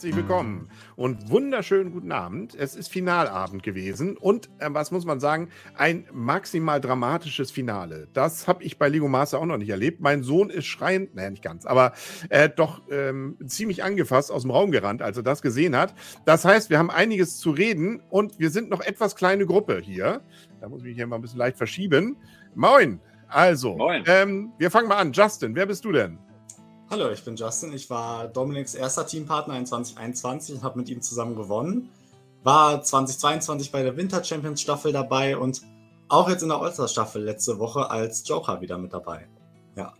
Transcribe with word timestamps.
herzlich 0.00 0.16
willkommen 0.16 0.70
und 0.96 1.28
wunderschönen 1.28 1.92
guten 1.92 2.10
Abend. 2.10 2.54
Es 2.54 2.74
ist 2.74 2.88
Finalabend 2.88 3.62
gewesen 3.62 4.16
und 4.16 4.48
äh, 4.58 4.68
was 4.70 4.92
muss 4.92 5.04
man 5.04 5.20
sagen, 5.20 5.50
ein 5.76 6.06
maximal 6.10 6.80
dramatisches 6.80 7.50
Finale. 7.50 8.08
Das 8.14 8.48
habe 8.48 8.64
ich 8.64 8.78
bei 8.78 8.88
Lego 8.88 9.08
Master 9.08 9.38
auch 9.38 9.44
noch 9.44 9.58
nicht 9.58 9.68
erlebt. 9.68 10.00
Mein 10.00 10.22
Sohn 10.22 10.48
ist 10.48 10.64
schreiend, 10.64 11.14
naja, 11.14 11.28
nicht 11.28 11.42
ganz, 11.42 11.66
aber 11.66 11.92
äh, 12.30 12.48
doch 12.48 12.80
ähm, 12.90 13.36
ziemlich 13.44 13.84
angefasst 13.84 14.32
aus 14.32 14.40
dem 14.40 14.52
Raum 14.52 14.70
gerannt, 14.70 15.02
als 15.02 15.18
er 15.18 15.22
das 15.22 15.42
gesehen 15.42 15.76
hat. 15.76 15.94
Das 16.24 16.46
heißt, 16.46 16.70
wir 16.70 16.78
haben 16.78 16.90
einiges 16.90 17.36
zu 17.36 17.50
reden 17.50 18.00
und 18.08 18.38
wir 18.38 18.48
sind 18.48 18.70
noch 18.70 18.80
etwas 18.80 19.16
kleine 19.16 19.44
Gruppe 19.44 19.82
hier. 19.84 20.22
Da 20.62 20.70
muss 20.70 20.80
ich 20.80 20.86
mich 20.86 20.96
hier 20.96 21.08
mal 21.08 21.16
ein 21.16 21.22
bisschen 21.22 21.40
leicht 21.40 21.58
verschieben. 21.58 22.16
Moin! 22.54 23.00
Also, 23.28 23.76
Moin. 23.76 24.02
Ähm, 24.06 24.52
wir 24.56 24.70
fangen 24.70 24.88
mal 24.88 24.96
an. 24.96 25.12
Justin, 25.12 25.54
wer 25.54 25.66
bist 25.66 25.84
du 25.84 25.92
denn? 25.92 26.18
Hallo, 26.90 27.08
ich 27.12 27.22
bin 27.22 27.36
Justin. 27.36 27.72
Ich 27.72 27.88
war 27.88 28.26
Dominiks 28.26 28.74
erster 28.74 29.06
Teampartner 29.06 29.56
in 29.56 29.64
2021 29.64 30.56
und 30.56 30.64
habe 30.64 30.76
mit 30.76 30.88
ihm 30.88 31.00
zusammen 31.00 31.36
gewonnen. 31.36 31.88
War 32.42 32.82
2022 32.82 33.70
bei 33.70 33.84
der 33.84 33.96
Winter 33.96 34.24
Champions 34.24 34.60
Staffel 34.60 34.92
dabei 34.92 35.36
und 35.36 35.62
auch 36.08 36.28
jetzt 36.28 36.42
in 36.42 36.48
der 36.48 36.58
All-Star 36.58 36.88
Staffel 36.88 37.22
letzte 37.22 37.60
Woche 37.60 37.88
als 37.88 38.26
Joker 38.28 38.60
wieder 38.60 38.76
mit 38.76 38.92
dabei. 38.92 39.28
Ja. 39.76 39.94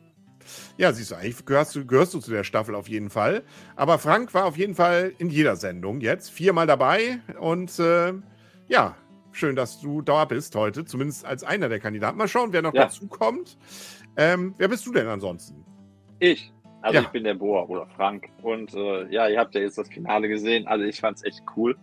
Ja, 0.78 0.92
siehst 0.92 1.12
du, 1.12 1.14
eigentlich 1.14 1.46
gehörst 1.46 1.76
du, 1.76 1.86
gehörst 1.86 2.12
du 2.12 2.18
zu 2.18 2.32
der 2.32 2.42
Staffel 2.42 2.74
auf 2.74 2.88
jeden 2.88 3.08
Fall. 3.08 3.44
Aber 3.76 4.00
Frank 4.00 4.34
war 4.34 4.46
auf 4.46 4.56
jeden 4.56 4.74
Fall 4.74 5.12
in 5.18 5.30
jeder 5.30 5.54
Sendung 5.54 6.00
jetzt 6.00 6.28
viermal 6.28 6.66
dabei 6.66 7.20
und 7.38 7.78
äh, 7.78 8.14
ja, 8.66 8.96
schön, 9.30 9.54
dass 9.54 9.80
du 9.80 10.02
da 10.02 10.24
bist 10.24 10.56
heute, 10.56 10.84
zumindest 10.84 11.24
als 11.24 11.44
einer 11.44 11.68
der 11.68 11.78
Kandidaten. 11.78 12.18
Mal 12.18 12.26
schauen, 12.26 12.52
wer 12.52 12.62
noch 12.62 12.74
ja. 12.74 12.86
dazu 12.86 13.06
kommt. 13.06 13.58
Ähm, 14.16 14.56
wer 14.58 14.66
bist 14.66 14.84
du 14.86 14.92
denn 14.92 15.06
ansonsten? 15.06 15.64
Ich. 16.18 16.52
Also 16.82 16.96
ja. 16.96 17.02
ich 17.02 17.08
bin 17.08 17.24
der 17.24 17.34
Boa 17.34 17.64
oder 17.64 17.86
Frank. 17.96 18.28
Und 18.42 18.74
äh, 18.74 19.06
ja, 19.12 19.28
ihr 19.28 19.38
habt 19.38 19.54
ja 19.54 19.60
jetzt 19.60 19.78
das 19.78 19.88
Finale 19.88 20.28
gesehen. 20.28 20.66
Also 20.66 20.84
ich 20.84 21.00
fand 21.00 21.18
es 21.18 21.24
echt 21.24 21.42
cool. 21.56 21.76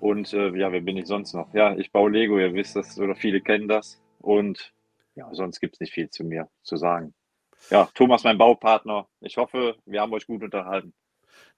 Und 0.00 0.32
äh, 0.32 0.56
ja, 0.56 0.72
wer 0.72 0.80
bin 0.80 0.96
ich 0.96 1.06
sonst 1.06 1.34
noch? 1.34 1.52
Ja, 1.52 1.76
ich 1.76 1.92
baue 1.92 2.10
Lego, 2.10 2.38
ihr 2.38 2.54
wisst 2.54 2.76
das, 2.76 2.98
oder 2.98 3.14
viele 3.14 3.40
kennen 3.40 3.68
das. 3.68 4.00
Und 4.20 4.72
ja, 5.14 5.28
sonst 5.32 5.60
gibt 5.60 5.74
es 5.74 5.80
nicht 5.80 5.92
viel 5.92 6.08
zu 6.10 6.24
mir 6.24 6.48
zu 6.62 6.76
sagen. 6.76 7.14
Ja, 7.70 7.88
Thomas, 7.94 8.22
mein 8.24 8.38
Baupartner. 8.38 9.08
Ich 9.20 9.36
hoffe, 9.36 9.76
wir 9.84 10.00
haben 10.00 10.12
euch 10.12 10.26
gut 10.26 10.42
unterhalten. 10.42 10.94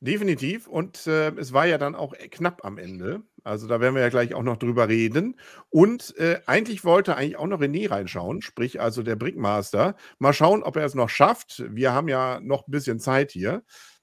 Definitiv. 0.00 0.66
Und 0.66 1.06
äh, 1.06 1.30
es 1.36 1.52
war 1.52 1.66
ja 1.66 1.76
dann 1.76 1.94
auch 1.94 2.14
knapp 2.30 2.64
am 2.64 2.78
Ende. 2.78 3.22
Also 3.44 3.66
da 3.66 3.80
werden 3.80 3.94
wir 3.94 4.02
ja 4.02 4.08
gleich 4.08 4.34
auch 4.34 4.42
noch 4.42 4.56
drüber 4.56 4.88
reden. 4.88 5.38
Und 5.68 6.16
äh, 6.18 6.40
eigentlich 6.46 6.84
wollte 6.84 7.16
eigentlich 7.16 7.36
auch 7.36 7.46
noch 7.46 7.60
René 7.60 7.90
reinschauen, 7.90 8.42
sprich 8.42 8.80
also 8.80 9.02
der 9.02 9.16
Brickmaster. 9.16 9.96
Mal 10.18 10.32
schauen, 10.32 10.62
ob 10.62 10.76
er 10.76 10.84
es 10.84 10.94
noch 10.94 11.08
schafft. 11.08 11.64
Wir 11.68 11.92
haben 11.92 12.08
ja 12.08 12.40
noch 12.40 12.66
ein 12.66 12.70
bisschen 12.70 13.00
Zeit 13.00 13.32
hier. 13.32 13.62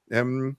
Ähm, 0.10 0.58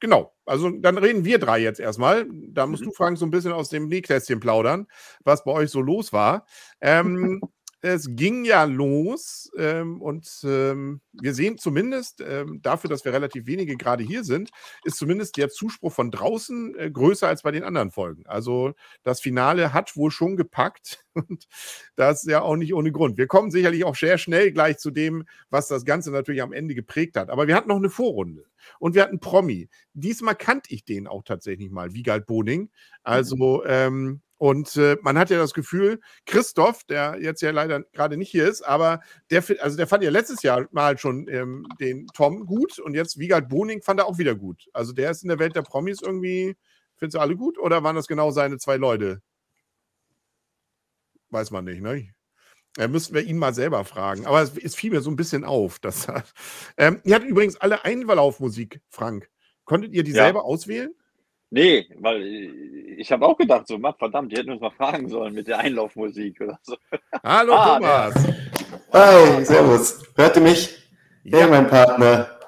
genau, 0.00 0.34
also 0.44 0.70
dann 0.70 0.98
reden 0.98 1.24
wir 1.24 1.38
drei 1.38 1.60
jetzt 1.60 1.80
erstmal. 1.80 2.26
Da 2.48 2.66
musst 2.66 2.82
mhm. 2.82 2.86
du, 2.88 2.92
Frank, 2.92 3.18
so 3.18 3.26
ein 3.26 3.30
bisschen 3.30 3.52
aus 3.52 3.68
dem 3.68 3.88
Nähkästchen 3.88 4.40
plaudern, 4.40 4.86
was 5.24 5.44
bei 5.44 5.52
euch 5.52 5.70
so 5.70 5.80
los 5.80 6.12
war. 6.12 6.46
Ähm, 6.80 7.40
es 7.82 8.08
ging 8.10 8.44
ja 8.44 8.64
los 8.64 9.50
ähm, 9.56 10.02
und 10.02 10.28
ähm, 10.44 11.00
wir 11.12 11.34
sehen 11.34 11.56
zumindest, 11.56 12.20
ähm, 12.20 12.60
dafür, 12.62 12.90
dass 12.90 13.04
wir 13.04 13.12
relativ 13.12 13.46
wenige 13.46 13.76
gerade 13.76 14.04
hier 14.04 14.22
sind, 14.22 14.50
ist 14.84 14.98
zumindest 14.98 15.36
der 15.36 15.48
Zuspruch 15.48 15.92
von 15.92 16.10
draußen 16.10 16.76
äh, 16.78 16.90
größer 16.90 17.26
als 17.26 17.42
bei 17.42 17.52
den 17.52 17.64
anderen 17.64 17.90
Folgen. 17.90 18.26
Also 18.26 18.74
das 19.02 19.20
Finale 19.20 19.72
hat 19.72 19.96
wohl 19.96 20.10
schon 20.10 20.36
gepackt 20.36 21.04
und 21.14 21.46
das 21.96 22.24
ja 22.24 22.42
auch 22.42 22.56
nicht 22.56 22.74
ohne 22.74 22.92
Grund. 22.92 23.16
Wir 23.16 23.26
kommen 23.26 23.50
sicherlich 23.50 23.84
auch 23.84 23.96
sehr 23.96 24.18
schnell 24.18 24.52
gleich 24.52 24.78
zu 24.78 24.90
dem, 24.90 25.24
was 25.48 25.68
das 25.68 25.84
Ganze 25.84 26.10
natürlich 26.10 26.42
am 26.42 26.52
Ende 26.52 26.74
geprägt 26.74 27.16
hat. 27.16 27.30
Aber 27.30 27.46
wir 27.46 27.54
hatten 27.54 27.68
noch 27.68 27.76
eine 27.76 27.90
Vorrunde 27.90 28.44
und 28.78 28.94
wir 28.94 29.02
hatten 29.02 29.20
Promi. 29.20 29.68
Diesmal 29.94 30.34
kannte 30.34 30.74
ich 30.74 30.84
den 30.84 31.06
auch 31.06 31.22
tatsächlich 31.24 31.70
mal, 31.70 31.94
Wiegald 31.94 32.26
Boning. 32.26 32.62
Mhm. 32.62 32.68
Also 33.02 33.64
ähm, 33.64 34.20
und 34.40 34.74
äh, 34.76 34.96
man 35.02 35.18
hat 35.18 35.28
ja 35.28 35.36
das 35.36 35.52
Gefühl, 35.52 36.00
Christoph, 36.24 36.84
der 36.84 37.18
jetzt 37.20 37.42
ja 37.42 37.50
leider 37.50 37.82
gerade 37.92 38.16
nicht 38.16 38.30
hier 38.30 38.48
ist, 38.48 38.62
aber 38.62 39.02
der, 39.30 39.44
also 39.60 39.76
der 39.76 39.86
fand 39.86 40.02
ja 40.02 40.08
letztes 40.08 40.42
Jahr 40.42 40.66
mal 40.70 40.96
schon 40.96 41.28
ähm, 41.28 41.66
den 41.78 42.06
Tom 42.14 42.46
gut 42.46 42.78
und 42.78 42.94
jetzt 42.94 43.18
Wiegald 43.18 43.50
Boning 43.50 43.82
fand 43.82 44.00
er 44.00 44.06
auch 44.06 44.16
wieder 44.16 44.34
gut. 44.34 44.66
Also 44.72 44.94
der 44.94 45.10
ist 45.10 45.22
in 45.22 45.28
der 45.28 45.38
Welt 45.38 45.56
der 45.56 45.60
Promis 45.60 46.00
irgendwie, 46.00 46.56
findest 46.96 47.16
du 47.16 47.20
alle 47.20 47.36
gut 47.36 47.58
oder 47.58 47.84
waren 47.84 47.96
das 47.96 48.06
genau 48.06 48.30
seine 48.30 48.56
zwei 48.56 48.78
Leute? 48.78 49.20
Weiß 51.28 51.50
man 51.50 51.66
nicht, 51.66 51.82
ne? 51.82 52.08
Da 52.76 52.88
müssten 52.88 53.14
wir 53.14 53.22
ihn 53.22 53.36
mal 53.36 53.52
selber 53.52 53.84
fragen. 53.84 54.24
Aber 54.24 54.40
es, 54.40 54.56
es 54.56 54.74
fiel 54.74 54.90
mir 54.90 55.02
so 55.02 55.10
ein 55.10 55.16
bisschen 55.16 55.44
auf. 55.44 55.80
Dass, 55.80 56.06
ähm, 56.78 57.02
ihr 57.04 57.14
hattet 57.14 57.28
übrigens 57.28 57.56
alle 57.56 57.84
Einlaufmusik, 57.84 58.80
Frank. 58.88 59.28
Konntet 59.64 59.92
ihr 59.92 60.02
die 60.02 60.12
ja. 60.12 60.24
selber 60.24 60.44
auswählen? 60.44 60.94
Nee, 61.52 61.88
weil 61.98 62.22
ich 62.96 63.10
habe 63.10 63.26
auch 63.26 63.36
gedacht, 63.36 63.66
so, 63.66 63.76
Mann, 63.76 63.94
verdammt, 63.98 64.30
die 64.30 64.36
hätten 64.36 64.52
uns 64.52 64.60
mal 64.60 64.70
fragen 64.70 65.08
sollen 65.08 65.34
mit 65.34 65.48
der 65.48 65.58
Einlaufmusik 65.58 66.40
oder 66.40 66.60
so. 66.62 66.76
Hallo 67.24 67.54
ah, 67.54 67.74
Thomas. 67.74 68.14
Hi, 68.92 69.44
servus. 69.44 70.00
Hört 70.14 70.36
ihr 70.36 70.42
mich? 70.42 70.78
Ja, 71.24 71.48
mein 71.48 71.66
Partner. 71.66 72.38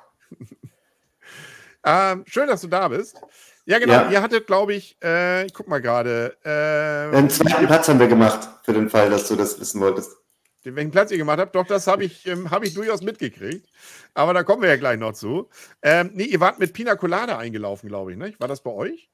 ähm, 1.84 2.22
schön, 2.26 2.46
dass 2.46 2.60
du 2.60 2.68
da 2.68 2.86
bist. 2.86 3.20
Ja, 3.64 3.80
genau. 3.80 3.92
Ja. 3.92 4.10
Ihr 4.10 4.22
hattet, 4.22 4.46
glaube 4.46 4.74
ich, 4.74 4.96
äh, 5.02 5.46
ich 5.46 5.54
guck 5.54 5.66
mal 5.66 5.80
gerade. 5.80 6.36
Äh, 6.44 7.16
den 7.16 7.28
zweiten 7.28 7.66
Platz 7.66 7.88
haben 7.88 7.98
wir 7.98 8.06
gemacht, 8.08 8.48
für 8.62 8.72
den 8.72 8.88
Fall, 8.88 9.10
dass 9.10 9.26
du 9.26 9.34
das 9.34 9.58
wissen 9.60 9.80
wolltest. 9.80 10.16
Welchen 10.64 10.90
Platz 10.90 11.10
ihr 11.10 11.18
gemacht 11.18 11.38
habt, 11.38 11.54
doch, 11.54 11.66
das 11.66 11.86
habe 11.86 12.04
ich, 12.04 12.26
ähm, 12.26 12.50
hab 12.50 12.64
ich 12.64 12.74
durchaus 12.74 13.02
mitgekriegt. 13.02 13.68
Aber 14.14 14.32
da 14.32 14.42
kommen 14.44 14.62
wir 14.62 14.68
ja 14.68 14.76
gleich 14.76 14.98
noch 14.98 15.12
zu. 15.12 15.48
Ähm, 15.82 16.10
nee, 16.14 16.24
ihr 16.24 16.40
wart 16.40 16.58
mit 16.58 16.72
Pina 16.72 16.94
Colada 16.94 17.38
eingelaufen, 17.38 17.88
glaube 17.88 18.12
ich, 18.12 18.18
ne? 18.18 18.34
War 18.38 18.48
das 18.48 18.62
bei 18.62 18.70
euch? 18.70 19.10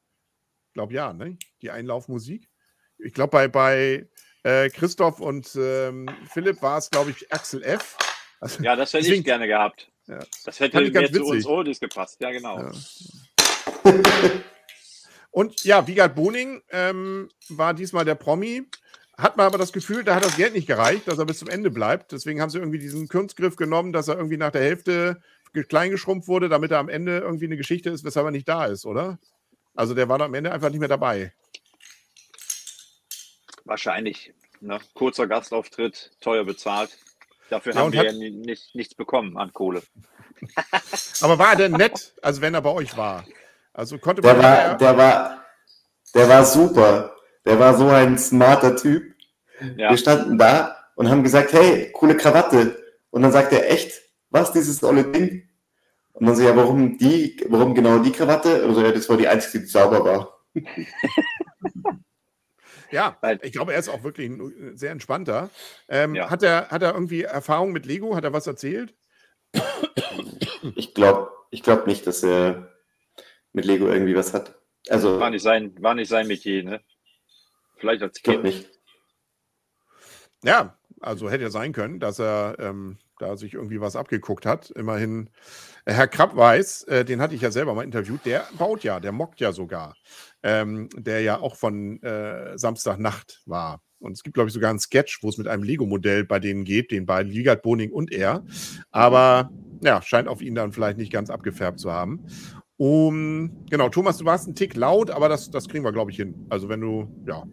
Ich 0.69 0.75
glaube 0.75 0.93
ja, 0.93 1.13
ne? 1.13 1.39
Die 1.63 1.71
Einlaufmusik. 1.71 2.49
Ich 2.99 3.15
glaube, 3.15 3.31
bei, 3.31 3.49
bei 3.49 4.09
äh, 4.43 4.69
Christoph 4.71 5.21
und 5.21 5.51
ähm, 5.57 6.09
Philipp 6.31 6.61
war 6.63 6.79
es, 6.79 6.91
glaube 6.91 7.11
ich, 7.13 7.33
Axel 7.33 7.63
F. 7.63 7.97
Also, 8.41 8.63
ja, 8.63 8.77
das 8.77 8.93
hätte 8.93 9.05
deswegen, 9.05 9.21
ich 9.21 9.25
gerne 9.25 9.47
gehabt. 9.47 9.91
Ja. 10.07 10.21
Das 10.45 10.61
hätte 10.61 10.81
mehr 10.81 11.13
zu 11.13 11.25
uns 11.25 11.47
Oldies 11.47 11.81
gepasst. 11.81 12.21
Ja, 12.21 12.31
genau. 12.31 12.59
Ja. 12.59 12.73
und 15.31 15.65
ja, 15.65 15.87
Wiegald 15.87 16.15
Boning 16.15 16.63
ähm, 16.71 17.31
war 17.49 17.75
diesmal 17.75 18.05
der 18.05 18.15
Promi 18.15 18.67
hat 19.19 19.37
man 19.37 19.47
aber 19.47 19.59
das 19.59 19.73
Gefühl, 19.73 20.05
da 20.05 20.15
hat 20.15 20.25
das 20.25 20.37
Geld 20.37 20.55
nicht 20.55 20.69
gereicht, 20.69 21.09
dass 21.09 21.19
er 21.19 21.27
bis 21.27 21.41
zum 21.41 21.49
Ende 21.49 21.71
bleibt. 21.71 22.13
Deswegen 22.13 22.41
haben 22.41 22.51
sie 22.51 22.59
irgendwie 22.59 22.79
diesen 22.79 23.09
Kunstgriff 23.09 23.57
genommen, 23.57 23.93
dass 23.93 24.07
er 24.07 24.17
irgendwie 24.17 24.37
nach 24.37 24.53
der 24.53 24.63
Hälfte 24.63 25.21
klein 25.69 25.91
geschrumpft 25.91 26.29
wurde, 26.29 26.49
damit 26.49 26.71
er 26.71 26.79
am 26.79 26.89
Ende 26.89 27.19
irgendwie 27.19 27.47
eine 27.47 27.57
Geschichte 27.57 27.91
ist, 27.91 28.05
weshalb 28.05 28.27
er 28.27 28.31
nicht 28.31 28.49
da 28.49 28.67
ist, 28.67 28.87
oder? 28.87 29.19
Also 29.75 29.93
der 29.93 30.09
war 30.09 30.21
am 30.21 30.35
Ende 30.35 30.53
einfach 30.53 30.71
nicht 30.71 30.79
mehr 30.79 30.89
dabei. 30.89 31.33
Wahrscheinlich. 33.65 34.33
Ne? 34.61 34.79
Kurzer 34.95 35.27
Gastauftritt, 35.27 36.13
teuer 36.21 36.45
bezahlt. 36.45 36.97
Dafür 37.51 37.75
ja, 37.75 37.81
haben 37.81 37.93
wir 37.93 38.05
ja 38.05 38.13
nicht, 38.13 38.75
nichts 38.75 38.95
bekommen 38.95 39.37
an 39.37 39.53
Kohle. 39.53 39.83
aber 41.23 41.39
war 41.39 41.51
er 41.51 41.57
denn 41.57 41.73
nett, 41.73 42.15
also 42.23 42.41
wenn 42.41 42.55
er 42.55 42.63
bei 42.63 42.71
euch 42.71 42.97
war? 42.97 43.25
Also 43.73 43.99
konnte 43.99 44.23
man. 44.23 44.37
Der 44.37 44.45
war, 44.45 44.79
der 44.79 44.97
war, 44.97 45.45
der 46.15 46.29
war 46.29 46.45
super. 46.45 47.18
Der 47.49 47.59
war 47.59 47.77
so 47.77 47.89
ein 47.89 48.19
smarter 48.19 48.77
Typ. 48.77 49.15
Ja. 49.77 49.91
Wir 49.91 49.97
standen 49.97 50.39
da 50.39 50.77
und 50.95 51.09
haben 51.11 51.23
gesagt, 51.23 51.53
hey, 51.53 51.91
coole 51.93 52.17
Krawatte. 52.17 52.77
Und 53.11 53.23
dann 53.23 53.33
sagt 53.33 53.53
er, 53.53 53.71
echt, 53.71 54.01
was, 54.31 54.53
dieses 54.53 54.85
olle 54.85 55.05
Ding? 55.05 55.49
Und 56.13 56.27
dann 56.27 56.37
so, 56.37 56.43
ja, 56.43 56.55
warum 56.55 56.99
die, 56.99 57.41
warum 57.49 57.75
genau 57.75 57.99
die 58.01 58.13
Krawatte? 58.13 58.63
Also, 58.63 58.83
ja, 58.83 58.93
das 58.93 59.09
war 59.09 59.17
die 59.17 59.29
einzige, 59.29 59.65
die 59.65 59.71
sauber 59.71 60.05
war. 60.05 60.45
ja, 62.91 63.17
ich 63.43 63.53
glaube, 63.53 63.73
er 63.73 63.79
ist 63.79 63.89
auch 63.89 64.05
wirklich 64.05 64.29
ein 64.29 64.77
sehr 64.77 64.91
entspannter. 64.91 65.49
Ähm, 65.89 66.15
ja. 66.15 66.29
hat, 66.29 66.43
er, 66.43 66.69
hat 66.69 66.83
er 66.83 66.93
irgendwie 66.93 67.23
Erfahrung 67.23 67.73
mit 67.73 67.87
Lego? 67.87 68.15
Hat 68.15 68.25
er 68.25 68.33
was 68.33 68.47
erzählt? 68.47 68.95
Ich 70.75 70.93
glaube 70.93 71.31
ich 71.51 71.63
glaub 71.63 71.87
nicht, 71.87 72.07
dass 72.07 72.23
er 72.23 72.73
mit 73.53 73.65
Lego 73.65 73.89
irgendwie 73.89 74.15
was 74.15 74.35
hat. 74.35 74.55
Also, 74.89 75.19
war, 75.21 75.31
nicht 75.31 75.43
sein, 75.43 75.75
war 75.81 75.95
nicht 75.95 76.09
sein 76.09 76.27
Metier, 76.27 76.63
ne? 76.63 76.81
Vielleicht 77.79 78.03
als 78.03 78.23
Kind. 78.23 78.45
Nicht. 78.45 78.69
Ja, 80.45 80.79
also 81.01 81.31
hätte 81.31 81.45
ja 81.45 81.51
sein 81.51 81.73
können, 81.73 82.01
dass 82.01 82.19
er 82.19 82.57
ähm, 82.59 82.99
da 83.19 83.37
sich 83.37 83.55
irgendwie 83.55 83.81
was 83.81 83.97
abgeguckt 83.97 84.47
hat. 84.47 84.71
Immerhin, 84.71 85.31
äh, 85.85 85.93
Herr 85.93 86.09
Krapp 86.09 86.37
weiß, 86.37 86.85
äh, 86.85 87.05
den 87.05 87.21
hatte 87.21 87.35
ich 87.35 87.41
ja 87.41 87.51
selber 87.51 87.75
mal 87.75 87.85
interviewt, 87.85 88.25
der 88.25 88.47
baut 88.57 88.85
ja, 88.85 89.01
der 89.01 89.13
mockt 89.13 89.41
ja 89.41 89.53
sogar. 89.53 89.97
Ähm, 90.43 90.89
der 90.95 91.21
ja 91.23 91.41
auch 91.41 91.57
von 91.57 92.03
äh, 92.03 92.57
Samstagnacht 92.57 93.43
war. 93.47 93.83
Und 94.01 94.13
es 94.13 94.23
gibt, 94.23 94.35
glaube 94.35 94.49
ich, 94.49 94.55
sogar 94.55 94.71
einen 94.71 94.79
Sketch, 94.79 95.23
wo 95.23 95.29
es 95.29 95.39
mit 95.39 95.49
einem 95.49 95.65
Lego-Modell 95.65 96.25
bei 96.25 96.39
denen 96.39 96.65
geht, 96.65 96.93
den 96.93 97.05
beiden, 97.05 97.33
Wiegald 97.33 97.63
Boning 97.63 97.91
und 97.91 98.13
er. 98.13 98.45
Aber 98.91 99.51
ja, 99.83 100.01
scheint 100.03 100.29
auf 100.29 100.41
ihn 100.41 100.55
dann 100.55 100.73
vielleicht 100.73 100.99
nicht 100.99 101.13
ganz 101.13 101.31
abgefärbt 101.31 101.81
zu 101.81 101.93
haben. 101.93 102.25
Um, 102.79 103.67
genau, 103.69 103.89
Thomas, 103.89 104.19
du 104.19 104.25
warst 104.25 104.47
ein 104.47 104.55
Tick 104.55 104.77
laut, 104.77 105.11
aber 105.11 105.29
das, 105.29 105.51
das 105.51 105.69
kriegen 105.69 105.85
wir, 105.85 105.93
glaube 105.93 106.13
ich, 106.13 106.17
hin. 106.17 106.47
Also 106.49 106.69
wenn 106.69 106.81
du, 106.81 107.09
ja, 107.27 107.45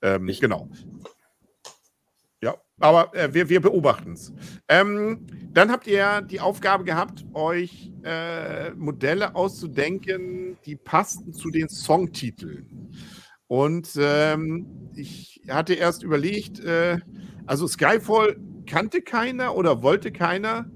ähm, 0.00 0.26
ich, 0.26 0.40
genau. 0.40 0.70
Ja. 2.40 2.56
Aber 2.80 3.14
äh, 3.14 3.32
wir, 3.34 3.50
wir 3.50 3.60
beobachten 3.60 4.14
es. 4.14 4.32
Ähm, 4.68 5.26
dann 5.52 5.70
habt 5.70 5.86
ihr 5.86 6.22
die 6.22 6.40
Aufgabe 6.40 6.84
gehabt, 6.84 7.26
euch 7.34 7.92
äh, 8.04 8.70
Modelle 8.70 9.34
auszudenken, 9.34 10.56
die 10.64 10.76
passten 10.76 11.34
zu 11.34 11.50
den 11.50 11.68
Songtiteln. 11.68 12.90
Und 13.46 13.90
ähm, 14.00 14.90
ich 14.94 15.42
hatte 15.48 15.74
erst 15.74 16.02
überlegt, 16.02 16.60
äh, 16.60 16.98
also 17.46 17.66
Skyfall 17.66 18.36
kannte 18.66 19.02
keiner 19.02 19.54
oder 19.54 19.82
wollte 19.82 20.10
keiner, 20.10 20.70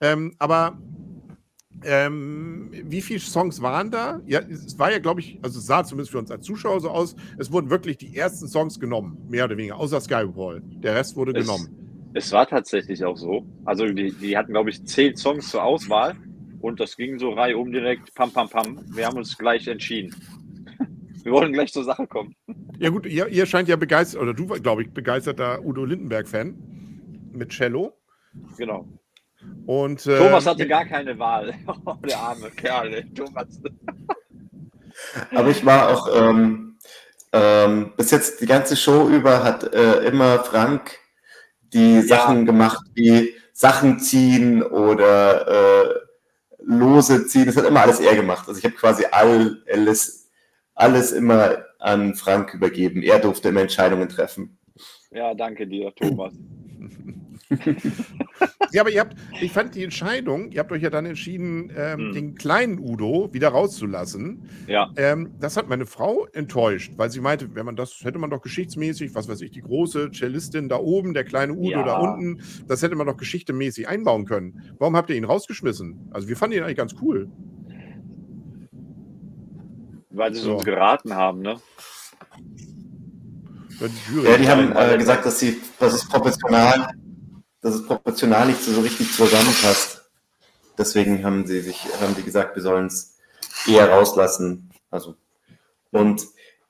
ähm, 0.00 0.34
aber 0.38 0.78
ähm, 1.84 2.70
wie 2.84 3.02
viele 3.02 3.20
Songs 3.20 3.60
waren 3.62 3.90
da? 3.90 4.20
Ja, 4.26 4.40
es 4.40 4.78
war 4.78 4.90
ja, 4.90 4.98
glaube 4.98 5.20
ich, 5.20 5.38
also 5.42 5.58
es 5.58 5.66
sah 5.66 5.84
zumindest 5.84 6.12
für 6.12 6.18
uns 6.18 6.30
als 6.30 6.44
Zuschauer 6.44 6.80
so 6.80 6.90
aus, 6.90 7.16
es 7.38 7.50
wurden 7.52 7.70
wirklich 7.70 7.96
die 7.98 8.16
ersten 8.16 8.48
Songs 8.48 8.78
genommen, 8.80 9.18
mehr 9.28 9.44
oder 9.44 9.56
weniger, 9.56 9.76
außer 9.76 10.00
Skywall. 10.00 10.62
Der 10.64 10.94
Rest 10.94 11.16
wurde 11.16 11.32
es, 11.38 11.46
genommen. 11.46 12.10
Es 12.14 12.32
war 12.32 12.46
tatsächlich 12.46 13.04
auch 13.04 13.16
so. 13.16 13.46
Also 13.64 13.86
die, 13.86 14.12
die 14.12 14.36
hatten, 14.36 14.52
glaube 14.52 14.70
ich, 14.70 14.84
zehn 14.84 15.16
Songs 15.16 15.50
zur 15.50 15.62
Auswahl 15.62 16.16
und 16.60 16.80
das 16.80 16.96
ging 16.96 17.18
so 17.18 17.30
Reihe 17.30 17.56
um 17.56 17.72
direkt, 17.72 18.14
pam, 18.14 18.30
pam, 18.30 18.48
pam. 18.48 18.80
Wir 18.94 19.06
haben 19.06 19.16
uns 19.16 19.36
gleich 19.36 19.66
entschieden. 19.66 20.14
Wir 21.22 21.32
wollen 21.32 21.52
gleich 21.52 21.72
zur 21.72 21.84
Sache 21.84 22.06
kommen. 22.06 22.34
Ja 22.78 22.90
gut, 22.90 23.06
ihr, 23.06 23.28
ihr 23.28 23.46
scheint 23.46 23.68
ja 23.68 23.76
begeistert, 23.76 24.20
oder 24.20 24.34
du, 24.34 24.46
glaube 24.46 24.82
ich, 24.82 24.90
begeisterter 24.90 25.64
Udo 25.64 25.84
Lindenberg-Fan 25.84 26.56
mit 27.32 27.50
Cello. 27.50 27.92
Genau. 28.58 28.88
Und, 29.66 30.06
äh, 30.06 30.18
Thomas 30.18 30.46
hatte 30.46 30.66
gar 30.66 30.84
keine 30.84 31.18
Wahl. 31.18 31.54
Oh, 31.84 31.94
der 32.04 32.18
arme 32.18 32.50
Kerl, 32.50 33.04
Thomas. 33.14 33.60
Aber 35.34 35.48
ich 35.48 35.64
war 35.64 35.88
auch 35.90 36.08
ähm, 36.14 36.76
ähm, 37.32 37.92
bis 37.96 38.10
jetzt 38.10 38.40
die 38.40 38.46
ganze 38.46 38.76
Show 38.76 39.08
über 39.08 39.42
hat 39.42 39.72
äh, 39.74 40.04
immer 40.04 40.44
Frank 40.44 40.98
die 41.72 41.96
ja. 41.96 42.02
Sachen 42.02 42.44
gemacht, 42.44 42.84
wie 42.94 43.34
Sachen 43.52 43.98
ziehen 43.98 44.62
oder 44.62 45.48
äh, 45.48 45.94
Lose 46.58 47.26
ziehen. 47.26 47.46
Das 47.46 47.56
hat 47.56 47.64
immer 47.64 47.82
alles 47.82 48.00
er 48.00 48.14
gemacht. 48.14 48.46
Also 48.48 48.58
ich 48.58 48.64
habe 48.64 48.74
quasi 48.74 49.04
all, 49.10 49.62
alles, 49.72 50.30
alles 50.74 51.12
immer 51.12 51.64
an 51.78 52.14
Frank 52.14 52.54
übergeben. 52.54 53.02
Er 53.02 53.18
durfte 53.18 53.48
immer 53.48 53.62
Entscheidungen 53.62 54.08
treffen. 54.08 54.58
Ja, 55.10 55.34
danke 55.34 55.66
dir, 55.66 55.94
Thomas. 55.94 56.32
ja, 58.72 58.80
aber 58.80 58.90
ihr 58.90 59.00
habt, 59.00 59.16
ich 59.40 59.52
fand 59.52 59.74
die 59.74 59.84
Entscheidung, 59.84 60.50
ihr 60.50 60.60
habt 60.60 60.72
euch 60.72 60.82
ja 60.82 60.90
dann 60.90 61.06
entschieden, 61.06 61.72
ähm, 61.76 61.98
hm. 61.98 62.12
den 62.12 62.34
kleinen 62.34 62.78
Udo 62.78 63.28
wieder 63.32 63.48
rauszulassen. 63.48 64.48
Ja. 64.66 64.90
Ähm, 64.96 65.32
das 65.38 65.56
hat 65.56 65.68
meine 65.68 65.86
Frau 65.86 66.26
enttäuscht, 66.32 66.92
weil 66.96 67.10
sie 67.10 67.20
meinte, 67.20 67.54
wenn 67.54 67.66
man 67.66 67.76
das, 67.76 68.00
hätte 68.02 68.18
man 68.18 68.30
doch 68.30 68.42
geschichtsmäßig, 68.42 69.14
was 69.14 69.28
weiß 69.28 69.40
ich, 69.42 69.50
die 69.50 69.62
große 69.62 70.10
Cellistin 70.12 70.68
da 70.68 70.76
oben, 70.76 71.14
der 71.14 71.24
kleine 71.24 71.52
Udo 71.52 71.70
ja. 71.70 71.84
da 71.84 71.98
unten, 71.98 72.42
das 72.66 72.82
hätte 72.82 72.94
man 72.94 73.06
doch 73.06 73.16
geschichtemäßig 73.16 73.88
einbauen 73.88 74.24
können. 74.24 74.74
Warum 74.78 74.96
habt 74.96 75.10
ihr 75.10 75.16
ihn 75.16 75.24
rausgeschmissen? 75.24 76.08
Also 76.12 76.28
wir 76.28 76.36
fanden 76.36 76.56
ihn 76.56 76.62
eigentlich 76.62 76.76
ganz 76.76 76.94
cool. 77.02 77.30
Weil 80.10 80.34
sie 80.34 80.40
so. 80.40 80.54
uns 80.56 80.64
geraten 80.64 81.14
haben, 81.14 81.40
ne? 81.40 81.56
Ja, 84.24 84.36
die 84.36 84.48
haben 84.48 84.74
äh, 84.76 84.96
gesagt, 84.98 85.26
dass 85.26 85.38
sie, 85.38 85.60
das 85.78 85.94
ist 85.94 86.08
proportional 86.08 86.88
dass 87.62 87.76
es 87.76 87.86
proportional 87.86 88.46
nicht 88.46 88.60
so 88.60 88.80
richtig 88.80 89.12
zusammenpasst. 89.12 90.02
Deswegen 90.76 91.24
haben 91.24 91.46
sie 91.46 91.60
sich, 91.60 91.86
haben 92.00 92.14
die 92.16 92.24
gesagt, 92.24 92.56
wir 92.56 92.62
sollen 92.62 92.86
es 92.86 93.18
eher 93.66 93.88
rauslassen. 93.88 94.70
Also 94.90 95.14
und 95.92 96.26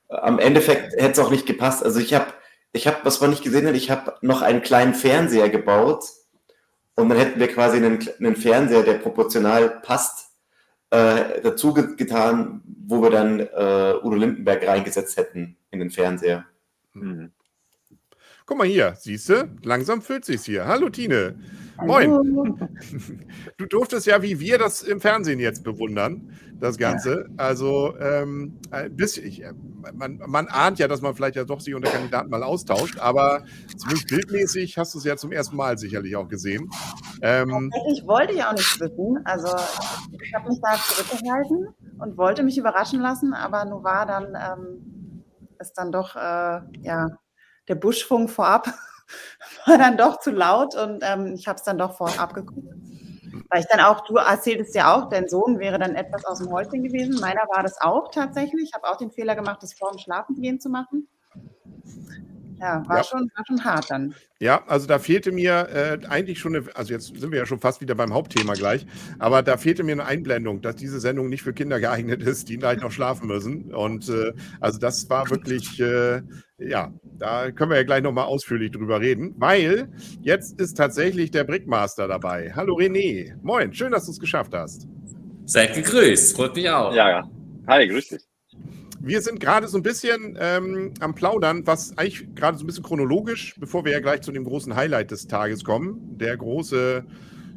am 0.07 0.39
Endeffekt 0.39 0.93
hätte 0.93 1.11
es 1.11 1.19
auch 1.19 1.31
nicht 1.31 1.47
gepasst. 1.47 1.83
Also 1.83 1.99
ich 1.99 2.13
habe, 2.13 2.27
ich 2.71 2.85
habe, 2.85 2.97
was 3.03 3.19
man 3.21 3.31
nicht 3.31 3.43
gesehen 3.43 3.67
hat, 3.67 3.75
ich 3.75 3.89
habe 3.89 4.15
noch 4.21 4.41
einen 4.41 4.61
kleinen 4.61 4.93
Fernseher 4.93 5.49
gebaut 5.49 6.05
und 6.95 7.09
dann 7.09 7.17
hätten 7.17 7.39
wir 7.39 7.47
quasi 7.47 7.77
einen, 7.77 8.07
einen 8.19 8.35
Fernseher, 8.35 8.83
der 8.83 8.95
proportional 8.95 9.81
passt, 9.81 10.29
äh, 10.91 11.41
dazu 11.41 11.73
getan, 11.73 12.61
wo 12.85 13.01
wir 13.01 13.09
dann 13.09 13.39
äh, 13.39 13.95
Udo 14.03 14.15
Lindenberg 14.15 14.67
reingesetzt 14.67 15.17
hätten 15.17 15.57
in 15.71 15.79
den 15.79 15.89
Fernseher. 15.89 16.45
Mhm. 16.93 17.31
Guck 18.45 18.57
mal 18.57 18.67
hier, 18.67 18.95
siehst 18.97 19.29
du? 19.29 19.49
Langsam 19.63 20.01
füllt 20.01 20.25
sich's 20.25 20.43
hier. 20.43 20.65
Hallo 20.65 20.89
Tine. 20.89 21.35
Moin. 21.77 22.69
Du 23.57 23.65
durftest 23.65 24.05
ja 24.05 24.21
wie 24.21 24.39
wir 24.39 24.57
das 24.57 24.81
im 24.81 24.99
Fernsehen 24.99 25.39
jetzt 25.39 25.63
bewundern, 25.63 26.37
das 26.59 26.77
Ganze. 26.77 27.29
Also 27.37 27.95
ähm, 27.99 28.59
bisschen, 28.91 29.25
ich, 29.25 29.43
äh, 29.43 29.53
man, 29.93 30.21
man, 30.27 30.47
ahnt 30.47 30.79
ja, 30.79 30.87
dass 30.87 31.01
man 31.01 31.15
vielleicht 31.15 31.35
ja 31.35 31.45
doch 31.45 31.61
sich 31.61 31.73
unter 31.73 31.89
Kandidaten 31.89 32.29
mal 32.29 32.43
austauscht, 32.43 32.99
aber 32.99 33.45
zumindest 33.77 34.07
bildmäßig 34.09 34.77
hast 34.77 34.93
du 34.93 34.99
es 34.99 35.05
ja 35.05 35.15
zum 35.15 35.31
ersten 35.31 35.55
Mal 35.55 35.77
sicherlich 35.77 36.15
auch 36.15 36.27
gesehen. 36.27 36.69
Ähm, 37.21 37.71
ich 37.93 38.05
wollte 38.05 38.33
ja 38.33 38.49
auch 38.49 38.53
nicht 38.53 38.79
wissen. 38.79 39.19
Also 39.23 39.47
ich 40.21 40.33
habe 40.33 40.49
mich 40.49 40.59
da 40.61 40.75
zurückgehalten 40.75 41.67
und 41.99 42.17
wollte 42.17 42.43
mich 42.43 42.57
überraschen 42.57 42.99
lassen, 42.99 43.33
aber 43.33 43.65
nur 43.65 43.83
war 43.83 44.05
dann 44.05 44.35
ähm, 44.35 44.92
ist 45.63 45.73
dann 45.73 45.91
doch 45.91 46.15
äh, 46.15 46.61
ja 46.81 47.07
der 47.67 47.75
Buschfunk 47.75 48.29
vorab 48.29 48.67
war 49.65 49.77
dann 49.77 49.97
doch 49.97 50.19
zu 50.19 50.31
laut 50.31 50.75
und 50.75 51.03
ähm, 51.03 51.33
ich 51.33 51.47
habe 51.47 51.57
es 51.57 51.63
dann 51.63 51.77
doch 51.77 51.95
vorab 51.95 52.33
geguckt. 52.33 52.67
Weil 53.49 53.61
ich 53.61 53.67
dann 53.67 53.81
auch, 53.81 54.01
du 54.01 54.15
erzähltest 54.15 54.75
ja 54.75 54.95
auch, 54.95 55.09
dein 55.09 55.27
Sohn 55.27 55.59
wäre 55.59 55.79
dann 55.79 55.95
etwas 55.95 56.25
aus 56.25 56.39
dem 56.39 56.51
Häuschen 56.51 56.83
gewesen. 56.83 57.19
Meiner 57.19 57.41
war 57.53 57.63
das 57.63 57.79
auch 57.81 58.09
tatsächlich. 58.11 58.69
Ich 58.69 58.73
habe 58.73 58.87
auch 58.87 58.97
den 58.97 59.11
Fehler 59.11 59.35
gemacht, 59.35 59.61
das 59.61 59.73
vor 59.73 59.91
dem 59.91 59.99
Schlafengehen 59.99 60.59
zu 60.59 60.69
machen. 60.69 61.07
Ja, 62.63 62.81
war, 62.87 62.97
ja. 62.97 63.03
Schon, 63.03 63.29
war 63.35 63.43
schon 63.45 63.65
hart 63.65 63.91
dann. 63.91 64.15
Ja, 64.39 64.63
also 64.67 64.87
da 64.87 64.97
fehlte 64.97 65.33
mir 65.33 65.67
äh, 65.69 66.07
eigentlich 66.07 66.39
schon 66.39 66.55
eine, 66.55 66.65
also 66.75 66.93
jetzt 66.93 67.07
sind 67.07 67.29
wir 67.31 67.39
ja 67.39 67.45
schon 67.45 67.59
fast 67.59 67.81
wieder 67.81 67.93
beim 67.93 68.13
Hauptthema 68.13 68.53
gleich, 68.53 68.85
aber 69.19 69.41
da 69.41 69.57
fehlte 69.57 69.83
mir 69.83 69.91
eine 69.91 70.05
Einblendung, 70.05 70.61
dass 70.61 70.77
diese 70.77 71.01
Sendung 71.01 71.27
nicht 71.27 71.41
für 71.41 71.51
Kinder 71.51 71.81
geeignet 71.81 72.23
ist, 72.23 72.47
die 72.47 72.57
gleich 72.57 72.79
noch 72.79 72.91
schlafen 72.91 73.27
müssen. 73.27 73.73
Und 73.73 74.07
äh, 74.07 74.31
also 74.61 74.79
das 74.79 75.09
war 75.09 75.29
wirklich, 75.29 75.77
äh, 75.81 76.21
ja, 76.57 76.93
da 77.19 77.51
können 77.51 77.71
wir 77.71 77.77
ja 77.77 77.83
gleich 77.83 78.01
nochmal 78.01 78.25
ausführlich 78.25 78.71
drüber 78.71 79.01
reden, 79.01 79.35
weil 79.37 79.89
jetzt 80.21 80.57
ist 80.57 80.77
tatsächlich 80.77 81.31
der 81.31 81.43
Brickmaster 81.43 82.07
dabei. 82.07 82.53
Hallo 82.55 82.77
René, 82.77 83.33
moin, 83.41 83.73
schön, 83.73 83.91
dass 83.91 84.05
du 84.05 84.11
es 84.11 84.19
geschafft 84.21 84.53
hast. 84.53 84.87
Seid 85.45 85.75
gegrüßt, 85.75 86.33
freut 86.33 86.55
mich 86.55 86.69
auch. 86.69 86.93
Ja, 86.95 87.09
ja. 87.09 87.29
Hi, 87.67 87.89
grüß 87.89 88.07
dich. 88.07 88.32
Wir 89.05 89.21
sind 89.21 89.41
gerade 89.41 89.67
so 89.67 89.77
ein 89.77 89.83
bisschen 89.83 90.37
ähm, 90.39 90.93
am 91.01 91.13
Plaudern, 91.13 91.67
was 91.67 91.97
eigentlich 91.97 92.33
gerade 92.35 92.57
so 92.57 92.63
ein 92.63 92.67
bisschen 92.67 92.85
chronologisch, 92.85 93.53
bevor 93.59 93.83
wir 93.83 93.91
ja 93.91 93.99
gleich 93.99 94.21
zu 94.21 94.31
dem 94.31 94.45
großen 94.45 94.77
Highlight 94.77 95.11
des 95.11 95.27
Tages 95.27 95.65
kommen, 95.65 96.17
der 96.17 96.37
große, 96.37 97.03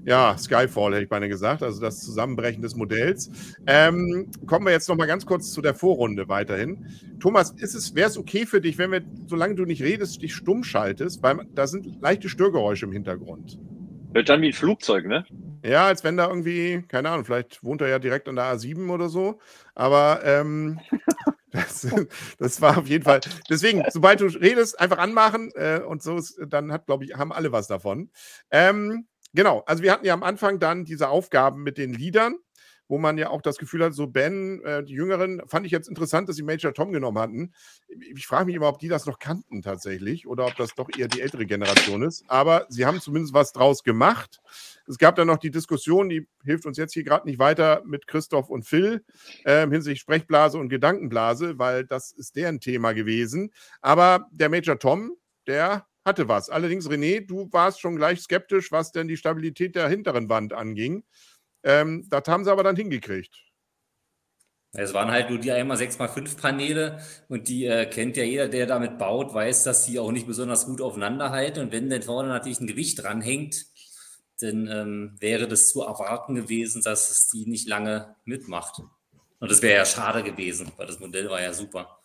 ja, 0.05 0.37
Skyfall 0.37 0.95
hätte 0.95 1.05
ich 1.05 1.09
beinahe 1.09 1.29
gesagt, 1.29 1.63
also 1.63 1.81
das 1.81 2.01
Zusammenbrechen 2.01 2.63
des 2.63 2.75
Modells. 2.75 3.31
Ähm, 3.69 4.29
kommen 4.47 4.67
wir 4.67 4.73
jetzt 4.73 4.89
noch 4.89 4.97
mal 4.97 5.07
ganz 5.07 5.25
kurz 5.25 5.53
zu 5.53 5.63
der 5.63 5.75
Vorrunde 5.75 6.29
weiterhin. 6.29 6.85
Thomas, 7.21 7.55
es, 7.61 7.95
wäre 7.95 8.09
es 8.09 8.19
okay 8.19 8.45
für 8.45 8.61
dich, 8.61 8.77
wenn 8.77 8.91
wir, 8.91 9.03
solange 9.29 9.55
du 9.55 9.67
nicht 9.67 9.85
redest, 9.85 10.21
dich 10.23 10.35
stumm 10.35 10.65
schaltest, 10.65 11.23
weil 11.23 11.47
da 11.55 11.69
sind 11.69 12.03
leichte 12.03 12.29
Störgeräusche 12.29 12.87
im 12.87 12.93
Hintergrund. 12.93 13.61
Hört 14.15 14.29
dann 14.29 14.43
wie 14.43 14.49
ein 14.49 14.53
Flugzeug, 14.53 15.07
ne? 15.07 15.25
Ja, 15.65 15.87
als 15.87 16.03
wenn 16.03 16.17
da 16.17 16.29
irgendwie, 16.29 16.83
keine 16.89 17.11
Ahnung, 17.11 17.25
vielleicht 17.25 17.63
wohnt 17.63 17.83
er 17.83 17.89
ja 17.89 17.99
direkt 18.01 18.29
an 18.29 18.37
der 18.37 18.53
A7 18.53 18.89
oder 18.89 19.09
so. 19.09 19.39
Aber 19.75 20.23
ähm, 20.25 20.81
das, 21.57 21.87
das, 22.39 22.61
war 22.61 22.79
auf 22.79 22.87
jeden 22.87 23.05
Fall. 23.05 23.21
Deswegen, 23.51 23.83
sobald 23.91 24.21
du 24.21 24.27
redest, 24.27 24.79
einfach 24.79 24.99
anmachen 24.99 25.51
äh, 25.55 25.81
und 25.81 26.03
so 26.03 26.17
ist, 26.17 26.39
dann 26.47 26.73
hat, 26.73 26.87
glaube 26.87 27.05
ich, 27.05 27.15
haben 27.15 27.33
alle 27.33 27.53
was 27.53 27.67
davon. 27.67 28.11
Ähm, 28.51 29.07
genau, 29.33 29.63
also 29.67 29.83
wir 29.83 29.93
hatten 29.93 30.07
ja 30.07 30.15
am 30.15 30.23
Anfang 30.23 30.59
dann 30.59 30.85
diese 30.85 31.09
Aufgaben 31.09 31.63
mit 31.63 31.79
den 31.79 31.93
Liedern 31.93 32.37
wo 32.89 32.99
man 32.99 33.19
ja 33.19 33.31
auch 33.31 33.43
das 33.43 33.59
Gefühl 33.59 33.85
hat, 33.85 33.95
so 33.95 34.07
Ben, 34.07 34.63
äh, 34.63 34.85
die 34.85 34.95
Jüngeren, 34.95 35.43
fand 35.47 35.67
ich 35.67 35.73
jetzt 35.73 35.89
interessant, 35.89 36.29
dass 36.29 36.37
sie 36.37 36.43
Major 36.43 36.73
Tom 36.73 36.93
genommen 36.93 37.19
hatten. 37.19 37.53
Ich 38.15 38.27
frage 38.27 38.47
mich 38.47 38.55
immer, 38.55 38.69
ob 38.69 38.79
die 38.79 38.89
das 38.89 39.07
noch 39.07 39.19
kannten 39.19 39.63
tatsächlich 39.63 40.27
oder 40.27 40.47
ob 40.47 40.57
das 40.57 40.75
doch 40.75 40.89
eher 40.97 41.09
die 41.09 41.21
ältere 41.21 41.47
Generation 41.47 42.03
ist. 42.03 42.25
Aber 42.29 42.67
sie 42.69 42.87
haben 42.87 43.01
zumindest 43.01 43.35
was 43.35 43.53
draus 43.53 43.83
gemacht. 43.83 44.41
Es 44.89 44.99
gab 44.99 45.17
dann 45.17 45.27
noch 45.27 45.39
die 45.39 45.51
Diskussion, 45.51 46.09
die 46.09 46.29
hilft 46.45 46.67
uns 46.67 46.79
jetzt 46.79 46.95
hier 46.95 47.05
gerade 47.05 47.27
nicht 47.27 47.39
weiter 47.39 47.83
mit 47.85 48.07
Christoph 48.07 48.49
und 48.49 48.65
Phil 48.65 49.05
äh, 49.45 49.69
hinsichtlich 49.69 50.01
Sprechblase 50.01 50.59
und 50.59 50.69
Gedankenblase, 50.69 51.59
weil 51.59 51.85
das 51.85 52.13
ist 52.13 52.37
deren 52.37 52.61
Thema 52.61 52.93
gewesen. 52.93 53.53
Aber 53.81 54.29
der 54.31 54.49
Major 54.49 54.79
Tom, 54.79 55.17
der 55.47 55.87
hatte 56.05 56.29
was. 56.29 56.51
Allerdings, 56.51 56.89
René, 56.89 57.27
du 57.27 57.49
warst 57.53 57.81
schon 57.81 57.97
gleich 57.97 58.21
skeptisch, 58.21 58.71
was 58.71 58.93
denn 58.93 59.09
die 59.09 59.17
Stabilität 59.17 59.75
der 59.75 59.89
hinteren 59.89 60.29
Wand 60.29 60.53
anging. 60.53 61.05
Ähm, 61.65 62.07
das 62.09 62.23
haben 62.29 62.45
sie 62.45 62.53
aber 62.53 62.63
dann 62.63 62.77
hingekriegt. 62.77 63.47
Es 64.79 64.93
waren 64.93 65.11
halt 65.11 65.31
nur 65.31 65.39
die 65.39 65.53
einmal 65.53 65.79
6x5 65.79 66.39
Paneele 66.39 67.01
und 67.29 67.49
die 67.49 67.65
äh, 67.65 67.87
kennt 67.87 68.17
ja 68.17 68.25
jeder, 68.25 68.49
der 68.49 68.67
damit 68.67 68.99
baut, 68.99 69.33
weiß, 69.33 69.65
dass 69.65 69.87
die 69.87 69.99
auch 69.99 70.13
nicht 70.13 70.27
besonders 70.27 70.67
gut 70.67 70.83
aufeinander 70.83 71.31
halten. 71.31 71.61
Und 71.61 71.73
wenn 71.73 71.89
dann 71.89 72.03
vorne 72.03 72.29
natürlich 72.29 72.61
ein 72.61 72.67
Gewicht 72.67 73.03
dranhängt, 73.03 73.67
dann 74.41 74.69
ähm, 74.69 75.17
wäre 75.19 75.49
das 75.49 75.69
zu 75.69 75.83
erwarten 75.83 76.35
gewesen, 76.35 76.83
dass 76.83 77.11
es 77.11 77.29
die 77.29 77.47
nicht 77.47 77.69
lange 77.69 78.17
mitmacht. 78.25 78.81
Und 79.39 79.51
das 79.51 79.63
wäre 79.63 79.77
ja 79.77 79.85
schade 79.85 80.23
gewesen, 80.23 80.73
weil 80.77 80.87
das 80.87 81.01
Modell 81.01 81.29
war 81.29 81.43
ja 81.43 81.53
super. 81.53 81.99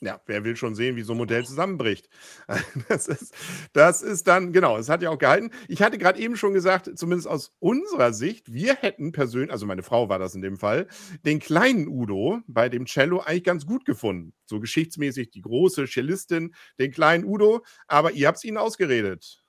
Ja, 0.00 0.20
wer 0.26 0.44
will 0.44 0.56
schon 0.56 0.74
sehen, 0.74 0.96
wie 0.96 1.02
so 1.02 1.14
ein 1.14 1.18
Modell 1.18 1.44
zusammenbricht? 1.44 2.08
Das 2.88 3.08
ist, 3.08 3.34
das 3.72 4.02
ist 4.02 4.26
dann, 4.26 4.52
genau, 4.52 4.76
es 4.76 4.88
hat 4.88 5.02
ja 5.02 5.10
auch 5.10 5.18
gehalten. 5.18 5.50
Ich 5.68 5.82
hatte 5.82 5.98
gerade 5.98 6.20
eben 6.20 6.36
schon 6.36 6.52
gesagt, 6.52 6.90
zumindest 6.96 7.26
aus 7.26 7.52
unserer 7.58 8.12
Sicht, 8.12 8.52
wir 8.52 8.76
hätten 8.76 9.12
persönlich, 9.12 9.50
also 9.50 9.66
meine 9.66 9.82
Frau 9.82 10.08
war 10.08 10.18
das 10.18 10.34
in 10.34 10.42
dem 10.42 10.58
Fall, 10.58 10.86
den 11.24 11.40
kleinen 11.40 11.88
Udo 11.88 12.40
bei 12.46 12.68
dem 12.68 12.86
Cello 12.86 13.20
eigentlich 13.20 13.44
ganz 13.44 13.66
gut 13.66 13.84
gefunden. 13.84 14.34
So 14.44 14.60
geschichtsmäßig 14.60 15.30
die 15.30 15.40
große 15.40 15.86
Cellistin, 15.86 16.54
den 16.78 16.92
kleinen 16.92 17.24
Udo, 17.24 17.64
aber 17.88 18.12
ihr 18.12 18.28
habt 18.28 18.38
es 18.38 18.44
ihnen 18.44 18.58
ausgeredet. 18.58 19.45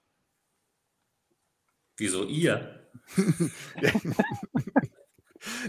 Wieso 1.97 2.25
ihr? 2.25 2.89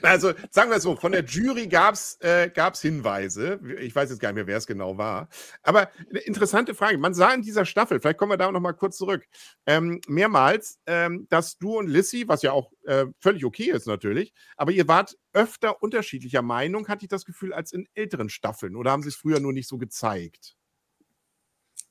Also 0.03 0.33
sagen 0.51 0.71
wir 0.71 0.77
es 0.77 0.83
so, 0.83 0.97
von 0.97 1.13
der 1.13 1.25
Jury 1.25 1.67
gab 1.67 1.95
es 1.95 2.19
äh, 2.21 2.51
Hinweise. 2.81 3.61
Ich 3.81 3.95
weiß 3.95 4.11
jetzt 4.11 4.21
gar 4.21 4.31
nicht 4.31 4.37
mehr, 4.37 4.47
wer 4.47 4.57
es 4.57 4.67
genau 4.67 4.99
war. 4.99 5.29
Aber 5.63 5.91
eine 6.11 6.21
interessante 6.21 6.75
Frage. 6.75 6.99
Man 6.99 7.15
sah 7.15 7.33
in 7.33 7.43
dieser 7.43 7.65
Staffel, 7.65 8.01
vielleicht 8.01 8.19
kommen 8.19 8.33
wir 8.33 8.37
da 8.37 8.51
noch 8.51 8.61
mal 8.61 8.73
kurz 8.73 8.97
zurück, 8.97 9.25
ähm, 9.67 10.01
mehrmals, 10.09 10.79
ähm, 10.87 11.27
dass 11.29 11.59
du 11.59 11.79
und 11.79 11.89
Lissy, 11.89 12.29
was 12.29 12.43
ja 12.43 12.53
auch 12.53 12.73
äh, 12.87 13.07
völlig 13.21 13.45
okay 13.45 13.71
ist 13.71 13.87
natürlich, 13.87 14.33
aber 14.57 14.73
ihr 14.73 14.89
wart 14.89 15.17
öfter 15.33 15.83
unterschiedlicher 15.83 16.43
Meinung, 16.43 16.89
hatte 16.89 17.05
ich 17.05 17.09
das 17.09 17.25
Gefühl, 17.25 17.53
als 17.53 17.73
in 17.73 17.87
älteren 17.95 18.29
Staffeln. 18.29 18.77
Oder 18.77 18.91
haben 18.91 19.03
sie 19.03 19.09
es 19.09 19.17
früher 19.17 19.41
nur 19.41 19.53
nicht 19.53 19.69
so 19.69 19.79
gezeigt? 19.79 20.58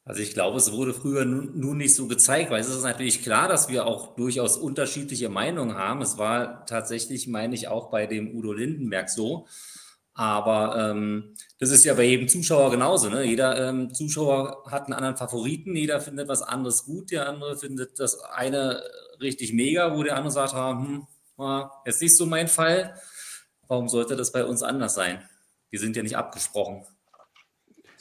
Also 0.08 0.22
ich 0.22 0.34
glaube, 0.34 0.58
es 0.58 0.72
wurde 0.72 0.94
früher 0.94 1.26
nun 1.26 1.78
nicht 1.78 1.94
so 1.94 2.08
gezeigt, 2.08 2.50
weil 2.50 2.62
es 2.62 2.70
ist 2.70 2.84
natürlich 2.84 3.24
klar, 3.24 3.50
dass 3.50 3.68
wir 3.68 3.86
auch 3.86 4.16
durchaus 4.16 4.56
unterschiedliche 4.56 5.28
Meinungen 5.28 5.76
haben. 5.76 6.02
Es 6.02 6.18
war 6.18 6.66
tatsächlich, 6.66 7.28
meine 7.28 7.54
ich, 7.56 7.68
auch 7.68 7.90
bei 7.90 8.08
dem 8.08 8.34
Udo 8.34 8.54
Lindenberg 8.54 9.10
so. 9.10 9.48
Aber 10.14 10.92
ähm, 10.92 11.36
das 11.60 11.72
ist 11.72 11.84
ja 11.84 11.94
bei 11.94 12.06
jedem 12.06 12.30
Zuschauer 12.30 12.72
genauso. 12.72 13.10
Ne? 13.10 13.26
Jeder 13.26 13.68
ähm, 13.68 13.94
Zuschauer 13.94 14.64
hat 14.72 14.86
einen 14.86 14.94
anderen 14.94 15.18
Favoriten, 15.18 15.76
jeder 15.76 16.00
findet 16.00 16.30
was 16.30 16.42
anderes 16.42 16.86
gut, 16.86 17.12
der 17.12 17.28
andere 17.28 17.58
findet 17.58 18.00
das 18.00 18.22
eine 18.22 18.82
richtig 19.20 19.52
mega, 19.52 19.94
wo 19.94 20.04
der 20.04 20.16
andere 20.16 20.32
sagt, 20.32 20.54
hm, 20.54 21.06
jetzt 21.86 22.02
nicht 22.02 22.16
so 22.16 22.26
mein 22.26 22.48
Fall. 22.48 22.96
Warum 23.68 23.90
sollte 23.90 24.16
das 24.16 24.32
bei 24.32 24.46
uns 24.46 24.64
anders 24.64 24.96
sein? 24.96 25.22
Wir 25.70 25.82
sind 25.82 25.98
ja 25.98 26.02
nicht 26.02 26.16
abgesprochen. 26.16 26.86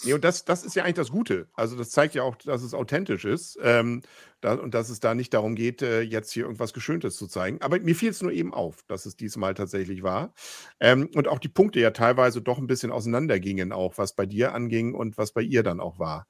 Nee, 0.04 0.12
und 0.12 0.24
das, 0.24 0.44
das 0.44 0.64
ist 0.64 0.76
ja 0.76 0.84
eigentlich 0.84 0.94
das 0.94 1.10
Gute. 1.10 1.48
Also 1.54 1.76
das 1.76 1.90
zeigt 1.90 2.14
ja 2.14 2.22
auch, 2.22 2.36
dass 2.36 2.62
es 2.62 2.74
authentisch 2.74 3.24
ist 3.24 3.58
ähm, 3.62 4.02
da, 4.40 4.54
und 4.54 4.74
dass 4.74 4.90
es 4.90 5.00
da 5.00 5.14
nicht 5.14 5.32
darum 5.32 5.54
geht, 5.54 5.82
äh, 5.82 6.02
jetzt 6.02 6.32
hier 6.32 6.44
irgendwas 6.44 6.72
Geschöntes 6.72 7.16
zu 7.16 7.26
zeigen. 7.26 7.60
Aber 7.62 7.78
mir 7.80 7.94
fiel 7.94 8.10
es 8.10 8.22
nur 8.22 8.32
eben 8.32 8.52
auf, 8.52 8.82
dass 8.88 9.06
es 9.06 9.16
diesmal 9.16 9.54
tatsächlich 9.54 10.02
war. 10.02 10.34
Ähm, 10.80 11.08
und 11.14 11.28
auch 11.28 11.38
die 11.38 11.48
Punkte 11.48 11.80
ja 11.80 11.90
teilweise 11.90 12.42
doch 12.42 12.58
ein 12.58 12.66
bisschen 12.66 12.92
auseinandergingen, 12.92 13.72
auch 13.72 13.96
was 13.98 14.14
bei 14.14 14.26
dir 14.26 14.54
anging 14.54 14.94
und 14.94 15.16
was 15.18 15.32
bei 15.32 15.42
ihr 15.42 15.62
dann 15.62 15.80
auch 15.80 15.98
war. 15.98 16.26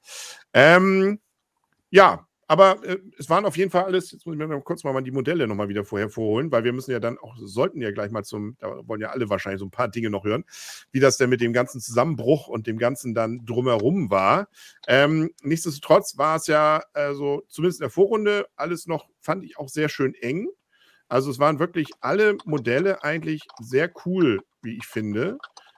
Ähm, 0.53 1.19
ja, 1.89 2.27
aber 2.47 2.83
äh, 2.83 2.97
es 3.17 3.29
waren 3.29 3.45
auf 3.45 3.57
jeden 3.57 3.71
Fall 3.71 3.83
alles, 3.83 4.11
jetzt 4.11 4.25
muss 4.25 4.33
ich 4.33 4.39
mir 4.39 4.47
mal 4.47 4.61
kurz 4.61 4.83
mal 4.83 5.01
die 5.01 5.11
Modelle 5.11 5.47
nochmal 5.47 5.67
wieder 5.67 5.83
vorher 5.83 6.09
vorholen, 6.09 6.51
weil 6.51 6.63
wir 6.63 6.71
müssen 6.71 6.91
ja 6.91 6.99
dann 6.99 7.17
auch, 7.17 7.35
sollten 7.37 7.81
ja 7.81 7.91
gleich 7.91 8.11
mal 8.11 8.23
zum, 8.23 8.55
da 8.59 8.87
wollen 8.87 9.01
ja 9.01 9.09
alle 9.09 9.29
wahrscheinlich 9.29 9.59
so 9.59 9.65
ein 9.65 9.71
paar 9.71 9.89
Dinge 9.89 10.09
noch 10.09 10.23
hören, 10.23 10.45
wie 10.91 11.01
das 11.01 11.17
denn 11.17 11.29
mit 11.29 11.41
dem 11.41 11.51
ganzen 11.51 11.81
Zusammenbruch 11.81 12.47
und 12.47 12.65
dem 12.65 12.77
Ganzen 12.77 13.13
dann 13.13 13.45
drumherum 13.45 14.09
war. 14.09 14.47
Ähm, 14.87 15.31
nichtsdestotrotz 15.41 16.17
war 16.17 16.37
es 16.37 16.47
ja, 16.47 16.83
also 16.93 17.43
zumindest 17.49 17.81
in 17.81 17.85
der 17.85 17.91
Vorrunde, 17.91 18.47
alles 18.55 18.87
noch, 18.87 19.09
fand 19.19 19.43
ich 19.43 19.57
auch 19.57 19.67
sehr 19.67 19.89
schön 19.89 20.13
eng. 20.15 20.47
Also 21.09 21.31
es 21.31 21.39
waren 21.39 21.59
wirklich 21.59 21.89
alle 22.01 22.37
Modelle 22.45 23.03
eigentlich 23.03 23.41
sehr 23.59 23.91
cool, 24.05 24.41
wie 24.61 24.77
ich 24.77 24.85
finde. 24.85 25.37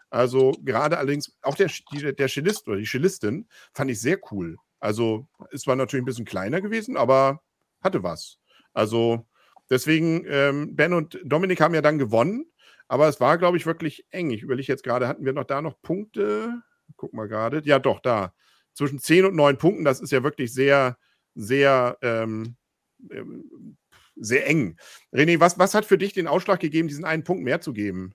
Also 0.10 0.54
gerade 0.64 0.98
allerdings 0.98 1.36
auch 1.44 1.56
der, 1.56 1.70
der, 2.14 2.28
Cellist 2.28 2.68
oder 2.68 2.78
die 2.78 2.86
Cellistin 2.86 3.48
fand 3.74 3.92
ich 3.92 4.02
sehr 4.02 4.18
cool. 4.32 4.58
Also 4.80 5.28
es 5.52 5.68
war 5.68 5.76
natürlich 5.76 6.04
ein 6.04 6.06
bisschen 6.06 6.26
kleiner 6.26 6.62
gewesen, 6.62 6.98
aber 6.98 7.42
hatte 7.82 8.04
was. 8.04 8.40
Also 8.74 9.28
deswegen, 9.70 10.26
ähm, 10.28 10.76
Ben 10.76 10.94
und 10.94 11.20
Dominik 11.24 11.62
haben 11.62 11.74
ja 11.74 11.82
dann 11.82 11.98
gewonnen, 11.98 12.46
aber 12.88 13.08
es 13.08 13.20
war, 13.20 13.38
glaube 13.38 13.58
ich, 13.58 13.66
wirklich 13.66 14.06
eng. 14.10 14.32
Ich 14.32 14.42
überlege 14.42 14.72
jetzt 14.72 14.84
gerade, 14.84 15.08
hatten 15.08 15.26
wir 15.26 15.34
noch 15.34 15.44
da 15.44 15.62
noch 15.62 15.82
Punkte? 15.82 16.62
Guck 16.96 17.14
mal 17.14 17.28
gerade. 17.28 17.62
Ja, 17.66 17.80
doch, 17.80 18.00
da. 18.00 18.34
Zwischen 18.74 19.00
10 19.00 19.26
und 19.26 19.36
9 19.36 19.58
Punkten, 19.58 19.84
das 19.84 20.00
ist 20.00 20.12
ja 20.12 20.24
wirklich 20.24 20.54
sehr, 20.54 20.98
sehr, 21.36 21.98
ähm, 22.02 22.56
ähm, 23.12 23.78
sehr 24.16 24.48
eng. 24.48 24.78
René, 25.14 25.40
was, 25.40 25.60
was 25.60 25.74
hat 25.74 25.86
für 25.86 25.98
dich 25.98 26.14
den 26.14 26.28
Ausschlag 26.28 26.60
gegeben, 26.60 26.88
diesen 26.88 27.06
einen 27.06 27.24
Punkt 27.24 27.44
mehr 27.44 27.62
zu 27.62 27.74
geben? 27.74 28.14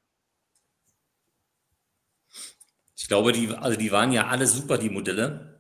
Ich 2.97 3.09
glaube, 3.09 3.33
die, 3.33 3.49
also 3.51 3.79
die 3.79 3.93
waren 3.93 4.13
ja 4.13 4.27
alle 4.27 4.47
super, 4.47 4.79
die 4.79 4.91
Modelle 4.91 5.54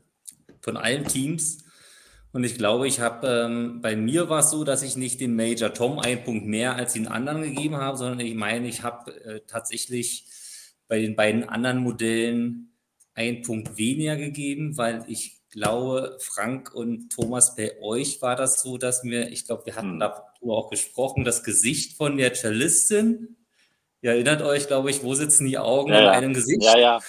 von 0.64 0.76
allen 0.76 1.06
Teams. 1.06 1.58
Und 2.32 2.42
ich 2.42 2.58
glaube, 2.58 2.88
ich 2.88 2.98
habe, 2.98 3.28
ähm, 3.28 3.80
bei 3.80 3.94
mir 3.94 4.28
war 4.28 4.40
es 4.40 4.50
so, 4.50 4.64
dass 4.64 4.82
ich 4.82 4.96
nicht 4.96 5.20
dem 5.20 5.36
Major 5.36 5.72
Tom 5.72 6.00
einen 6.00 6.24
Punkt 6.24 6.46
mehr 6.46 6.74
als 6.74 6.94
den 6.94 7.06
anderen 7.06 7.42
gegeben 7.42 7.76
habe, 7.76 7.96
sondern 7.96 8.18
ich 8.20 8.34
meine, 8.34 8.66
ich 8.66 8.82
habe 8.82 9.12
äh, 9.24 9.40
tatsächlich 9.46 10.26
bei 10.88 11.00
den 11.00 11.14
beiden 11.14 11.44
anderen 11.44 11.78
Modellen 11.78 12.72
einen 13.14 13.42
Punkt 13.42 13.76
weniger 13.76 14.16
gegeben, 14.16 14.76
weil 14.76 15.04
ich 15.06 15.42
glaube, 15.50 16.18
Frank 16.20 16.74
und 16.74 17.10
Thomas, 17.10 17.54
bei 17.54 17.80
euch 17.80 18.20
war 18.20 18.34
das 18.34 18.60
so, 18.60 18.78
dass 18.78 19.04
wir, 19.04 19.30
ich 19.30 19.46
glaube, 19.46 19.66
wir 19.66 19.76
hatten 19.76 19.92
hm. 19.92 20.00
darüber 20.00 20.56
auch 20.56 20.70
gesprochen, 20.70 21.22
das 21.22 21.44
Gesicht 21.44 21.96
von 21.96 22.16
der 22.16 22.34
Cellistin. 22.34 23.36
Ihr 24.00 24.10
erinnert 24.10 24.42
euch, 24.42 24.66
glaube 24.66 24.90
ich, 24.90 25.04
wo 25.04 25.14
sitzen 25.14 25.46
die 25.46 25.58
Augen 25.58 25.92
ja, 25.92 25.98
in 25.98 26.04
ja. 26.04 26.10
einem 26.10 26.34
Gesicht? 26.34 26.64
Ja, 26.64 26.76
ja. 26.76 27.00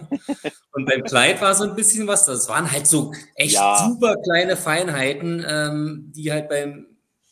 Und 0.72 0.86
beim 0.86 1.02
Kleid 1.04 1.40
war 1.40 1.54
so 1.54 1.64
ein 1.64 1.74
bisschen 1.74 2.06
was, 2.06 2.26
das 2.26 2.48
waren 2.48 2.70
halt 2.70 2.86
so 2.86 3.12
echt 3.34 3.54
Ja. 3.54 3.86
super 3.88 4.16
kleine 4.16 4.56
Feinheiten, 4.56 5.44
ähm, 5.48 6.12
die 6.14 6.30
halt 6.32 6.48
beim, 6.48 6.86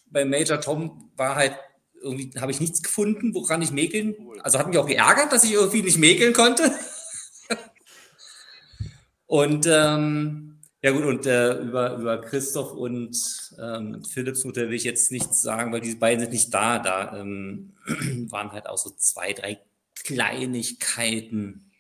beim 0.07 0.31
Major 0.31 0.61
Tom 0.61 1.11
war 1.17 1.37
halt 1.37 1.55
irgendwie, 2.03 2.31
habe 2.39 2.53
ich 2.53 2.61
nichts 2.61 2.83
gefunden, 2.83 3.35
woran 3.35 3.63
ich 3.63 3.73
mäkeln. 3.73 4.15
Also 4.43 4.59
hat 4.59 4.69
mich 4.69 4.79
auch 4.79 4.87
geärgert, 4.87 5.33
dass 5.33 5.45
ich 5.45 5.53
irgendwie 5.53 5.83
nicht 5.83 5.99
mäkeln 5.99 6.33
konnte. 6.33 6.71
und 9.27 9.67
ähm, 9.67 10.59
ja 10.85 10.91
gut, 10.91 11.05
und 11.05 11.25
äh, 11.25 11.55
über, 11.61 11.97
über 11.97 12.21
Christoph 12.21 12.73
und 12.73 13.17
ähm, 13.59 14.05
Philips 14.05 14.45
Mutter 14.45 14.69
will 14.69 14.75
ich 14.75 14.85
jetzt 14.85 15.11
nichts 15.13 15.41
sagen, 15.41 15.73
weil 15.73 15.81
die 15.81 15.95
beiden 15.95 16.21
sind 16.21 16.33
nicht 16.33 16.53
da. 16.53 16.79
Da 16.79 17.19
ähm, 17.19 17.73
waren 18.29 18.53
halt 18.53 18.69
auch 18.69 18.77
so 18.77 18.91
zwei, 18.91 19.33
drei 19.33 19.61
Kleinigkeiten. 20.05 21.71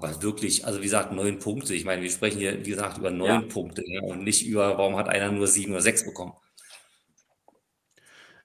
Aber 0.00 0.22
wirklich, 0.22 0.64
also 0.64 0.78
wie 0.80 0.84
gesagt, 0.84 1.12
neun 1.12 1.38
Punkte. 1.38 1.74
Ich 1.74 1.84
meine, 1.84 2.00
wir 2.00 2.10
sprechen 2.10 2.38
hier, 2.38 2.64
wie 2.64 2.70
gesagt, 2.70 2.96
über 2.96 3.10
neun 3.10 3.28
Ja. 3.28 3.40
Punkte 3.42 3.82
ja, 3.86 4.00
und 4.02 4.24
nicht 4.24 4.46
über, 4.46 4.78
warum 4.78 4.96
hat 4.96 5.08
einer 5.08 5.30
nur 5.30 5.46
sieben 5.46 5.72
oder 5.72 5.82
sechs 5.82 6.04
bekommen. 6.04 6.32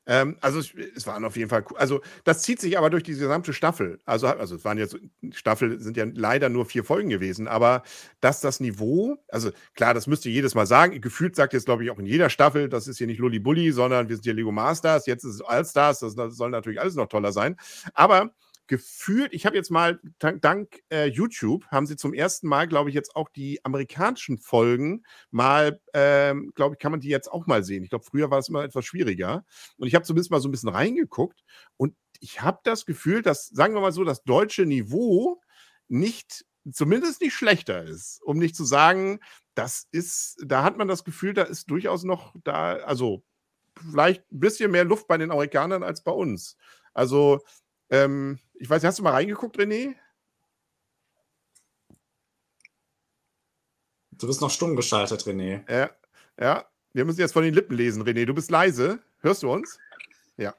Ähm, 0.08 0.38
also 0.42 0.60
es, 0.60 0.72
es 0.96 1.08
waren 1.08 1.24
auf 1.26 1.36
jeden 1.36 1.50
Fall 1.50 1.64
cool. 1.70 1.78
Also 1.78 2.02
das 2.26 2.42
zieht 2.42 2.60
sich 2.60 2.78
aber 2.78 2.90
durch 2.90 3.04
die 3.04 3.14
gesamte 3.14 3.54
Staffel. 3.54 4.00
Also, 4.06 4.28
also 4.28 4.56
es 4.56 4.66
waren 4.66 4.78
jetzt, 4.78 4.98
Staffel 5.32 5.80
sind 5.80 5.98
ja 5.98 6.06
leider 6.14 6.50
nur 6.50 6.66
vier 6.66 6.84
Folgen 6.84 7.10
gewesen, 7.10 7.48
aber 7.48 7.84
dass 8.20 8.42
das 8.42 8.60
Niveau, 8.60 9.18
also 9.30 9.50
klar, 9.76 9.94
das 9.94 10.08
müsst 10.08 10.26
ihr 10.26 10.32
jedes 10.32 10.54
Mal 10.56 10.68
sagen. 10.68 11.00
Gefühlt 11.02 11.36
sagt 11.36 11.54
jetzt, 11.54 11.66
glaube 11.66 11.86
ich, 11.86 11.90
auch 11.90 12.00
in 12.00 12.06
jeder 12.06 12.30
Staffel, 12.30 12.70
das 12.70 12.88
ist 12.88 12.98
hier 12.98 13.08
nicht 13.08 13.20
Lully 13.20 13.40
Bully, 13.40 13.72
sondern 13.72 14.10
wir 14.10 14.16
sind 14.18 14.26
hier 14.26 14.34
Lego 14.34 14.52
Masters, 14.52 15.08
jetzt 15.08 15.24
ist 15.24 15.36
es 15.36 15.42
Allstars, 15.42 16.00
das, 16.00 16.16
das 16.16 16.36
soll 16.36 16.52
natürlich 16.52 16.80
alles 16.82 16.96
noch 16.96 17.08
toller 17.08 17.32
sein. 17.32 17.56
Aber 17.94 18.32
gefühlt, 18.68 19.34
ich 19.34 19.46
habe 19.46 19.56
jetzt 19.56 19.70
mal, 19.70 20.00
dank, 20.20 20.42
dank 20.42 20.80
äh, 20.92 21.06
YouTube, 21.06 21.66
haben 21.68 21.86
sie 21.86 21.96
zum 21.96 22.14
ersten 22.14 22.48
Mal, 22.48 22.68
glaube 22.68 22.90
ich, 22.90 22.96
jetzt 22.96 23.16
auch 23.16 23.30
die 23.30 23.64
amerikanischen 23.64 24.38
Folgen 24.38 25.04
mal, 25.32 25.80
ähm, 25.94 26.52
glaube 26.56 26.76
ich, 26.76 26.80
kann 26.80 26.92
man 26.92 27.00
die 27.00 27.10
jetzt 27.10 27.32
auch 27.32 27.48
mal 27.48 27.64
sehen. 27.64 27.84
Ich 27.84 27.90
glaube, 27.90 28.06
früher 28.06 28.32
war 28.32 28.40
es 28.40 28.50
immer 28.50 28.64
etwas 28.64 28.86
schwieriger. 28.86 29.46
Und 29.78 29.88
ich 29.88 29.96
habe 29.96 30.06
zumindest 30.06 30.32
mal 30.32 30.40
so 30.40 30.48
ein 30.48 30.52
bisschen 30.52 30.70
reingeguckt 30.70 31.44
und 31.78 31.96
ich 32.20 32.42
habe 32.42 32.60
das 32.64 32.86
Gefühl, 32.86 33.22
dass, 33.22 33.48
sagen 33.48 33.74
wir 33.74 33.82
mal 33.82 33.92
so, 33.92 34.04
das 34.04 34.24
deutsche 34.24 34.66
Niveau 34.66 35.42
nicht, 35.88 36.46
zumindest 36.72 37.22
nicht 37.22 37.34
schlechter 37.34 37.84
ist. 37.84 38.22
Um 38.24 38.38
nicht 38.38 38.56
zu 38.56 38.64
sagen, 38.64 39.20
das 39.54 39.88
ist, 39.92 40.38
da 40.46 40.64
hat 40.64 40.78
man 40.78 40.88
das 40.88 41.04
Gefühl, 41.04 41.34
da 41.34 41.44
ist 41.44 41.70
durchaus 41.70 42.04
noch 42.04 42.34
da, 42.44 42.78
also 42.78 43.24
vielleicht 43.92 44.22
ein 44.32 44.40
bisschen 44.40 44.72
mehr 44.72 44.86
Luft 44.86 45.08
bei 45.08 45.18
den 45.18 45.32
Amerikanern 45.32 45.84
als 45.84 46.04
bei 46.04 46.12
uns. 46.12 46.58
Also, 46.94 47.42
ähm, 47.90 48.40
ich 48.60 48.70
weiß, 48.70 48.84
hast 48.84 49.00
du 49.00 49.04
mal 49.04 49.12
reingeguckt, 49.12 49.58
René? 49.58 49.96
Du 54.12 54.28
bist 54.28 54.42
noch 54.42 54.50
stumm 54.50 54.76
geschaltet, 54.76 55.22
René. 55.24 55.70
Ja, 55.72 55.90
ja. 56.40 56.66
Wir 56.94 57.04
müssen 57.04 57.20
jetzt 57.20 57.34
von 57.34 57.44
den 57.44 57.54
Lippen 57.54 57.76
lesen, 57.76 58.04
René. 58.04 58.26
Du 58.26 58.34
bist 58.34 58.50
leise. 58.50 59.00
Hörst 59.20 59.44
du 59.44 59.52
uns? 59.52 59.78
Ja. 60.38 60.56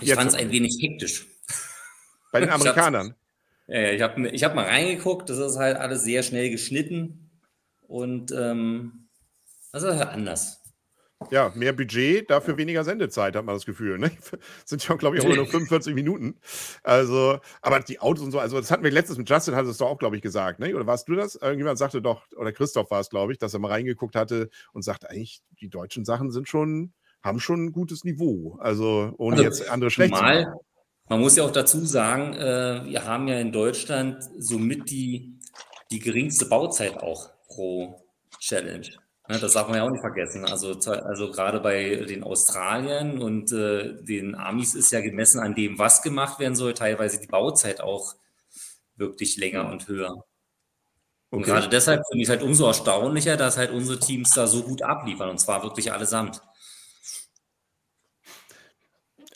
Ich 0.00 0.12
fand 0.12 0.28
es 0.28 0.34
ein 0.34 0.50
wenig 0.50 0.76
hektisch. 0.80 1.26
Bei 2.30 2.40
den 2.40 2.50
Amerikanern. 2.50 3.14
Ja, 3.66 3.80
ja, 3.80 3.92
ich 3.92 4.02
habe 4.02 4.28
ich 4.28 4.44
hab 4.44 4.54
mal 4.54 4.66
reingeguckt, 4.66 5.30
das 5.30 5.38
ist 5.38 5.56
halt 5.56 5.76
alles 5.76 6.02
sehr 6.02 6.22
schnell 6.22 6.50
geschnitten 6.50 7.30
und 7.82 8.32
ähm, 8.32 9.08
das 9.70 9.84
ist 9.84 9.96
halt 9.96 10.08
anders. 10.08 10.61
Ja, 11.30 11.52
mehr 11.54 11.72
Budget, 11.72 12.30
dafür 12.30 12.56
weniger 12.56 12.84
Sendezeit, 12.84 13.36
hat 13.36 13.44
man 13.44 13.54
das 13.54 13.66
Gefühl. 13.66 13.98
Ne? 13.98 14.10
Sind 14.64 14.86
ja, 14.86 14.94
glaube 14.96 15.16
ich, 15.16 15.24
auch 15.24 15.34
nur 15.34 15.46
45 15.46 15.94
Minuten. 15.94 16.36
Also, 16.82 17.38
aber 17.60 17.80
die 17.80 18.00
Autos 18.00 18.24
und 18.24 18.30
so, 18.30 18.38
also 18.38 18.58
das 18.58 18.70
hatten 18.70 18.84
wir 18.84 18.90
letztens 18.90 19.18
mit 19.18 19.28
Justin, 19.28 19.54
hat 19.54 19.66
es 19.66 19.78
doch 19.78 19.88
auch, 19.88 19.98
glaube 19.98 20.16
ich, 20.16 20.22
gesagt, 20.22 20.60
ne? 20.60 20.74
Oder 20.74 20.86
warst 20.86 21.08
du 21.08 21.14
das? 21.14 21.34
Irgendjemand 21.36 21.78
sagte 21.78 22.02
doch, 22.02 22.22
oder 22.36 22.52
Christoph 22.52 22.90
war 22.90 23.00
es, 23.00 23.10
glaube 23.10 23.32
ich, 23.32 23.38
dass 23.38 23.54
er 23.54 23.60
mal 23.60 23.68
reingeguckt 23.68 24.16
hatte 24.16 24.50
und 24.72 24.82
sagte, 24.82 25.10
eigentlich, 25.10 25.42
die 25.60 25.68
deutschen 25.68 26.04
Sachen 26.04 26.30
sind 26.30 26.48
schon, 26.48 26.92
haben 27.22 27.40
schon 27.40 27.66
ein 27.66 27.72
gutes 27.72 28.04
Niveau. 28.04 28.56
Also, 28.60 29.14
ohne 29.18 29.36
also, 29.36 29.44
jetzt 29.44 29.70
andere 29.70 29.90
schlecht 29.90 30.14
zu 30.14 30.22
machen. 30.22 30.46
Man 31.08 31.20
muss 31.20 31.36
ja 31.36 31.44
auch 31.44 31.50
dazu 31.50 31.84
sagen, 31.84 32.32
äh, 32.34 32.84
wir 32.86 33.04
haben 33.04 33.28
ja 33.28 33.38
in 33.38 33.52
Deutschland 33.52 34.24
somit 34.38 34.90
die, 34.90 35.38
die 35.90 35.98
geringste 35.98 36.46
Bauzeit 36.46 37.02
auch 37.02 37.30
pro 37.48 38.02
Challenge. 38.38 38.88
Ja, 39.32 39.38
das 39.38 39.54
darf 39.54 39.68
man 39.68 39.78
ja 39.78 39.84
auch 39.84 39.90
nicht 39.90 40.00
vergessen. 40.02 40.44
Also, 40.44 40.72
also 40.90 41.30
gerade 41.30 41.60
bei 41.60 41.96
den 42.06 42.22
Australiern 42.22 43.18
und 43.22 43.50
äh, 43.52 43.94
den 44.02 44.34
Amis 44.34 44.74
ist 44.74 44.92
ja 44.92 45.00
gemessen 45.00 45.40
an 45.40 45.54
dem, 45.54 45.78
was 45.78 46.02
gemacht 46.02 46.38
werden 46.38 46.54
soll, 46.54 46.74
teilweise 46.74 47.18
die 47.18 47.26
Bauzeit 47.28 47.80
auch 47.80 48.14
wirklich 48.96 49.38
länger 49.38 49.68
und 49.70 49.88
höher. 49.88 50.24
Und 51.30 51.44
gerade 51.44 51.68
deshalb 51.68 52.02
finde 52.10 52.22
ich 52.22 52.28
es 52.28 52.30
halt 52.30 52.42
umso 52.42 52.66
erstaunlicher, 52.66 53.36
dass 53.38 53.56
halt 53.56 53.70
unsere 53.70 53.98
Teams 53.98 54.32
da 54.34 54.46
so 54.46 54.62
gut 54.62 54.82
abliefern 54.82 55.30
und 55.30 55.38
zwar 55.38 55.62
wirklich 55.62 55.90
allesamt. 55.92 56.42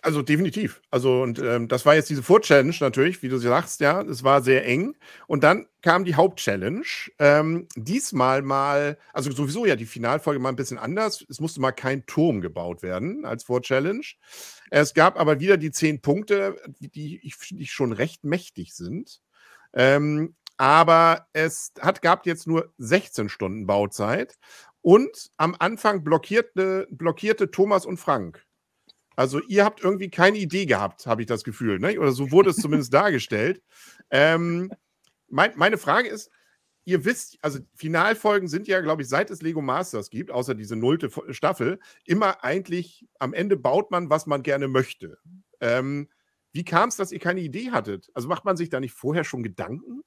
Also 0.07 0.23
definitiv. 0.23 0.83
Also, 0.93 1.23
und 1.23 1.41
ähm, 1.41 1.67
das 1.67 1.85
war 1.85 1.97
jetzt 1.97 2.09
diese 2.09 2.23
Vor-Challenge 2.23 2.77
natürlich, 2.79 3.25
wie 3.25 3.29
du 3.29 3.39
sagst, 3.39 3.81
ja, 3.81 4.03
es 4.03 4.23
war 4.23 4.41
sehr 4.41 4.65
eng. 4.65 4.95
Und 5.27 5.43
dann 5.43 5.67
kam 5.83 6.05
die 6.05 6.15
Haupt-Challenge. 6.15 6.87
Ähm, 7.19 7.67
diesmal 7.75 8.43
mal, 8.43 8.99
also 9.13 9.33
sowieso 9.33 9.67
ja 9.67 9.75
die 9.75 9.85
Finalfolge 9.85 10.39
mal 10.39 10.51
ein 10.51 10.55
bisschen 10.55 10.79
anders. 10.79 11.27
Es 11.29 11.41
musste 11.41 11.61
mal 11.61 11.73
kein 11.73 12.07
Turm 12.07 12.41
gebaut 12.41 12.85
werden 12.85 13.25
als 13.25 13.43
Vor-Challenge. 13.43 14.07
Es 14.71 14.95
gab 14.95 15.19
aber 15.19 15.41
wieder 15.41 15.57
die 15.57 15.73
zehn 15.73 16.01
Punkte, 16.01 16.55
die 16.79 17.19
ich, 17.27 17.35
die 17.51 17.67
schon 17.67 17.91
recht 17.91 18.23
mächtig 18.23 18.77
sind. 18.77 19.21
Ähm, 19.73 20.37
aber 20.57 21.27
es 21.33 21.73
hat, 21.81 22.01
gab 22.01 22.27
jetzt 22.27 22.47
nur 22.47 22.73
16 22.79 23.29
Stunden 23.29 23.67
Bauzeit. 23.67 24.39
Und 24.83 25.33
am 25.37 25.57
Anfang 25.59 26.05
blockierte, 26.05 26.87
blockierte 26.93 27.51
Thomas 27.51 27.85
und 27.85 27.97
Frank. 27.97 28.46
Also 29.17 29.41
ihr 29.49 29.65
habt 29.65 29.83
irgendwie 29.83 30.11
keine 30.11 30.39
Idee 30.39 30.67
gehabt, 30.67 31.07
habe 31.07 31.23
ich 31.23 31.27
das 31.27 31.43
Gefühl. 31.43 31.79
Ne? 31.79 31.99
Oder 31.99 32.13
so 32.13 32.31
wurde 32.31 32.51
es 32.51 32.57
zumindest 32.57 32.93
dargestellt. 32.95 33.63
Ähm, 34.11 34.71
mein, 35.29 35.53
meine 35.57 35.79
Frage 35.79 36.09
ist, 36.09 36.31
ihr 36.85 37.05
wisst, 37.05 37.39
also 37.43 37.59
Finalfolgen 37.75 38.47
sind 38.47 38.69
ja, 38.69 38.81
glaube 38.81 39.03
ich, 39.03 39.09
seit 39.09 39.31
es 39.31 39.43
Lego 39.43 39.63
Masters 39.63 40.11
gibt, 40.11 40.31
außer 40.31 40.55
diese 40.55 40.77
nullte 40.77 41.11
Staffel, 41.31 41.81
immer 42.05 42.45
eigentlich, 42.45 43.07
am 43.19 43.33
Ende 43.33 43.57
baut 43.57 43.91
man, 43.91 44.11
was 44.11 44.27
man 44.27 44.43
gerne 44.43 44.69
möchte. 44.69 45.19
Ähm, 45.61 46.09
wie 46.53 46.65
kam 46.65 46.91
es, 46.91 46.97
dass 46.97 47.11
ihr 47.11 47.19
keine 47.19 47.41
Idee 47.41 47.71
hattet? 47.71 48.09
Also 48.15 48.29
macht 48.29 48.45
man 48.45 48.57
sich 48.57 48.69
da 48.69 48.81
nicht 48.81 48.93
vorher 48.93 49.25
schon 49.25 49.43
Gedanken? 49.43 50.03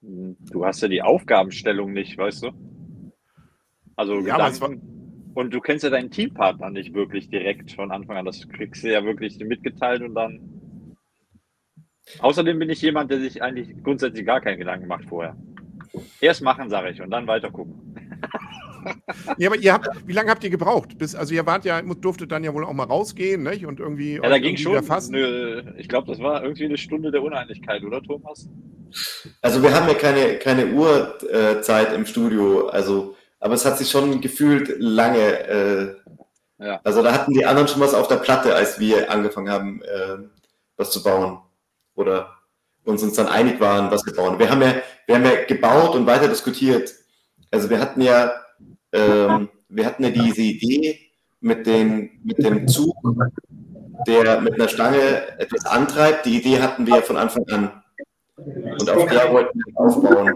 Du 0.00 0.64
hast 0.64 0.80
ja 0.80 0.88
die 0.88 1.02
Aufgabenstellung 1.02 1.92
nicht, 1.92 2.16
weißt 2.16 2.44
du? 2.44 3.12
Also 3.96 4.14
ja, 4.20 4.32
Gedanken, 4.36 4.99
und 5.34 5.52
du 5.54 5.60
kennst 5.60 5.84
ja 5.84 5.90
deinen 5.90 6.10
Teampartner 6.10 6.70
nicht 6.70 6.94
wirklich 6.94 7.28
direkt 7.28 7.72
von 7.72 7.90
Anfang 7.90 8.16
an. 8.16 8.24
Das 8.24 8.48
kriegst 8.48 8.82
du 8.82 8.92
ja 8.92 9.04
wirklich 9.04 9.38
mitgeteilt 9.38 10.02
und 10.02 10.14
dann. 10.14 10.96
Außerdem 12.18 12.58
bin 12.58 12.70
ich 12.70 12.82
jemand, 12.82 13.10
der 13.10 13.20
sich 13.20 13.42
eigentlich 13.42 13.82
grundsätzlich 13.82 14.26
gar 14.26 14.40
keinen 14.40 14.58
Gedanken 14.58 14.88
macht 14.88 15.04
vorher. 15.04 15.36
Erst 16.20 16.42
machen, 16.42 16.68
sage 16.70 16.90
ich, 16.90 17.00
und 17.00 17.10
dann 17.10 17.26
weiter 17.26 17.50
gucken. 17.50 17.94
ja, 19.38 19.48
aber 19.48 19.56
ihr 19.56 19.72
habt, 19.72 19.88
wie 20.06 20.12
lange 20.12 20.30
habt 20.30 20.42
ihr 20.42 20.50
gebraucht? 20.50 20.98
Bis, 20.98 21.14
also 21.14 21.34
ihr 21.34 21.46
wart 21.46 21.64
ja, 21.64 21.80
durftet 21.82 22.32
dann 22.32 22.42
ja 22.42 22.54
wohl 22.54 22.64
auch 22.64 22.72
mal 22.72 22.84
rausgehen, 22.84 23.42
nicht? 23.42 23.66
Und 23.66 23.78
irgendwie. 23.78 24.14
Ja, 24.14 24.28
da 24.28 24.38
ging 24.38 24.56
schon. 24.56 24.76
Eine, 24.76 25.74
ich 25.78 25.88
glaube, 25.88 26.08
das 26.08 26.20
war 26.20 26.42
irgendwie 26.42 26.64
eine 26.64 26.78
Stunde 26.78 27.10
der 27.10 27.22
Uneinigkeit, 27.22 27.82
oder 27.84 28.02
Thomas? 28.02 28.48
Also 29.40 29.62
wir 29.62 29.72
haben 29.72 29.86
ja 29.86 29.94
keine, 29.94 30.38
keine 30.38 30.66
Uhrzeit 30.72 31.92
im 31.92 32.06
Studio. 32.06 32.68
Also 32.68 33.14
aber 33.40 33.54
es 33.54 33.64
hat 33.64 33.78
sich 33.78 33.90
schon 33.90 34.20
gefühlt 34.20 34.76
lange. 34.78 35.18
Äh, 35.18 35.96
ja. 36.58 36.80
Also 36.84 37.02
da 37.02 37.12
hatten 37.12 37.32
die 37.32 37.46
anderen 37.46 37.68
schon 37.68 37.80
was 37.80 37.94
auf 37.94 38.06
der 38.06 38.16
Platte, 38.16 38.54
als 38.54 38.78
wir 38.78 39.10
angefangen 39.10 39.50
haben, 39.50 39.82
äh, 39.82 40.18
was 40.76 40.90
zu 40.90 41.02
bauen. 41.02 41.40
Oder 41.94 42.36
uns 42.84 43.02
uns 43.02 43.14
dann 43.14 43.28
einig 43.28 43.60
waren, 43.60 43.90
was 43.90 44.04
wir 44.04 44.14
bauen. 44.14 44.38
Wir 44.38 44.50
haben 44.50 44.62
ja, 44.62 44.74
wir 45.06 45.14
haben 45.14 45.24
ja 45.24 45.44
gebaut 45.44 45.94
und 45.94 46.06
weiter 46.06 46.28
diskutiert. 46.28 46.94
Also 47.50 47.70
wir 47.70 47.80
hatten 47.80 48.02
ja, 48.02 48.32
ähm, 48.92 49.48
wir 49.68 49.86
hatten 49.86 50.04
ja 50.04 50.10
diese 50.10 50.42
Idee 50.42 50.98
mit, 51.40 51.66
den, 51.66 52.20
mit 52.22 52.38
dem 52.38 52.68
Zug, 52.68 52.94
der 54.06 54.40
mit 54.40 54.54
einer 54.54 54.68
Stange 54.68 55.38
etwas 55.38 55.64
antreibt. 55.64 56.26
Die 56.26 56.38
Idee 56.38 56.60
hatten 56.60 56.86
wir 56.86 57.02
von 57.02 57.16
Anfang 57.16 57.48
an. 57.48 57.82
Und 58.46 58.90
auf 58.90 59.06
der 59.06 59.32
wollten 59.32 59.58
wir 59.58 59.80
aufbauen. 59.80 60.34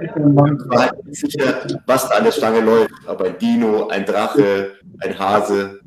Ich 0.00 0.68
war 0.70 0.80
halt 0.80 1.04
nicht 1.04 1.20
sicher, 1.20 1.66
was 1.86 2.08
da 2.08 2.16
an 2.16 2.24
der 2.24 2.32
Stange 2.32 2.60
läuft. 2.60 2.92
Aber 3.06 3.26
ein 3.26 3.38
Dino, 3.38 3.88
ein 3.88 4.04
Drache, 4.04 4.72
ein 5.00 5.18
Hase. 5.18 5.80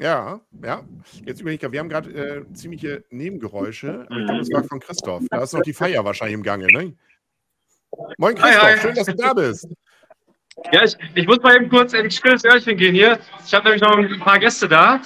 Ja, 0.00 0.40
ja. 0.62 0.82
Jetzt 1.24 1.40
überlege 1.40 1.66
ich, 1.66 1.72
wir 1.72 1.80
haben 1.80 1.88
gerade 1.88 2.10
äh, 2.10 2.52
ziemliche 2.52 3.04
Nebengeräusche. 3.10 4.06
ich 4.08 4.16
glaube, 4.16 4.38
das 4.38 4.50
war 4.52 4.64
von 4.64 4.80
Christoph. 4.80 5.24
Da 5.30 5.42
ist 5.42 5.52
noch 5.52 5.62
die 5.62 5.72
Feier 5.72 6.04
wahrscheinlich 6.04 6.34
im 6.34 6.42
Gange, 6.42 6.66
ne? 6.66 6.94
Moin 8.18 8.34
Christoph, 8.34 8.62
hi, 8.62 8.74
hi. 8.74 8.80
schön, 8.80 8.94
dass 8.94 9.06
du 9.06 9.14
da 9.14 9.34
bist. 9.34 9.68
Ja, 10.72 10.84
ich, 10.84 10.96
ich 11.14 11.26
muss 11.26 11.40
mal 11.40 11.56
eben 11.56 11.68
kurz 11.68 11.94
ein 11.94 12.10
stilles 12.10 12.44
Öhrchen 12.44 12.76
gehen 12.76 12.94
hier. 12.94 13.18
Ich 13.44 13.54
habe 13.54 13.64
nämlich 13.64 13.82
noch 13.82 13.96
ein 13.96 14.20
paar 14.20 14.38
Gäste 14.38 14.68
da. 14.68 15.00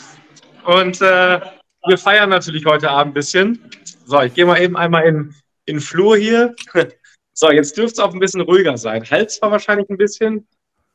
Und 0.65 1.01
äh, 1.01 1.41
wir 1.87 1.99
feiern 1.99 2.31
natürlich 2.31 2.65
heute 2.65 2.91
Abend 2.91 3.13
ein 3.13 3.15
bisschen. 3.15 3.71
So, 4.07 4.21
ich 4.21 4.35
gehe 4.35 4.47
mal 4.47 4.61
eben 4.61 4.77
einmal 4.77 5.05
in, 5.05 5.35
den 5.69 5.81
Flur 5.81 6.17
hier. 6.17 6.55
So, 7.35 7.51
jetzt 7.51 7.79
dürfte 7.79 7.95
es 7.95 7.99
auch 7.99 8.13
ein 8.13 8.21
bisschen 8.21 8.43
ruhiger 8.43 8.77
sein. 8.77 9.03
Halt 9.11 9.31
zwar 9.31 9.51
wahrscheinlich 9.51 9.89
ein 9.89 9.97
bisschen, 9.97 10.47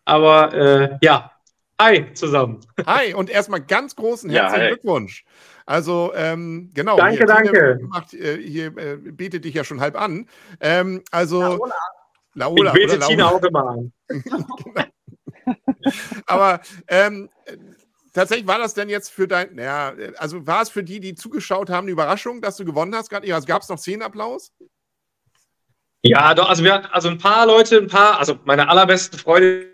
aber 0.06 0.54
äh, 0.54 0.98
ja. 1.02 1.32
Hi 1.82 2.14
zusammen. 2.14 2.60
Hi 2.86 3.16
und 3.16 3.32
erstmal 3.32 3.60
ganz 3.60 3.96
großen 3.96 4.30
herzlichen 4.30 4.62
ja, 4.62 4.68
Glückwunsch. 4.68 5.26
Also 5.66 6.12
ähm, 6.16 6.70
genau. 6.76 6.96
Danke, 6.96 7.18
hier, 7.18 7.26
danke. 7.26 7.80
Macht, 7.88 8.14
äh, 8.14 8.38
hier 8.38 8.68
äh, 8.78 8.98
bietet 8.98 9.46
dich 9.46 9.56
ja 9.56 9.64
schon 9.64 9.82
halb 9.82 10.00
an. 10.00 10.30
Ähm, 10.60 11.02
also 11.10 11.42
Laola. 11.42 11.74
Laola 12.36 12.76
ich 12.76 12.88
bete 12.88 13.00
Tina 13.00 13.30
auch 13.30 13.44
immer 13.44 13.68
an. 13.70 13.92
genau. 14.08 14.46
Aber 16.28 16.62
ähm, 16.88 17.30
tatsächlich 18.18 18.48
war 18.48 18.58
das 18.58 18.74
denn 18.74 18.90
jetzt 18.90 19.10
für 19.12 19.28
dein, 19.28 19.58
ja, 19.60 19.94
also 20.18 20.46
war 20.48 20.64
es 20.64 20.70
für 20.70 20.84
die, 20.84 21.00
die 21.00 21.14
zugeschaut 21.14 21.70
haben, 21.70 21.86
eine 21.86 21.92
Überraschung, 21.92 22.42
dass 22.42 22.58
du 22.58 22.66
gewonnen 22.66 22.96
hast? 22.96 23.14
Also 23.14 23.46
gab 23.46 23.62
es 23.62 23.70
noch 23.70 23.78
Szenenapplaus? 23.78 24.52
Ja, 26.02 26.34
doch, 26.34 26.50
also 26.50 26.64
wir 26.64 26.74
hatten, 26.74 26.88
also 26.88 27.10
ein 27.10 27.20
paar 27.20 27.46
Leute, 27.46 27.78
ein 27.78 27.88
paar, 27.88 28.18
also 28.18 28.40
meine 28.46 28.70
allerbesten 28.70 29.20
Freunde 29.20 29.68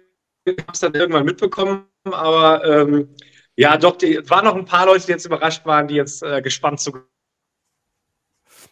haben 0.46 0.74
es 0.74 0.80
dann 0.80 0.94
irgendwann 0.94 1.24
mitbekommen, 1.24 1.88
aber 2.04 2.66
ähm, 2.66 3.16
ja, 3.56 3.78
doch, 3.78 4.02
es 4.02 4.30
waren 4.30 4.44
noch 4.44 4.56
ein 4.56 4.66
paar 4.66 4.88
Leute, 4.88 5.06
die 5.06 5.12
jetzt 5.14 5.26
überrascht 5.26 5.66
waren, 5.66 5.88
die 5.88 5.96
jetzt 5.96 6.22
äh, 6.22 6.42
gespannt 6.42 6.82
zu. 6.82 6.92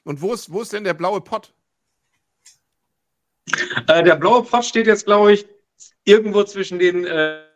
Und 0.03 0.21
wo 0.21 0.33
ist, 0.33 0.51
wo 0.51 0.61
ist 0.63 0.73
denn 0.73 0.83
der 0.83 0.95
blaue 0.95 1.21
Pott? 1.21 1.53
Äh, 3.87 4.03
der 4.03 4.15
blaue 4.17 4.43
Pott 4.43 4.65
steht 4.65 4.87
jetzt, 4.87 5.05
glaube 5.05 5.31
ich, 5.33 5.45
irgendwo 6.03 6.43
zwischen 6.43 6.79
den 6.79 7.05
äh, 7.05 7.50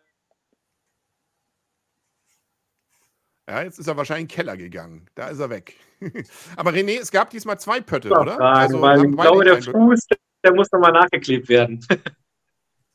Ja, 3.47 3.61
jetzt 3.61 3.77
ist 3.77 3.87
er 3.87 3.95
wahrscheinlich 3.95 4.23
in 4.23 4.27
den 4.27 4.35
Keller 4.35 4.57
gegangen. 4.57 5.07
Da 5.13 5.27
ist 5.27 5.39
er 5.39 5.49
weg. 5.49 5.75
Aber 6.55 6.71
René, 6.71 6.99
es 6.99 7.11
gab 7.11 7.29
diesmal 7.29 7.59
zwei 7.59 7.79
Pötte, 7.79 8.09
ja, 8.09 8.19
oder? 8.19 8.39
Also, 8.39 8.81
weil 8.81 9.05
ich 9.05 9.11
glaube, 9.15 9.43
der 9.43 9.61
Fuß, 9.61 10.07
der 10.43 10.53
muss 10.53 10.71
nochmal 10.71 10.91
nachgeklebt 10.91 11.47
werden. 11.49 11.85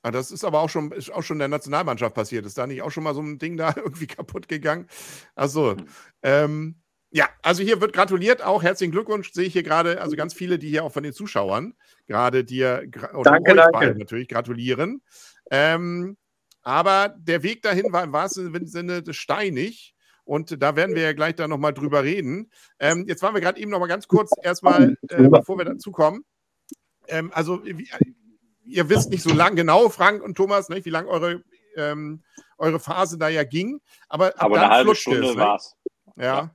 Ah, 0.02 0.10
das 0.10 0.30
ist 0.30 0.44
aber 0.44 0.60
auch 0.60 0.70
schon, 0.70 0.92
ist 0.92 1.12
auch 1.12 1.22
schon 1.22 1.38
der 1.38 1.48
Nationalmannschaft 1.48 2.14
passiert. 2.14 2.46
Ist 2.46 2.56
da 2.56 2.66
nicht 2.66 2.80
auch 2.80 2.90
schon 2.90 3.04
mal 3.04 3.14
so 3.14 3.20
ein 3.20 3.38
Ding 3.38 3.58
da 3.58 3.74
irgendwie 3.76 4.06
kaputt 4.06 4.48
gegangen? 4.48 4.86
Achso. 5.34 5.76
Ähm, 6.22 6.76
ja, 7.10 7.28
also 7.42 7.62
hier 7.62 7.80
wird 7.80 7.92
gratuliert 7.92 8.42
auch. 8.42 8.62
Herzlichen 8.62 8.92
Glückwunsch, 8.92 9.32
sehe 9.32 9.44
ich 9.44 9.52
hier 9.52 9.62
gerade. 9.62 10.00
Also 10.00 10.16
ganz 10.16 10.32
viele, 10.32 10.58
die 10.58 10.70
hier 10.70 10.84
auch 10.84 10.92
von 10.92 11.02
den 11.02 11.12
Zuschauern 11.12 11.74
gerade 12.06 12.44
dir 12.44 12.88
oder 13.14 13.32
danke, 13.32 13.54
danke. 13.54 13.94
natürlich 13.98 14.28
gratulieren. 14.28 15.02
Ähm, 15.50 16.16
aber 16.62 17.14
der 17.18 17.42
Weg 17.42 17.62
dahin 17.62 17.92
war 17.92 18.04
im 18.04 18.12
wahrsten 18.12 18.66
Sinne 18.66 19.02
steinig. 19.12 19.94
Und 20.30 20.62
da 20.62 20.76
werden 20.76 20.94
wir 20.94 21.02
ja 21.02 21.12
gleich 21.12 21.34
dann 21.34 21.50
nochmal 21.50 21.74
drüber 21.74 22.04
reden. 22.04 22.52
Ähm, 22.78 23.04
jetzt 23.08 23.20
waren 23.20 23.34
wir 23.34 23.40
gerade 23.40 23.60
eben 23.60 23.68
nochmal 23.68 23.88
ganz 23.88 24.06
kurz 24.06 24.30
erstmal, 24.40 24.96
äh, 25.08 25.28
bevor 25.28 25.58
wir 25.58 25.64
dazu 25.64 25.90
kommen. 25.90 26.24
Ähm, 27.08 27.32
also, 27.34 27.64
wie, 27.64 27.90
ihr 28.64 28.88
wisst 28.88 29.10
nicht 29.10 29.24
so 29.24 29.34
lang 29.34 29.56
genau, 29.56 29.88
Frank 29.88 30.22
und 30.22 30.36
Thomas, 30.36 30.68
ne, 30.68 30.84
wie 30.84 30.90
lange 30.90 31.08
eure, 31.08 31.42
ähm, 31.74 32.22
eure 32.58 32.78
Phase 32.78 33.18
da 33.18 33.28
ja 33.28 33.42
ging. 33.42 33.80
Aber, 34.08 34.32
aber 34.40 34.60
eine 34.60 34.70
halbe 34.70 34.94
Stunde 34.94 35.34
war 35.34 35.56
es. 35.56 35.74
Ja. 36.14 36.24
ja. 36.24 36.50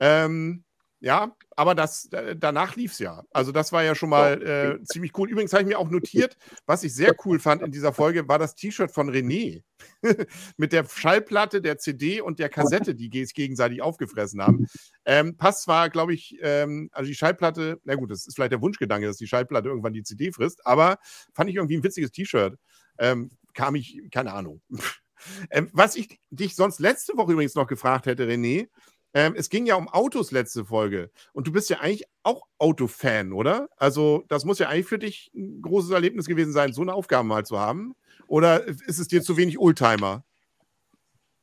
Ähm, 0.00 0.64
ja, 1.00 1.36
aber 1.54 1.74
das, 1.76 2.10
danach 2.36 2.74
lief 2.74 2.92
es 2.92 2.98
ja. 2.98 3.22
Also 3.32 3.52
das 3.52 3.72
war 3.72 3.84
ja 3.84 3.94
schon 3.94 4.08
mal 4.08 4.42
äh, 4.42 4.82
ziemlich 4.84 5.16
cool. 5.16 5.30
Übrigens 5.30 5.52
habe 5.52 5.62
ich 5.62 5.68
mir 5.68 5.78
auch 5.78 5.90
notiert, 5.90 6.36
was 6.66 6.82
ich 6.82 6.92
sehr 6.92 7.14
cool 7.24 7.38
fand 7.38 7.62
in 7.62 7.70
dieser 7.70 7.92
Folge, 7.92 8.26
war 8.26 8.38
das 8.38 8.56
T-Shirt 8.56 8.90
von 8.90 9.08
René. 9.08 9.62
Mit 10.56 10.72
der 10.72 10.84
Schallplatte, 10.88 11.60
der 11.60 11.78
CD 11.78 12.20
und 12.20 12.40
der 12.40 12.48
Kassette, 12.48 12.96
die 12.96 13.20
es 13.20 13.32
gegenseitig 13.32 13.80
aufgefressen 13.80 14.42
haben. 14.42 14.66
Ähm, 15.04 15.36
passt 15.36 15.62
zwar, 15.62 15.88
glaube 15.88 16.14
ich, 16.14 16.36
ähm, 16.42 16.88
also 16.92 17.06
die 17.06 17.14
Schallplatte, 17.14 17.80
na 17.84 17.94
gut, 17.94 18.10
das 18.10 18.26
ist 18.26 18.34
vielleicht 18.34 18.52
der 18.52 18.62
Wunschgedanke, 18.62 19.06
dass 19.06 19.18
die 19.18 19.28
Schallplatte 19.28 19.68
irgendwann 19.68 19.92
die 19.92 20.02
CD 20.02 20.32
frisst, 20.32 20.66
aber 20.66 20.98
fand 21.32 21.48
ich 21.48 21.56
irgendwie 21.56 21.76
ein 21.76 21.84
witziges 21.84 22.10
T-Shirt. 22.10 22.58
Ähm, 22.98 23.30
kam 23.54 23.76
ich, 23.76 24.00
keine 24.10 24.32
Ahnung. 24.32 24.62
ähm, 25.50 25.70
was 25.72 25.94
ich 25.94 26.20
dich 26.30 26.56
sonst 26.56 26.80
letzte 26.80 27.16
Woche 27.16 27.32
übrigens 27.32 27.54
noch 27.54 27.68
gefragt 27.68 28.06
hätte, 28.06 28.26
René, 28.26 28.68
ähm, 29.14 29.34
es 29.36 29.48
ging 29.48 29.66
ja 29.66 29.74
um 29.74 29.88
Autos 29.88 30.30
letzte 30.30 30.66
Folge. 30.66 31.10
Und 31.32 31.46
du 31.46 31.52
bist 31.52 31.70
ja 31.70 31.80
eigentlich 31.80 32.04
auch 32.22 32.42
Autofan, 32.58 33.32
oder? 33.32 33.68
Also, 33.76 34.24
das 34.28 34.44
muss 34.44 34.58
ja 34.58 34.68
eigentlich 34.68 34.86
für 34.86 34.98
dich 34.98 35.30
ein 35.34 35.62
großes 35.62 35.90
Erlebnis 35.90 36.26
gewesen 36.26 36.52
sein, 36.52 36.72
so 36.72 36.82
eine 36.82 36.92
Aufgabe 36.92 37.26
mal 37.26 37.46
zu 37.46 37.58
haben. 37.58 37.94
Oder 38.26 38.66
ist 38.66 38.98
es 38.98 39.08
dir 39.08 39.22
zu 39.22 39.36
wenig 39.36 39.58
Oldtimer? 39.58 40.24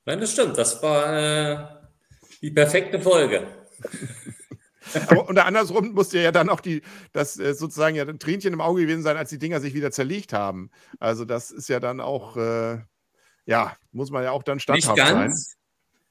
Nein, 0.05 0.19
das 0.19 0.31
stimmt. 0.33 0.57
Das 0.57 0.81
war 0.83 1.17
äh, 1.17 1.67
die 2.41 2.51
perfekte 2.51 2.99
Folge. 2.99 3.47
Aber 5.09 5.27
unter 5.27 5.45
andersrum 5.47 5.93
musste 5.93 6.19
ja 6.19 6.31
dann 6.31 6.47
auch 6.47 6.59
die, 6.59 6.83
das 7.11 7.39
äh, 7.39 7.55
sozusagen 7.55 7.95
ja 7.95 8.05
ein 8.05 8.19
Tränchen 8.19 8.53
im 8.53 8.61
Auge 8.61 8.81
gewesen 8.81 9.01
sein, 9.01 9.17
als 9.17 9.31
die 9.31 9.39
Dinger 9.39 9.59
sich 9.59 9.73
wieder 9.73 9.89
zerlegt 9.89 10.31
haben. 10.31 10.69
Also, 10.99 11.25
das 11.25 11.49
ist 11.49 11.69
ja 11.69 11.79
dann 11.79 11.99
auch, 11.99 12.37
äh, 12.37 12.77
ja, 13.47 13.75
muss 13.91 14.11
man 14.11 14.23
ja 14.23 14.29
auch 14.29 14.43
dann 14.43 14.59
standhaft 14.59 14.95
Nicht 14.95 15.07
ganz. 15.07 15.45
sein. 15.49 15.55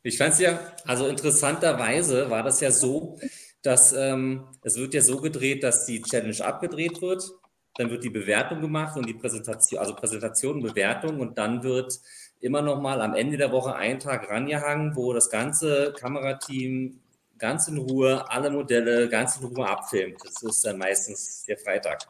Ich 0.06 0.18
fand 0.18 0.34
es 0.34 0.40
ja, 0.40 0.60
also 0.84 1.06
interessanterweise 1.06 2.28
war 2.28 2.42
das 2.42 2.60
ja 2.60 2.70
so, 2.70 3.18
dass 3.62 3.94
ähm, 3.94 4.44
es 4.62 4.76
wird 4.76 4.92
ja 4.92 5.00
so 5.00 5.18
gedreht, 5.18 5.62
dass 5.62 5.86
die 5.86 6.02
Challenge 6.02 6.44
abgedreht 6.44 7.00
wird, 7.00 7.24
dann 7.76 7.88
wird 7.88 8.04
die 8.04 8.10
Bewertung 8.10 8.60
gemacht 8.60 8.98
und 8.98 9.06
die 9.08 9.14
Präsentation, 9.14 9.80
also 9.80 9.94
Präsentation, 9.94 10.62
Bewertung 10.62 11.20
und 11.20 11.38
dann 11.38 11.62
wird 11.62 11.98
immer 12.40 12.60
noch 12.60 12.82
mal 12.82 13.00
am 13.00 13.14
Ende 13.14 13.38
der 13.38 13.50
Woche 13.50 13.76
ein 13.76 13.98
Tag 13.98 14.28
rangehangen, 14.28 14.94
wo 14.94 15.14
das 15.14 15.30
ganze 15.30 15.94
Kamerateam 15.98 17.00
ganz 17.38 17.68
in 17.68 17.78
Ruhe 17.78 18.30
alle 18.30 18.50
Modelle 18.50 19.08
ganz 19.08 19.38
in 19.38 19.46
Ruhe 19.46 19.66
abfilmt. 19.66 20.20
Das 20.22 20.42
ist 20.42 20.66
dann 20.66 20.76
meistens 20.76 21.46
der 21.46 21.56
Freitag. 21.56 22.06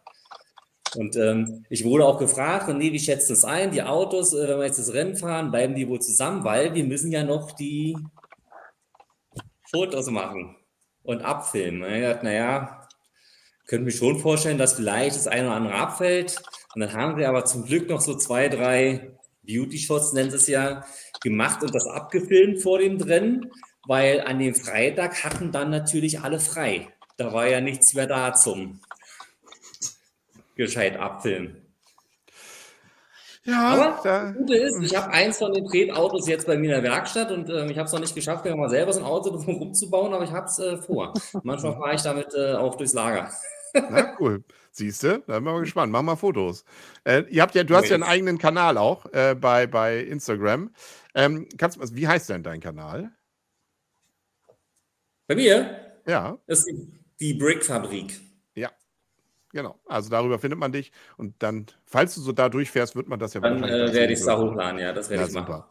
Und 0.97 1.17
ähm, 1.17 1.65
ich 1.69 1.85
wurde 1.85 2.07
auch 2.07 2.19
gefragt, 2.19 2.69
nee, 2.69 2.93
wie 2.93 3.01
schätzt 3.01 3.31
das 3.31 3.45
ein? 3.45 3.73
Die 3.73 3.83
Autos, 3.83 4.33
äh, 4.33 4.49
wenn 4.49 4.59
wir 4.59 4.67
jetzt 4.67 4.79
das 4.79 4.93
Rennen 4.93 5.17
fahren, 5.17 5.51
bleiben 5.51 5.75
die 5.75 5.89
wohl 5.89 6.01
zusammen, 6.01 6.45
weil 6.45 6.75
wir 6.75 6.85
müssen 6.85 7.11
ja 7.11 7.25
noch 7.25 7.53
die 7.53 7.97
Fotos 9.71 10.09
machen 10.11 10.57
und 11.03 11.23
abfilmen. 11.23 11.83
Und 11.83 11.95
ich 11.95 12.03
dachte, 12.03 12.25
naja, 12.25 12.89
können 13.67 13.87
wir 13.87 13.93
schon 13.93 14.21
vorstellen, 14.21 14.59
dass 14.59 14.75
vielleicht 14.75 15.17
das 15.17 15.27
eine 15.27 15.49
oder 15.49 15.57
andere 15.57 15.75
abfällt. 15.75 16.41
Und 16.75 16.81
dann 16.81 16.93
haben 16.93 17.17
wir 17.17 17.29
aber 17.29 17.45
zum 17.45 17.65
Glück 17.65 17.89
noch 17.89 18.01
so 18.01 18.17
zwei, 18.17 18.49
drei 18.49 19.13
Beauty-Shots, 19.43 20.13
nennt 20.13 20.33
es 20.33 20.47
ja, 20.47 20.85
gemacht 21.23 21.63
und 21.63 21.75
das 21.75 21.87
abgefilmt 21.87 22.63
vor 22.63 22.79
dem 22.79 23.01
Rennen, 23.01 23.51
weil 23.87 24.21
an 24.21 24.39
dem 24.39 24.55
Freitag 24.55 25.25
hatten 25.25 25.53
dann 25.53 25.71
natürlich 25.71 26.21
alle 26.21 26.41
frei. 26.41 26.89
Da 27.17 27.33
war 27.33 27.47
ja 27.47 27.61
nichts 27.61 27.95
mehr 27.95 28.07
da 28.07 28.35
zum 28.35 28.81
gescheit 30.55 30.97
abfilmen. 30.97 31.65
Ja, 33.47 33.69
aber 33.69 34.01
das 34.03 34.35
Gute 34.35 34.57
ist, 34.57 34.83
ich 34.83 34.97
habe 34.97 35.13
eins 35.13 35.37
von 35.37 35.53
den 35.53 35.67
Tretautos 35.67 36.27
jetzt 36.27 36.47
bei 36.47 36.57
mir 36.57 36.77
in 36.77 36.83
der 36.83 36.93
Werkstatt 36.93 37.31
und 37.31 37.51
äh, 37.51 37.67
ich 37.67 37.77
habe 37.77 37.87
es 37.87 37.93
noch 37.93 38.01
nicht 38.01 38.15
geschafft, 38.15 38.45
mir 38.47 38.57
mal 38.57 38.71
selber 38.71 38.93
so 38.93 39.01
ein 39.01 39.05
Auto 39.05 39.31
rumzubauen, 39.47 40.15
aber 40.15 40.25
ich 40.25 40.33
habe 40.33 40.47
es 40.47 40.59
äh, 40.59 40.79
vor. 40.79 41.13
Manchmal 41.43 41.75
fahre 41.75 41.95
ich 41.95 42.03
damit 42.03 42.35
äh, 42.35 42.55
auch 42.55 42.75
durchs 42.77 42.95
Lager. 42.95 43.31
Na 43.75 44.17
cool. 44.19 44.43
Siehst 44.71 45.03
du? 45.03 45.23
Da 45.27 45.39
bin 45.39 45.49
ich 45.49 45.53
mal 45.53 45.61
gespannt. 45.61 45.93
Mach 45.93 46.03
mal 46.03 46.17
Fotos. 46.17 46.65
Äh, 47.05 47.25
ihr 47.29 47.43
habt 47.43 47.55
ja, 47.55 47.65
du 47.65 47.77
hast 47.77 47.91
ja 47.91 47.95
einen 47.95 48.03
eigenen 48.03 48.39
Kanal 48.39 48.79
auch 48.79 49.07
äh, 49.13 49.37
bei, 49.39 49.67
bei 49.67 49.99
Instagram. 49.99 50.71
Ähm, 51.15 51.49
kannst, 51.59 51.79
wie 51.95 52.09
heißt 52.09 52.31
denn 52.31 52.43
dein 52.43 52.61
Kanal? 52.61 53.13
Bei 55.27 55.35
mir? 55.35 55.93
Ja. 56.07 56.39
Das 56.47 56.67
ist 56.67 56.89
die 57.21 57.35
Brickfabrik. 57.35 58.21
Genau, 59.55 59.79
also 59.87 60.11
darüber 60.11 60.41
findet 60.41 60.59
man 60.59 60.73
dich 60.73 60.91
und 61.17 61.41
dann, 61.41 61.67
falls 61.87 62.15
du 62.15 62.21
so 62.21 62.33
da 62.33 62.49
durchfährst, 62.49 62.97
wird 62.97 63.09
man 63.09 63.19
das 63.19 63.35
ja 63.35 63.41
Dann 63.41 63.63
äh, 63.63 63.93
werde 63.93 64.13
ich 64.13 64.19
es 64.19 64.27
da 64.27 64.39
hochladen, 64.39 64.81
ja, 64.81 64.93
das 64.93 65.11
werde 65.11 65.23
ja, 65.25 65.29
ich 65.29 65.35
machen. 65.35 65.65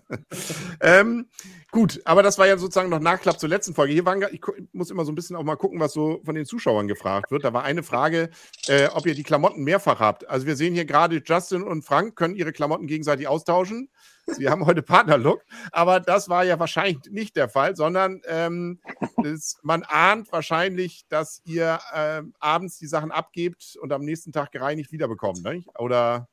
ähm, 0.80 1.26
gut, 1.70 2.00
aber 2.04 2.22
das 2.22 2.38
war 2.38 2.46
ja 2.46 2.58
sozusagen 2.58 2.90
noch 2.90 3.00
Nachklapp 3.00 3.38
zur 3.38 3.48
letzten 3.48 3.74
Folge. 3.74 3.92
Hier 3.92 4.04
waren, 4.04 4.24
ich 4.32 4.40
muss 4.72 4.90
immer 4.90 5.04
so 5.04 5.12
ein 5.12 5.14
bisschen 5.14 5.36
auch 5.36 5.44
mal 5.44 5.56
gucken, 5.56 5.80
was 5.80 5.92
so 5.92 6.20
von 6.24 6.34
den 6.34 6.44
Zuschauern 6.44 6.88
gefragt 6.88 7.30
wird. 7.30 7.44
Da 7.44 7.52
war 7.52 7.64
eine 7.64 7.82
Frage, 7.82 8.30
äh, 8.66 8.88
ob 8.88 9.06
ihr 9.06 9.14
die 9.14 9.22
Klamotten 9.22 9.64
mehrfach 9.64 10.00
habt. 10.00 10.28
Also 10.28 10.46
wir 10.46 10.56
sehen 10.56 10.74
hier 10.74 10.84
gerade 10.84 11.22
Justin 11.24 11.62
und 11.62 11.82
Frank 11.82 12.16
können 12.16 12.34
ihre 12.34 12.52
Klamotten 12.52 12.86
gegenseitig 12.86 13.28
austauschen. 13.28 13.88
Sie 14.36 14.48
haben 14.48 14.66
heute 14.66 14.82
Partnerlook, 14.82 15.42
aber 15.72 16.00
das 16.00 16.28
war 16.28 16.44
ja 16.44 16.58
wahrscheinlich 16.58 16.98
nicht 17.10 17.36
der 17.36 17.48
Fall, 17.48 17.76
sondern 17.76 18.20
ähm, 18.26 18.80
es, 19.24 19.58
man 19.62 19.82
ahnt 19.84 20.30
wahrscheinlich, 20.32 21.06
dass 21.08 21.40
ihr 21.44 21.78
äh, 21.94 22.22
abends 22.38 22.78
die 22.78 22.86
Sachen 22.86 23.10
abgebt 23.10 23.78
und 23.80 23.92
am 23.92 24.04
nächsten 24.04 24.32
Tag 24.32 24.52
gereinigt 24.52 24.92
wiederbekommt. 24.92 25.37
Ne? 25.42 25.64
Oder 25.78 26.28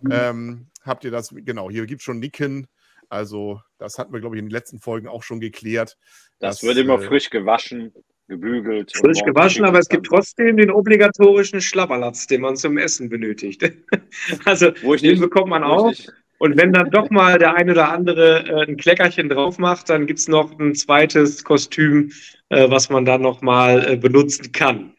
mhm. 0.00 0.10
ähm, 0.12 0.66
habt 0.82 1.04
ihr 1.04 1.10
das, 1.10 1.34
genau, 1.34 1.70
hier 1.70 1.86
gibt 1.86 2.00
es 2.00 2.04
schon 2.04 2.18
Nicken. 2.18 2.66
Also, 3.08 3.60
das 3.78 3.98
hatten 3.98 4.12
wir, 4.12 4.20
glaube 4.20 4.36
ich, 4.36 4.40
in 4.40 4.46
den 4.46 4.52
letzten 4.52 4.80
Folgen 4.80 5.08
auch 5.08 5.22
schon 5.22 5.40
geklärt. 5.40 5.96
Das 6.38 6.60
dass, 6.60 6.62
wird 6.62 6.78
immer 6.78 7.00
äh, 7.00 7.06
frisch 7.06 7.30
gewaschen, 7.30 7.92
gebügelt. 8.28 8.92
Frisch 8.96 9.22
gewaschen, 9.22 9.64
aber 9.64 9.78
es 9.78 9.88
gibt 9.88 10.06
trotzdem 10.06 10.56
den 10.56 10.70
obligatorischen 10.70 11.60
Schlabberlatz, 11.60 12.26
den 12.26 12.40
man 12.40 12.56
zum 12.56 12.78
Essen 12.78 13.08
benötigt. 13.08 13.62
also, 14.44 14.70
den 14.70 15.00
nicht, 15.00 15.20
bekommt 15.20 15.48
man 15.48 15.62
auch. 15.62 15.88
Nicht, 15.88 16.10
und 16.38 16.56
wenn 16.56 16.72
dann 16.72 16.90
doch 16.90 17.10
mal 17.10 17.38
der 17.38 17.54
eine 17.54 17.72
oder 17.72 17.90
andere 17.90 18.46
äh, 18.46 18.66
ein 18.66 18.76
Kleckerchen 18.76 19.28
drauf 19.28 19.58
macht, 19.58 19.88
dann 19.88 20.06
gibt 20.06 20.18
es 20.18 20.28
noch 20.28 20.58
ein 20.58 20.74
zweites 20.74 21.44
Kostüm, 21.44 22.10
äh, 22.48 22.68
was 22.68 22.90
man 22.90 23.04
dann 23.04 23.22
noch 23.22 23.40
mal 23.40 23.92
äh, 23.92 23.96
benutzen 23.96 24.52
kann. 24.52 24.94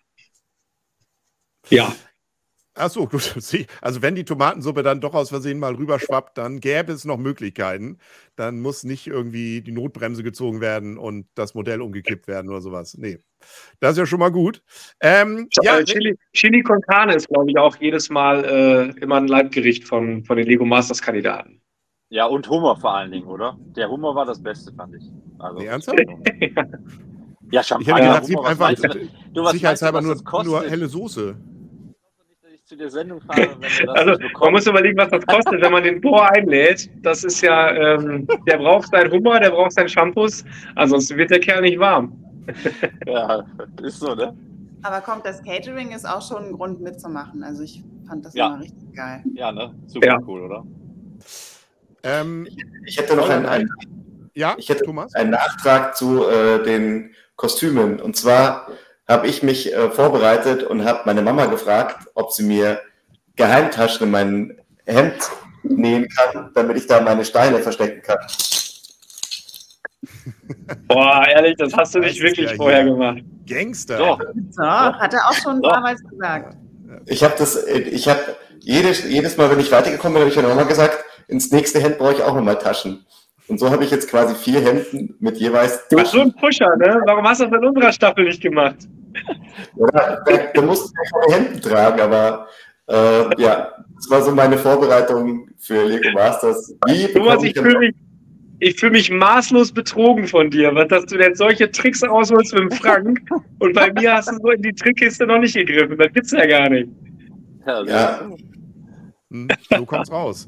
Ja. 1.70 1.94
Ach 2.78 2.90
so, 2.90 3.08
gut. 3.08 3.36
Also 3.82 4.02
wenn 4.02 4.16
die 4.16 4.26
Tomatensuppe 4.26 4.84
dann 4.84 5.00
doch 5.00 5.14
aus 5.14 5.30
Versehen 5.30 5.60
mal 5.60 5.76
rüberschwappt, 5.76 6.38
dann 6.38 6.60
gäbe 6.60 6.92
es 6.92 7.06
noch 7.06 7.18
Möglichkeiten. 7.18 7.98
Dann 8.36 8.62
muss 8.62 8.84
nicht 8.84 9.08
irgendwie 9.08 9.62
die 9.62 9.72
Notbremse 9.72 10.24
gezogen 10.24 10.60
werden 10.62 10.98
und 10.98 11.28
das 11.36 11.56
Modell 11.56 11.82
umgekippt 11.82 12.28
werden 12.28 12.50
oder 12.50 12.62
sowas. 12.62 12.98
Nee, 12.98 13.20
das 13.80 13.94
ist 13.94 13.98
ja 13.98 14.06
schon 14.06 14.20
mal 14.20 14.32
gut. 14.32 14.62
Ähm, 15.00 15.48
ja, 15.64 15.82
Chili, 15.84 16.18
Chili 16.34 16.62
con 16.62 16.82
Carne 16.82 17.16
ist, 17.16 17.30
glaube 17.30 17.50
ich, 17.50 17.58
auch 17.58 17.78
jedes 17.78 18.10
Mal 18.10 18.44
äh, 18.44 19.00
immer 19.02 19.16
ein 19.16 19.28
Leibgericht 19.28 19.88
von, 19.88 20.26
von 20.26 20.38
den 20.38 20.46
Lego 20.46 20.66
Masters 20.66 21.02
Kandidaten. 21.02 21.62
Ja, 22.10 22.26
und 22.26 22.48
Hummer 22.50 22.76
vor 22.76 22.94
allen 22.94 23.12
Dingen, 23.12 23.28
oder? 23.28 23.58
Der 23.76 23.90
Hummer 23.90 24.14
war 24.14 24.26
das 24.26 24.42
Beste, 24.42 24.72
fand 24.74 24.96
ich. 24.96 25.04
Also, 25.40 25.60
nee, 25.60 25.66
ernsthaft? 25.66 26.00
ja, 27.52 27.64
Champagner. 27.64 27.80
Ich 27.82 27.90
habe 27.90 28.02
gedacht, 28.02 28.38
Hummer, 28.38 28.68
einfach 28.68 28.96
du, 29.34 29.48
sicherheitshalber 29.48 30.02
nur, 30.02 30.44
nur 30.44 30.64
helle 30.64 30.88
Soße 30.88 31.36
zu 32.66 32.76
der 32.76 32.90
Sendung 32.90 33.22
fahre, 33.22 33.56
also, 33.90 34.20
Man 34.40 34.54
muss 34.54 34.66
überlegen, 34.66 34.98
was 34.98 35.10
das 35.10 35.26
kostet, 35.28 35.62
wenn 35.62 35.72
man 35.72 35.84
den 35.84 36.02
Bohr 36.02 36.28
einlädt. 36.32 36.90
Das 37.04 37.24
ist 37.24 37.42
ja, 37.42 37.72
ähm, 37.72 38.28
der 38.48 38.58
braucht 38.58 38.88
seinen 38.88 39.12
Hummer, 39.12 39.40
der 39.40 39.52
braucht 39.52 39.74
seinen 39.74 39.90
Shampoos, 39.90 40.44
ansonsten 40.76 41.16
wird 41.18 41.30
der 41.30 41.40
Kerl 41.40 41.62
nicht 41.62 41.78
warm. 41.78 42.20
ja, 43.06 43.46
ist 43.84 44.00
so, 44.00 44.16
ne? 44.16 44.36
Aber 44.82 45.02
kommt, 45.02 45.26
das 45.26 45.44
Catering 45.44 45.92
ist 45.92 46.08
auch 46.08 46.28
schon 46.28 46.46
ein 46.46 46.52
Grund 46.54 46.82
mitzumachen. 46.82 47.44
Also 47.44 47.64
ich 47.64 47.84
fand 48.08 48.26
das 48.26 48.34
ja. 48.34 48.48
immer 48.48 48.60
richtig 48.60 48.94
geil. 48.94 49.24
Ja, 49.34 49.52
ne? 49.52 49.74
Super 49.86 50.08
ja. 50.08 50.20
cool, 50.28 50.42
oder? 50.42 50.66
Ähm, 52.04 52.48
ich 52.86 52.98
hätte 52.98 53.16
noch 53.16 53.30
einen, 53.30 53.46
einen, 53.46 53.70
ja, 54.34 54.56
ich 54.58 54.70
hätte 54.70 54.84
Thomas? 54.84 55.14
einen 55.16 55.32
Nachtrag 55.32 55.96
zu 55.96 56.28
äh, 56.28 56.64
den 56.64 57.12
Kostümen. 57.36 58.00
Und 58.00 58.16
zwar 58.16 58.68
habe 59.08 59.28
ich 59.28 59.44
mich 59.44 59.74
äh, 59.74 59.90
vorbereitet 59.90 60.64
und 60.64 60.84
habe 60.86 61.02
meine 61.06 61.22
Mama 61.22 61.46
gefragt, 61.46 62.08
ob 62.16 62.32
sie 62.32 62.44
mir 62.44 62.82
Geheimtaschen 63.36 64.08
in 64.08 64.12
mein 64.12 64.58
Hemd 64.86 65.30
nähen 65.64 66.08
kann, 66.10 66.52
damit 66.54 66.78
ich 66.78 66.88
da 66.88 67.02
meine 67.02 67.26
Steine 67.26 67.60
verstecken 67.60 68.02
kann. 68.02 68.18
Boah, 70.88 71.26
ehrlich, 71.28 71.56
das 71.58 71.74
hast 71.74 71.96
du 71.96 72.00
nicht 72.00 72.22
wirklich 72.22 72.50
ja 72.50 72.56
vorher 72.56 72.84
gemacht. 72.84 73.20
Gangster. 73.48 73.98
Doch. 73.98 74.20
So, 74.52 74.64
hat 74.64 75.14
er 75.14 75.28
auch 75.28 75.34
schon 75.34 75.62
damals 75.62 76.04
gesagt. 76.04 76.58
Ich 77.06 77.24
habe 77.24 77.36
das, 77.38 77.66
ich 77.66 78.08
habe 78.08 78.36
jedes, 78.60 79.04
jedes 79.04 79.38
Mal, 79.38 79.50
wenn 79.52 79.60
ich 79.60 79.72
weitergekommen 79.72 80.14
bin, 80.14 80.22
habe 80.22 80.30
ich 80.30 80.36
meiner 80.36 80.50
Mama 80.50 80.64
gesagt, 80.64 81.04
ins 81.28 81.52
nächste 81.52 81.80
Hemd 81.80 81.98
brauche 81.98 82.14
ich 82.14 82.22
auch 82.22 82.36
nochmal 82.36 82.58
Taschen. 82.58 83.06
Und 83.48 83.60
so 83.60 83.70
habe 83.70 83.84
ich 83.84 83.92
jetzt 83.92 84.10
quasi 84.10 84.34
vier 84.36 84.60
Hemden 84.60 85.16
mit 85.20 85.38
jeweils. 85.38 85.88
Du 85.90 85.98
bist 85.98 86.12
so 86.12 86.22
ein 86.22 86.34
Pusher, 86.34 86.76
ne? 86.78 87.02
Warum 87.06 87.28
hast 87.28 87.42
du 87.42 87.46
das 87.46 87.60
in 87.60 87.68
unserer 87.68 87.92
Staffel 87.92 88.26
nicht 88.26 88.42
gemacht? 88.42 88.78
Ja, 89.78 90.22
da, 90.26 90.38
da 90.54 90.62
musst 90.62 90.90
du 90.90 91.20
keine 91.20 91.36
Hemden 91.36 91.62
tragen, 91.62 92.02
aber 92.02 92.48
äh, 92.88 93.42
ja, 93.42 93.72
das 93.96 94.10
war 94.10 94.22
so 94.22 94.32
meine 94.32 94.58
Vorbereitung 94.58 95.50
für 95.58 95.86
Lego 95.86 96.12
Masters. 96.14 96.76
Wie 96.88 97.08
Thomas, 97.14 97.44
ich 97.44 97.58
fühle 97.58 97.80
mich, 97.80 97.96
ich 98.60 98.80
fühle 98.80 98.94
mich 98.94 99.10
maßlos 99.12 99.72
betrogen 99.72 100.28
von 100.28 100.50
dir, 100.50 100.72
dass 100.86 101.06
du 101.06 101.18
jetzt 101.18 101.38
solche 101.38 101.70
Tricks 101.72 102.04
ausholst 102.04 102.54
mit 102.54 102.64
dem 102.64 102.72
Frank 102.72 103.22
und 103.60 103.74
bei 103.74 103.92
mir 103.94 104.14
hast 104.14 104.32
du 104.32 104.38
so 104.42 104.50
in 104.52 104.62
die 104.62 104.74
Trickkiste 104.74 105.26
noch 105.26 105.40
nicht 105.40 105.56
gegriffen. 105.56 105.98
Das 105.98 106.12
gibt's 106.14 106.32
ja 106.32 106.46
gar 106.46 106.70
nicht. 106.70 106.90
Ja. 107.66 108.22
Hm, 109.32 109.48
so 109.70 109.86
kommt's 109.86 110.12
raus. 110.12 110.48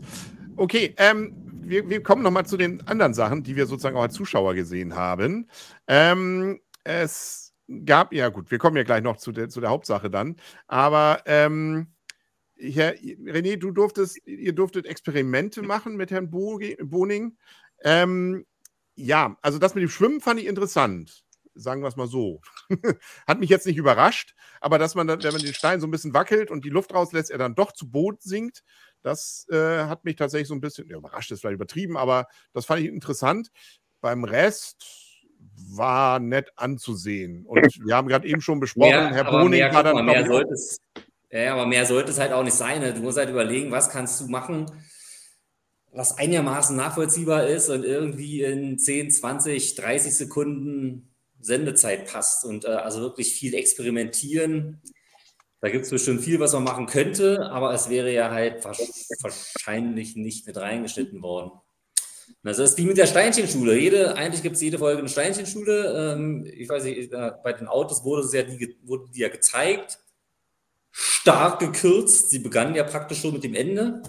Okay, 0.55 0.93
ähm, 0.97 1.33
wir, 1.69 1.89
wir 1.89 2.03
kommen 2.03 2.23
nochmal 2.23 2.45
zu 2.45 2.57
den 2.57 2.85
anderen 2.87 3.13
Sachen, 3.13 3.43
die 3.43 3.55
wir 3.55 3.65
sozusagen 3.65 3.97
auch 3.97 4.03
als 4.03 4.13
Zuschauer 4.13 4.53
gesehen 4.55 4.95
haben. 4.95 5.49
Ähm, 5.87 6.59
es 6.83 7.53
gab, 7.85 8.13
ja 8.13 8.29
gut, 8.29 8.51
wir 8.51 8.57
kommen 8.57 8.77
ja 8.77 8.83
gleich 8.83 9.03
noch 9.03 9.17
zu 9.17 9.31
der, 9.31 9.49
zu 9.49 9.61
der 9.61 9.69
Hauptsache 9.69 10.09
dann, 10.09 10.37
aber 10.67 11.21
ähm, 11.25 11.87
Herr 12.59 12.95
René, 12.95 13.57
du 13.57 13.71
durftest, 13.71 14.25
ihr 14.25 14.53
durftet 14.53 14.85
Experimente 14.85 15.61
machen 15.61 15.95
mit 15.95 16.11
Herrn 16.11 16.29
Boning. 16.29 17.37
Ähm, 17.83 18.45
ja, 18.95 19.37
also 19.41 19.59
das 19.59 19.75
mit 19.75 19.83
dem 19.83 19.89
Schwimmen 19.89 20.21
fand 20.21 20.39
ich 20.39 20.47
interessant. 20.47 21.23
Sagen 21.53 21.81
wir 21.81 21.87
es 21.87 21.95
mal 21.95 22.07
so. 22.07 22.41
Hat 23.27 23.39
mich 23.39 23.49
jetzt 23.49 23.65
nicht 23.65 23.77
überrascht, 23.77 24.35
aber 24.61 24.79
dass 24.79 24.95
man 24.95 25.07
dann, 25.07 25.23
wenn 25.23 25.33
man 25.33 25.41
den 25.41 25.53
Stein 25.53 25.81
so 25.81 25.87
ein 25.87 25.91
bisschen 25.91 26.13
wackelt 26.13 26.51
und 26.51 26.65
die 26.65 26.69
Luft 26.69 26.93
rauslässt, 26.93 27.31
er 27.31 27.37
dann 27.37 27.55
doch 27.55 27.71
zu 27.71 27.89
Boden 27.89 28.19
sinkt, 28.21 28.63
das 29.07 29.47
äh, 29.49 29.85
hat 29.85 30.03
mich 30.03 30.17
tatsächlich 30.17 30.49
so 30.49 30.53
ein 30.53 30.59
bisschen, 30.59 30.89
ja, 30.89 30.97
überrascht 30.97 31.31
ist 31.31 31.39
vielleicht 31.39 31.55
übertrieben, 31.55 31.95
aber 31.95 32.27
das 32.53 32.65
fand 32.65 32.81
ich 32.81 32.87
interessant. 32.87 33.49
Beim 34.01 34.25
Rest 34.25 35.15
war 35.75 36.19
nett 36.19 36.51
anzusehen. 36.57 37.45
Und 37.45 37.61
wir 37.85 37.95
haben 37.95 38.09
gerade 38.09 38.27
eben 38.27 38.41
schon 38.41 38.59
besprochen, 38.59 38.89
mehr, 38.89 39.13
Herr 39.13 39.23
Boning 39.23 39.59
mehr, 39.59 39.73
war 39.73 39.83
dann. 39.83 39.95
Mal, 39.95 40.03
mehr 40.03 40.25
sollte 40.25 40.53
es, 40.53 40.77
ja, 41.31 41.53
aber 41.53 41.65
mehr 41.65 41.85
sollte 41.85 42.11
es 42.11 42.19
halt 42.19 42.33
auch 42.33 42.43
nicht 42.43 42.55
sein. 42.55 42.81
Ne? 42.81 42.93
Du 42.93 43.01
musst 43.01 43.17
halt 43.17 43.29
überlegen, 43.29 43.71
was 43.71 43.89
kannst 43.89 44.19
du 44.19 44.27
machen, 44.27 44.65
was 45.91 46.17
einigermaßen 46.17 46.75
nachvollziehbar 46.75 47.47
ist 47.47 47.69
und 47.69 47.85
irgendwie 47.85 48.43
in 48.43 48.77
10, 48.77 49.11
20, 49.11 49.75
30 49.75 50.13
Sekunden 50.13 51.15
Sendezeit 51.39 52.11
passt. 52.11 52.43
Und 52.43 52.65
äh, 52.65 52.69
also 52.69 52.99
wirklich 52.99 53.33
viel 53.33 53.53
experimentieren. 53.53 54.81
Da 55.59 55.69
gibt 55.69 55.85
es 55.85 55.89
bestimmt 55.89 56.21
viel, 56.21 56.39
was 56.39 56.53
man 56.53 56.63
machen 56.63 56.85
könnte, 56.85 57.49
aber 57.49 57.73
es 57.73 57.89
wäre 57.89 58.13
ja 58.13 58.29
halt 58.29 58.63
wahrscheinlich 58.63 60.15
nicht 60.15 60.45
mit 60.45 60.57
reingeschnitten 60.57 61.21
worden. 61.21 61.51
Das 62.43 62.59
ist 62.59 62.77
wie 62.77 62.85
mit 62.85 62.97
der 62.97 63.07
Steinchenschule. 63.07 63.77
Jede, 63.77 64.15
eigentlich 64.15 64.43
gibt 64.43 64.55
es 64.55 64.61
jede 64.61 64.77
Folge 64.77 64.99
eine 64.99 65.09
Steinchenschule. 65.09 66.13
Ähm, 66.13 66.45
ich 66.45 66.69
weiß 66.69 66.83
nicht, 66.83 67.11
bei 67.11 67.53
den 67.53 67.67
Autos 67.67 68.03
wurde, 68.03 68.23
es 68.23 68.33
ja 68.33 68.43
die, 68.43 68.77
wurde 68.83 69.09
die 69.11 69.21
ja 69.21 69.29
gezeigt 69.29 69.99
stark 70.97 71.59
gekürzt. 71.59 72.31
Sie 72.31 72.39
begannen 72.39 72.75
ja 72.75 72.83
praktisch 72.83 73.21
schon 73.21 73.33
mit 73.33 73.43
dem 73.43 73.53
Ende. 73.53 74.01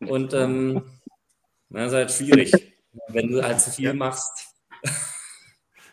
Und 0.00 0.32
ähm, 0.34 0.82
das 1.68 1.88
ist 1.88 1.94
halt 1.94 2.12
schwierig, 2.12 2.52
wenn 3.08 3.30
du 3.30 3.42
halt 3.42 3.60
zu 3.60 3.70
viel 3.70 3.92
machst. 3.94 4.47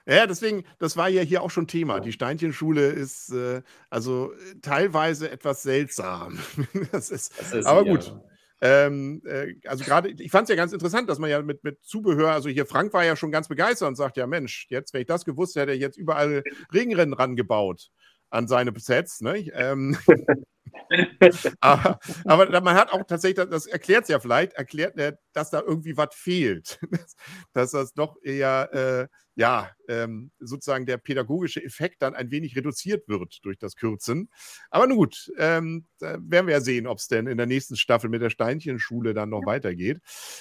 Ja, 0.07 0.27
deswegen, 0.27 0.63
das 0.77 0.97
war 0.97 1.09
ja 1.09 1.21
hier 1.23 1.41
auch 1.41 1.49
schon 1.49 1.67
Thema. 1.67 1.99
Die 1.99 2.11
Steinchenschule 2.11 2.89
ist 2.89 3.31
äh, 3.31 3.63
also 3.89 4.33
teilweise 4.61 5.31
etwas 5.31 5.63
seltsam. 5.63 6.39
das 6.91 7.09
ist, 7.09 7.39
das 7.39 7.53
ist 7.53 7.65
aber 7.65 7.85
gut. 7.85 8.07
Ja. 8.07 8.21
Ähm, 8.61 9.21
äh, 9.25 9.55
also 9.65 9.83
gerade, 9.83 10.09
ich 10.09 10.31
fand 10.31 10.43
es 10.43 10.49
ja 10.49 10.55
ganz 10.55 10.73
interessant, 10.73 11.09
dass 11.09 11.19
man 11.19 11.29
ja 11.29 11.41
mit, 11.41 11.63
mit 11.63 11.83
Zubehör, 11.83 12.31
also 12.31 12.49
hier 12.49 12.65
Frank 12.65 12.93
war 12.93 13.03
ja 13.03 13.15
schon 13.15 13.31
ganz 13.31 13.47
begeistert 13.47 13.87
und 13.87 13.95
sagt, 13.95 14.17
ja 14.17 14.27
Mensch, 14.27 14.67
jetzt, 14.69 14.93
wenn 14.93 15.01
ich 15.01 15.07
das 15.07 15.25
gewusst 15.25 15.55
hätte, 15.55 15.73
jetzt 15.73 15.97
überall 15.97 16.43
Regenrennen 16.73 17.13
rangebaut 17.13 17.89
an 18.29 18.47
seine 18.47 18.73
Sets. 18.77 19.21
Ne? 19.21 19.49
Ähm, 19.53 19.97
aber, 21.59 21.99
aber, 22.25 22.61
man 22.61 22.75
hat 22.75 22.91
auch 22.91 23.03
tatsächlich, 23.05 23.47
das 23.49 23.65
erklärt 23.65 24.03
es 24.03 24.09
ja 24.09 24.19
vielleicht, 24.19 24.53
erklärt 24.53 24.97
er, 24.97 25.17
dass 25.33 25.49
da 25.49 25.61
irgendwie 25.61 25.97
was 25.97 26.13
fehlt. 26.13 26.79
dass 27.53 27.71
das 27.71 27.93
doch 27.93 28.17
eher, 28.23 28.73
äh, 28.73 29.07
ja, 29.35 29.69
ähm, 29.89 30.31
sozusagen 30.39 30.85
der 30.85 30.97
pädagogische 30.97 31.63
Effekt 31.63 32.01
dann 32.01 32.15
ein 32.15 32.31
wenig 32.31 32.55
reduziert 32.55 33.07
wird 33.07 33.39
durch 33.43 33.57
das 33.57 33.75
Kürzen. 33.75 34.29
Aber 34.69 34.87
nun 34.87 34.97
gut, 34.97 35.31
ähm, 35.37 35.85
werden 35.99 36.47
wir 36.47 36.53
ja 36.53 36.61
sehen, 36.61 36.87
ob 36.87 36.99
es 36.99 37.07
denn 37.07 37.27
in 37.27 37.37
der 37.37 37.45
nächsten 37.45 37.75
Staffel 37.75 38.09
mit 38.09 38.21
der 38.21 38.29
Steinchenschule 38.29 39.13
dann 39.13 39.29
noch 39.29 39.41
ja. 39.41 39.47
weitergeht. 39.47 39.99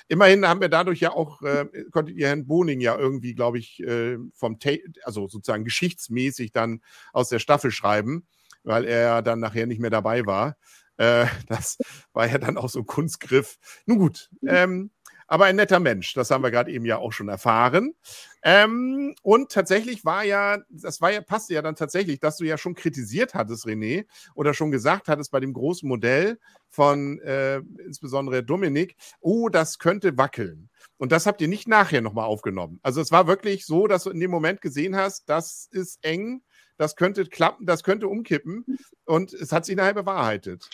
Immerhin 0.09 0.47
haben 0.47 0.61
wir 0.61 0.69
dadurch 0.69 1.01
ja 1.01 1.13
auch, 1.13 1.43
äh, 1.43 1.67
konntet 1.91 2.17
ihr 2.17 2.29
Herrn 2.29 2.47
Boning 2.47 2.81
ja 2.81 2.97
irgendwie, 2.97 3.35
glaube 3.35 3.59
ich, 3.59 3.81
äh, 3.83 4.17
vom, 4.35 4.61
Ta 4.61 4.71
also 5.03 5.27
sozusagen 5.27 5.65
geschichtsmäßig 5.65 6.53
dann 6.53 6.81
aus 7.13 7.29
der 7.29 7.41
Staffel 7.41 7.71
schreiben 7.73 8.27
weil 8.65 8.85
er 8.85 9.23
dann 9.23 9.41
nachher 9.41 9.67
nicht 9.67 9.81
mehr 9.81 9.91
dabei 9.91 10.27
war. 10.27 10.57
Äh, 10.97 11.27
das 11.49 11.79
war 12.13 12.27
ja 12.27 12.39
dann 12.39 12.57
auch 12.57 12.69
so 12.69 12.81
ein 12.81 12.87
Kunstgriff. 12.87 13.59
Nun 13.87 13.99
gut, 13.99 14.31
ähm, 14.47 14.91
aber 15.27 15.47
ein 15.47 15.57
netter 15.57 15.81
Mensch, 15.81 16.13
das 16.15 16.31
haben 16.31 16.43
wir 16.43 16.51
gerade 16.51 16.71
eben 16.71 16.85
ja 16.85 16.99
auch 16.99 17.13
schon 17.13 17.29
erfahren. 17.29 17.95
Ähm, 18.43 19.15
und 19.23 19.51
tatsächlich 19.51 20.05
war 20.05 20.23
ja, 20.23 20.59
das 20.69 21.01
war 21.01 21.11
ja, 21.13 21.23
passte 21.23 21.55
ja 21.55 21.63
dann 21.63 21.77
tatsächlich, 21.77 22.21
dass 22.21 22.37
du 22.37 22.45
ja 22.45 22.59
schon 22.59 22.75
kritisiert 22.75 23.35
hattest, 23.35 23.67
René, 23.67 24.07
oder 24.35 24.53
schon 24.53 24.71
gesagt 24.71 25.09
hattest 25.09 25.31
bei 25.31 25.41
dem 25.41 25.55
großen 25.55 25.89
Modell 25.89 26.39
von 26.69 27.21
äh, 27.21 27.59
insbesondere 27.85 28.45
Dominik, 28.45 28.97
oh, 29.21 29.49
das 29.49 29.79
könnte 29.79 30.19
wackeln. 30.19 30.69
Und 30.99 31.11
das 31.11 31.27
habt 31.27 31.41
ihr 31.41 31.49
nicht 31.49 31.69
nachher 31.69 32.03
nochmal 32.03 32.27
aufgenommen. 32.27 32.79
Also 32.83 33.01
es 33.01 33.11
war 33.11 33.27
wirklich 33.27 33.65
so, 33.65 33.87
dass 33.87 34.05
du 34.05 34.11
in 34.11 34.21
dem 34.21 34.31
Moment 34.31 34.61
gesehen 34.61 34.95
hast, 34.95 35.29
das 35.29 35.69
ist 35.71 36.05
eng, 36.05 36.43
das 36.77 36.97
könnte 36.97 37.25
klappen, 37.27 37.67
das 37.67 37.83
könnte 37.83 38.09
umkippen. 38.09 38.65
Und 39.05 39.33
es 39.33 39.53
hat 39.53 39.65
sich 39.65 39.77
nachher 39.77 39.95
bewahrheitet. 39.95 40.69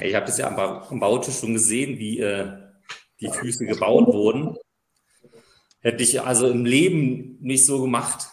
Ich 0.00 0.14
habe 0.14 0.26
das 0.26 0.38
ja 0.38 0.48
am, 0.48 1.00
Bautisch 1.00 1.38
schon 1.38 1.54
gesehen, 1.54 1.98
wie 1.98 2.20
äh, 2.20 2.52
die 3.20 3.30
Füße 3.30 3.64
gebaut 3.64 4.06
wurden. 4.08 4.56
Hätte 5.80 6.02
ich 6.02 6.20
also 6.20 6.48
im 6.48 6.64
Leben 6.64 7.38
nicht 7.40 7.64
so 7.64 7.80
gemacht. 7.80 8.28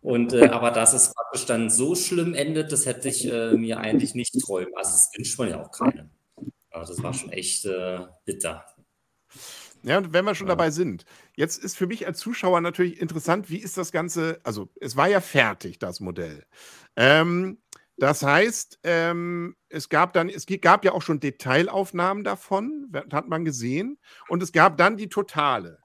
Und 0.00 0.32
äh, 0.32 0.48
aber 0.48 0.70
dass 0.70 0.92
es 0.92 1.12
praktisch 1.12 1.46
dann 1.46 1.68
so 1.68 1.96
schlimm 1.96 2.34
endet, 2.34 2.70
das 2.70 2.86
hätte 2.86 3.08
ich 3.08 3.26
äh, 3.30 3.54
mir 3.54 3.78
eigentlich 3.80 4.14
nicht 4.14 4.40
träumen. 4.40 4.72
Also 4.76 4.92
das 4.92 5.10
wünscht 5.16 5.38
man 5.38 5.48
ja 5.50 5.60
auch 5.60 5.72
keinem. 5.72 6.10
Aber 6.70 6.84
das 6.84 7.02
war 7.02 7.12
schon 7.12 7.32
echt 7.32 7.64
äh, 7.64 8.00
bitter. 8.24 8.64
Ja, 9.82 9.98
und 9.98 10.12
wenn 10.12 10.24
wir 10.24 10.34
schon 10.34 10.46
ja. 10.46 10.54
dabei 10.54 10.70
sind, 10.70 11.04
jetzt 11.36 11.62
ist 11.62 11.76
für 11.76 11.86
mich 11.86 12.06
als 12.06 12.18
Zuschauer 12.18 12.60
natürlich 12.60 13.00
interessant, 13.00 13.48
wie 13.48 13.58
ist 13.58 13.76
das 13.76 13.92
Ganze, 13.92 14.40
also 14.42 14.68
es 14.80 14.96
war 14.96 15.08
ja 15.08 15.20
fertig, 15.20 15.78
das 15.78 16.00
Modell. 16.00 16.44
Ähm, 16.96 17.58
das 17.98 18.22
heißt, 18.22 18.80
ähm, 18.82 19.56
es 19.68 19.88
gab 19.88 20.12
dann, 20.12 20.28
es 20.28 20.46
gab 20.60 20.84
ja 20.84 20.92
auch 20.92 21.02
schon 21.02 21.20
Detailaufnahmen 21.20 22.24
davon, 22.24 22.92
hat 23.12 23.28
man 23.28 23.44
gesehen, 23.44 23.98
und 24.28 24.42
es 24.42 24.52
gab 24.52 24.76
dann 24.76 24.96
die 24.96 25.08
totale. 25.08 25.78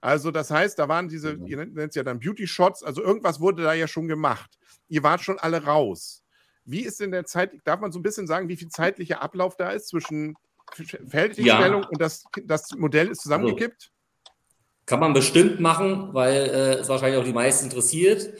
Also, 0.00 0.30
das 0.30 0.50
heißt, 0.50 0.78
da 0.78 0.88
waren 0.88 1.08
diese, 1.08 1.36
mhm. 1.36 1.46
ihr 1.46 1.56
nennt 1.66 1.90
es 1.90 1.94
ja 1.94 2.04
dann 2.04 2.20
Beauty 2.20 2.46
Shots, 2.46 2.82
also 2.82 3.02
irgendwas 3.02 3.40
wurde 3.40 3.64
da 3.64 3.74
ja 3.74 3.88
schon 3.88 4.08
gemacht. 4.08 4.58
Ihr 4.88 5.02
wart 5.02 5.22
schon 5.22 5.38
alle 5.38 5.64
raus. 5.64 6.22
Wie 6.64 6.82
ist 6.82 7.00
denn 7.00 7.10
der 7.10 7.24
Zeit, 7.24 7.52
darf 7.64 7.80
man 7.80 7.92
so 7.92 7.98
ein 7.98 8.02
bisschen 8.02 8.26
sagen, 8.26 8.48
wie 8.48 8.56
viel 8.56 8.68
zeitlicher 8.68 9.22
Ablauf 9.22 9.56
da 9.56 9.70
ist 9.70 9.88
zwischen 9.88 10.36
Fertigstellung 10.74 11.82
ja. 11.82 11.88
und 11.88 12.00
das, 12.00 12.24
das 12.44 12.72
Modell 12.76 13.08
ist 13.08 13.22
zusammengekippt? 13.22 13.90
Kann 14.88 15.00
man 15.00 15.12
bestimmt 15.12 15.60
machen, 15.60 16.14
weil 16.14 16.34
äh, 16.34 16.74
es 16.76 16.88
wahrscheinlich 16.88 17.20
auch 17.20 17.24
die 17.24 17.34
meisten 17.34 17.66
interessiert. 17.66 18.32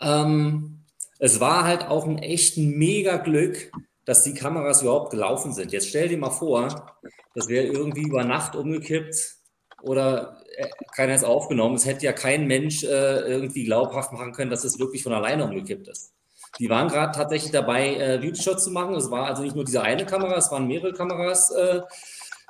Ähm, 0.00 0.80
es 1.20 1.38
war 1.38 1.62
halt 1.62 1.86
auch 1.86 2.04
ein 2.04 2.18
echt 2.18 2.58
mega 2.58 3.16
Glück, 3.18 3.70
dass 4.04 4.24
die 4.24 4.34
Kameras 4.34 4.82
überhaupt 4.82 5.12
gelaufen 5.12 5.52
sind. 5.52 5.70
Jetzt 5.70 5.88
stell 5.88 6.08
dir 6.08 6.18
mal 6.18 6.30
vor, 6.30 6.98
das 7.36 7.46
wäre 7.46 7.66
irgendwie 7.66 8.02
über 8.02 8.24
Nacht 8.24 8.56
umgekippt 8.56 9.36
oder 9.82 10.42
äh, 10.56 10.66
keiner 10.96 11.14
ist 11.14 11.24
aufgenommen. 11.24 11.76
Es 11.76 11.86
hätte 11.86 12.06
ja 12.06 12.12
kein 12.12 12.48
Mensch 12.48 12.82
äh, 12.82 13.20
irgendwie 13.20 13.62
glaubhaft 13.62 14.10
machen 14.12 14.32
können, 14.32 14.50
dass 14.50 14.64
es 14.64 14.80
wirklich 14.80 15.04
von 15.04 15.12
alleine 15.12 15.44
umgekippt 15.44 15.86
ist. 15.86 16.12
Die 16.58 16.70
waren 16.70 16.88
gerade 16.88 17.16
tatsächlich 17.16 17.52
dabei, 17.52 17.94
äh, 17.94 18.18
Beauty-Shots 18.20 18.64
zu 18.64 18.72
machen. 18.72 18.96
Es 18.96 19.12
war 19.12 19.26
also 19.26 19.42
nicht 19.42 19.54
nur 19.54 19.64
diese 19.64 19.82
eine 19.82 20.06
Kamera, 20.06 20.36
es 20.38 20.50
waren 20.50 20.66
mehrere 20.66 20.92
Kameras 20.92 21.52
äh, 21.52 21.82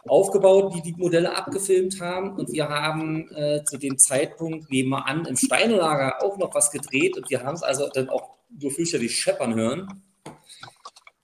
aufgebaut, 0.07 0.75
die 0.75 0.83
die 0.83 0.95
Modelle 0.99 1.37
abgefilmt 1.37 2.01
haben. 2.01 2.37
Und 2.37 2.53
wir 2.53 2.69
haben 2.69 3.31
äh, 3.35 3.65
zu 3.65 3.79
dem 3.79 3.99
Zeitpunkt 3.99 4.71
nebenan 4.71 5.25
im 5.27 5.37
Steinlager 5.37 6.23
auch 6.23 6.37
noch 6.39 6.55
was 6.55 6.71
gedreht. 6.71 7.17
Und 7.17 7.31
wir 7.31 7.43
haben 7.43 7.55
es 7.55 7.63
also 7.63 7.89
dann 7.89 8.09
auch 8.09 8.39
nur 8.49 8.71
fürchterlich 8.71 9.17
scheppern 9.17 9.55
hören 9.55 10.03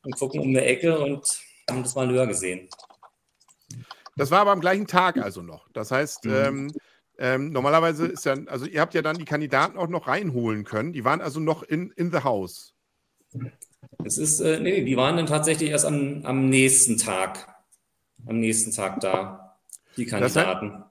und 0.03 0.19
gucken 0.19 0.41
um 0.41 0.53
die 0.53 0.61
Ecke 0.61 0.99
und 0.99 1.41
haben 1.69 1.83
das 1.83 1.95
mal 1.95 2.09
höher 2.09 2.27
gesehen. 2.27 2.69
Das 4.17 4.31
war 4.31 4.41
aber 4.41 4.53
am 4.53 4.61
gleichen 4.61 4.87
Tag 4.87 5.19
also 5.19 5.43
noch. 5.43 5.69
Das 5.73 5.91
heißt, 5.91 6.25
mhm. 6.25 6.33
ähm, 6.33 6.73
ähm, 7.19 7.53
normalerweise 7.53 8.07
ist 8.07 8.25
ja, 8.25 8.35
also 8.47 8.67
ihr 8.67 8.81
habt 8.81 8.95
ja 8.95 9.03
dann 9.03 9.19
die 9.19 9.25
Kandidaten 9.25 9.79
auch 9.79 9.89
noch 9.89 10.09
reinholen 10.09 10.65
können. 10.65 10.93
Die 10.93 11.05
waren 11.05 11.21
also 11.21 11.39
noch 11.39 11.63
in, 11.63 11.91
in 11.97 12.11
the 12.11 12.25
house. 12.25 12.75
Es 14.05 14.19
ist, 14.19 14.41
äh, 14.41 14.59
nee, 14.59 14.85
die 14.85 14.97
waren 14.97 15.17
dann 15.17 15.27
tatsächlich 15.27 15.71
erst 15.71 15.85
am, 15.85 16.23
am 16.25 16.49
nächsten 16.49 16.97
Tag. 16.97 17.50
Am 18.27 18.39
nächsten 18.39 18.73
Tag 18.73 19.01
da, 19.01 19.59
die 19.97 20.07
Kandidaten. 20.07 20.73
Hat, 20.73 20.91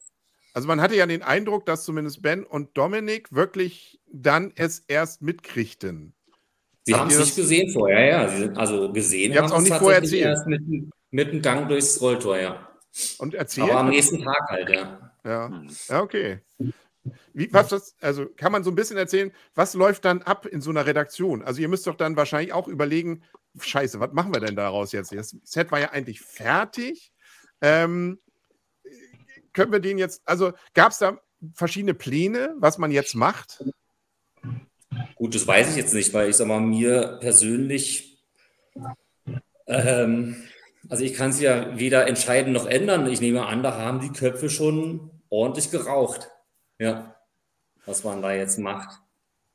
also 0.53 0.67
man 0.67 0.81
hatte 0.81 0.95
ja 0.95 1.05
den 1.05 1.21
Eindruck, 1.21 1.65
dass 1.65 1.83
zumindest 1.83 2.21
Ben 2.21 2.43
und 2.43 2.77
Dominik 2.77 3.31
wirklich 3.33 3.99
dann 4.11 4.51
es 4.55 4.79
erst 4.87 5.21
mitkriegten. 5.21 6.13
Sie 6.85 6.95
haben 6.95 7.09
es 7.09 7.19
nicht 7.19 7.35
gesehen 7.35 7.71
vorher, 7.71 8.05
ja. 8.05 8.27
Sie 8.27 8.37
sind 8.37 8.57
also 8.57 8.91
gesehen. 8.91 9.37
Habt 9.37 9.47
es 9.47 9.51
auch 9.51 9.61
nicht 9.61 9.75
vorher 9.75 10.01
erzählt. 10.01 10.25
Erst 10.25 10.47
mit, 10.47 10.61
mit 11.11 11.31
dem 11.31 11.41
Gang 11.41 11.67
durchs 11.67 12.01
Rolltor, 12.01 12.39
ja. 12.39 12.67
Und 13.19 13.35
erzählt. 13.35 13.69
Aber 13.69 13.81
am 13.81 13.89
nächsten 13.89 14.23
Tag 14.23 14.49
halt, 14.49 14.69
ja. 14.69 15.11
Ja, 15.23 15.63
ja 15.87 16.01
okay. 16.01 16.39
Wie, 17.33 17.51
was 17.53 17.69
das, 17.69 17.95
also 18.01 18.25
kann 18.35 18.51
man 18.51 18.63
so 18.63 18.71
ein 18.71 18.75
bisschen 18.75 18.97
erzählen, 18.97 19.31
was 19.55 19.73
läuft 19.73 20.05
dann 20.05 20.21
ab 20.23 20.45
in 20.45 20.61
so 20.61 20.69
einer 20.69 20.85
Redaktion? 20.85 21.43
Also 21.43 21.61
ihr 21.61 21.67
müsst 21.67 21.87
doch 21.87 21.95
dann 21.95 22.15
wahrscheinlich 22.15 22.53
auch 22.53 22.67
überlegen, 22.67 23.23
scheiße, 23.59 23.99
was 23.99 24.11
machen 24.13 24.33
wir 24.33 24.41
denn 24.41 24.55
daraus 24.55 24.91
jetzt? 24.91 25.13
Das 25.13 25.35
Set 25.43 25.71
war 25.71 25.79
ja 25.79 25.91
eigentlich 25.91 26.21
fertig. 26.21 27.13
Ähm, 27.61 28.19
können 29.53 29.71
wir 29.71 29.79
den 29.79 29.97
jetzt, 29.97 30.21
also 30.25 30.53
gab 30.73 30.91
es 30.91 30.99
da 30.99 31.19
verschiedene 31.53 31.93
Pläne, 31.93 32.55
was 32.57 32.77
man 32.77 32.91
jetzt 32.91 33.15
macht? 33.15 33.63
Gut, 35.15 35.35
das 35.35 35.47
weiß 35.47 35.71
ich 35.71 35.75
jetzt 35.75 35.93
nicht, 35.93 36.13
weil 36.13 36.29
ich 36.29 36.35
sag 36.37 36.47
mal, 36.47 36.59
mir 36.59 37.17
persönlich, 37.19 38.23
ähm, 39.67 40.43
also 40.87 41.03
ich 41.03 41.13
kann 41.13 41.31
es 41.31 41.39
ja 41.39 41.77
weder 41.77 42.07
entscheiden 42.07 42.53
noch 42.53 42.65
ändern. 42.65 43.07
Ich 43.07 43.21
nehme 43.21 43.45
an, 43.45 43.63
da 43.63 43.77
haben 43.77 43.99
die 43.99 44.11
Köpfe 44.11 44.49
schon 44.49 45.11
ordentlich 45.29 45.71
geraucht. 45.71 46.31
Ja, 46.79 47.15
was 47.85 48.03
man 48.03 48.21
da 48.21 48.31
jetzt 48.33 48.57
macht. 48.57 48.99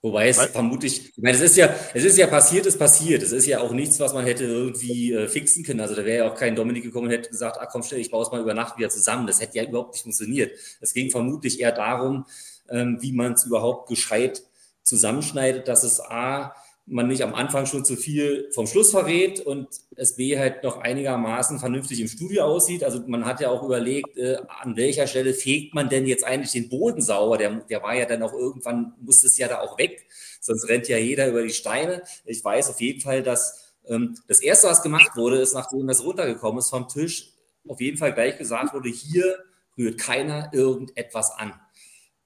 Wobei 0.05 0.29
es 0.29 0.37
vermutlich, 0.37 1.13
ich 1.17 1.23
meine, 1.23 1.35
es 1.35 1.43
ist 1.43 1.57
ja, 1.57 1.75
es 1.95 2.05
ist 2.05 2.19
ja 2.19 2.27
passiert, 2.27 2.67
ist 2.67 2.79
passiert. 2.79 3.23
Es 3.23 3.33
ist 3.33 3.47
ja 3.47 3.61
auch 3.61 3.73
nichts, 3.73 3.99
was 4.01 4.13
man 4.13 4.27
hätte 4.27 4.45
irgendwie 4.45 5.15
äh, 5.15 5.29
fixen 5.29 5.65
können. 5.65 5.81
Also 5.81 5.95
da 5.95 6.05
wäre 6.05 6.27
ja 6.27 6.31
auch 6.31 6.35
kein 6.35 6.55
Dominik 6.55 6.83
gekommen 6.83 7.07
und 7.07 7.13
hätte 7.13 7.31
gesagt, 7.31 7.57
ah 7.59 7.65
komm 7.65 7.83
schnell, 7.83 8.01
ich 8.01 8.11
baue 8.11 8.23
es 8.23 8.31
mal 8.31 8.43
über 8.43 8.53
Nacht 8.53 8.77
wieder 8.77 8.91
zusammen. 8.91 9.27
Das 9.27 9.41
hätte 9.41 9.57
ja 9.57 9.65
überhaupt 9.65 9.95
nicht 9.95 10.03
funktioniert. 10.03 10.59
Es 10.83 10.93
ging 10.93 11.11
vermutlich 11.11 11.59
eher 11.59 11.73
darum, 11.73 12.27
ähm, 12.69 12.99
wie 13.01 13.13
man 13.13 13.33
es 13.33 13.47
überhaupt 13.47 13.89
gescheit 13.89 14.43
zusammenschneidet, 14.83 15.69
dass 15.69 15.85
es 15.85 16.03
A, 16.03 16.55
man 16.87 17.09
nicht 17.09 17.23
am 17.23 17.35
Anfang 17.35 17.65
schon 17.65 17.85
zu 17.85 17.97
viel 17.97 18.51
vom 18.53 18.67
Schluss 18.67 18.91
verrät 18.91 19.41
und 19.41 19.69
es 19.97 20.17
B 20.17 20.39
halt 20.39 20.63
noch 20.63 20.79
einigermaßen 20.79 21.59
vernünftig 21.59 22.01
im 22.01 22.09
Studio 22.09 22.45
aussieht. 22.45 22.85
Also 22.85 23.03
man 23.07 23.25
hat 23.25 23.41
ja 23.41 23.49
auch 23.49 23.63
überlegt, 23.63 24.19
äh, 24.19 24.37
an 24.61 24.77
welcher 24.77 25.07
Stelle 25.07 25.33
fegt 25.33 25.75
man 25.75 25.89
denn 25.89 26.07
jetzt 26.07 26.25
eigentlich 26.25 26.53
den 26.53 26.69
Boden 26.69 27.01
sauber? 27.01 27.39
Der, 27.39 27.51
der 27.71 27.83
war 27.83 27.95
ja 27.95 28.05
dann 28.05 28.23
auch 28.23 28.35
irgendwann, 28.35 28.93
musste 29.01 29.29
es 29.29 29.39
ja 29.39 29.49
da 29.49 29.61
auch 29.61 29.79
weg, 29.79 30.07
sonst 30.41 30.69
rennt 30.69 30.89
ja 30.89 30.99
jeder 30.99 31.29
über 31.29 31.43
die 31.43 31.51
Steine. 31.51 32.03
Ich 32.27 32.45
weiß 32.45 32.71
auf 32.71 32.81
jeden 32.81 33.01
Fall, 33.01 33.23
dass 33.23 33.75
ähm, 33.87 34.19
das 34.29 34.41
Erste, 34.41 34.69
was 34.69 34.83
gemacht 34.83 35.17
wurde, 35.17 35.39
ist, 35.39 35.55
nachdem 35.55 35.87
das 35.87 36.05
runtergekommen 36.05 36.59
ist 36.59 36.69
vom 36.69 36.89
Tisch, 36.89 37.33
auf 37.67 37.81
jeden 37.81 37.97
Fall 37.97 38.13
gleich 38.13 38.37
gesagt 38.37 38.75
wurde, 38.75 38.91
hier 38.91 39.39
rührt 39.79 39.99
keiner 39.99 40.51
irgendetwas 40.53 41.31
an. 41.31 41.55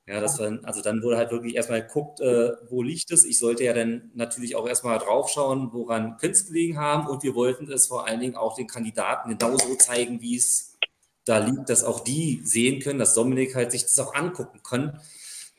Ja, 0.08 0.20
das 0.22 0.38
war, 0.38 0.58
also 0.62 0.80
dann 0.80 1.02
wurde 1.02 1.18
halt 1.18 1.30
wirklich 1.30 1.54
erstmal 1.54 1.82
geguckt, 1.82 2.20
äh, 2.20 2.52
wo 2.70 2.82
liegt 2.82 3.10
es. 3.10 3.26
Ich 3.26 3.38
sollte 3.38 3.64
ja 3.64 3.74
dann 3.74 4.10
natürlich 4.14 4.56
auch 4.56 4.66
erstmal 4.66 4.98
draufschauen, 4.98 5.70
woran 5.74 6.16
könnte 6.16 6.38
es 6.38 6.46
gelegen 6.46 6.78
haben. 6.78 7.06
Und 7.06 7.22
wir 7.22 7.34
wollten 7.34 7.70
es 7.70 7.88
vor 7.88 8.06
allen 8.06 8.20
Dingen 8.20 8.34
auch 8.34 8.56
den 8.56 8.66
Kandidaten 8.66 9.36
genauso 9.36 9.74
zeigen, 9.74 10.22
wie 10.22 10.36
es 10.36 10.78
da 11.26 11.36
liegt, 11.38 11.68
dass 11.68 11.84
auch 11.84 12.00
die 12.00 12.40
sehen 12.42 12.80
können, 12.80 12.98
dass 12.98 13.12
Dominik 13.12 13.54
halt 13.54 13.70
sich 13.70 13.82
das 13.82 13.98
auch 13.98 14.14
angucken 14.14 14.62
kann, 14.62 14.98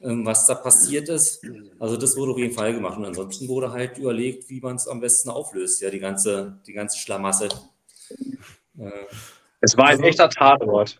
ähm, 0.01 0.25
was 0.25 0.47
da 0.47 0.55
passiert 0.55 1.09
ist. 1.09 1.45
Also 1.77 1.95
das 1.95 2.17
wurde 2.17 2.31
auf 2.31 2.39
jeden 2.39 2.55
Fall 2.55 2.73
gemacht. 2.73 2.97
Und 2.97 3.05
ansonsten 3.05 3.47
wurde 3.47 3.71
halt 3.71 3.99
überlegt, 3.99 4.49
wie 4.49 4.62
man 4.62 4.77
es 4.77 4.88
am 4.88 4.99
besten 4.99 5.29
auflöst, 5.29 5.79
ja, 5.81 5.91
die 5.91 5.99
ganze, 5.99 6.59
die 6.65 6.73
ganze 6.73 6.97
Schlamasse. 6.97 7.49
Äh, 8.79 8.89
es 9.62 9.77
war 9.77 9.85
ein 9.85 9.97
also, 9.97 10.03
echter 10.05 10.27
Tatort. 10.27 10.99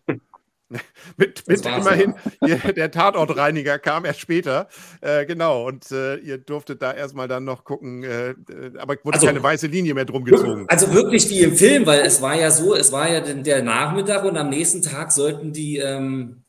mit, 1.18 1.48
mit 1.48 1.66
immerhin, 1.66 2.14
ihr, 2.46 2.58
der 2.58 2.92
Tatortreiniger 2.92 3.80
kam 3.80 4.06
erst 4.06 4.20
später. 4.20 4.68
Äh, 5.02 5.26
genau, 5.26 5.68
und 5.68 5.92
äh, 5.92 6.18
ihr 6.18 6.38
durftet 6.38 6.82
da 6.82 6.94
erstmal 6.94 7.28
dann 7.28 7.44
noch 7.44 7.64
gucken, 7.64 8.04
äh, 8.04 8.30
äh 8.30 8.36
aber 8.78 8.96
wurde 9.04 9.16
also, 9.16 9.26
keine 9.28 9.42
weiße 9.42 9.68
Linie 9.68 9.94
mehr 9.94 10.06
drum 10.06 10.24
gezogen. 10.24 10.66
Also 10.68 10.94
wirklich 10.94 11.30
wie 11.30 11.42
im 11.42 11.56
Film, 11.56 11.86
weil 11.86 12.02
es 12.02 12.22
war 12.22 12.36
ja 12.36 12.52
so, 12.52 12.76
es 12.76 12.92
war 12.92 13.10
ja 13.10 13.22
der 13.22 13.64
Nachmittag 13.64 14.24
und 14.24 14.38
am 14.38 14.50
nächsten 14.50 14.82
Tag 14.82 15.12
sollten 15.12 15.54
die 15.54 15.78
ähm, 15.78 16.44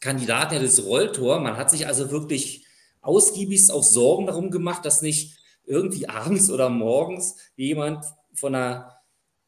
Kandidaten 0.00 0.54
ja 0.54 0.60
das 0.60 0.84
Rolltor, 0.84 1.40
man 1.40 1.56
hat 1.56 1.70
sich 1.70 1.86
also 1.86 2.10
wirklich 2.10 2.66
ausgiebigst 3.02 3.70
auch 3.70 3.84
Sorgen 3.84 4.26
darum 4.26 4.50
gemacht, 4.50 4.84
dass 4.84 5.02
nicht 5.02 5.38
irgendwie 5.64 6.08
abends 6.08 6.50
oder 6.50 6.68
morgens 6.68 7.36
jemand 7.56 8.04
von 8.34 8.54
einer, 8.54 8.96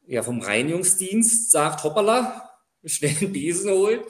ja, 0.07 0.23
vom 0.23 0.41
Reinigungsdienst 0.41 1.51
sagt, 1.51 1.83
hoppala, 1.83 2.49
schnell 2.85 3.15
einen 3.19 3.33
Besen 3.33 3.71
holt. 3.71 4.05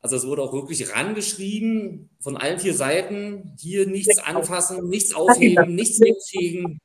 Also 0.00 0.16
es 0.16 0.26
wurde 0.26 0.42
auch 0.42 0.52
wirklich 0.52 0.94
rangeschrieben 0.94 2.10
von 2.20 2.36
allen 2.36 2.60
vier 2.60 2.74
Seiten, 2.74 3.56
hier 3.58 3.86
nichts 3.86 4.18
anfassen, 4.18 4.88
nichts 4.88 5.12
aufheben, 5.12 5.74
nichts 5.74 6.00
wegfegen. 6.00 6.78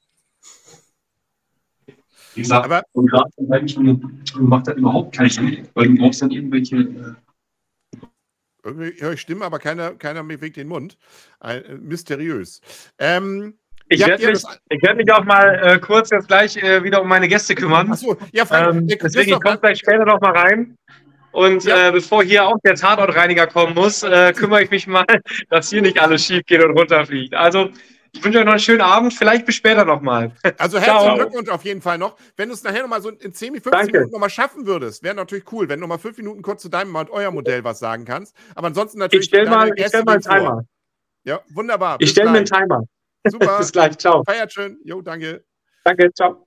Wie 2.33 2.41
gesagt, 2.41 2.65
aber 2.65 2.83
und 2.93 3.11
gerade 3.11 3.29
macht 4.39 4.67
das 4.67 4.75
überhaupt 4.75 5.15
keinen 5.15 5.29
Sinn, 5.29 5.67
weil 5.73 5.87
du 5.89 5.95
brauchst 5.97 6.21
dann 6.21 6.31
irgendwelche. 6.31 6.77
Äh, 6.77 7.13
Irgendwie 8.63 9.01
höre 9.01 9.13
ich 9.13 9.21
Stimme, 9.21 9.43
aber 9.45 9.59
keiner, 9.59 9.95
keiner 9.95 10.23
bewegt 10.23 10.55
den 10.55 10.69
Mund. 10.69 10.97
Ein, 11.39 11.63
äh, 11.65 11.75
mysteriös. 11.75 12.61
Ähm, 12.97 13.59
ich 13.89 13.99
werde 14.07 14.25
mich, 14.25 14.43
werd 14.43 14.97
mich 14.97 15.11
auch 15.11 15.25
mal 15.25 15.59
äh, 15.61 15.79
kurz 15.79 16.09
jetzt 16.11 16.29
gleich 16.29 16.55
äh, 16.55 16.81
wieder 16.83 17.01
um 17.01 17.09
meine 17.09 17.27
Gäste 17.27 17.53
kümmern. 17.53 17.91
Achso, 17.91 18.15
ja, 18.31 18.45
Frank, 18.45 18.75
ähm, 18.75 18.87
deswegen 18.87 19.37
kommt 19.39 19.61
gleich 19.61 19.79
später 19.79 20.05
noch 20.05 20.21
mal 20.21 20.31
rein. 20.31 20.77
Und 21.31 21.63
ja. 21.63 21.87
äh, 21.87 21.91
bevor 21.91 22.23
hier 22.23 22.45
auch 22.45 22.57
der 22.63 22.75
Tatortreiniger 22.75 23.47
kommen 23.47 23.73
muss, 23.73 24.03
äh, 24.03 24.33
kümmere 24.33 24.63
ich 24.63 24.71
mich 24.71 24.87
mal, 24.87 25.05
dass 25.49 25.69
hier 25.69 25.81
nicht 25.81 25.99
alles 25.99 26.25
schief 26.25 26.45
geht 26.45 26.63
und 26.63 26.77
runterfliegt. 26.77 27.33
Also, 27.33 27.69
ich 28.13 28.23
wünsche 28.23 28.39
euch 28.39 28.45
noch 28.45 28.51
einen 28.51 28.59
schönen 28.59 28.81
Abend. 28.81 29.13
Vielleicht 29.13 29.45
bis 29.45 29.55
später 29.55 29.85
nochmal. 29.85 30.31
Also 30.57 30.79
herzlichen 30.79 31.15
Glückwunsch 31.15 31.49
auf 31.49 31.63
jeden 31.63 31.81
Fall 31.81 31.97
noch. 31.97 32.17
Wenn 32.35 32.49
du 32.49 32.53
es 32.53 32.63
nachher 32.63 32.81
nochmal 32.81 33.01
so 33.01 33.09
in 33.09 33.33
10, 33.33 33.53
15 33.53 33.71
Danke. 33.71 33.91
Minuten 33.93 34.11
nochmal 34.11 34.29
schaffen 34.29 34.65
würdest, 34.65 35.01
wäre 35.03 35.15
natürlich 35.15 35.49
cool, 35.51 35.69
wenn 35.69 35.79
du 35.79 35.81
nochmal 35.81 35.99
5 35.99 36.17
Minuten 36.17 36.41
kurz 36.41 36.61
zu 36.61 36.69
deinem 36.69 36.93
und 36.93 37.09
euer 37.09 37.31
Modell 37.31 37.63
was 37.63 37.79
sagen 37.79 38.03
kannst. 38.03 38.35
Aber 38.53 38.67
ansonsten 38.67 38.99
natürlich. 38.99 39.25
Ich 39.25 39.29
stelle 39.29 39.49
mal, 39.49 39.71
ich 39.75 39.87
stell 39.87 40.03
mal 40.03 40.13
einen 40.13 40.21
Timer. 40.21 40.65
Ja, 41.23 41.39
wunderbar. 41.53 41.97
Ich 41.99 42.09
stelle 42.09 42.31
mir 42.31 42.39
einen 42.39 42.45
Timer. 42.45 42.83
Super. 43.27 43.59
bis 43.59 43.71
gleich. 43.71 43.97
Ciao. 43.97 44.23
Feiert 44.23 44.51
schön. 44.51 44.79
Jo, 44.83 45.01
danke. 45.01 45.45
Danke. 45.85 46.11
Ciao 46.13 46.45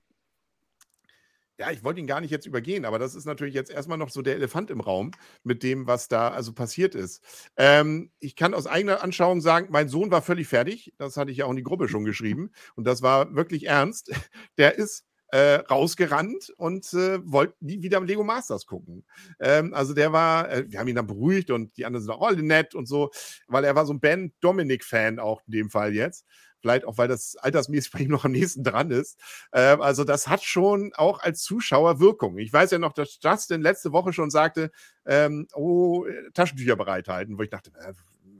ja, 1.57 1.71
ich 1.71 1.83
wollte 1.83 1.99
ihn 1.99 2.07
gar 2.07 2.21
nicht 2.21 2.31
jetzt 2.31 2.45
übergehen, 2.45 2.85
aber 2.85 2.99
das 2.99 3.15
ist 3.15 3.25
natürlich 3.25 3.53
jetzt 3.53 3.71
erstmal 3.71 3.97
noch 3.97 4.09
so 4.09 4.21
der 4.21 4.35
Elefant 4.35 4.69
im 4.69 4.81
Raum 4.81 5.11
mit 5.43 5.63
dem, 5.63 5.87
was 5.87 6.07
da 6.07 6.29
also 6.29 6.53
passiert 6.53 6.95
ist. 6.95 7.23
Ähm, 7.55 8.11
ich 8.19 8.35
kann 8.35 8.53
aus 8.53 8.67
eigener 8.67 9.01
Anschauung 9.03 9.41
sagen, 9.41 9.67
mein 9.69 9.87
Sohn 9.87 10.11
war 10.11 10.21
völlig 10.21 10.47
fertig. 10.47 10.93
Das 10.97 11.17
hatte 11.17 11.31
ich 11.31 11.37
ja 11.37 11.45
auch 11.45 11.51
in 11.51 11.55
die 11.55 11.63
Gruppe 11.63 11.87
schon 11.87 12.03
geschrieben. 12.03 12.51
Und 12.75 12.85
das 12.85 13.01
war 13.01 13.33
wirklich 13.35 13.67
ernst. 13.67 14.11
Der 14.57 14.75
ist 14.77 15.05
äh, 15.29 15.55
rausgerannt 15.55 16.53
und 16.57 16.93
äh, 16.93 17.19
wollte 17.29 17.55
nie 17.59 17.81
wieder 17.81 17.99
Lego 18.01 18.23
Masters 18.23 18.65
gucken. 18.65 19.05
Ähm, 19.39 19.73
also 19.73 19.93
der 19.93 20.13
war, 20.13 20.51
äh, 20.51 20.65
wir 20.69 20.79
haben 20.79 20.87
ihn 20.87 20.95
dann 20.95 21.07
beruhigt 21.07 21.51
und 21.51 21.75
die 21.77 21.85
anderen 21.85 22.03
sind 22.05 22.13
auch 22.13 22.25
alle 22.25 22.43
nett 22.43 22.75
und 22.75 22.87
so, 22.87 23.09
weil 23.47 23.63
er 23.63 23.75
war 23.75 23.85
so 23.85 23.93
ein 23.93 23.99
Ben 23.99 24.33
Dominic-Fan 24.41 25.19
auch 25.19 25.41
in 25.47 25.51
dem 25.51 25.69
Fall 25.69 25.93
jetzt. 25.93 26.25
Vielleicht 26.65 26.85
auch, 26.85 26.97
weil 26.97 27.07
das 27.07 27.35
altersmäßig 27.35 27.91
bei 27.91 27.99
ihm 27.99 28.09
noch 28.09 28.25
am 28.25 28.31
nächsten 28.31 28.63
dran 28.63 28.89
ist. 28.89 29.19
Ähm, 29.53 29.81
also 29.81 30.03
das 30.03 30.27
hat 30.27 30.43
schon 30.43 30.93
auch 30.95 31.19
als 31.19 31.43
Zuschauer 31.43 31.99
Wirkung. 31.99 32.39
Ich 32.39 32.51
weiß 32.51 32.71
ja 32.71 32.79
noch, 32.79 32.91
dass 32.91 33.19
Justin 33.21 33.61
letzte 33.61 33.91
Woche 33.91 34.13
schon 34.13 34.31
sagte, 34.31 34.71
ähm, 35.05 35.47
oh, 35.53 36.07
Taschentücher 36.33 36.75
bereithalten, 36.75 37.37
wo 37.37 37.43
ich 37.43 37.51
dachte, 37.51 37.69
äh, 37.79 37.93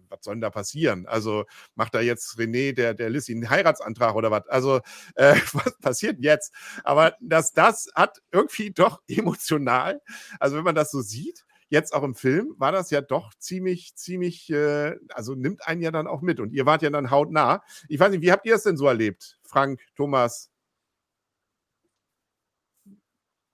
was 0.09 0.23
soll 0.23 0.33
denn 0.33 0.41
da 0.41 0.49
passieren? 0.49 1.05
Also 1.05 1.45
macht 1.75 1.93
da 1.93 2.01
jetzt 2.01 2.39
René, 2.39 2.73
der, 2.73 2.95
der 2.95 3.11
Lissy, 3.11 3.33
einen 3.33 3.47
Heiratsantrag 3.47 4.15
oder 4.15 4.31
was? 4.31 4.47
Also 4.47 4.81
äh, 5.13 5.35
was 5.53 5.77
passiert 5.77 6.17
jetzt? 6.19 6.51
Aber 6.83 7.13
dass 7.21 7.53
das 7.53 7.89
hat 7.93 8.23
irgendwie 8.31 8.71
doch 8.71 9.03
emotional, 9.07 10.01
also 10.39 10.57
wenn 10.57 10.63
man 10.63 10.73
das 10.73 10.89
so 10.89 11.01
sieht, 11.01 11.45
jetzt 11.69 11.93
auch 11.93 12.03
im 12.03 12.15
Film 12.15 12.55
war 12.57 12.71
das 12.71 12.91
ja 12.91 13.01
doch 13.01 13.33
ziemlich, 13.35 13.95
ziemlich, 13.95 14.49
äh, 14.49 14.95
also 15.09 15.35
nimmt 15.35 15.67
einen 15.67 15.81
ja 15.81 15.91
dann 15.91 16.07
auch 16.07 16.21
mit. 16.21 16.39
Und 16.39 16.53
ihr 16.53 16.65
wart 16.65 16.81
ja 16.81 16.89
dann 16.89 17.11
hautnah. 17.11 17.63
Ich 17.89 17.99
weiß 17.99 18.11
nicht, 18.11 18.21
wie 18.21 18.31
habt 18.31 18.45
ihr 18.45 18.55
es 18.55 18.63
denn 18.63 18.77
so 18.77 18.87
erlebt, 18.87 19.39
Frank, 19.43 19.81
Thomas? 19.95 20.51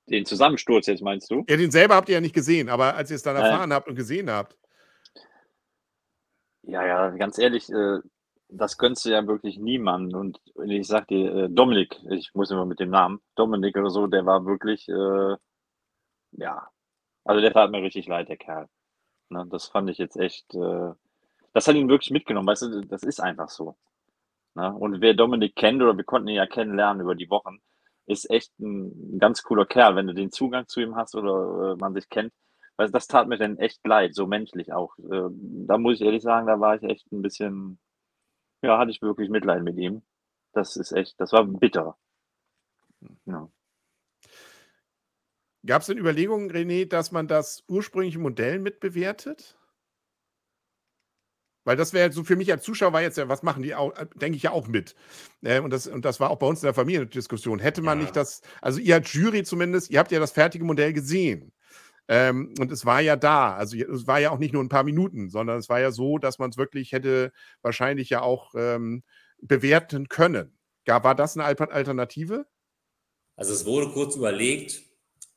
Den 0.07 0.25
Zusammensturz 0.25 0.87
jetzt 0.87 1.01
meinst 1.01 1.31
du? 1.31 1.45
Ja, 1.47 1.55
den 1.55 1.71
selber 1.71 1.95
habt 1.95 2.09
ihr 2.09 2.15
ja 2.15 2.21
nicht 2.21 2.35
gesehen, 2.35 2.69
aber 2.69 2.95
als 2.95 3.09
ihr 3.11 3.15
es 3.15 3.23
dann 3.23 3.37
erfahren 3.37 3.71
habt 3.71 3.87
und 3.87 3.95
gesehen 3.95 4.29
habt. 4.29 4.57
Ja, 6.63 6.85
ja, 6.85 7.09
ganz 7.11 7.37
ehrlich, 7.37 7.69
äh, 7.71 7.99
das 8.49 8.77
gönnst 8.77 9.05
du 9.05 9.09
ja 9.09 9.25
wirklich 9.25 9.57
niemandem. 9.57 10.19
Und 10.53 10.69
ich 10.69 10.87
sag 10.87 11.07
dir, 11.07 11.33
äh, 11.33 11.49
Dominik, 11.49 11.97
ich 12.09 12.31
muss 12.33 12.51
immer 12.51 12.65
mit 12.65 12.79
dem 12.79 12.89
Namen, 12.89 13.21
Dominik 13.35 13.77
oder 13.77 13.89
so, 13.89 14.07
der 14.07 14.25
war 14.25 14.45
wirklich, 14.45 14.87
äh, 14.89 15.37
ja, 16.33 16.69
also 17.23 17.41
der 17.41 17.53
tat 17.53 17.71
mir 17.71 17.81
richtig 17.81 18.07
leid, 18.07 18.29
der 18.29 18.37
Kerl. 18.37 18.67
Ne, 19.29 19.45
das 19.49 19.67
fand 19.67 19.89
ich 19.89 19.97
jetzt 19.97 20.17
echt, 20.17 20.53
äh, 20.55 20.91
das 21.53 21.67
hat 21.67 21.75
ihn 21.75 21.89
wirklich 21.89 22.11
mitgenommen, 22.11 22.47
weißt 22.47 22.63
du, 22.63 22.81
das 22.81 23.03
ist 23.03 23.19
einfach 23.21 23.49
so. 23.49 23.75
Ne? 24.55 24.73
Und 24.73 25.01
wer 25.01 25.13
Dominik 25.13 25.55
kennt 25.55 25.81
oder 25.81 25.95
wir 25.97 26.03
konnten 26.03 26.27
ihn 26.27 26.35
ja 26.35 26.47
kennenlernen 26.47 27.01
über 27.01 27.15
die 27.15 27.29
Wochen, 27.29 27.61
ist 28.05 28.29
echt 28.29 28.51
ein 28.59 29.19
ganz 29.19 29.43
cooler 29.43 29.65
Kerl, 29.65 29.95
wenn 29.95 30.07
du 30.07 30.13
den 30.13 30.31
Zugang 30.31 30.67
zu 30.67 30.81
ihm 30.81 30.95
hast 30.95 31.15
oder 31.15 31.73
äh, 31.73 31.75
man 31.77 31.93
sich 31.93 32.09
kennt. 32.09 32.33
Weil 32.77 32.89
das 32.91 33.07
tat 33.07 33.27
mir 33.27 33.37
dann 33.37 33.57
echt 33.57 33.85
leid, 33.85 34.15
so 34.15 34.27
menschlich 34.27 34.73
auch. 34.73 34.97
Äh, 34.99 35.29
da 35.67 35.77
muss 35.77 35.95
ich 35.95 36.01
ehrlich 36.01 36.23
sagen, 36.23 36.47
da 36.47 36.59
war 36.59 36.75
ich 36.75 36.83
echt 36.83 37.11
ein 37.11 37.21
bisschen, 37.21 37.79
ja, 38.63 38.77
hatte 38.79 38.91
ich 38.91 39.01
wirklich 39.01 39.29
Mitleid 39.29 39.63
mit 39.63 39.77
ihm. 39.77 40.03
Das 40.53 40.77
ist 40.77 40.91
echt, 40.91 41.19
das 41.19 41.31
war 41.33 41.45
bitter. 41.45 41.97
Ja. 43.25 43.49
Gab 45.65 45.81
es 45.81 45.87
denn 45.87 45.97
Überlegungen, 45.97 46.51
René, 46.51 46.87
dass 46.87 47.11
man 47.11 47.27
das 47.27 47.63
ursprüngliche 47.67 48.19
Modell 48.19 48.59
mitbewertet? 48.59 49.57
Weil 51.63 51.77
das 51.77 51.93
wäre 51.93 52.11
so 52.11 52.23
für 52.23 52.35
mich 52.35 52.51
als 52.51 52.63
Zuschauer 52.63 52.93
war 52.93 53.03
jetzt 53.03 53.19
ja, 53.19 53.29
was 53.29 53.43
machen 53.43 53.61
die 53.61 53.75
auch, 53.75 53.95
äh, 53.95 54.07
denke 54.15 54.35
ich 54.35 54.43
ja 54.43 54.51
auch 54.51 54.67
mit. 54.67 54.95
Äh, 55.43 55.59
und, 55.59 55.69
das, 55.69 55.85
und 55.85 56.05
das 56.05 56.19
war 56.19 56.31
auch 56.31 56.39
bei 56.39 56.47
uns 56.47 56.63
in 56.63 56.67
der 56.67 56.73
Familiendiskussion. 56.73 57.59
Hätte 57.59 57.83
man 57.83 57.99
ja. 57.99 58.03
nicht 58.03 58.15
das, 58.15 58.41
also 58.61 58.79
ihr 58.79 58.95
als 58.95 59.13
Jury 59.13 59.43
zumindest, 59.43 59.91
ihr 59.91 59.99
habt 59.99 60.11
ja 60.11 60.19
das 60.19 60.31
fertige 60.31 60.65
Modell 60.65 60.93
gesehen. 60.93 61.53
Ähm, 62.07 62.55
und 62.59 62.71
es 62.71 62.85
war 62.85 62.99
ja 62.99 63.15
da. 63.15 63.55
Also 63.55 63.77
es 63.77 64.07
war 64.07 64.19
ja 64.19 64.31
auch 64.31 64.39
nicht 64.39 64.53
nur 64.53 64.63
ein 64.63 64.69
paar 64.69 64.83
Minuten, 64.83 65.29
sondern 65.29 65.59
es 65.59 65.69
war 65.69 65.79
ja 65.79 65.91
so, 65.91 66.17
dass 66.17 66.39
man 66.39 66.49
es 66.49 66.57
wirklich 66.57 66.93
hätte 66.93 67.31
wahrscheinlich 67.61 68.09
ja 68.09 68.21
auch 68.21 68.55
ähm, 68.55 69.03
bewerten 69.39 70.09
können. 70.09 70.57
War 70.87 71.15
das 71.15 71.37
eine 71.37 71.45
Alternative? 71.45 72.47
Also 73.35 73.53
es 73.53 73.65
wurde 73.65 73.91
kurz 73.91 74.15
überlegt, 74.15 74.81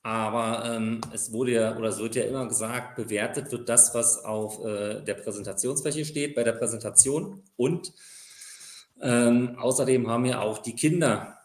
aber 0.05 0.71
ähm, 0.71 1.01
es 1.15 1.33
wurde 1.33 1.53
ja, 1.53 1.77
oder 1.79 1.89
es 1.89 1.99
wird 1.99 2.15
ja 2.15 2.25
immer 2.25 2.47
gesagt, 2.47 2.95
bewertet 2.95 3.51
wird 3.51 3.71
das, 3.71 3.95
was 3.95 4.23
auf 4.23 4.63
äh, 4.63 5.01
der 5.01 5.15
Präsentationsfläche 5.15 6.05
steht, 6.05 6.35
bei 6.35 6.45
der 6.45 6.53
Präsentation. 6.53 7.43
Und 7.57 7.95
ähm, 9.01 9.57
außerdem 9.59 10.07
haben 10.11 10.27
ja 10.27 10.43
auch 10.43 10.59
die 10.59 10.75
Kinder, 10.75 11.39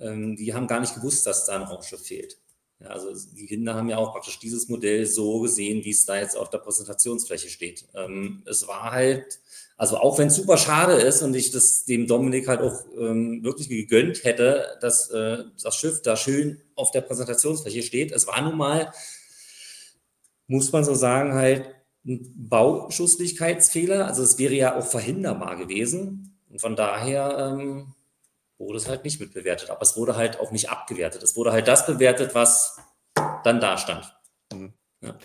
ähm, 0.00 0.34
die 0.34 0.52
haben 0.52 0.66
gar 0.66 0.80
nicht 0.80 0.96
gewusst, 0.96 1.28
dass 1.28 1.46
da 1.46 1.54
ein 1.54 1.62
Raumschiff 1.62 2.04
fehlt. 2.04 2.38
Ja, 2.80 2.88
also 2.88 3.08
die 3.34 3.46
Kinder 3.46 3.74
haben 3.74 3.88
ja 3.88 3.96
auch 3.96 4.12
praktisch 4.12 4.38
dieses 4.38 4.68
Modell 4.68 5.06
so 5.06 5.40
gesehen, 5.40 5.84
wie 5.84 5.90
es 5.90 6.04
da 6.04 6.18
jetzt 6.18 6.36
auf 6.36 6.50
der 6.50 6.58
Präsentationsfläche 6.58 7.48
steht. 7.48 7.86
Ähm, 7.94 8.42
es 8.44 8.68
war 8.68 8.92
halt, 8.92 9.40
also 9.78 9.96
auch 9.96 10.18
wenn 10.18 10.28
es 10.28 10.36
super 10.36 10.58
schade 10.58 10.92
ist 10.94 11.22
und 11.22 11.34
ich 11.34 11.50
das 11.50 11.86
dem 11.86 12.06
Dominik 12.06 12.48
halt 12.48 12.60
auch 12.60 12.84
ähm, 12.98 13.42
wirklich 13.42 13.70
gegönnt 13.70 14.24
hätte, 14.24 14.76
dass 14.82 15.10
äh, 15.10 15.44
das 15.62 15.74
Schiff 15.74 16.02
da 16.02 16.16
schön 16.16 16.60
auf 16.74 16.90
der 16.90 17.00
Präsentationsfläche 17.00 17.82
steht. 17.82 18.12
Es 18.12 18.26
war 18.26 18.42
nun 18.42 18.58
mal, 18.58 18.92
muss 20.46 20.70
man 20.70 20.84
so 20.84 20.94
sagen, 20.94 21.32
halt 21.32 21.74
ein 22.04 22.30
Bauschusslichkeitsfehler. 22.36 24.06
Also 24.06 24.22
es 24.22 24.38
wäre 24.38 24.54
ja 24.54 24.76
auch 24.76 24.86
verhinderbar 24.86 25.56
gewesen. 25.56 26.38
Und 26.50 26.60
von 26.60 26.76
daher 26.76 27.56
ähm, 27.58 27.94
wurde 28.58 28.78
es 28.78 28.88
halt 28.88 29.04
nicht 29.04 29.20
mitbewertet. 29.20 29.70
Aber 29.70 29.82
es 29.82 29.96
wurde 29.96 30.16
halt 30.16 30.40
auch 30.40 30.52
nicht 30.52 30.70
abgewertet. 30.70 31.22
Es 31.22 31.36
wurde 31.36 31.52
halt 31.52 31.68
das 31.68 31.86
bewertet, 31.86 32.34
was 32.34 32.78
dann 33.44 33.60
da 33.60 33.78
stand. 33.78 34.14
Mhm. 34.52 34.72
Ja. 35.00 35.16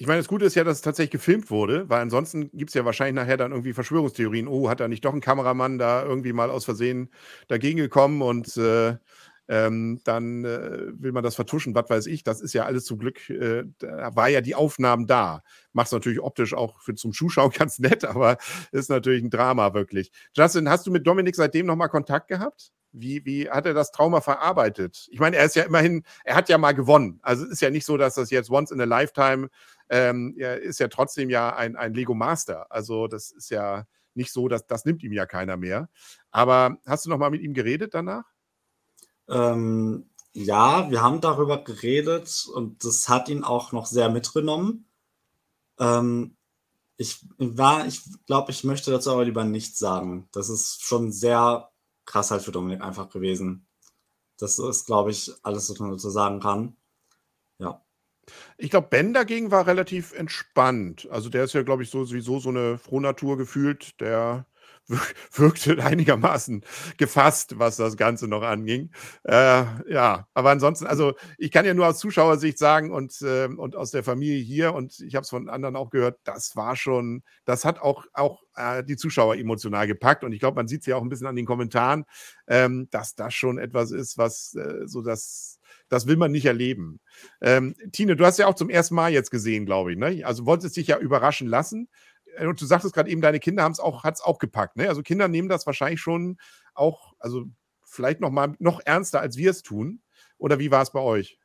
Ich 0.00 0.06
meine, 0.06 0.20
das 0.20 0.28
Gute 0.28 0.44
ist 0.44 0.54
ja, 0.54 0.62
dass 0.62 0.76
es 0.76 0.82
tatsächlich 0.82 1.10
gefilmt 1.10 1.50
wurde, 1.50 1.88
weil 1.88 2.00
ansonsten 2.00 2.52
gibt 2.52 2.70
es 2.70 2.74
ja 2.74 2.84
wahrscheinlich 2.84 3.16
nachher 3.16 3.36
dann 3.36 3.50
irgendwie 3.50 3.72
Verschwörungstheorien. 3.72 4.46
Oh, 4.46 4.68
hat 4.68 4.78
da 4.78 4.86
nicht 4.86 5.04
doch 5.04 5.12
ein 5.12 5.20
Kameramann 5.20 5.76
da 5.76 6.04
irgendwie 6.04 6.32
mal 6.32 6.50
aus 6.50 6.64
Versehen 6.64 7.10
dagegen 7.48 7.78
gekommen 7.78 8.22
und 8.22 8.56
äh, 8.56 8.96
ähm, 9.48 10.00
dann 10.04 10.44
äh, 10.44 10.88
will 10.92 11.12
man 11.12 11.24
das 11.24 11.34
vertuschen, 11.34 11.74
was 11.74 11.88
weiß 11.88 12.06
ich. 12.06 12.22
Das 12.22 12.40
ist 12.40 12.52
ja 12.52 12.64
alles 12.64 12.84
zum 12.84 12.98
Glück, 12.98 13.28
äh, 13.30 13.64
da 13.78 14.14
war 14.14 14.28
ja 14.28 14.40
die 14.40 14.54
Aufnahmen 14.54 15.06
da. 15.06 15.42
Macht 15.72 15.86
es 15.86 15.92
natürlich 15.92 16.20
optisch 16.20 16.54
auch 16.54 16.80
für, 16.80 16.94
zum 16.94 17.12
Zuschauen 17.12 17.50
ganz 17.56 17.78
nett, 17.78 18.04
aber 18.04 18.36
ist 18.72 18.90
natürlich 18.90 19.22
ein 19.22 19.30
Drama 19.30 19.72
wirklich. 19.74 20.12
Justin, 20.34 20.68
hast 20.68 20.86
du 20.86 20.90
mit 20.90 21.06
Dominik 21.06 21.34
seitdem 21.34 21.66
nochmal 21.66 21.88
Kontakt 21.88 22.28
gehabt? 22.28 22.72
Wie, 22.92 23.24
wie 23.24 23.50
hat 23.50 23.66
er 23.66 23.74
das 23.74 23.90
Trauma 23.90 24.20
verarbeitet? 24.20 25.08
Ich 25.10 25.18
meine, 25.18 25.36
er 25.36 25.44
ist 25.44 25.56
ja 25.56 25.64
immerhin, 25.64 26.04
er 26.24 26.36
hat 26.36 26.48
ja 26.48 26.56
mal 26.58 26.72
gewonnen. 26.72 27.18
Also 27.22 27.44
es 27.44 27.52
ist 27.52 27.62
ja 27.62 27.70
nicht 27.70 27.84
so, 27.84 27.96
dass 27.96 28.14
das 28.14 28.30
jetzt 28.30 28.50
once 28.50 28.70
in 28.70 28.80
a 28.80 28.84
lifetime, 28.84 29.48
ähm, 29.90 30.34
er 30.38 30.60
ist 30.60 30.80
ja 30.80 30.88
trotzdem 30.88 31.30
ja 31.30 31.54
ein, 31.54 31.76
ein 31.76 31.94
Lego 31.94 32.14
Master. 32.14 32.66
Also 32.70 33.06
das 33.06 33.30
ist 33.30 33.50
ja 33.50 33.84
nicht 34.14 34.32
so, 34.32 34.48
dass 34.48 34.66
das 34.66 34.84
nimmt 34.84 35.02
ihm 35.02 35.12
ja 35.12 35.26
keiner 35.26 35.56
mehr. 35.56 35.88
Aber 36.30 36.78
hast 36.86 37.06
du 37.06 37.10
noch 37.10 37.18
mal 37.18 37.30
mit 37.30 37.42
ihm 37.42 37.54
geredet 37.54 37.94
danach? 37.94 38.24
Ähm, 39.28 40.08
ja, 40.32 40.90
wir 40.90 41.02
haben 41.02 41.20
darüber 41.20 41.62
geredet 41.62 42.46
und 42.54 42.84
das 42.84 43.08
hat 43.08 43.28
ihn 43.28 43.44
auch 43.44 43.72
noch 43.72 43.86
sehr 43.86 44.08
mitgenommen. 44.08 44.86
Ähm, 45.78 46.36
ich 46.96 47.24
war, 47.38 47.86
ich 47.86 48.02
glaube, 48.26 48.50
ich 48.50 48.64
möchte 48.64 48.90
dazu 48.90 49.12
aber 49.12 49.24
lieber 49.24 49.44
nichts 49.44 49.78
sagen. 49.78 50.28
Das 50.32 50.48
ist 50.48 50.82
schon 50.82 51.12
sehr 51.12 51.70
krass 52.06 52.30
halt 52.30 52.42
für 52.42 52.52
Dominik 52.52 52.82
einfach 52.82 53.08
gewesen. 53.10 53.66
Das 54.38 54.58
ist, 54.58 54.86
glaube 54.86 55.10
ich, 55.10 55.32
alles, 55.42 55.70
was 55.70 55.78
man 55.78 55.90
dazu 55.90 56.10
sagen 56.10 56.40
kann. 56.40 56.76
Ja. 57.58 57.84
Ich 58.56 58.70
glaube, 58.70 58.88
Ben 58.88 59.14
dagegen 59.14 59.50
war 59.50 59.66
relativ 59.66 60.12
entspannt. 60.12 61.08
Also 61.10 61.28
der 61.28 61.44
ist 61.44 61.54
ja, 61.54 61.62
glaube 61.62 61.82
ich, 61.82 61.90
so, 61.90 62.04
sowieso 62.04 62.40
so 62.40 62.48
eine 62.50 62.78
Frohnatur 62.78 63.36
gefühlt. 63.36 64.00
Der 64.00 64.46
wirkte 65.32 65.82
einigermaßen 65.84 66.64
gefasst, 66.96 67.58
was 67.58 67.76
das 67.76 67.96
Ganze 67.96 68.28
noch 68.28 68.42
anging. 68.42 68.90
Äh, 69.24 69.64
ja, 69.88 70.26
aber 70.34 70.50
ansonsten, 70.50 70.86
also 70.86 71.14
ich 71.36 71.50
kann 71.50 71.66
ja 71.66 71.74
nur 71.74 71.86
aus 71.86 71.98
Zuschauersicht 71.98 72.58
sagen 72.58 72.90
und, 72.90 73.20
äh, 73.22 73.46
und 73.46 73.76
aus 73.76 73.90
der 73.90 74.02
Familie 74.02 74.38
hier 74.42 74.74
und 74.74 74.98
ich 75.00 75.14
habe 75.14 75.24
es 75.24 75.30
von 75.30 75.48
anderen 75.48 75.76
auch 75.76 75.90
gehört, 75.90 76.18
das 76.24 76.56
war 76.56 76.76
schon, 76.76 77.22
das 77.44 77.64
hat 77.64 77.80
auch, 77.80 78.06
auch 78.14 78.42
äh, 78.56 78.82
die 78.84 78.96
Zuschauer 78.96 79.36
emotional 79.36 79.86
gepackt 79.86 80.24
und 80.24 80.32
ich 80.32 80.40
glaube, 80.40 80.56
man 80.56 80.68
sieht 80.68 80.80
es 80.80 80.86
ja 80.86 80.96
auch 80.96 81.02
ein 81.02 81.08
bisschen 81.08 81.26
an 81.26 81.36
den 81.36 81.46
Kommentaren, 81.46 82.04
ähm, 82.46 82.88
dass 82.90 83.14
das 83.14 83.34
schon 83.34 83.58
etwas 83.58 83.90
ist, 83.90 84.18
was 84.18 84.54
äh, 84.54 84.86
so 84.86 85.02
das 85.02 85.58
das 85.88 86.06
will 86.06 86.16
man 86.16 86.32
nicht 86.32 86.46
erleben. 86.46 87.00
Ähm, 87.40 87.74
Tine, 87.92 88.16
du 88.16 88.24
hast 88.24 88.38
ja 88.38 88.46
auch 88.46 88.54
zum 88.54 88.70
ersten 88.70 88.94
Mal 88.94 89.12
jetzt 89.12 89.30
gesehen, 89.30 89.66
glaube 89.66 89.92
ich. 89.92 89.98
Ne? 89.98 90.22
Also 90.24 90.46
wolltest 90.46 90.76
dich 90.76 90.88
ja 90.88 90.98
überraschen 90.98 91.48
lassen. 91.48 91.88
Äh, 92.38 92.46
und 92.46 92.60
du 92.60 92.66
sagtest 92.66 92.94
gerade 92.94 93.10
eben, 93.10 93.20
deine 93.20 93.40
Kinder 93.40 93.62
haben 93.62 93.72
es 93.72 93.80
auch, 93.80 94.04
hat's 94.04 94.20
auch 94.20 94.38
gepackt. 94.38 94.76
Ne? 94.76 94.88
Also 94.88 95.02
Kinder 95.02 95.28
nehmen 95.28 95.48
das 95.48 95.66
wahrscheinlich 95.66 96.00
schon 96.00 96.38
auch, 96.74 97.14
also 97.18 97.44
vielleicht 97.84 98.20
noch 98.20 98.30
mal 98.30 98.54
noch 98.58 98.80
ernster, 98.84 99.20
als 99.20 99.36
wir 99.36 99.50
es 99.50 99.62
tun. 99.62 100.02
Oder 100.38 100.58
wie 100.58 100.70
war 100.70 100.82
es 100.82 100.92
bei 100.92 101.00
euch? 101.00 101.38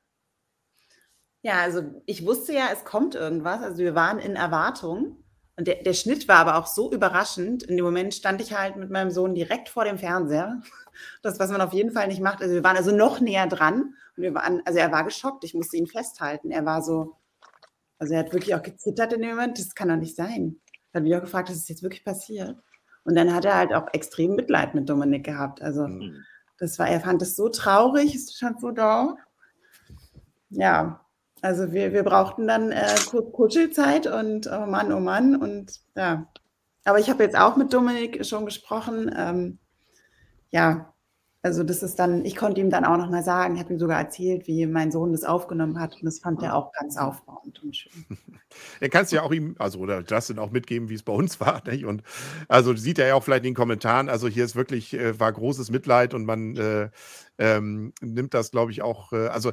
Ja, 1.41 1.59
also 1.59 1.81
ich 2.05 2.25
wusste 2.25 2.53
ja, 2.53 2.69
es 2.71 2.85
kommt 2.85 3.15
irgendwas. 3.15 3.61
Also 3.61 3.79
wir 3.79 3.95
waren 3.95 4.19
in 4.19 4.35
Erwartung. 4.35 5.17
Und 5.55 5.67
der, 5.67 5.83
der 5.83 5.93
Schnitt 5.93 6.27
war 6.27 6.37
aber 6.37 6.57
auch 6.57 6.67
so 6.67 6.91
überraschend. 6.91 7.63
In 7.63 7.75
dem 7.77 7.85
Moment 7.85 8.13
stand 8.13 8.41
ich 8.41 8.57
halt 8.57 8.75
mit 8.75 8.89
meinem 8.89 9.11
Sohn 9.11 9.35
direkt 9.35 9.69
vor 9.69 9.85
dem 9.85 9.97
Fernseher. 9.97 10.61
Das, 11.23 11.39
was 11.39 11.49
man 11.49 11.59
auf 11.59 11.73
jeden 11.73 11.91
Fall 11.91 12.07
nicht 12.07 12.21
macht. 12.21 12.41
Also 12.41 12.53
wir 12.53 12.63
waren 12.63 12.77
also 12.77 12.95
noch 12.95 13.19
näher 13.19 13.47
dran. 13.47 13.95
Und 14.15 14.23
wir 14.23 14.33
waren, 14.35 14.61
also 14.65 14.77
er 14.77 14.91
war 14.91 15.03
geschockt. 15.03 15.43
Ich 15.43 15.55
musste 15.55 15.75
ihn 15.75 15.87
festhalten. 15.87 16.51
Er 16.51 16.65
war 16.65 16.83
so, 16.83 17.17
also 17.97 18.13
er 18.13 18.19
hat 18.19 18.31
wirklich 18.31 18.53
auch 18.53 18.61
gezittert 18.61 19.11
in 19.13 19.21
dem 19.21 19.31
Moment. 19.31 19.57
Das 19.57 19.73
kann 19.73 19.89
doch 19.89 19.95
nicht 19.95 20.15
sein. 20.15 20.61
Habe 20.93 21.07
ich 21.07 21.15
auch 21.15 21.21
gefragt, 21.21 21.49
ist 21.49 21.57
es 21.57 21.69
jetzt 21.69 21.83
wirklich 21.83 22.05
passiert? 22.05 22.55
Und 23.03 23.15
dann 23.15 23.33
hat 23.33 23.45
er 23.45 23.55
halt 23.55 23.73
auch 23.73 23.87
extrem 23.93 24.35
Mitleid 24.35 24.75
mit 24.75 24.87
Dominik 24.89 25.25
gehabt. 25.25 25.61
Also 25.61 25.87
mhm. 25.87 26.23
das 26.57 26.79
war, 26.79 26.87
er 26.87 27.01
fand 27.01 27.21
es 27.21 27.35
so 27.35 27.49
traurig, 27.49 28.15
es 28.15 28.33
stand 28.33 28.61
so 28.61 28.71
da. 28.71 29.15
Ja, 30.49 31.03
also 31.41 31.73
wir, 31.73 31.91
wir 31.91 32.03
brauchten 32.03 32.47
dann 32.47 32.71
äh, 32.71 32.95
Kuschelzeit 33.33 34.07
und 34.07 34.47
oh 34.47 34.65
Mann, 34.65 34.93
oh 34.93 34.99
Mann. 34.99 35.35
Und 35.35 35.81
ja. 35.95 36.31
Aber 36.85 36.99
ich 36.99 37.09
habe 37.09 37.23
jetzt 37.23 37.37
auch 37.37 37.57
mit 37.57 37.73
Dominik 37.73 38.25
schon 38.25 38.45
gesprochen. 38.45 39.13
Ähm, 39.17 39.59
ja, 40.51 40.92
also 41.43 41.63
das 41.63 41.83
ist 41.83 41.99
dann, 41.99 42.23
ich 42.23 42.37
konnte 42.37 42.61
ihm 42.61 42.69
dann 42.69 42.85
auch 42.85 42.95
nochmal 42.95 43.21
sagen, 43.21 43.55
ich 43.55 43.61
habe 43.61 43.73
ihm 43.73 43.79
sogar 43.79 43.99
erzählt, 43.99 44.47
wie 44.47 44.65
mein 44.65 44.91
Sohn 44.91 45.11
das 45.11 45.25
aufgenommen 45.25 45.77
hat 45.77 45.95
und 45.95 46.05
das 46.05 46.19
fand 46.19 46.41
er 46.41 46.55
auch 46.55 46.71
ganz 46.71 46.95
aufbauend 46.97 47.61
und 47.61 47.75
schön. 47.75 47.91
Er 48.79 48.89
kannst 48.89 49.11
ja 49.11 49.23
auch 49.23 49.31
ihm, 49.31 49.55
also 49.57 49.79
oder 49.79 50.03
Justin 50.07 50.37
auch 50.37 50.51
mitgeben, 50.51 50.87
wie 50.87 50.93
es 50.93 51.01
bei 51.01 51.11
uns 51.11 51.39
war. 51.41 51.61
Nicht? 51.67 51.85
Und 51.85 52.03
also 52.47 52.75
sieht 52.75 52.99
er 52.99 53.07
ja 53.07 53.15
auch 53.15 53.23
vielleicht 53.23 53.43
in 53.43 53.51
den 53.51 53.55
Kommentaren, 53.55 54.09
also 54.09 54.27
hier 54.27 54.45
ist 54.45 54.55
wirklich, 54.55 54.93
äh, 54.93 55.19
war 55.19 55.33
großes 55.33 55.69
Mitleid 55.69 56.13
und 56.13 56.23
man 56.25 56.55
äh, 56.55 56.89
ähm, 57.39 57.93
nimmt 57.99 58.33
das, 58.33 58.51
glaube 58.51 58.71
ich, 58.71 58.81
auch, 58.81 59.11
äh, 59.11 59.27
also 59.27 59.51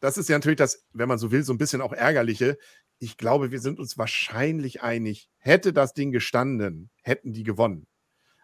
das 0.00 0.18
ist 0.18 0.28
ja 0.28 0.36
natürlich 0.36 0.58
das, 0.58 0.84
wenn 0.92 1.08
man 1.08 1.18
so 1.18 1.30
will, 1.30 1.42
so 1.42 1.52
ein 1.52 1.58
bisschen 1.58 1.80
auch 1.80 1.92
ärgerliche. 1.92 2.58
Ich 2.98 3.16
glaube, 3.16 3.50
wir 3.50 3.60
sind 3.60 3.78
uns 3.78 3.96
wahrscheinlich 3.96 4.82
einig, 4.82 5.30
hätte 5.38 5.72
das 5.72 5.94
Ding 5.94 6.10
gestanden, 6.10 6.90
hätten 7.02 7.32
die 7.32 7.44
gewonnen. 7.44 7.86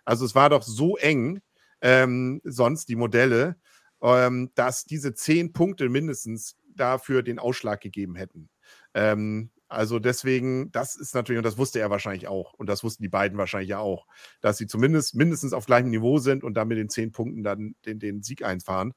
Also 0.05 0.25
es 0.25 0.35
war 0.35 0.49
doch 0.51 0.63
so 0.63 0.97
eng, 0.97 1.41
ähm, 1.81 2.41
sonst 2.45 2.89
die 2.89 2.97
Modelle, 2.97 3.57
ähm, 4.03 4.51
dass 4.55 4.85
diese 4.85 5.15
zehn 5.15 5.53
Punkte 5.53 5.89
mindestens 5.89 6.57
dafür 6.75 7.23
den 7.23 7.39
Ausschlag 7.39 7.81
gegeben 7.81 8.15
hätten. 8.15 8.49
Ähm, 8.95 9.51
also 9.69 9.99
deswegen, 9.99 10.71
das 10.71 10.95
ist 10.95 11.15
natürlich, 11.15 11.39
und 11.39 11.45
das 11.47 11.59
wusste 11.59 11.81
er 11.81 11.91
wahrscheinlich 11.91 12.29
auch, 12.29 12.55
und 12.55 12.69
das 12.69 12.85
wussten 12.85 13.03
die 13.03 13.09
beiden 13.09 13.37
wahrscheinlich 13.37 13.71
ja 13.71 13.79
auch, 13.79 14.07
dass 14.41 14.59
sie 14.59 14.67
zumindest 14.67 15.17
mindestens 15.17 15.53
auf 15.53 15.67
gleichem 15.67 15.91
Niveau 15.91 16.19
sind 16.19 16.45
und 16.45 16.55
dann 16.55 16.69
mit 16.69 16.79
den 16.79 16.89
zehn 16.89 17.11
Punkten 17.11 17.43
dann 17.43 17.75
den, 17.85 17.99
den 17.99 18.23
Sieg 18.23 18.45
einfahren. 18.45 18.95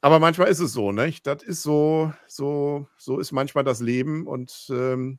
Aber 0.00 0.18
manchmal 0.18 0.48
ist 0.48 0.60
es 0.60 0.72
so, 0.72 0.92
nicht? 0.92 1.26
Das 1.26 1.42
ist 1.42 1.62
so, 1.62 2.14
so, 2.26 2.88
so 2.96 3.18
ist 3.18 3.32
manchmal 3.32 3.64
das 3.64 3.80
Leben 3.80 4.26
und 4.26 4.66
ähm, 4.70 5.18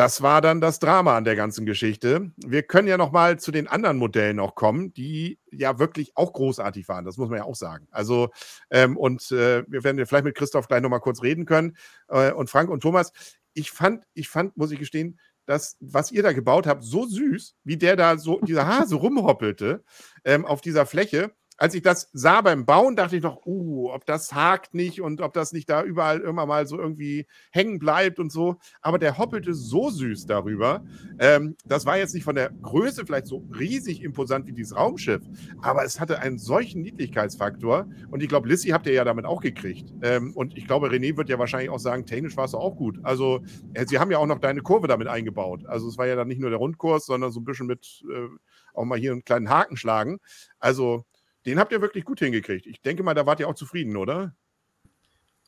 das 0.00 0.22
war 0.22 0.40
dann 0.40 0.62
das 0.62 0.78
Drama 0.78 1.14
an 1.14 1.24
der 1.24 1.36
ganzen 1.36 1.66
Geschichte. 1.66 2.32
Wir 2.38 2.62
können 2.62 2.88
ja 2.88 2.96
noch 2.96 3.12
mal 3.12 3.38
zu 3.38 3.50
den 3.50 3.68
anderen 3.68 3.98
Modellen 3.98 4.36
noch 4.36 4.54
kommen, 4.54 4.94
die 4.94 5.38
ja 5.52 5.78
wirklich 5.78 6.16
auch 6.16 6.32
großartig 6.32 6.88
waren. 6.88 7.04
Das 7.04 7.18
muss 7.18 7.28
man 7.28 7.40
ja 7.40 7.44
auch 7.44 7.54
sagen. 7.54 7.86
Also 7.90 8.30
ähm, 8.70 8.96
und 8.96 9.30
äh, 9.30 9.62
wir 9.68 9.84
werden 9.84 10.06
vielleicht 10.06 10.24
mit 10.24 10.34
Christoph 10.34 10.68
gleich 10.68 10.80
noch 10.80 10.88
mal 10.88 11.00
kurz 11.00 11.22
reden 11.22 11.44
können 11.44 11.76
äh, 12.08 12.32
und 12.32 12.48
Frank 12.48 12.70
und 12.70 12.80
Thomas. 12.80 13.12
Ich 13.52 13.72
fand, 13.72 14.04
ich 14.14 14.30
fand, 14.30 14.56
muss 14.56 14.70
ich 14.70 14.78
gestehen, 14.78 15.20
das, 15.44 15.76
was 15.80 16.10
ihr 16.12 16.22
da 16.22 16.32
gebaut 16.32 16.66
habt, 16.66 16.82
so 16.82 17.04
süß, 17.04 17.56
wie 17.64 17.76
der 17.76 17.94
da 17.94 18.16
so 18.16 18.40
dieser 18.40 18.66
Hase 18.66 18.94
rumhoppelte 18.94 19.84
ähm, 20.24 20.46
auf 20.46 20.62
dieser 20.62 20.86
Fläche. 20.86 21.34
Als 21.60 21.74
ich 21.74 21.82
das 21.82 22.08
sah 22.14 22.40
beim 22.40 22.64
Bauen, 22.64 22.96
dachte 22.96 23.16
ich 23.16 23.22
noch, 23.22 23.44
uh, 23.44 23.90
ob 23.92 24.06
das 24.06 24.32
hakt 24.34 24.72
nicht 24.72 25.02
und 25.02 25.20
ob 25.20 25.34
das 25.34 25.52
nicht 25.52 25.68
da 25.68 25.84
überall 25.84 26.20
immer 26.20 26.46
mal 26.46 26.66
so 26.66 26.78
irgendwie 26.78 27.26
hängen 27.50 27.78
bleibt 27.78 28.18
und 28.18 28.32
so. 28.32 28.56
Aber 28.80 28.98
der 28.98 29.18
hoppelte 29.18 29.52
so 29.52 29.90
süß 29.90 30.24
darüber. 30.24 30.82
Ähm, 31.18 31.56
das 31.66 31.84
war 31.84 31.98
jetzt 31.98 32.14
nicht 32.14 32.24
von 32.24 32.34
der 32.34 32.48
Größe 32.48 33.04
vielleicht 33.04 33.26
so 33.26 33.44
riesig 33.58 34.02
imposant 34.02 34.46
wie 34.46 34.52
dieses 34.52 34.74
Raumschiff, 34.74 35.22
aber 35.60 35.84
es 35.84 36.00
hatte 36.00 36.20
einen 36.20 36.38
solchen 36.38 36.80
Niedlichkeitsfaktor. 36.80 37.86
Und 38.10 38.22
ich 38.22 38.30
glaube, 38.30 38.48
Lissy 38.48 38.70
habt 38.70 38.86
ihr 38.86 38.94
ja 38.94 39.04
damit 39.04 39.26
auch 39.26 39.42
gekriegt. 39.42 39.92
Ähm, 40.00 40.32
und 40.34 40.56
ich 40.56 40.66
glaube, 40.66 40.88
René 40.88 41.18
wird 41.18 41.28
ja 41.28 41.38
wahrscheinlich 41.38 41.68
auch 41.68 41.78
sagen, 41.78 42.06
technisch 42.06 42.38
war 42.38 42.46
es 42.46 42.54
auch 42.54 42.74
gut. 42.74 43.00
Also, 43.02 43.42
äh, 43.74 43.84
sie 43.86 43.98
haben 43.98 44.10
ja 44.10 44.16
auch 44.16 44.26
noch 44.26 44.38
deine 44.38 44.62
Kurve 44.62 44.88
damit 44.88 45.08
eingebaut. 45.08 45.66
Also, 45.66 45.88
es 45.88 45.98
war 45.98 46.06
ja 46.06 46.16
dann 46.16 46.28
nicht 46.28 46.40
nur 46.40 46.48
der 46.48 46.58
Rundkurs, 46.58 47.04
sondern 47.04 47.32
so 47.32 47.40
ein 47.40 47.44
bisschen 47.44 47.66
mit 47.66 48.02
äh, 48.10 48.28
auch 48.72 48.84
mal 48.86 48.98
hier 48.98 49.12
einen 49.12 49.24
kleinen 49.24 49.50
Haken 49.50 49.76
schlagen. 49.76 50.20
Also, 50.58 51.04
den 51.46 51.58
habt 51.58 51.72
ihr 51.72 51.80
wirklich 51.80 52.04
gut 52.04 52.18
hingekriegt. 52.20 52.66
Ich 52.66 52.80
denke 52.82 53.02
mal, 53.02 53.14
da 53.14 53.26
wart 53.26 53.40
ihr 53.40 53.48
auch 53.48 53.54
zufrieden, 53.54 53.96
oder? 53.96 54.34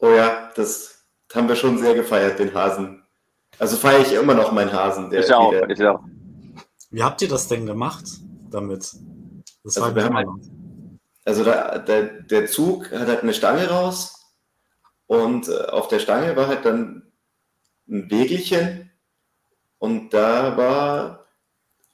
Oh 0.01 0.11
ja, 0.11 0.51
das 0.57 1.07
haben 1.33 1.49
wir 1.49 1.57
schon 1.57 1.79
sehr 1.79 1.95
gefeiert, 1.95 2.39
den 2.39 2.55
Hasen. 2.55 3.05
Also 3.59 3.77
feiere 3.77 4.01
ich 4.01 4.13
immer 4.13 4.35
noch 4.35 4.53
meinen 4.53 4.73
Hasen. 4.73 5.11
Der 5.11 5.21
ich 5.21 5.33
auch, 5.33 5.53
ich 5.53 5.85
auch. 5.85 6.03
Wie 6.91 7.03
habt 7.03 7.23
ihr 7.23 7.29
das 7.29 7.49
denn 7.49 7.67
gemacht 7.67 8.05
damit? 8.51 8.95
Das 9.65 9.79
also, 9.79 9.95
war 9.95 10.15
halt, 10.15 10.29
also 11.25 11.45
da, 11.45 11.79
der, 11.79 12.23
der 12.23 12.47
Zug 12.47 12.91
hat 12.91 13.09
halt 13.09 13.23
eine 13.23 13.35
Stange 13.35 13.69
raus 13.69 14.35
und 15.07 15.49
äh, 15.49 15.67
auf 15.67 15.89
der 15.89 16.01
Stange 16.01 16.37
war 16.37 16.49
halt 16.49 16.65
dann 16.65 17.13
ein 17.89 18.11
Wegelchen 18.11 18.91
und 19.79 20.11
da 20.11 20.57
war 20.57 21.27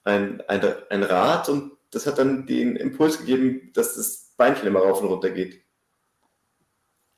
ein, 0.04 0.40
ein, 0.48 0.62
ein 0.90 1.02
Rad 1.02 1.48
und 1.48 1.77
das 1.90 2.06
hat 2.06 2.18
dann 2.18 2.46
den 2.46 2.76
Impuls 2.76 3.18
gegeben, 3.18 3.70
dass 3.74 3.96
das 3.96 4.34
Beinchen 4.36 4.66
immer 4.66 4.80
rauf 4.80 5.02
und 5.02 5.08
runter 5.08 5.30
geht. 5.30 5.62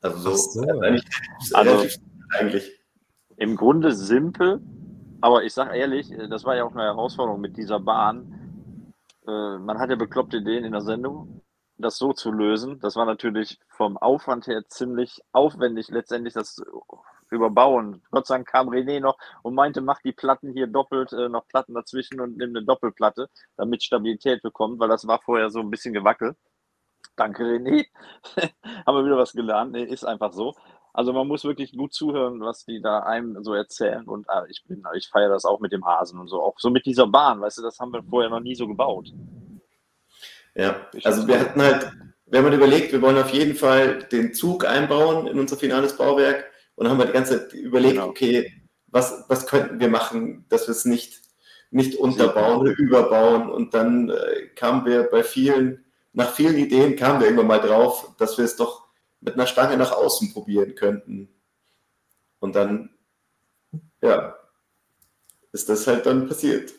Also 0.00 0.18
so, 0.18 0.36
so. 0.36 0.80
Eigentlich, 0.80 1.04
also, 1.52 1.86
eigentlich. 2.38 2.80
Im 3.36 3.56
Grunde 3.56 3.92
simpel, 3.92 4.60
aber 5.20 5.44
ich 5.44 5.52
sage 5.52 5.76
ehrlich, 5.76 6.10
das 6.30 6.44
war 6.44 6.56
ja 6.56 6.64
auch 6.64 6.72
eine 6.72 6.84
Herausforderung 6.84 7.40
mit 7.40 7.56
dieser 7.56 7.80
Bahn. 7.80 8.94
Äh, 9.26 9.58
man 9.58 9.78
hat 9.78 9.90
ja 9.90 9.96
bekloppte 9.96 10.38
Ideen 10.38 10.64
in 10.64 10.72
der 10.72 10.80
Sendung, 10.80 11.42
das 11.76 11.96
so 11.96 12.12
zu 12.12 12.30
lösen. 12.32 12.80
Das 12.80 12.96
war 12.96 13.04
natürlich 13.04 13.58
vom 13.68 13.98
Aufwand 13.98 14.46
her 14.46 14.62
ziemlich 14.68 15.20
aufwendig, 15.32 15.88
letztendlich 15.88 16.34
das 16.34 16.62
überbauen. 17.30 18.02
Gott 18.10 18.26
sei 18.26 18.36
Dank 18.36 18.48
kam 18.48 18.68
René 18.68 19.00
noch 19.00 19.18
und 19.42 19.54
meinte, 19.54 19.80
mach 19.80 20.00
die 20.02 20.12
Platten 20.12 20.52
hier 20.52 20.66
doppelt, 20.66 21.12
äh, 21.12 21.28
noch 21.28 21.46
Platten 21.48 21.74
dazwischen 21.74 22.20
und 22.20 22.36
nimm 22.36 22.50
eine 22.50 22.64
Doppelplatte, 22.64 23.28
damit 23.56 23.82
Stabilität 23.82 24.42
bekommt, 24.42 24.78
weil 24.80 24.88
das 24.88 25.06
war 25.06 25.20
vorher 25.20 25.50
so 25.50 25.60
ein 25.60 25.70
bisschen 25.70 25.94
gewackelt. 25.94 26.36
Danke, 27.16 27.44
René. 27.44 27.86
Haben 28.86 28.96
wir 28.96 29.04
wieder 29.04 29.18
was 29.18 29.32
gelernt. 29.32 29.72
Nee, 29.72 29.84
ist 29.84 30.04
einfach 30.04 30.32
so. 30.32 30.54
Also 30.92 31.12
man 31.12 31.28
muss 31.28 31.44
wirklich 31.44 31.72
gut 31.72 31.92
zuhören, 31.92 32.40
was 32.40 32.64
die 32.64 32.80
da 32.80 33.00
einem 33.00 33.42
so 33.44 33.54
erzählen. 33.54 34.04
Und 34.06 34.28
ah, 34.28 34.44
ich 34.48 34.64
bin, 34.64 34.82
ich 34.96 35.08
feiere 35.08 35.28
das 35.28 35.44
auch 35.44 35.60
mit 35.60 35.72
dem 35.72 35.86
Hasen 35.86 36.18
und 36.18 36.28
so. 36.28 36.42
Auch 36.42 36.58
so 36.58 36.70
mit 36.70 36.86
dieser 36.86 37.06
Bahn, 37.06 37.40
weißt 37.40 37.58
du, 37.58 37.62
das 37.62 37.78
haben 37.78 37.92
wir 37.92 38.02
vorher 38.02 38.30
noch 38.30 38.40
nie 38.40 38.54
so 38.54 38.66
gebaut. 38.66 39.12
Ja, 40.54 40.88
also 41.04 41.28
wir 41.28 41.38
hatten 41.38 41.62
halt, 41.62 41.92
wir 42.26 42.38
haben 42.38 42.46
halt 42.46 42.56
überlegt, 42.56 42.92
wir 42.92 43.02
wollen 43.02 43.18
auf 43.18 43.30
jeden 43.30 43.54
Fall 43.54 44.00
den 44.10 44.34
Zug 44.34 44.64
einbauen 44.64 45.26
in 45.28 45.38
unser 45.38 45.56
finales 45.56 45.96
Bauwerk. 45.96 46.49
Und 46.80 46.84
dann 46.84 46.92
haben 46.92 46.98
wir 47.00 47.08
die 47.08 47.12
ganze 47.12 47.38
Zeit 47.38 47.52
überlegt, 47.52 47.96
genau. 47.96 48.08
okay, 48.08 48.54
was, 48.86 49.26
was 49.28 49.46
könnten 49.46 49.80
wir 49.80 49.90
machen, 49.90 50.46
dass 50.48 50.66
wir 50.66 50.72
es 50.72 50.86
nicht, 50.86 51.20
nicht 51.70 51.96
unterbauen 51.96 52.60
oder 52.60 52.72
überbauen. 52.78 53.50
Und 53.50 53.74
dann 53.74 54.08
äh, 54.08 54.46
kamen 54.54 54.86
wir 54.86 55.02
bei 55.02 55.22
vielen, 55.22 55.84
nach 56.14 56.32
vielen 56.32 56.56
Ideen 56.56 56.96
kamen 56.96 57.20
wir 57.20 57.26
irgendwann 57.26 57.48
mal 57.48 57.60
drauf, 57.60 58.14
dass 58.16 58.38
wir 58.38 58.46
es 58.46 58.56
doch 58.56 58.86
mit 59.20 59.34
einer 59.34 59.46
Stange 59.46 59.76
nach 59.76 59.92
außen 59.92 60.32
probieren 60.32 60.74
könnten. 60.74 61.28
Und 62.38 62.56
dann, 62.56 62.88
ja, 64.00 64.38
ist 65.52 65.68
das 65.68 65.86
halt 65.86 66.06
dann 66.06 66.28
passiert 66.28 66.72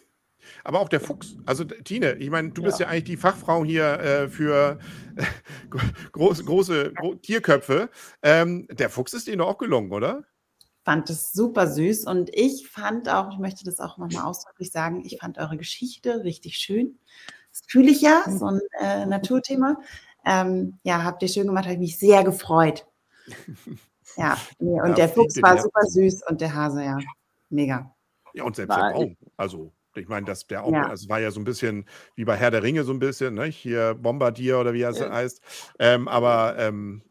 aber 0.63 0.79
auch 0.79 0.89
der 0.89 0.99
Fuchs. 0.99 1.35
Also 1.45 1.63
Tine, 1.63 2.13
ich 2.13 2.29
meine, 2.29 2.49
du 2.51 2.61
ja. 2.61 2.67
bist 2.67 2.79
ja 2.79 2.87
eigentlich 2.87 3.03
die 3.05 3.17
Fachfrau 3.17 3.63
hier 3.63 3.99
äh, 3.99 4.29
für 4.29 4.79
äh, 5.15 5.25
groß, 6.11 6.45
große 6.45 6.93
gro 6.93 7.15
Tierköpfe. 7.15 7.89
Ähm, 8.21 8.67
der 8.71 8.89
Fuchs 8.89 9.13
ist 9.13 9.27
dir 9.27 9.41
auch 9.41 9.57
gelungen, 9.57 9.91
oder? 9.91 10.23
Fand 10.83 11.09
es 11.09 11.31
super 11.31 11.67
süß 11.67 12.05
und 12.05 12.29
ich 12.33 12.67
fand 12.67 13.07
auch, 13.07 13.31
ich 13.31 13.37
möchte 13.37 13.63
das 13.63 13.79
auch 13.79 13.97
nochmal 13.97 14.25
ausdrücklich 14.25 14.71
sagen, 14.71 15.03
ich 15.05 15.17
fand 15.19 15.37
eure 15.37 15.57
Geschichte 15.57 16.23
richtig 16.23 16.57
schön. 16.57 16.97
Das 17.51 17.61
fühle 17.67 17.91
ich 17.91 18.01
ja, 18.01 18.23
so 18.27 18.45
ein 18.45 18.61
äh, 18.79 19.05
Naturthema. 19.05 19.77
Ähm, 20.25 20.79
ja, 20.83 21.03
habt 21.03 21.21
ihr 21.21 21.27
schön 21.27 21.47
gemacht, 21.47 21.65
habe 21.65 21.73
ich 21.73 21.79
mich 21.79 21.99
sehr 21.99 22.23
gefreut. 22.23 22.87
Ja, 24.17 24.37
und 24.59 24.89
ja, 24.89 24.93
der 24.93 25.09
Fuchs 25.09 25.41
war 25.41 25.61
super 25.61 25.83
süß 25.83 26.23
und 26.27 26.41
der 26.41 26.53
Hase, 26.53 26.83
ja, 26.83 26.97
mega. 27.49 27.95
Ja, 28.33 28.43
und 28.43 28.55
selbst 28.55 28.77
Nein. 28.77 28.93
der 28.93 28.99
Baum, 28.99 29.17
also 29.37 29.71
ich 29.95 30.07
meine, 30.07 30.25
das 30.25 30.47
der 30.47 30.63
auch, 30.63 30.71
ja. 30.71 30.87
also 30.87 31.09
war 31.09 31.19
ja 31.19 31.31
so 31.31 31.39
ein 31.39 31.43
bisschen 31.43 31.85
wie 32.15 32.25
bei 32.25 32.35
Herr 32.35 32.51
der 32.51 32.63
Ringe 32.63 32.83
so 32.83 32.93
ein 32.93 32.99
bisschen, 32.99 33.35
ne? 33.35 33.45
hier 33.45 33.95
Bombardier 33.95 34.59
oder 34.59 34.73
wie 34.73 34.81
er 34.81 34.91
ja. 34.91 35.11
heißt. 35.11 35.41
Ähm, 35.79 36.07
aber 36.07 36.55
ähm, 36.57 37.01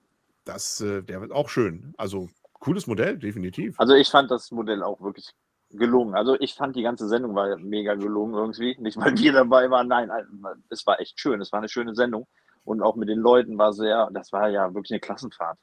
das, 0.44 0.80
äh, 0.80 1.02
der 1.02 1.20
wird 1.20 1.32
auch 1.32 1.48
schön. 1.48 1.94
Also 1.96 2.28
cooles 2.54 2.86
Modell, 2.86 3.18
definitiv. 3.18 3.78
Also 3.78 3.94
ich 3.94 4.08
fand 4.08 4.30
das 4.30 4.50
Modell 4.50 4.82
auch 4.82 5.00
wirklich 5.00 5.30
gelungen. 5.70 6.14
Also 6.14 6.36
ich 6.40 6.54
fand 6.54 6.76
die 6.76 6.82
ganze 6.82 7.08
Sendung 7.08 7.34
war 7.34 7.56
mega 7.56 7.94
gelungen 7.94 8.34
irgendwie. 8.34 8.76
Nicht 8.78 8.96
weil 8.96 9.16
wir 9.16 9.32
dabei 9.32 9.70
waren, 9.70 9.88
nein, 9.88 10.10
es 10.68 10.86
war 10.86 11.00
echt 11.00 11.18
schön. 11.20 11.40
Es 11.40 11.52
war 11.52 11.60
eine 11.60 11.68
schöne 11.68 11.94
Sendung. 11.94 12.26
Und 12.64 12.82
auch 12.82 12.96
mit 12.96 13.08
den 13.08 13.18
Leuten 13.18 13.56
war 13.58 13.72
sehr, 13.72 14.10
das 14.12 14.32
war 14.32 14.48
ja 14.48 14.74
wirklich 14.74 14.92
eine 14.92 15.00
Klassenfahrt. 15.00 15.58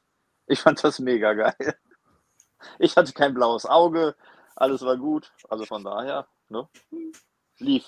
Ich 0.46 0.60
fand 0.60 0.82
das 0.82 0.98
mega 0.98 1.34
geil. 1.34 1.54
Ich 2.78 2.96
hatte 2.96 3.12
kein 3.12 3.34
blaues 3.34 3.66
Auge, 3.66 4.16
alles 4.56 4.82
war 4.82 4.96
gut. 4.96 5.32
Also 5.48 5.64
von 5.64 5.84
daher, 5.84 6.26
ne? 6.50 6.68
Lief. 7.58 7.84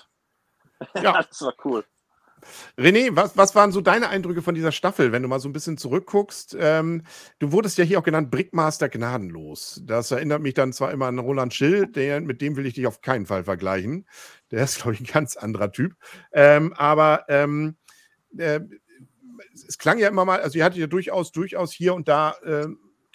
Ja. 0.95 1.21
das 1.29 1.41
war 1.41 1.53
cool. 1.65 1.85
René, 2.77 3.15
was, 3.15 3.37
was 3.37 3.55
waren 3.55 3.71
so 3.71 3.81
deine 3.81 4.09
Eindrücke 4.09 4.41
von 4.41 4.55
dieser 4.55 4.71
Staffel, 4.71 5.11
wenn 5.11 5.21
du 5.21 5.27
mal 5.27 5.39
so 5.39 5.47
ein 5.47 5.53
bisschen 5.53 5.77
zurückguckst? 5.77 6.57
Ähm, 6.59 7.03
du 7.39 7.51
wurdest 7.51 7.77
ja 7.77 7.83
hier 7.83 7.99
auch 7.99 8.03
genannt 8.03 8.31
Brickmaster 8.31 8.89
gnadenlos. 8.89 9.81
Das 9.85 10.11
erinnert 10.11 10.41
mich 10.41 10.53
dann 10.53 10.73
zwar 10.73 10.91
immer 10.91 11.07
an 11.07 11.19
Roland 11.19 11.53
Schill, 11.53 11.87
der, 11.87 12.21
mit 12.21 12.41
dem 12.41 12.55
will 12.55 12.65
ich 12.65 12.73
dich 12.73 12.87
auf 12.87 13.01
keinen 13.01 13.25
Fall 13.25 13.43
vergleichen. 13.43 14.07
Der 14.49 14.63
ist, 14.63 14.77
glaube 14.77 14.93
ich, 14.93 15.01
ein 15.01 15.05
ganz 15.05 15.37
anderer 15.37 15.71
Typ. 15.71 15.93
Ähm, 16.31 16.73
aber 16.73 17.25
ähm, 17.29 17.77
äh, 18.37 18.61
es 19.67 19.77
klang 19.77 19.99
ja 19.99 20.07
immer 20.07 20.25
mal, 20.25 20.41
also 20.41 20.57
ihr 20.57 20.65
hattet 20.65 20.79
ja 20.79 20.87
durchaus, 20.87 21.31
durchaus 21.31 21.71
hier 21.71 21.93
und 21.93 22.07
da 22.07 22.35
äh, 22.43 22.67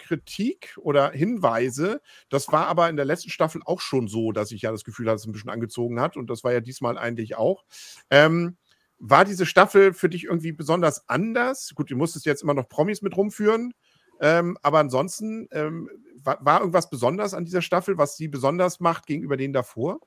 Kritik 0.07 0.77
oder 0.81 1.11
Hinweise. 1.11 2.01
Das 2.29 2.49
war 2.49 2.67
aber 2.67 2.89
in 2.89 2.97
der 2.97 3.05
letzten 3.05 3.31
Staffel 3.31 3.61
auch 3.65 3.81
schon 3.81 4.09
so, 4.09 4.33
dass 4.33 4.53
ich 4.53 4.63
ja 4.63 4.71
das 4.71 4.85
Gefühl 4.85 5.07
hatte, 5.07 5.17
es 5.17 5.27
ein 5.27 5.33
bisschen 5.33 5.51
angezogen 5.51 6.01
hat. 6.01 6.17
Und 6.17 6.31
das 6.31 6.45
war 6.45 6.53
ja 6.53 6.61
diesmal 6.61 6.97
eigentlich 6.97 7.37
auch. 7.37 7.65
Ähm, 8.11 8.57
war 8.99 9.25
diese 9.25 9.47
Staffel 9.47 9.93
für 9.93 10.09
dich 10.09 10.25
irgendwie 10.25 10.53
besonders 10.53 11.09
anders? 11.09 11.73
Gut, 11.75 11.91
du 11.91 11.97
musstest 11.97 12.27
jetzt 12.27 12.43
immer 12.43 12.55
noch 12.55 12.69
Promis 12.69 13.03
mit 13.03 13.17
rumführen. 13.17 13.75
Ähm, 14.21 14.57
aber 14.63 14.79
ansonsten, 14.79 15.49
ähm, 15.51 15.91
war, 16.23 16.39
war, 16.45 16.61
irgendwas 16.61 16.89
besonders 16.89 17.35
an 17.35 17.45
dieser 17.45 17.63
Staffel, 17.63 17.99
was 17.99 18.17
sie 18.17 18.29
besonders 18.29 18.81
macht 18.81 19.07
gegenüber 19.07 19.37
denen 19.37 19.53
davor? 19.53 20.01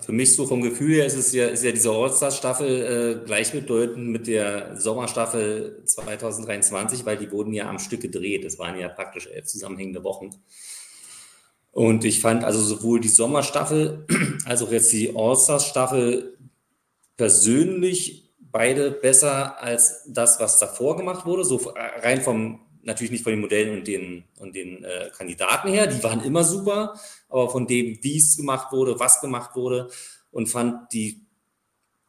Für 0.00 0.12
mich 0.12 0.36
so 0.36 0.46
vom 0.46 0.60
Gefühl 0.60 0.96
her 0.96 1.06
ist 1.06 1.16
es 1.16 1.32
ja, 1.32 1.46
ist 1.46 1.64
ja 1.64 1.72
diese 1.72 1.90
All-Star-Staffel 1.90 3.22
äh, 3.22 3.26
gleichbedeutend 3.26 4.06
mit 4.08 4.26
der 4.26 4.76
Sommerstaffel 4.76 5.82
2023, 5.84 7.06
weil 7.06 7.16
die 7.16 7.32
wurden 7.32 7.54
ja 7.54 7.68
am 7.68 7.78
Stück 7.78 8.02
gedreht. 8.02 8.44
Es 8.44 8.58
waren 8.58 8.78
ja 8.78 8.88
praktisch 8.88 9.26
elf 9.28 9.46
zusammenhängende 9.46 10.04
Wochen. 10.04 10.30
Und 11.72 12.04
ich 12.04 12.20
fand 12.20 12.44
also 12.44 12.60
sowohl 12.60 13.00
die 13.00 13.08
Sommerstaffel 13.08 14.06
als 14.44 14.62
auch 14.62 14.70
jetzt 14.70 14.92
die 14.92 15.14
All-Star-Staffel 15.16 16.36
persönlich 17.16 18.30
beide 18.40 18.90
besser 18.90 19.60
als 19.62 20.04
das, 20.06 20.38
was 20.38 20.58
davor 20.58 20.96
gemacht 20.98 21.24
wurde. 21.24 21.44
So 21.44 21.72
rein 22.02 22.20
vom 22.20 22.60
natürlich 22.82 23.10
nicht 23.10 23.22
von 23.22 23.32
den 23.32 23.40
Modellen 23.40 23.78
und 23.78 23.86
den, 23.86 24.24
und 24.38 24.54
den 24.54 24.84
äh, 24.84 25.10
Kandidaten 25.16 25.68
her, 25.68 25.86
die 25.86 26.02
waren 26.02 26.24
immer 26.24 26.42
super, 26.42 26.98
aber 27.28 27.50
von 27.50 27.66
dem, 27.66 27.98
wie 28.02 28.16
es 28.16 28.36
gemacht 28.36 28.72
wurde, 28.72 28.98
was 28.98 29.20
gemacht 29.20 29.54
wurde 29.54 29.90
und 30.30 30.48
fand 30.48 30.92
die 30.92 31.26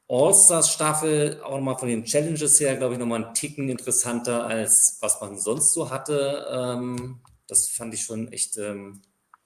All-Stars-Staffel 0.07 1.41
auch 1.43 1.57
nochmal 1.57 1.77
von 1.77 1.87
den 1.87 2.03
Challenges 2.03 2.59
her, 2.59 2.75
glaube 2.75 2.95
ich, 2.95 2.99
nochmal 2.99 3.23
einen 3.23 3.33
Ticken 3.35 3.69
interessanter, 3.69 4.45
als 4.45 4.97
was 5.01 5.21
man 5.21 5.37
sonst 5.37 5.73
so 5.73 5.91
hatte. 5.91 6.47
Ähm, 6.51 7.19
das 7.47 7.69
fand 7.69 7.93
ich 7.93 8.03
schon 8.03 8.31
echt, 8.31 8.57
ähm, 8.57 9.01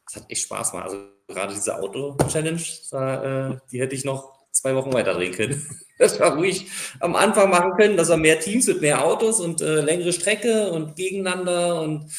das 0.05 0.21
hat 0.21 0.31
echt 0.31 0.43
Spaß 0.43 0.71
gemacht. 0.71 0.89
Also 0.89 1.03
gerade 1.27 1.53
diese 1.53 1.77
Auto-Challenge, 1.77 2.61
äh, 2.91 3.57
die 3.71 3.81
hätte 3.81 3.95
ich 3.95 4.05
noch 4.05 4.33
zwei 4.51 4.73
Wochen 4.75 4.93
weiter 4.93 5.13
drehen 5.13 5.33
können. 5.33 5.67
Das 5.99 6.19
war 6.19 6.35
ruhig 6.35 6.69
am 6.99 7.15
Anfang 7.15 7.51
machen 7.51 7.73
können, 7.77 7.95
dass 7.95 8.09
wir 8.09 8.17
mehr 8.17 8.39
Teams 8.39 8.65
mit 8.67 8.81
mehr 8.81 9.05
Autos 9.05 9.39
und 9.39 9.61
äh, 9.61 9.79
längere 9.79 10.11
Strecke 10.11 10.71
und 10.71 10.95
gegeneinander 10.95 11.79
und 11.81 12.11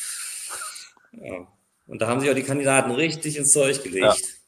ja. 1.13 1.47
Und 1.87 2.01
da 2.01 2.09
haben 2.09 2.21
sich 2.21 2.31
auch 2.31 2.35
die 2.35 2.43
Kandidaten 2.43 2.91
richtig 2.91 3.37
ins 3.37 3.53
Zeug 3.53 3.83
gelegt. 3.83 4.45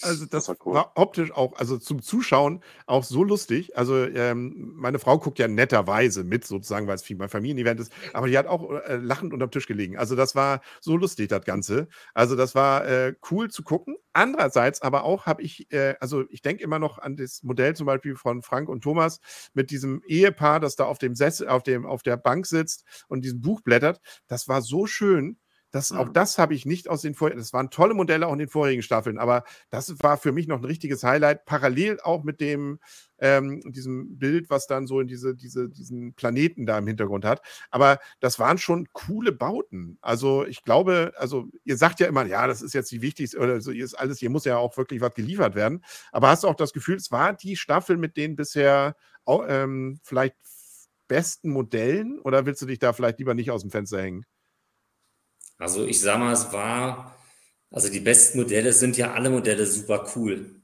Also 0.00 0.24
das, 0.24 0.46
das 0.46 0.48
war, 0.48 0.56
cool. 0.64 0.74
war, 0.74 0.92
optisch 0.94 1.30
auch, 1.32 1.54
also 1.54 1.76
zum 1.76 2.02
Zuschauen 2.02 2.62
auch 2.86 3.04
so 3.04 3.22
lustig. 3.22 3.76
Also 3.76 4.04
ähm, 4.04 4.72
meine 4.74 4.98
Frau 4.98 5.18
guckt 5.18 5.38
ja 5.38 5.48
netterweise 5.48 6.24
mit, 6.24 6.44
sozusagen, 6.44 6.86
weil 6.86 6.94
es 6.94 7.02
viel 7.02 7.16
mein 7.16 7.28
Familienevent 7.28 7.78
ist. 7.80 7.92
Aber 8.12 8.26
die 8.26 8.38
hat 8.38 8.46
auch 8.46 8.70
äh, 8.70 8.96
lachend 8.96 9.32
unterm 9.32 9.50
Tisch 9.50 9.66
gelegen. 9.66 9.98
Also 9.98 10.16
das 10.16 10.34
war 10.34 10.62
so 10.80 10.96
lustig, 10.96 11.28
das 11.28 11.44
Ganze. 11.44 11.88
Also 12.14 12.36
das 12.36 12.54
war 12.54 12.86
äh, 12.86 13.14
cool 13.30 13.50
zu 13.50 13.62
gucken. 13.62 13.96
Andererseits 14.14 14.82
aber 14.82 15.04
auch 15.04 15.26
habe 15.26 15.42
ich, 15.42 15.70
äh, 15.72 15.94
also 16.00 16.24
ich 16.30 16.42
denke 16.42 16.64
immer 16.64 16.78
noch 16.78 16.98
an 16.98 17.16
das 17.16 17.42
Modell 17.42 17.76
zum 17.76 17.86
Beispiel 17.86 18.16
von 18.16 18.42
Frank 18.42 18.68
und 18.68 18.82
Thomas 18.82 19.20
mit 19.52 19.70
diesem 19.70 20.02
Ehepaar, 20.06 20.58
das 20.60 20.76
da 20.76 20.84
auf 20.84 20.98
dem 20.98 21.14
Sessel, 21.14 21.48
auf 21.48 21.62
dem, 21.62 21.86
auf 21.86 22.02
der 22.02 22.16
Bank 22.16 22.46
sitzt 22.46 22.84
und 23.08 23.24
diesem 23.24 23.40
Buch 23.40 23.60
blättert. 23.60 24.00
Das 24.26 24.48
war 24.48 24.62
so 24.62 24.86
schön. 24.86 25.38
Das, 25.72 25.90
mhm. 25.90 25.98
Auch 25.98 26.08
das 26.10 26.38
habe 26.38 26.54
ich 26.54 26.66
nicht 26.66 26.88
aus 26.88 27.00
den 27.00 27.14
vorherigen, 27.14 27.40
das 27.40 27.52
waren 27.52 27.70
tolle 27.70 27.94
Modelle 27.94 28.26
auch 28.26 28.32
in 28.34 28.38
den 28.38 28.48
vorherigen 28.48 28.82
Staffeln, 28.82 29.18
aber 29.18 29.42
das 29.70 29.94
war 30.02 30.18
für 30.18 30.30
mich 30.30 30.46
noch 30.46 30.58
ein 30.58 30.64
richtiges 30.64 31.02
Highlight, 31.02 31.46
parallel 31.46 31.98
auch 32.02 32.22
mit 32.22 32.40
dem, 32.40 32.78
ähm, 33.18 33.62
diesem 33.72 34.18
Bild, 34.18 34.50
was 34.50 34.66
dann 34.66 34.86
so 34.86 35.00
in 35.00 35.08
diese, 35.08 35.34
diese, 35.34 35.70
diesen 35.70 36.14
Planeten 36.14 36.66
da 36.66 36.76
im 36.76 36.86
Hintergrund 36.86 37.24
hat. 37.24 37.40
Aber 37.70 37.98
das 38.20 38.38
waren 38.38 38.58
schon 38.58 38.86
coole 38.92 39.32
Bauten. 39.32 39.96
Also 40.02 40.44
ich 40.44 40.62
glaube, 40.62 41.12
also 41.16 41.46
ihr 41.64 41.78
sagt 41.78 42.00
ja 42.00 42.06
immer, 42.06 42.26
ja, 42.26 42.46
das 42.46 42.60
ist 42.60 42.74
jetzt 42.74 42.92
die 42.92 43.00
wichtigste, 43.00 43.38
oder 43.38 43.60
so 43.62 43.70
ist 43.70 43.94
alles, 43.94 44.18
hier 44.18 44.30
muss 44.30 44.44
ja 44.44 44.58
auch 44.58 44.76
wirklich 44.76 45.00
was 45.00 45.14
geliefert 45.14 45.54
werden. 45.54 45.82
Aber 46.12 46.28
hast 46.28 46.44
du 46.44 46.48
auch 46.48 46.54
das 46.54 46.74
Gefühl, 46.74 46.96
es 46.96 47.10
war 47.10 47.32
die 47.32 47.56
Staffel 47.56 47.96
mit 47.96 48.16
den 48.18 48.36
bisher 48.36 48.94
ähm, 49.26 49.98
vielleicht 50.02 50.36
besten 51.08 51.50
Modellen 51.50 52.18
oder 52.20 52.46
willst 52.46 52.60
du 52.62 52.66
dich 52.66 52.78
da 52.78 52.92
vielleicht 52.92 53.18
lieber 53.18 53.34
nicht 53.34 53.50
aus 53.50 53.62
dem 53.62 53.70
Fenster 53.70 54.02
hängen? 54.02 54.24
Also 55.62 55.86
ich 55.86 56.00
sag 56.00 56.18
mal, 56.18 56.32
es 56.32 56.52
war, 56.52 57.16
also 57.70 57.88
die 57.88 58.00
besten 58.00 58.38
Modelle 58.38 58.72
sind 58.72 58.96
ja 58.96 59.12
alle 59.12 59.30
Modelle 59.30 59.64
super 59.64 60.10
cool. 60.16 60.60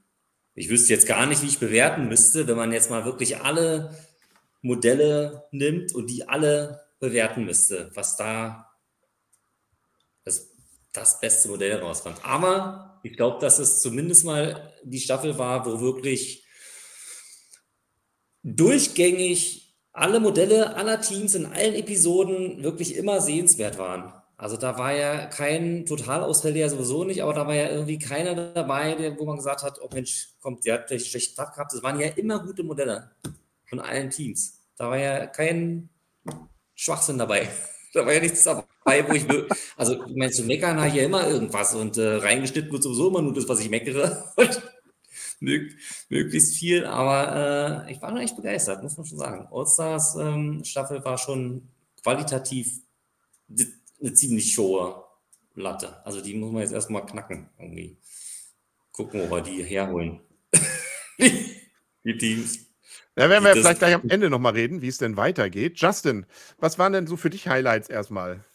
Ich 0.55 0.67
wüsste 0.67 0.91
jetzt 0.91 1.07
gar 1.07 1.25
nicht, 1.25 1.41
wie 1.41 1.47
ich 1.47 1.57
bewerten 1.57 2.09
müsste, 2.09 2.47
wenn 2.47 2.57
man 2.57 2.73
jetzt 2.73 2.89
mal 2.89 3.05
wirklich 3.05 3.37
alle 3.37 3.95
Modelle 4.61 5.45
nimmt 5.51 5.95
und 5.95 6.07
die 6.07 6.27
alle 6.27 6.81
bewerten 6.99 7.45
müsste, 7.45 7.91
was 7.93 8.17
da 8.17 8.75
das, 10.25 10.49
das 10.91 11.21
beste 11.21 11.47
Modell 11.47 11.79
rauskommt. 11.79 12.19
Aber 12.25 12.99
ich 13.03 13.15
glaube, 13.15 13.39
dass 13.39 13.57
es 13.57 13.81
zumindest 13.81 14.25
mal 14.25 14.73
die 14.83 14.99
Staffel 14.99 15.37
war, 15.37 15.65
wo 15.65 15.79
wirklich 15.79 16.45
durchgängig 18.43 19.77
alle 19.93 20.19
Modelle 20.19 20.75
aller 20.75 20.99
Teams 20.99 21.35
in 21.35 21.45
allen 21.45 21.75
Episoden 21.75 22.63
wirklich 22.63 22.97
immer 22.97 23.21
sehenswert 23.21 23.77
waren. 23.77 24.18
Also 24.39 24.55
da 24.55 24.77
war 24.77 24.93
ja 24.93 25.25
kein 25.25 25.85
Totalausfall 25.85 26.55
ja 26.55 26.69
sowieso 26.69 27.03
nicht, 27.03 27.21
aber 27.21 27.33
da 27.33 27.45
war 27.45 27.55
ja 27.55 27.71
irgendwie 27.71 27.99
keiner 27.99 28.53
dabei, 28.53 28.95
der, 28.95 29.19
wo 29.19 29.25
man 29.25 29.35
gesagt 29.35 29.63
hat, 29.63 29.81
oh 29.81 29.89
Mensch, 29.91 30.29
kommt, 30.39 30.65
der 30.65 30.75
hat 30.75 30.87
vielleicht 30.87 31.03
einen 31.03 31.09
schlechten 31.09 31.35
Tag 31.35 31.53
gehabt. 31.53 31.73
Das 31.73 31.83
waren 31.83 31.99
ja 31.99 32.07
immer 32.07 32.39
gute 32.39 32.63
Modelle 32.63 33.11
von 33.65 33.81
allen 33.81 34.09
Teams. 34.09 34.57
Da 34.77 34.89
war 34.89 34.97
ja 34.97 35.27
kein 35.27 35.89
Schwachsinn 36.73 37.17
dabei. 37.17 37.47
Da 37.91 38.05
war 38.05 38.13
ja 38.13 38.19
nichts 38.19 38.43
dabei, 38.43 39.07
wo 39.07 39.13
ich, 39.13 39.25
also 39.75 40.05
ich 40.05 40.15
meine, 40.15 40.31
zu 40.31 40.43
meckern 40.43 40.77
habe 40.77 40.89
ich 40.89 40.93
ja 40.93 41.01
immer 41.05 41.27
irgendwas 41.27 41.73
und 41.73 41.97
äh, 41.97 42.17
reingeschnitten 42.17 42.71
wird 42.71 42.83
sowieso 42.83 43.07
immer 43.07 43.23
nur 43.23 43.33
das, 43.33 43.49
was 43.49 43.59
ich 43.61 43.69
meckere. 43.71 44.31
Und 44.37 44.61
möglichst 46.07 46.55
viel, 46.55 46.85
aber 46.85 47.87
äh, 47.87 47.91
ich 47.91 47.99
war 47.99 48.11
noch 48.11 48.21
echt 48.21 48.35
begeistert, 48.35 48.83
muss 48.83 48.95
man 48.95 49.07
schon 49.07 49.17
sagen. 49.17 49.47
Allstars 49.51 50.15
ähm, 50.17 50.61
war 51.03 51.17
schon 51.17 51.67
qualitativ 52.03 52.79
eine 54.01 54.13
ziemlich 54.13 54.57
hohe 54.57 55.03
Latte. 55.55 56.05
Also 56.05 56.21
die 56.21 56.33
muss 56.35 56.51
man 56.51 56.61
jetzt 56.61 56.73
erstmal 56.73 57.05
knacken 57.05 57.49
irgendwie. 57.57 57.97
Gucken, 58.91 59.21
wo 59.21 59.35
wir 59.35 59.41
die 59.41 59.63
herholen. 59.63 60.21
die 61.19 62.17
Teams. 62.17 62.65
Da 63.15 63.29
werden 63.29 63.43
wir 63.43 63.53
vielleicht 63.53 63.79
gleich 63.79 63.95
am 63.95 64.09
Ende 64.09 64.29
nochmal 64.29 64.53
reden, 64.53 64.81
wie 64.81 64.87
es 64.87 64.97
denn 64.97 65.17
weitergeht. 65.17 65.79
Justin, 65.79 66.25
was 66.57 66.79
waren 66.79 66.93
denn 66.93 67.07
so 67.07 67.17
für 67.17 67.29
dich 67.29 67.47
Highlights 67.47 67.89
erstmal? 67.89 68.45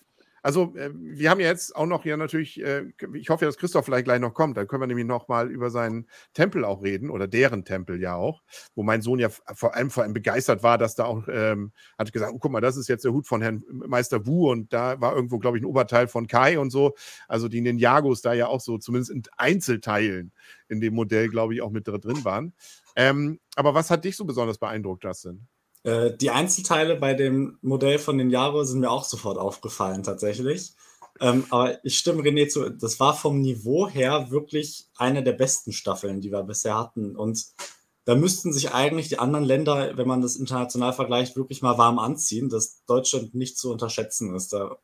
Also, 0.44 0.74
äh, 0.76 0.90
wir 0.94 1.30
haben 1.30 1.40
ja 1.40 1.46
jetzt 1.46 1.74
auch 1.74 1.86
noch 1.86 2.02
hier 2.02 2.18
natürlich, 2.18 2.62
äh, 2.62 2.84
ich 3.14 3.30
hoffe, 3.30 3.46
dass 3.46 3.56
Christoph 3.56 3.86
vielleicht 3.86 4.04
gleich 4.04 4.20
noch 4.20 4.34
kommt. 4.34 4.58
Dann 4.58 4.68
können 4.68 4.82
wir 4.82 4.86
nämlich 4.86 5.06
noch 5.06 5.26
mal 5.26 5.50
über 5.50 5.70
seinen 5.70 6.06
Tempel 6.34 6.66
auch 6.66 6.82
reden 6.82 7.08
oder 7.08 7.26
deren 7.26 7.64
Tempel 7.64 7.98
ja 7.98 8.14
auch, 8.14 8.42
wo 8.74 8.82
mein 8.82 9.00
Sohn 9.00 9.18
ja 9.18 9.30
vor 9.30 9.74
allem 9.74 9.88
vor 9.88 10.02
allem 10.02 10.12
begeistert 10.12 10.62
war, 10.62 10.76
dass 10.76 10.96
da 10.96 11.06
auch, 11.06 11.26
ähm, 11.28 11.72
hat 11.98 12.12
gesagt, 12.12 12.34
oh, 12.34 12.38
guck 12.38 12.52
mal, 12.52 12.60
das 12.60 12.76
ist 12.76 12.88
jetzt 12.88 13.06
der 13.06 13.12
Hut 13.14 13.26
von 13.26 13.40
Herrn 13.40 13.64
Meister 13.70 14.26
Wu 14.26 14.50
und 14.50 14.70
da 14.74 15.00
war 15.00 15.16
irgendwo, 15.16 15.38
glaube 15.38 15.56
ich, 15.56 15.62
ein 15.62 15.66
Oberteil 15.66 16.08
von 16.08 16.26
Kai 16.26 16.58
und 16.58 16.68
so. 16.68 16.94
Also 17.26 17.48
die 17.48 17.62
Ninjagos 17.62 18.20
da 18.20 18.34
ja 18.34 18.48
auch 18.48 18.60
so, 18.60 18.76
zumindest 18.76 19.12
in 19.12 19.22
Einzelteilen 19.38 20.30
in 20.68 20.82
dem 20.82 20.94
Modell, 20.94 21.28
glaube 21.30 21.54
ich, 21.54 21.62
auch 21.62 21.70
mit 21.70 21.88
drin 21.88 22.22
waren. 22.22 22.52
Ähm, 22.96 23.40
aber 23.56 23.72
was 23.72 23.90
hat 23.90 24.04
dich 24.04 24.14
so 24.14 24.26
besonders 24.26 24.58
beeindruckt, 24.58 25.04
Justin? 25.04 25.46
Äh, 25.84 26.16
die 26.16 26.30
Einzelteile 26.30 26.96
bei 26.96 27.14
dem 27.14 27.58
Modell 27.62 27.98
von 27.98 28.18
den 28.18 28.30
Jaro 28.30 28.64
sind 28.64 28.80
mir 28.80 28.90
auch 28.90 29.04
sofort 29.04 29.38
aufgefallen, 29.38 30.02
tatsächlich. 30.02 30.74
Ähm, 31.20 31.46
aber 31.50 31.84
ich 31.84 31.98
stimme 31.98 32.22
René 32.22 32.48
zu, 32.48 32.70
das 32.70 32.98
war 32.98 33.14
vom 33.14 33.40
Niveau 33.40 33.88
her 33.88 34.30
wirklich 34.30 34.88
eine 34.96 35.22
der 35.22 35.34
besten 35.34 35.72
Staffeln, 35.72 36.20
die 36.20 36.32
wir 36.32 36.42
bisher 36.42 36.76
hatten. 36.76 37.14
Und 37.14 37.46
da 38.04 38.14
müssten 38.14 38.52
sich 38.52 38.72
eigentlich 38.72 39.08
die 39.08 39.18
anderen 39.18 39.44
Länder, 39.44 39.96
wenn 39.96 40.08
man 40.08 40.22
das 40.22 40.36
international 40.36 40.92
vergleicht, 40.92 41.36
wirklich 41.36 41.62
mal 41.62 41.78
warm 41.78 41.98
anziehen, 41.98 42.48
dass 42.48 42.84
Deutschland 42.86 43.34
nicht 43.34 43.56
zu 43.58 43.70
unterschätzen 43.70 44.34
ist. 44.34 44.52
Da 44.52 44.76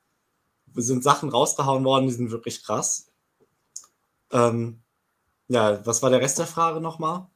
sind 0.75 1.03
Sachen 1.03 1.31
rausgehauen 1.31 1.85
worden, 1.85 2.07
die 2.07 2.15
sind 2.15 2.31
wirklich 2.31 2.63
krass. 2.63 3.11
Ähm, 4.31 4.83
ja, 5.49 5.85
was 5.85 6.03
war 6.03 6.11
der 6.11 6.21
Rest 6.21 6.39
der 6.39 6.47
Frage 6.47 6.81
nochmal? 6.81 7.27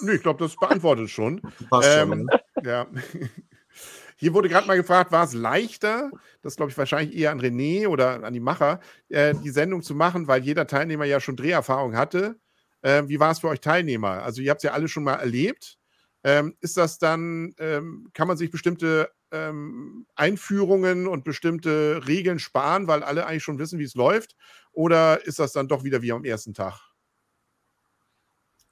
Nö, 0.00 0.14
ich 0.14 0.22
glaube, 0.22 0.42
das 0.42 0.56
beantwortet 0.56 1.10
schon. 1.10 1.42
Passt 1.68 1.88
ähm, 1.90 2.08
schon. 2.08 2.24
Ne? 2.24 2.40
Ja. 2.66 2.86
Hier 4.18 4.34
wurde 4.34 4.48
gerade 4.48 4.66
mal 4.66 4.76
gefragt, 4.76 5.12
war 5.12 5.24
es 5.24 5.34
leichter, 5.34 6.10
das 6.42 6.56
glaube 6.56 6.70
ich 6.72 6.78
wahrscheinlich 6.78 7.16
eher 7.16 7.30
an 7.30 7.40
René 7.40 7.86
oder 7.86 8.24
an 8.24 8.32
die 8.32 8.40
Macher, 8.40 8.80
äh, 9.08 9.34
die 9.34 9.50
Sendung 9.50 9.82
zu 9.82 9.94
machen, 9.94 10.26
weil 10.26 10.42
jeder 10.42 10.66
Teilnehmer 10.66 11.04
ja 11.04 11.20
schon 11.20 11.36
Dreherfahrung 11.36 11.96
hatte. 11.96 12.40
Äh, 12.82 13.04
wie 13.08 13.20
war 13.20 13.30
es 13.30 13.40
für 13.40 13.48
euch 13.48 13.60
Teilnehmer? 13.60 14.22
Also 14.22 14.40
ihr 14.42 14.50
habt 14.50 14.60
es 14.60 14.64
ja 14.64 14.72
alle 14.72 14.88
schon 14.88 15.04
mal 15.04 15.14
erlebt. 15.14 15.78
Ähm, 16.24 16.56
ist 16.60 16.76
das 16.76 16.98
dann, 16.98 17.54
ähm, 17.58 18.08
kann 18.14 18.26
man 18.26 18.36
sich 18.38 18.50
bestimmte 18.50 19.10
ähm, 19.32 20.06
Einführungen 20.16 21.06
und 21.06 21.24
bestimmte 21.24 22.02
Regeln 22.08 22.38
sparen, 22.38 22.88
weil 22.88 23.02
alle 23.02 23.26
eigentlich 23.26 23.44
schon 23.44 23.58
wissen, 23.58 23.78
wie 23.78 23.84
es 23.84 23.94
läuft? 23.94 24.34
Oder 24.72 25.24
ist 25.26 25.38
das 25.38 25.52
dann 25.52 25.68
doch 25.68 25.84
wieder 25.84 26.02
wie 26.02 26.12
am 26.12 26.24
ersten 26.24 26.54
Tag? 26.54 26.95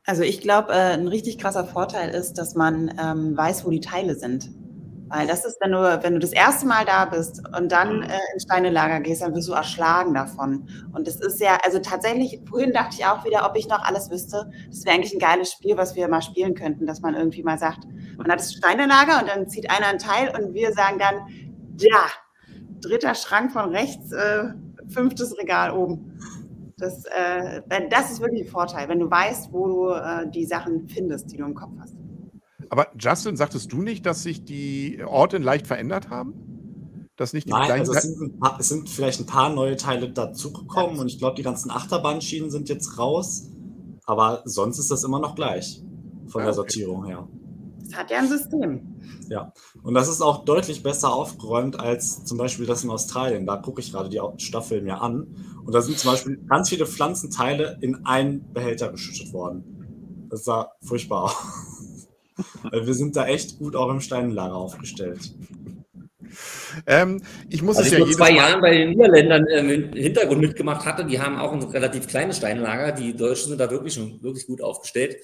Also 0.06 0.22
ich 0.22 0.40
glaube, 0.40 0.72
äh, 0.72 0.94
ein 0.94 1.08
richtig 1.08 1.38
krasser 1.38 1.64
Vorteil 1.64 2.10
ist, 2.10 2.34
dass 2.34 2.54
man 2.54 2.94
ähm, 3.00 3.36
weiß, 3.36 3.64
wo 3.64 3.70
die 3.70 3.80
Teile 3.80 4.14
sind. 4.14 4.50
Weil 5.08 5.26
das 5.26 5.44
ist, 5.44 5.58
wenn 5.60 5.72
du, 5.72 6.02
wenn 6.02 6.14
du 6.14 6.18
das 6.18 6.32
erste 6.32 6.66
Mal 6.66 6.84
da 6.84 7.04
bist 7.04 7.42
und 7.56 7.70
dann 7.70 8.02
äh, 8.02 8.18
ins 8.32 8.42
Steinelager 8.42 9.00
gehst, 9.00 9.22
dann 9.22 9.34
wirst 9.34 9.48
du 9.48 9.52
erschlagen 9.52 10.12
davon. 10.12 10.68
Und 10.92 11.06
das 11.06 11.16
ist 11.16 11.40
ja, 11.40 11.58
also 11.64 11.78
tatsächlich, 11.78 12.40
vorhin 12.48 12.72
dachte 12.72 12.96
ich 12.98 13.06
auch 13.06 13.24
wieder, 13.24 13.48
ob 13.48 13.56
ich 13.56 13.68
noch 13.68 13.82
alles 13.84 14.10
wüsste. 14.10 14.50
Das 14.68 14.84
wäre 14.84 14.96
eigentlich 14.96 15.12
ein 15.12 15.20
geiles 15.20 15.52
Spiel, 15.52 15.76
was 15.76 15.94
wir 15.94 16.08
mal 16.08 16.22
spielen 16.22 16.54
könnten, 16.54 16.86
dass 16.86 17.00
man 17.00 17.14
irgendwie 17.14 17.42
mal 17.42 17.58
sagt, 17.58 17.84
man 18.16 18.30
hat 18.30 18.40
das 18.40 18.54
Steinelager 18.54 19.20
und 19.20 19.28
dann 19.28 19.48
zieht 19.48 19.70
einer 19.70 19.86
ein 19.86 19.98
Teil 19.98 20.32
und 20.36 20.52
wir 20.52 20.72
sagen 20.72 20.98
dann, 20.98 21.28
ja, 21.78 22.06
dritter 22.80 23.14
Schrank 23.14 23.52
von 23.52 23.70
rechts, 23.70 24.12
äh, 24.12 24.44
fünftes 24.88 25.38
Regal 25.38 25.70
oben. 25.70 26.18
Das, 26.76 27.04
äh, 27.04 27.62
das 27.90 28.10
ist 28.10 28.20
wirklich 28.20 28.42
ein 28.42 28.48
Vorteil, 28.48 28.88
wenn 28.88 28.98
du 28.98 29.10
weißt, 29.10 29.52
wo 29.52 29.66
du 29.68 29.90
äh, 29.90 30.28
die 30.30 30.44
Sachen 30.44 30.88
findest, 30.88 31.30
die 31.30 31.36
du 31.36 31.44
im 31.44 31.54
Kopf 31.54 31.72
hast. 31.78 31.94
Aber 32.70 32.88
Justin, 32.98 33.36
sagtest 33.36 33.72
du 33.72 33.82
nicht, 33.82 34.06
dass 34.06 34.22
sich 34.22 34.44
die 34.44 35.02
Orte 35.06 35.38
leicht 35.38 35.66
verändert 35.66 36.10
haben? 36.10 36.34
Dass 37.16 37.32
nicht 37.32 37.46
die 37.46 37.52
Nein, 37.52 37.70
also 37.70 37.94
es 37.94 38.02
sind, 38.02 38.40
paar, 38.40 38.58
es 38.58 38.68
sind, 38.68 38.88
vielleicht 38.88 39.20
ein 39.20 39.26
paar 39.26 39.50
neue 39.50 39.76
Teile 39.76 40.10
dazugekommen 40.10 40.96
ja. 40.96 41.02
und 41.02 41.06
ich 41.06 41.18
glaube, 41.18 41.36
die 41.36 41.44
ganzen 41.44 41.70
Achterbahnschienen 41.70 42.50
sind 42.50 42.68
jetzt 42.68 42.98
raus. 42.98 43.48
Aber 44.06 44.42
sonst 44.44 44.78
ist 44.78 44.90
das 44.90 45.04
immer 45.04 45.20
noch 45.20 45.36
gleich 45.36 45.80
von 46.26 46.40
ja, 46.40 46.46
der 46.46 46.54
Sortierung 46.54 47.04
her. 47.04 47.28
Es 47.86 47.94
hat 47.94 48.10
ja 48.10 48.18
ein 48.18 48.28
System. 48.28 48.80
Ja, 49.28 49.52
und 49.82 49.94
das 49.94 50.08
ist 50.08 50.20
auch 50.20 50.44
deutlich 50.44 50.82
besser 50.82 51.12
aufgeräumt 51.12 51.78
als 51.78 52.24
zum 52.24 52.38
Beispiel 52.38 52.66
das 52.66 52.84
in 52.84 52.90
Australien. 52.90 53.46
Da 53.46 53.56
gucke 53.56 53.80
ich 53.80 53.92
gerade 53.92 54.08
die 54.08 54.20
Staffel 54.38 54.82
mir 54.82 55.00
an. 55.00 55.26
Und 55.64 55.74
da 55.74 55.80
sind 55.80 55.98
zum 55.98 56.10
Beispiel 56.10 56.38
ganz 56.48 56.68
viele 56.68 56.86
Pflanzenteile 56.86 57.78
in 57.80 58.04
einen 58.06 58.52
Behälter 58.52 58.90
geschüttet 58.90 59.32
worden. 59.32 60.26
Das 60.30 60.44
sah 60.44 60.72
furchtbar 60.82 61.24
aus. 61.24 62.08
Wir 62.72 62.94
sind 62.94 63.16
da 63.16 63.26
echt 63.26 63.58
gut 63.58 63.76
auch 63.76 63.88
im 63.90 64.00
Steinlager 64.00 64.56
aufgestellt. 64.56 65.32
Ähm, 66.86 67.22
ich 67.48 67.62
muss 67.62 67.76
also 67.76 67.86
es 67.86 67.92
ich 67.92 67.98
ja 67.98 68.04
vor 68.04 68.14
zwei 68.14 68.32
Jahren 68.32 68.60
bei 68.60 68.76
den 68.76 68.90
Niederländern 68.90 69.46
ähm, 69.52 69.70
im 69.70 69.92
Hintergrund 69.92 70.40
mitgemacht 70.40 70.84
hatte, 70.84 71.04
die 71.04 71.20
haben 71.20 71.36
auch 71.36 71.52
ein 71.52 71.62
relativ 71.62 72.08
kleines 72.08 72.38
Steinlager. 72.38 72.92
Die 72.92 73.16
Deutschen 73.16 73.50
sind 73.50 73.60
da 73.60 73.70
wirklich 73.70 73.94
schon 73.94 74.22
wirklich 74.22 74.46
gut 74.46 74.60
aufgestellt. 74.60 75.16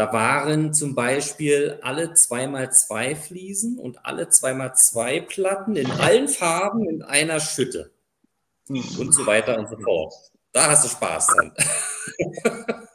Da 0.00 0.14
waren 0.14 0.72
zum 0.72 0.94
Beispiel 0.94 1.78
alle 1.82 2.14
2x2 2.14 3.14
Fliesen 3.16 3.78
und 3.78 4.06
alle 4.06 4.30
2x2 4.30 5.20
Platten 5.26 5.76
in 5.76 5.90
allen 5.90 6.26
Farben 6.26 6.88
in 6.88 7.02
einer 7.02 7.38
Schütte. 7.38 7.90
Und 8.66 9.12
so 9.12 9.26
weiter 9.26 9.58
und 9.58 9.68
so 9.68 9.76
fort. 9.76 10.14
Da 10.52 10.70
hast 10.70 10.86
du 10.86 10.88
Spaß 10.88 11.26
dran. 11.26 11.52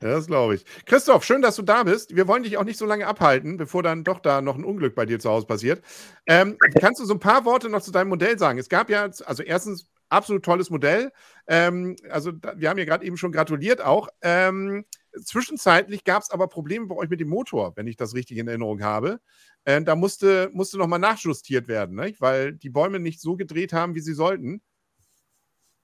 Ja, 0.00 0.10
das 0.10 0.26
glaube 0.26 0.54
ich. 0.54 0.64
Christoph, 0.84 1.24
schön, 1.24 1.40
dass 1.40 1.56
du 1.56 1.62
da 1.62 1.82
bist. 1.82 2.14
Wir 2.14 2.28
wollen 2.28 2.42
dich 2.42 2.58
auch 2.58 2.64
nicht 2.64 2.78
so 2.78 2.84
lange 2.84 3.06
abhalten, 3.06 3.56
bevor 3.56 3.82
dann 3.82 4.04
doch 4.04 4.20
da 4.20 4.42
noch 4.42 4.56
ein 4.56 4.64
Unglück 4.64 4.94
bei 4.94 5.06
dir 5.06 5.18
zu 5.18 5.30
Hause 5.30 5.46
passiert. 5.46 5.82
Ähm, 6.26 6.58
kannst 6.78 7.00
du 7.00 7.06
so 7.06 7.14
ein 7.14 7.18
paar 7.18 7.46
Worte 7.46 7.70
noch 7.70 7.80
zu 7.80 7.90
deinem 7.90 8.08
Modell 8.08 8.38
sagen? 8.38 8.58
Es 8.58 8.68
gab 8.68 8.90
ja, 8.90 9.08
also 9.24 9.42
erstens, 9.42 9.88
absolut 10.08 10.44
tolles 10.44 10.70
Modell. 10.70 11.12
Ähm, 11.46 11.96
also 12.10 12.32
wir 12.56 12.68
haben 12.68 12.78
ja 12.78 12.84
gerade 12.84 13.04
eben 13.04 13.16
schon 13.16 13.32
gratuliert 13.32 13.80
auch. 13.80 14.08
Ähm, 14.22 14.84
zwischenzeitlich 15.22 16.04
gab 16.04 16.22
es 16.22 16.30
aber 16.30 16.48
Probleme 16.48 16.86
bei 16.86 16.96
euch 16.96 17.08
mit 17.08 17.20
dem 17.20 17.28
Motor, 17.28 17.72
wenn 17.76 17.86
ich 17.86 17.96
das 17.96 18.14
richtig 18.14 18.38
in 18.38 18.48
Erinnerung 18.48 18.82
habe. 18.82 19.20
Äh, 19.64 19.82
da 19.82 19.96
musste, 19.96 20.50
musste 20.52 20.78
nochmal 20.78 20.98
nachjustiert 20.98 21.68
werden, 21.68 21.96
ne? 21.96 22.14
weil 22.18 22.52
die 22.52 22.70
Bäume 22.70 23.00
nicht 23.00 23.20
so 23.20 23.36
gedreht 23.36 23.72
haben, 23.72 23.94
wie 23.94 24.00
sie 24.00 24.14
sollten. 24.14 24.62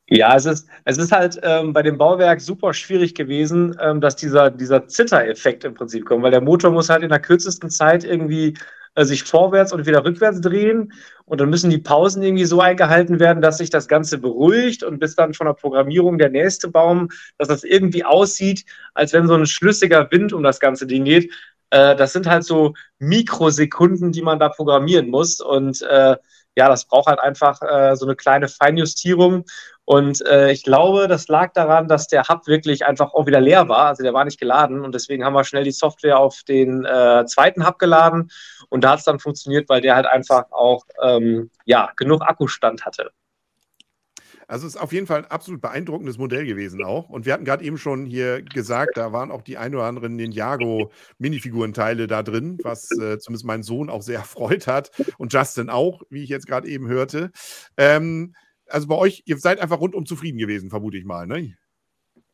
Ja, 0.09 0.37
es 0.37 0.45
ist, 0.45 0.69
es 0.85 0.99
ist 0.99 1.13
halt 1.13 1.41
ähm, 1.43 1.73
bei 1.73 1.83
dem 1.83 1.97
Bauwerk 1.97 2.41
super 2.41 2.75
schwierig 2.75 3.15
gewesen, 3.15 3.75
ähm, 3.81 4.03
dass 4.03 4.17
dieser, 4.17 4.51
dieser 4.51 4.87
Zitter-Effekt 4.87 5.65
im 5.65 5.73
Prinzip 5.73 6.05
kommt, 6.05 6.23
weil 6.23 6.31
der 6.31 6.43
Motor 6.43 6.73
muss 6.73 6.91
halt 6.91 7.03
in 7.03 7.09
der 7.09 7.21
kürzesten 7.21 7.71
Zeit 7.71 8.05
irgendwie 8.05 8.55
äh, 8.95 9.05
sich 9.05 9.25
vorwärts 9.25 9.73
und 9.73 9.87
wieder 9.87 10.05
rückwärts 10.05 10.41
drehen 10.41 10.93
und 11.25 11.41
dann 11.41 11.51
müssen 11.51 11.71
die 11.71 11.79
Pausen 11.79 12.23
irgendwie 12.23 12.45
so 12.45 12.61
eingehalten 12.61 13.21
werden, 13.21 13.43
dass 13.43 13.59
sich 13.59 13.71
das 13.71 13.89
Ganze 13.89 14.19
beruhigt 14.19 14.83
und 14.83 14.99
bis 14.99 15.17
dann 15.17 15.35
von 15.35 15.47
der 15.47 15.55
Programmierung 15.55 16.19
der 16.19 16.31
nächste 16.31 16.69
Baum, 16.69 17.09
dass 17.39 17.49
das 17.49 17.65
irgendwie 17.65 18.05
aussieht, 18.05 18.65
als 18.95 19.13
wenn 19.13 19.27
so 19.27 19.35
ein 19.35 19.47
schlüssiger 19.47 20.11
Wind 20.11 20.33
um 20.33 20.43
das 20.43 20.61
ganze 20.61 20.87
Ding 20.87 21.05
geht. 21.05 21.33
Äh, 21.71 21.97
das 21.97 22.13
sind 22.13 22.27
halt 22.27 22.45
so 22.45 22.75
Mikrosekunden, 22.99 24.13
die 24.13 24.23
man 24.23 24.39
da 24.39 24.49
programmieren 24.49 25.09
muss 25.09 25.41
und 25.41 25.83
äh, 25.83 26.17
ja, 26.57 26.69
das 26.69 26.85
braucht 26.85 27.07
halt 27.09 27.21
einfach 27.21 27.61
äh, 27.63 27.97
so 27.97 28.07
eine 28.07 28.17
kleine 28.17 28.49
Feinjustierung. 28.49 29.45
Und 29.87 30.27
äh, 30.27 30.51
ich 30.51 30.63
glaube, 30.63 31.09
das 31.09 31.29
lag 31.29 31.53
daran, 31.53 31.89
dass 31.89 32.09
der 32.09 32.25
Hub 32.29 32.47
wirklich 32.47 32.87
einfach 32.87 33.13
auch 33.13 33.27
wieder 33.27 33.41
leer 33.41 33.69
war. 33.69 33.87
Also 33.87 34.03
der 34.03 34.15
war 34.15 34.25
nicht 34.25 34.41
geladen 34.41 34.83
und 34.83 34.95
deswegen 34.95 35.25
haben 35.25 35.35
wir 35.35 35.45
schnell 35.45 35.65
die 35.65 35.73
Software 35.73 36.19
auf 36.19 36.43
den 36.45 36.85
äh, 36.85 37.27
zweiten 37.27 37.67
Hub 37.67 37.79
geladen 37.79 38.31
und 38.71 38.83
da 38.83 38.93
hat 38.93 39.01
es 39.01 39.05
dann 39.05 39.19
funktioniert, 39.19 39.69
weil 39.69 39.83
der 39.83 39.95
halt 39.95 40.07
einfach 40.07 40.51
auch 40.53 40.85
ähm, 41.03 41.51
ja, 41.67 41.91
genug 41.97 42.23
Akkustand 42.23 42.87
hatte. 42.87 43.11
Also 44.49 44.67
es 44.67 44.75
ist 44.75 44.81
auf 44.81 44.93
jeden 44.93 45.07
Fall 45.07 45.19
ein 45.19 45.31
absolut 45.31 45.61
beeindruckendes 45.61 46.19
Modell 46.19 46.47
gewesen 46.47 46.83
auch. 46.85 47.09
Und 47.09 47.27
wir 47.27 47.33
hatten 47.33 47.45
gerade 47.45 47.65
eben 47.65 47.79
schon 47.79 48.07
hier 48.07 48.43
gesagt, 48.43 48.97
da 48.97 49.13
waren 49.13 49.31
auch 49.31 49.43
die 49.43 49.57
ein 49.57 49.75
oder 49.75 49.85
anderen 49.85 50.17
Ninjago-Minifigurenteile 50.17 52.07
da 52.07 52.23
drin, 52.23 52.59
was 52.63 52.91
äh, 52.93 53.19
zumindest 53.19 53.45
meinen 53.45 53.63
Sohn 53.63 53.91
auch 53.91 54.03
sehr 54.03 54.19
erfreut 54.25 54.67
hat 54.67 54.91
und 55.19 55.33
Justin 55.33 55.71
auch, 55.71 56.03
wie 56.11 56.23
ich 56.23 56.29
jetzt 56.29 56.47
gerade 56.47 56.69
eben 56.69 56.89
hörte. 56.89 57.31
Ähm, 57.77 58.35
also 58.69 58.89
bei 58.89 58.97
euch, 58.97 59.23
ihr 59.27 59.39
seid 59.39 59.61
einfach 59.61 59.81
rundum 59.81 60.07
zufrieden 60.07 60.39
gewesen, 60.39 60.71
vermute 60.71 60.97
ich 60.97 61.05
mal, 61.05 61.27
ne? 61.27 61.55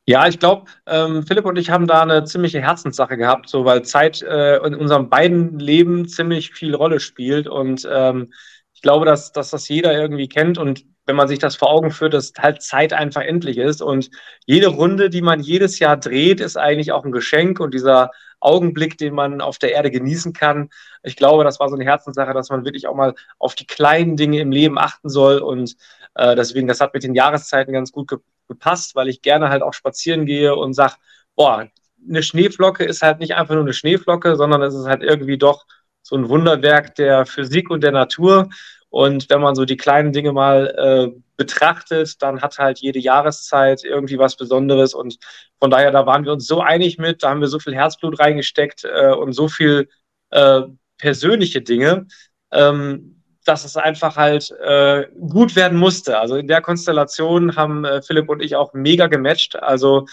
Ja, 0.06 0.26
ich 0.26 0.38
glaube, 0.38 0.64
ähm, 0.86 1.24
Philipp 1.24 1.44
und 1.44 1.56
ich 1.56 1.70
haben 1.70 1.86
da 1.86 2.02
eine 2.02 2.24
ziemliche 2.24 2.60
Herzenssache 2.60 3.16
gehabt, 3.16 3.48
so 3.48 3.64
weil 3.64 3.82
Zeit 3.82 4.22
äh, 4.22 4.56
in 4.66 4.74
unserem 4.74 5.08
beiden 5.08 5.58
Leben 5.58 6.08
ziemlich 6.08 6.52
viel 6.52 6.74
Rolle 6.74 6.98
spielt 6.98 7.46
und 7.46 7.86
ähm, 7.88 8.32
ich 8.80 8.82
glaube, 8.82 9.04
dass, 9.04 9.30
dass 9.32 9.50
das 9.50 9.68
jeder 9.68 9.92
irgendwie 9.92 10.26
kennt 10.26 10.56
und 10.56 10.86
wenn 11.04 11.14
man 11.14 11.28
sich 11.28 11.38
das 11.38 11.54
vor 11.54 11.68
Augen 11.68 11.90
führt, 11.90 12.14
dass 12.14 12.32
halt 12.38 12.62
Zeit 12.62 12.94
einfach 12.94 13.20
endlich 13.20 13.58
ist 13.58 13.82
und 13.82 14.08
jede 14.46 14.68
Runde, 14.68 15.10
die 15.10 15.20
man 15.20 15.40
jedes 15.40 15.80
Jahr 15.80 15.98
dreht, 15.98 16.40
ist 16.40 16.56
eigentlich 16.56 16.90
auch 16.90 17.04
ein 17.04 17.12
Geschenk 17.12 17.60
und 17.60 17.74
dieser 17.74 18.10
Augenblick, 18.40 18.96
den 18.96 19.12
man 19.12 19.42
auf 19.42 19.58
der 19.58 19.72
Erde 19.72 19.90
genießen 19.90 20.32
kann. 20.32 20.70
Ich 21.02 21.16
glaube, 21.16 21.44
das 21.44 21.60
war 21.60 21.68
so 21.68 21.74
eine 21.74 21.84
Herzenssache, 21.84 22.32
dass 22.32 22.48
man 22.48 22.64
wirklich 22.64 22.86
auch 22.86 22.94
mal 22.94 23.14
auf 23.38 23.54
die 23.54 23.66
kleinen 23.66 24.16
Dinge 24.16 24.40
im 24.40 24.50
Leben 24.50 24.78
achten 24.78 25.10
soll 25.10 25.40
und 25.40 25.76
äh, 26.14 26.34
deswegen, 26.34 26.66
das 26.66 26.80
hat 26.80 26.94
mit 26.94 27.02
den 27.02 27.14
Jahreszeiten 27.14 27.74
ganz 27.74 27.92
gut 27.92 28.08
ge 28.08 28.18
gepasst, 28.48 28.94
weil 28.94 29.08
ich 29.08 29.20
gerne 29.20 29.50
halt 29.50 29.62
auch 29.62 29.74
spazieren 29.74 30.24
gehe 30.24 30.56
und 30.56 30.72
sage, 30.72 30.94
boah, 31.36 31.68
eine 32.08 32.22
Schneeflocke 32.22 32.82
ist 32.82 33.02
halt 33.02 33.20
nicht 33.20 33.34
einfach 33.34 33.54
nur 33.54 33.62
eine 33.62 33.74
Schneeflocke, 33.74 34.36
sondern 34.36 34.62
es 34.62 34.74
ist 34.74 34.86
halt 34.86 35.02
irgendwie 35.02 35.36
doch 35.36 35.66
so 36.02 36.16
ein 36.16 36.28
Wunderwerk 36.28 36.94
der 36.94 37.26
Physik 37.26 37.70
und 37.70 37.82
der 37.82 37.92
Natur. 37.92 38.48
Und 38.90 39.30
wenn 39.30 39.40
man 39.40 39.54
so 39.54 39.64
die 39.64 39.76
kleinen 39.76 40.12
Dinge 40.12 40.32
mal 40.32 40.66
äh, 40.76 41.20
betrachtet, 41.36 42.20
dann 42.22 42.42
hat 42.42 42.58
halt 42.58 42.80
jede 42.80 42.98
Jahreszeit 42.98 43.84
irgendwie 43.84 44.18
was 44.18 44.36
Besonderes. 44.36 44.94
Und 44.94 45.18
von 45.60 45.70
daher, 45.70 45.92
da 45.92 46.06
waren 46.06 46.24
wir 46.24 46.32
uns 46.32 46.46
so 46.46 46.60
einig 46.60 46.98
mit, 46.98 47.22
da 47.22 47.30
haben 47.30 47.40
wir 47.40 47.48
so 47.48 47.60
viel 47.60 47.74
Herzblut 47.74 48.18
reingesteckt 48.18 48.84
äh, 48.84 49.12
und 49.12 49.32
so 49.32 49.48
viel 49.48 49.88
äh, 50.30 50.62
persönliche 50.98 51.62
Dinge, 51.62 52.06
ähm, 52.52 53.22
dass 53.44 53.64
es 53.64 53.76
einfach 53.76 54.16
halt 54.16 54.50
äh, 54.50 55.06
gut 55.18 55.56
werden 55.56 55.78
musste. 55.78 56.18
Also 56.18 56.36
in 56.36 56.48
der 56.48 56.60
Konstellation 56.60 57.56
haben 57.56 57.84
äh, 57.84 58.02
Philipp 58.02 58.28
und 58.28 58.42
ich 58.42 58.56
auch 58.56 58.74
mega 58.74 59.06
gematcht. 59.06 59.56
Also 59.56 60.06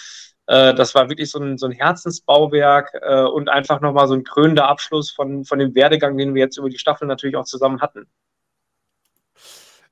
äh, 0.48 0.74
das 0.74 0.96
war 0.96 1.10
wirklich 1.10 1.30
so 1.30 1.40
ein, 1.40 1.58
so 1.58 1.68
ein 1.68 1.74
Herzensbauwerk 1.74 2.92
äh, 3.02 3.24
und 3.24 3.50
einfach 3.50 3.82
nochmal 3.82 4.08
so 4.08 4.14
ein 4.14 4.24
krönender 4.24 4.68
Abschluss 4.68 5.12
von, 5.12 5.46
von 5.46 5.60
dem 5.60 5.76
Werdegang, 5.76 6.18
den 6.18 6.34
wir 6.34 6.42
jetzt 6.42 6.58
über 6.58 6.70
die 6.70 6.80
Staffel 6.80 7.08
natürlich 7.08 7.36
auch 7.36 7.46
zusammen 7.46 7.82
hatten. 7.82 8.08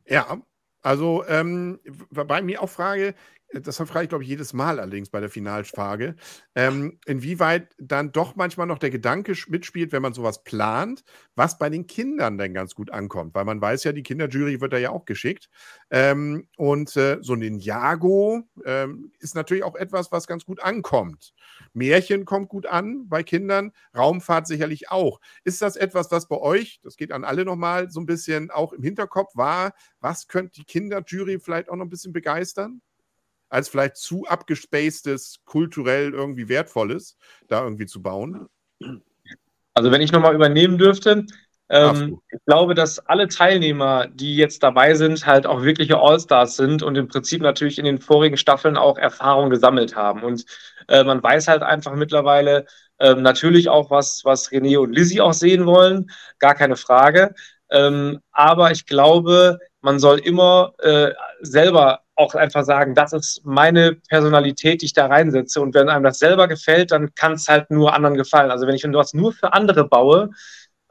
Ja, 0.07 0.37
also 0.81 1.25
ähm, 1.27 1.79
bei 2.09 2.41
mir 2.41 2.61
auch 2.61 2.69
Frage, 2.69 3.15
das 3.61 3.77
frage 3.77 4.03
ich, 4.03 4.09
glaube 4.09 4.23
ich, 4.23 4.29
jedes 4.29 4.53
Mal 4.53 4.79
allerdings 4.79 5.09
bei 5.09 5.19
der 5.19 5.29
Finalfrage, 5.29 6.15
ähm, 6.55 6.99
inwieweit 7.05 7.73
dann 7.77 8.11
doch 8.11 8.35
manchmal 8.35 8.67
noch 8.67 8.79
der 8.79 8.89
Gedanke 8.89 9.33
mitspielt, 9.47 9.91
wenn 9.91 10.01
man 10.01 10.13
sowas 10.13 10.43
plant, 10.43 11.03
was 11.35 11.57
bei 11.57 11.69
den 11.69 11.87
Kindern 11.87 12.37
dann 12.37 12.53
ganz 12.53 12.75
gut 12.75 12.91
ankommt. 12.91 13.35
Weil 13.35 13.45
man 13.45 13.61
weiß 13.61 13.83
ja, 13.83 13.91
die 13.91 14.03
Kinderjury 14.03 14.61
wird 14.61 14.73
da 14.73 14.77
ja 14.77 14.89
auch 14.91 15.05
geschickt. 15.05 15.49
Ähm, 15.89 16.47
und 16.57 16.95
äh, 16.97 17.17
so 17.21 17.33
ein 17.33 17.39
Ninjago 17.39 18.43
ähm, 18.65 19.11
ist 19.19 19.35
natürlich 19.35 19.63
auch 19.63 19.75
etwas, 19.75 20.11
was 20.11 20.27
ganz 20.27 20.45
gut 20.45 20.61
ankommt. 20.61 21.33
Märchen 21.73 22.25
kommt 22.25 22.49
gut 22.49 22.65
an 22.65 23.07
bei 23.07 23.23
Kindern, 23.23 23.71
Raumfahrt 23.95 24.47
sicherlich 24.47 24.89
auch. 24.89 25.19
Ist 25.43 25.61
das 25.61 25.75
etwas, 25.75 26.11
was 26.11 26.27
bei 26.27 26.37
euch, 26.37 26.79
das 26.83 26.97
geht 26.97 27.11
an 27.11 27.23
alle 27.23 27.45
nochmal, 27.45 27.89
so 27.89 27.99
ein 27.99 28.05
bisschen 28.05 28.51
auch 28.51 28.73
im 28.73 28.83
Hinterkopf 28.83 29.35
war, 29.35 29.73
was 29.99 30.27
könnte 30.27 30.53
die 30.53 30.65
Kinderjury 30.65 31.39
vielleicht 31.39 31.69
auch 31.69 31.75
noch 31.75 31.85
ein 31.85 31.89
bisschen 31.89 32.13
begeistern? 32.13 32.81
Als 33.55 33.69
vielleicht 33.69 33.95
zu 33.95 34.25
abgespacedes, 34.25 35.39
kulturell 35.45 36.13
irgendwie 36.13 36.49
wertvolles 36.49 37.17
da 37.47 37.63
irgendwie 37.63 37.85
zu 37.85 38.01
bauen? 38.01 38.47
Also 39.73 39.91
wenn 39.91 40.01
ich 40.01 40.11
nochmal 40.11 40.35
übernehmen 40.35 40.77
dürfte, 40.77 41.25
ähm, 41.69 42.19
ich 42.29 42.39
glaube, 42.45 42.75
dass 42.75 42.99
alle 42.99 43.27
Teilnehmer, 43.27 44.07
die 44.07 44.35
jetzt 44.35 44.61
dabei 44.61 44.93
sind, 44.93 45.25
halt 45.25 45.47
auch 45.47 45.63
wirkliche 45.63 45.97
Allstars 45.97 46.57
sind 46.57 46.83
und 46.83 46.95
im 46.97 47.07
Prinzip 47.07 47.41
natürlich 47.41 47.79
in 47.79 47.85
den 47.85 47.99
vorigen 47.99 48.37
Staffeln 48.37 48.77
auch 48.77 48.97
Erfahrung 48.97 49.49
gesammelt 49.49 49.95
haben. 49.95 50.23
Und 50.23 50.45
äh, 50.89 51.03
man 51.03 51.23
weiß 51.23 51.47
halt 51.47 51.63
einfach 51.63 51.95
mittlerweile 51.95 52.65
äh, 52.99 53.15
natürlich 53.15 53.69
auch, 53.69 53.89
was, 53.89 54.21
was 54.25 54.51
René 54.51 54.77
und 54.77 54.93
Lizzie 54.93 55.21
auch 55.21 55.33
sehen 55.33 55.65
wollen, 55.65 56.11
gar 56.39 56.55
keine 56.55 56.75
Frage. 56.75 57.33
Ähm, 57.71 58.19
aber 58.31 58.71
ich 58.71 58.85
glaube, 58.85 59.59
man 59.81 59.97
soll 59.97 60.19
immer 60.19 60.73
äh, 60.79 61.11
selber 61.41 62.04
auch 62.15 62.35
einfach 62.35 62.63
sagen, 62.63 62.95
das 62.95 63.13
ist 63.13 63.41
meine 63.43 63.95
Personalität, 64.09 64.81
die 64.81 64.85
ich 64.85 64.93
da 64.93 65.07
reinsetze. 65.07 65.61
Und 65.61 65.73
wenn 65.73 65.89
einem 65.89 66.03
das 66.03 66.19
selber 66.19 66.47
gefällt, 66.47 66.91
dann 66.91 67.13
kann 67.15 67.33
es 67.33 67.47
halt 67.47 67.71
nur 67.71 67.93
anderen 67.93 68.15
gefallen. 68.15 68.51
Also 68.51 68.67
wenn 68.67 68.75
ich 68.75 68.85
was 68.85 69.13
nur 69.13 69.33
für 69.33 69.53
andere 69.53 69.87
baue, 69.87 70.29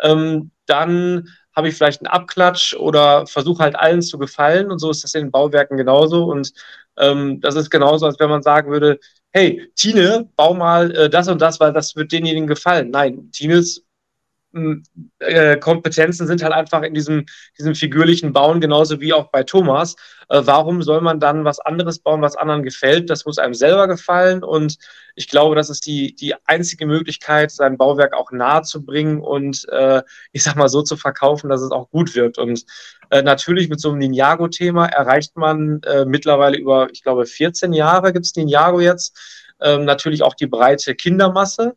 ähm, 0.03 0.51
dann 0.67 1.29
habe 1.55 1.69
ich 1.69 1.77
vielleicht 1.77 2.01
einen 2.01 2.09
Abklatsch 2.09 2.75
oder 2.75 3.27
versuche 3.27 3.63
halt 3.63 3.77
allen 3.77 4.03
zu 4.03 4.19
gefallen. 4.19 4.71
Und 4.71 4.79
so 4.81 4.91
ist 4.91 5.05
das 5.05 5.15
in 5.15 5.27
den 5.27 5.31
Bauwerken 5.31 5.77
genauso. 5.77 6.25
Und 6.25 6.53
ähm, 6.99 7.41
das 7.41 7.55
ist 7.55 7.71
genauso, 7.71 8.07
als 8.07 8.19
wenn 8.19 8.31
man 8.31 8.43
sagen 8.43 8.71
würde, 8.71 8.99
hey, 9.33 9.71
Tine, 9.75 10.29
bau 10.37 10.55
mal 10.55 10.95
äh, 10.95 11.11
das 11.11 11.29
und 11.29 11.41
das, 11.41 11.59
weil 11.61 11.73
das 11.73 11.97
wird 11.97 12.13
denjenigen 12.13 12.47
gefallen. 12.47 12.91
Nein, 12.91 13.31
Tines 13.33 13.84
äh, 15.19 15.57
Kompetenzen 15.57 16.27
sind 16.27 16.43
halt 16.43 16.53
einfach 16.53 16.83
in 16.83 16.95
diesem, 16.95 17.27
diesem 17.59 17.75
figürlichen 17.75 18.33
Bauen, 18.33 18.61
genauso 18.61 19.01
wie 19.01 19.13
auch 19.13 19.31
bei 19.31 19.43
Thomas. 19.43 19.97
Äh, 20.29 20.43
warum 20.45 20.83
soll 20.83 21.01
man 21.01 21.21
dann 21.21 21.45
was 21.45 21.61
anderes 21.61 21.99
bauen, 21.99 22.23
was 22.23 22.37
anderen 22.37 22.63
gefällt? 22.63 23.11
Das 23.11 23.25
muss 23.25 23.39
einem 23.39 23.55
selber 23.55 23.89
gefallen 23.89 24.43
und 24.43 24.79
ich 25.17 25.29
glaube, 25.29 25.55
das 25.55 25.71
ist 25.71 25.87
die, 25.87 26.15
die 26.15 26.35
einzige 26.47 26.87
Möglichkeit, 26.87 27.51
sein 27.51 27.77
Bauwerk 27.77 28.15
auch 28.15 28.33
nahe 28.33 28.63
zu 28.63 28.85
bringen 28.85 29.21
und 29.21 29.67
äh, 29.71 30.03
ich 30.33 30.43
sag 30.43 30.57
mal 30.57 30.69
so 30.69 30.83
zu 30.83 30.97
verkaufen, 30.97 31.49
dass 31.49 31.61
es 31.61 31.71
auch 31.71 31.91
gut 31.91 32.15
wird. 32.15 32.39
Und 32.39 32.65
äh, 33.11 33.23
natürlich 33.23 33.69
mit 33.69 33.81
so 33.81 33.91
einem 33.91 33.99
Ninjago-Thema 33.99 34.87
erreicht 34.87 35.37
man 35.37 35.81
äh, 35.83 36.05
mittlerweile 36.05 36.57
über, 36.57 36.89
ich 36.93 37.03
glaube, 37.03 37.27
14 37.27 37.73
Jahre 37.73 38.13
gibt 38.13 38.27
es 38.27 38.35
Ninjago 38.35 38.81
jetzt, 38.81 39.17
ähm, 39.61 39.85
natürlich 39.85 40.23
auch 40.23 40.35
die 40.35 40.47
breite 40.47 40.95
Kindermasse. 40.95 41.77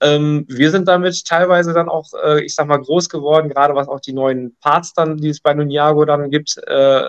Ähm, 0.00 0.44
wir 0.48 0.70
sind 0.70 0.86
damit 0.86 1.24
teilweise 1.26 1.72
dann 1.72 1.88
auch, 1.88 2.12
äh, 2.22 2.44
ich 2.44 2.54
sag 2.54 2.66
mal, 2.66 2.80
groß 2.80 3.08
geworden, 3.08 3.48
gerade 3.48 3.74
was 3.74 3.88
auch 3.88 4.00
die 4.00 4.12
neuen 4.12 4.56
Parts 4.60 4.94
dann, 4.94 5.16
die 5.16 5.28
es 5.28 5.40
bei 5.40 5.54
Ninjago 5.54 6.04
dann 6.04 6.30
gibt. 6.30 6.56
Äh, 6.66 7.02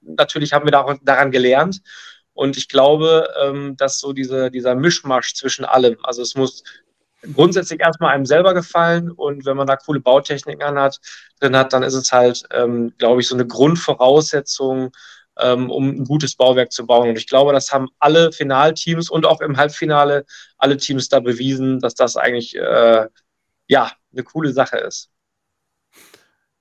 natürlich 0.00 0.52
haben 0.52 0.64
wir 0.64 0.72
da 0.72 0.96
daran 1.02 1.30
gelernt. 1.30 1.80
Und 2.32 2.56
ich 2.56 2.68
glaube, 2.68 3.28
ähm, 3.42 3.76
dass 3.76 3.98
so 3.98 4.12
diese, 4.12 4.50
dieser 4.50 4.74
Mischmasch 4.74 5.34
zwischen 5.34 5.64
allem, 5.64 5.98
also 6.02 6.22
es 6.22 6.34
muss 6.34 6.62
grundsätzlich 7.34 7.80
erstmal 7.80 8.14
einem 8.14 8.24
selber 8.24 8.54
gefallen 8.54 9.10
und 9.10 9.44
wenn 9.44 9.56
man 9.56 9.66
da 9.66 9.76
coole 9.76 10.00
Bautechniken 10.00 10.62
an 10.62 10.78
hat, 10.78 11.00
drin 11.38 11.56
hat, 11.56 11.72
dann 11.72 11.82
ist 11.82 11.94
es 11.94 12.12
halt, 12.12 12.44
ähm, 12.50 12.94
glaube 12.98 13.20
ich, 13.20 13.28
so 13.28 13.34
eine 13.34 13.46
Grundvoraussetzung, 13.46 14.92
ähm, 15.38 15.70
um 15.70 15.88
ein 15.88 16.04
gutes 16.04 16.36
Bauwerk 16.36 16.72
zu 16.72 16.86
bauen. 16.86 17.08
Und 17.08 17.16
ich 17.16 17.26
glaube, 17.26 17.52
das 17.52 17.72
haben 17.72 17.88
alle 17.98 18.32
Finalteams 18.32 19.10
und 19.10 19.26
auch 19.26 19.40
im 19.40 19.56
Halbfinale 19.56 20.24
alle 20.58 20.76
Teams 20.76 21.08
da 21.08 21.20
bewiesen, 21.20 21.80
dass 21.80 21.94
das 21.94 22.16
eigentlich 22.16 22.56
äh, 22.56 23.06
ja 23.68 23.92
eine 24.12 24.22
coole 24.24 24.52
Sache 24.52 24.78
ist. 24.78 25.10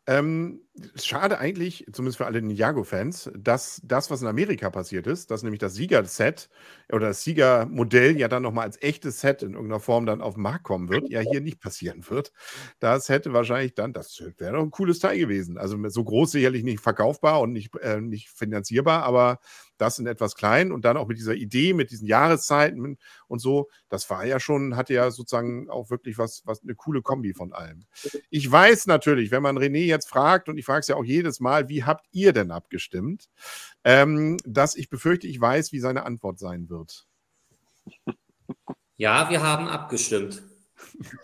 Ähm, 0.07 0.61
schade 0.95 1.39
eigentlich, 1.39 1.85
zumindest 1.91 2.17
für 2.17 2.25
alle 2.25 2.41
Ninjago-Fans, 2.41 3.31
dass 3.35 3.81
das, 3.83 4.11
was 4.11 4.21
in 4.21 4.27
Amerika 4.27 4.69
passiert 4.69 5.07
ist, 5.07 5.31
dass 5.31 5.43
nämlich 5.43 5.59
das 5.59 5.73
Sieger-Set 5.73 6.49
oder 6.91 7.07
das 7.07 7.23
Siegermodell 7.23 8.17
ja 8.17 8.27
dann 8.27 8.43
nochmal 8.43 8.65
als 8.65 8.81
echtes 8.81 9.19
Set 9.19 9.43
in 9.43 9.53
irgendeiner 9.53 9.79
Form 9.79 10.05
dann 10.05 10.21
auf 10.21 10.35
den 10.35 10.43
Markt 10.43 10.63
kommen 10.63 10.89
wird, 10.89 11.09
ja 11.09 11.21
hier 11.21 11.41
nicht 11.41 11.59
passieren 11.59 12.07
wird. 12.09 12.31
Das 12.79 13.09
hätte 13.09 13.33
wahrscheinlich 13.33 13.73
dann, 13.73 13.93
das 13.93 14.21
wäre 14.37 14.53
doch 14.53 14.63
ein 14.63 14.71
cooles 14.71 14.99
Teil 14.99 15.17
gewesen. 15.17 15.57
Also 15.57 15.77
so 15.89 16.03
groß 16.03 16.31
sicherlich 16.31 16.63
nicht 16.63 16.79
verkaufbar 16.79 17.41
und 17.41 17.51
nicht, 17.51 17.75
äh, 17.77 17.99
nicht 17.99 18.29
finanzierbar, 18.29 19.03
aber 19.03 19.39
das 19.79 19.97
in 19.97 20.07
etwas 20.07 20.35
klein 20.35 20.71
und 20.71 20.85
dann 20.85 20.97
auch 20.97 21.07
mit 21.07 21.17
dieser 21.17 21.35
Idee, 21.35 21.73
mit 21.73 21.89
diesen 21.91 22.05
Jahreszeiten 22.07 22.97
und 23.27 23.39
so, 23.39 23.69
das 23.87 24.09
war 24.09 24.25
ja 24.25 24.39
schon, 24.39 24.75
hatte 24.75 24.93
ja 24.93 25.09
sozusagen 25.09 25.69
auch 25.69 25.89
wirklich 25.89 26.17
was, 26.17 26.41
was 26.45 26.61
eine 26.61 26.75
coole 26.75 27.01
Kombi 27.01 27.33
von 27.33 27.53
allem. 27.53 27.85
Ich 28.29 28.49
weiß 28.51 28.87
natürlich, 28.87 29.31
wenn 29.31 29.41
man 29.41 29.57
René 29.57 29.85
jetzt 29.85 30.09
fragt, 30.09 30.49
und 30.49 30.57
ich 30.59 30.65
frage 30.65 30.81
es 30.81 30.87
ja 30.87 30.95
auch 30.95 31.03
jedes 31.03 31.39
Mal, 31.39 31.69
wie 31.69 31.83
habt 31.83 32.05
ihr 32.11 32.33
denn 32.33 32.51
abgestimmt, 32.51 33.29
ähm, 33.83 34.37
dass 34.45 34.75
ich 34.75 34.89
befürchte, 34.89 35.27
ich 35.27 35.39
weiß, 35.39 35.71
wie 35.71 35.79
seine 35.79 36.05
Antwort 36.05 36.39
sein 36.39 36.69
wird. 36.69 37.07
Ja, 38.97 39.29
wir 39.29 39.41
haben 39.41 39.67
abgestimmt. 39.67 40.43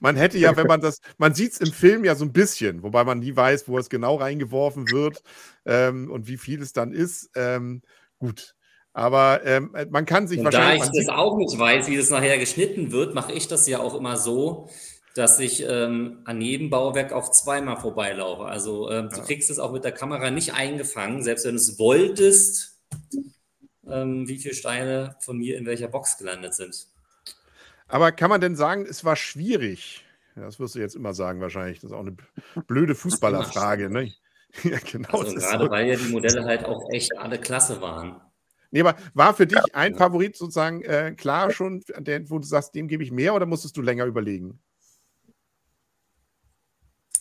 man 0.00 0.16
hätte 0.16 0.38
ja, 0.38 0.56
wenn 0.56 0.66
man 0.66 0.80
das, 0.80 1.00
man 1.18 1.34
sieht 1.34 1.52
es 1.52 1.60
im 1.60 1.72
Film 1.72 2.04
ja 2.04 2.14
so 2.14 2.24
ein 2.24 2.32
bisschen, 2.32 2.82
wobei 2.82 3.04
man 3.04 3.20
nie 3.20 3.34
weiß, 3.34 3.68
wo 3.68 3.78
es 3.78 3.88
genau 3.88 4.16
reingeworfen 4.16 4.90
wird 4.90 5.22
ähm, 5.64 6.10
und 6.10 6.26
wie 6.26 6.36
viel 6.36 6.60
es 6.62 6.72
dann 6.72 6.92
ist. 6.92 7.30
Ähm, 7.36 7.82
gut. 8.18 8.54
Aber 8.92 9.44
ähm, 9.44 9.74
man 9.90 10.06
kann 10.06 10.28
sich 10.28 10.38
und 10.38 10.44
wahrscheinlich. 10.44 10.82
Da 10.82 10.90
ich 10.92 11.06
das 11.06 11.14
auch 11.14 11.36
nicht 11.36 11.58
weiß, 11.58 11.88
wie 11.88 11.96
das 11.96 12.10
nachher 12.10 12.38
geschnitten 12.38 12.92
wird, 12.92 13.14
mache 13.14 13.32
ich 13.32 13.48
das 13.48 13.66
ja 13.66 13.80
auch 13.80 13.94
immer 13.94 14.16
so, 14.16 14.68
dass 15.14 15.38
ich 15.38 15.64
ähm, 15.66 16.18
an 16.24 16.40
jedem 16.40 16.70
Bauwerk 16.70 17.12
auch 17.12 17.30
zweimal 17.30 17.76
vorbeilaufe. 17.76 18.44
Also 18.44 18.90
ähm, 18.90 19.08
ja. 19.10 19.18
du 19.18 19.22
kriegst 19.22 19.48
es 19.48 19.60
auch 19.60 19.72
mit 19.72 19.84
der 19.84 19.92
Kamera 19.92 20.30
nicht 20.30 20.54
eingefangen, 20.54 21.22
selbst 21.22 21.44
wenn 21.44 21.54
du 21.54 21.60
es 21.60 21.78
wolltest, 21.78 22.80
ähm, 23.86 24.26
wie 24.26 24.38
viele 24.38 24.54
Steine 24.54 25.16
von 25.20 25.38
mir 25.38 25.56
in 25.56 25.66
welcher 25.66 25.88
Box 25.88 26.18
gelandet 26.18 26.54
sind. 26.54 26.88
Aber 27.86 28.10
kann 28.10 28.30
man 28.30 28.40
denn 28.40 28.56
sagen, 28.56 28.86
es 28.88 29.04
war 29.04 29.14
schwierig? 29.14 30.04
Das 30.34 30.58
wirst 30.58 30.74
du 30.74 30.80
jetzt 30.80 30.96
immer 30.96 31.14
sagen, 31.14 31.40
wahrscheinlich. 31.40 31.78
Das 31.78 31.92
ist 31.92 31.96
auch 31.96 32.00
eine 32.00 32.16
blöde 32.66 32.96
Fußballerfrage. 32.96 33.90
Ne? 33.90 34.12
ja, 34.64 34.78
genau. 34.78 35.20
Also 35.20 35.36
gerade 35.36 35.64
so. 35.66 35.70
weil 35.70 35.86
ja 35.86 35.96
die 35.96 36.10
Modelle 36.10 36.44
halt 36.44 36.64
auch 36.64 36.90
echt 36.90 37.16
alle 37.16 37.38
klasse 37.38 37.80
waren. 37.80 38.20
Nee, 38.72 38.80
aber 38.80 38.96
war 39.12 39.32
für 39.34 39.46
dich 39.46 39.62
ein 39.72 39.94
Favorit 39.94 40.36
sozusagen 40.36 40.82
äh, 40.82 41.14
klar 41.16 41.52
schon, 41.52 41.84
der, 41.98 42.28
wo 42.28 42.40
du 42.40 42.44
sagst, 42.44 42.74
dem 42.74 42.88
gebe 42.88 43.04
ich 43.04 43.12
mehr 43.12 43.32
oder 43.32 43.46
musstest 43.46 43.76
du 43.76 43.82
länger 43.82 44.06
überlegen? 44.06 44.58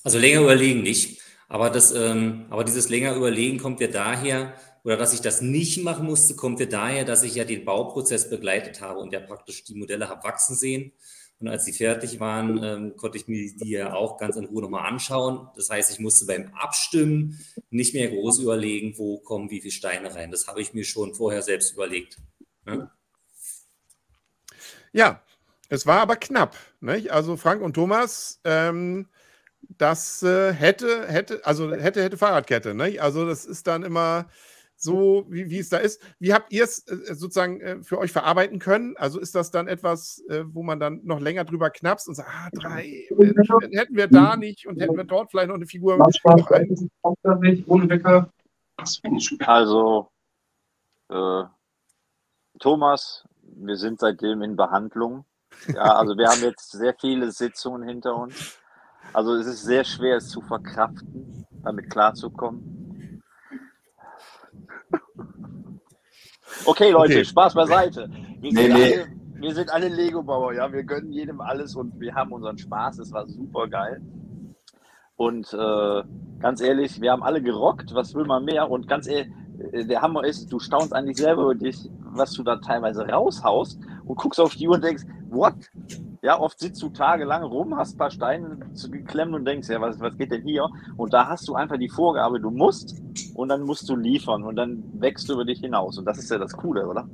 Also 0.03 0.19
länger 0.19 0.41
überlegen 0.41 0.83
nicht. 0.83 1.21
Aber, 1.47 1.69
das, 1.69 1.91
ähm, 1.91 2.45
aber 2.49 2.63
dieses 2.63 2.89
länger 2.89 3.15
überlegen 3.15 3.59
kommt 3.59 3.79
ja 3.79 3.87
daher, 3.87 4.53
oder 4.83 4.97
dass 4.97 5.13
ich 5.13 5.21
das 5.21 5.41
nicht 5.41 5.81
machen 5.83 6.05
musste, 6.05 6.35
kommt 6.35 6.59
ja 6.59 6.65
daher, 6.65 7.05
dass 7.05 7.23
ich 7.23 7.35
ja 7.35 7.45
den 7.45 7.63
Bauprozess 7.63 8.29
begleitet 8.29 8.81
habe 8.81 8.99
und 8.99 9.13
ja 9.13 9.19
praktisch 9.19 9.63
die 9.63 9.75
Modelle 9.75 10.09
habe 10.09 10.23
wachsen 10.23 10.55
sehen. 10.55 10.91
Und 11.39 11.47
als 11.47 11.65
sie 11.65 11.73
fertig 11.73 12.19
waren, 12.19 12.63
ähm, 12.63 12.95
konnte 12.95 13.17
ich 13.17 13.27
mir 13.27 13.51
die 13.53 13.69
ja 13.69 13.93
auch 13.93 14.17
ganz 14.17 14.35
in 14.35 14.45
Ruhe 14.45 14.61
nochmal 14.61 14.87
anschauen. 14.87 15.49
Das 15.55 15.69
heißt, 15.69 15.91
ich 15.91 15.99
musste 15.99 16.25
beim 16.25 16.53
Abstimmen 16.53 17.39
nicht 17.69 17.93
mehr 17.93 18.09
groß 18.09 18.39
überlegen, 18.39 18.97
wo 18.97 19.19
kommen 19.19 19.49
wie 19.49 19.59
viele 19.59 19.71
Steine 19.71 20.13
rein. 20.15 20.31
Das 20.31 20.47
habe 20.47 20.61
ich 20.61 20.73
mir 20.73 20.85
schon 20.85 21.13
vorher 21.13 21.41
selbst 21.41 21.73
überlegt. 21.73 22.17
Ja, 22.65 22.91
ja 24.93 25.21
es 25.69 25.85
war 25.85 25.99
aber 26.01 26.15
knapp. 26.15 26.55
Nicht? 26.81 27.11
Also 27.11 27.35
Frank 27.35 27.61
und 27.61 27.73
Thomas, 27.73 28.39
ähm, 28.43 29.07
das 29.83 30.23
äh, 30.23 30.53
hätte, 30.53 31.07
hätte, 31.07 31.45
also 31.45 31.69
hätte, 31.73 32.01
hätte 32.01 32.17
Fahrradkette. 32.17 32.73
Nicht? 32.73 33.01
Also 33.01 33.27
das 33.27 33.45
ist 33.45 33.67
dann 33.67 33.83
immer 33.83 34.29
so, 34.77 35.25
wie, 35.27 35.49
wie 35.49 35.59
es 35.59 35.67
da 35.67 35.77
ist. 35.77 36.01
Wie 36.19 36.33
habt 36.33 36.53
ihr 36.53 36.63
es 36.63 36.87
äh, 36.87 37.13
sozusagen 37.13 37.59
äh, 37.59 37.83
für 37.83 37.97
euch 37.97 38.13
verarbeiten 38.13 38.59
können? 38.59 38.95
Also 38.95 39.19
ist 39.19 39.35
das 39.35 39.51
dann 39.51 39.67
etwas, 39.67 40.23
äh, 40.29 40.45
wo 40.47 40.63
man 40.63 40.79
dann 40.79 41.01
noch 41.03 41.19
länger 41.19 41.43
drüber 41.43 41.69
knapst 41.69 42.07
und 42.07 42.15
sagt, 42.15 42.29
ah, 42.31 42.49
drei, 42.53 42.85
äh, 42.85 43.77
hätten 43.77 43.97
wir 43.97 44.07
da 44.07 44.37
nicht 44.37 44.67
und 44.67 44.79
hätten 44.79 44.95
wir 44.95 45.03
dort 45.03 45.31
vielleicht 45.31 45.49
noch 45.49 45.55
eine 45.55 45.67
Figur 45.67 45.97
noch 45.97 46.51
ein. 46.51 46.89
Also, 49.45 50.09
äh, 51.09 51.43
Thomas, 52.59 53.27
wir 53.41 53.75
sind 53.75 53.99
seitdem 53.99 54.43
in 54.43 54.55
Behandlung. 54.55 55.25
Ja, 55.67 55.97
also 55.97 56.17
wir 56.17 56.27
haben 56.27 56.41
jetzt 56.41 56.71
sehr 56.71 56.95
viele 56.99 57.31
Sitzungen 57.31 57.85
hinter 57.85 58.15
uns. 58.15 58.57
Also 59.11 59.35
es 59.35 59.47
ist 59.47 59.63
sehr 59.63 59.83
schwer, 59.83 60.17
es 60.17 60.29
zu 60.29 60.41
verkraften, 60.41 61.45
damit 61.63 61.89
klarzukommen. 61.89 63.21
Okay, 66.65 66.91
Leute, 66.91 67.13
okay. 67.13 67.25
Spaß 67.25 67.55
beiseite. 67.55 68.09
Wir 68.39 68.51
sind, 68.51 68.73
nee, 68.73 68.95
alle, 68.95 69.07
wir 69.33 69.55
sind 69.55 69.73
alle 69.73 69.89
Lego-Bauer, 69.89 70.53
ja. 70.53 70.71
Wir 70.71 70.83
gönnen 70.83 71.11
jedem 71.11 71.41
alles 71.41 71.75
und 71.75 71.99
wir 71.99 72.13
haben 72.13 72.31
unseren 72.31 72.57
Spaß. 72.57 72.99
Es 72.99 73.11
war 73.11 73.27
super 73.27 73.67
geil. 73.67 74.01
Und 75.15 75.51
äh, 75.53 76.03
ganz 76.39 76.61
ehrlich, 76.61 77.01
wir 77.01 77.11
haben 77.11 77.23
alle 77.23 77.41
gerockt. 77.41 77.93
Was 77.95 78.13
will 78.13 78.25
man 78.25 78.45
mehr? 78.45 78.69
Und 78.69 78.87
ganz 78.87 79.07
ehrlich, 79.07 79.33
äh, 79.71 79.85
der 79.85 80.01
Hammer 80.01 80.23
ist, 80.23 80.51
du 80.51 80.59
staunst 80.59 80.93
eigentlich 80.93 81.17
selber 81.17 81.43
über 81.43 81.55
dich, 81.55 81.89
was 81.99 82.33
du 82.33 82.43
da 82.43 82.57
teilweise 82.57 83.07
raushaust 83.07 83.79
und 84.05 84.15
guckst 84.15 84.39
auf 84.39 84.55
die 84.55 84.67
Uhr 84.67 84.75
und 84.75 84.83
denkst, 84.83 85.03
what? 85.29 85.55
Ja, 86.21 86.39
oft 86.39 86.59
sitzt 86.59 86.81
du 86.81 86.89
tagelang 86.89 87.43
rum, 87.43 87.75
hast 87.75 87.95
ein 87.95 87.97
paar 87.97 88.11
Steine 88.11 88.57
geklemmt 88.89 89.35
und 89.35 89.45
denkst, 89.45 89.67
ja, 89.69 89.81
was, 89.81 89.99
was 89.99 90.17
geht 90.17 90.31
denn 90.31 90.43
hier? 90.43 90.69
Und 90.95 91.13
da 91.13 91.27
hast 91.27 91.47
du 91.49 91.55
einfach 91.55 91.77
die 91.77 91.89
Vorgabe, 91.89 92.39
du 92.39 92.49
musst 92.49 92.95
und 93.35 93.49
dann 93.49 93.63
musst 93.63 93.89
du 93.89 93.95
liefern 93.95 94.43
und 94.43 94.55
dann 94.55 94.83
wächst 94.99 95.27
du 95.27 95.33
über 95.33 95.43
dich 95.43 95.59
hinaus. 95.59 95.97
Und 95.97 96.05
das 96.05 96.17
ist 96.17 96.31
ja 96.31 96.37
das 96.37 96.53
Coole, 96.53 96.87
oder? 96.87 97.09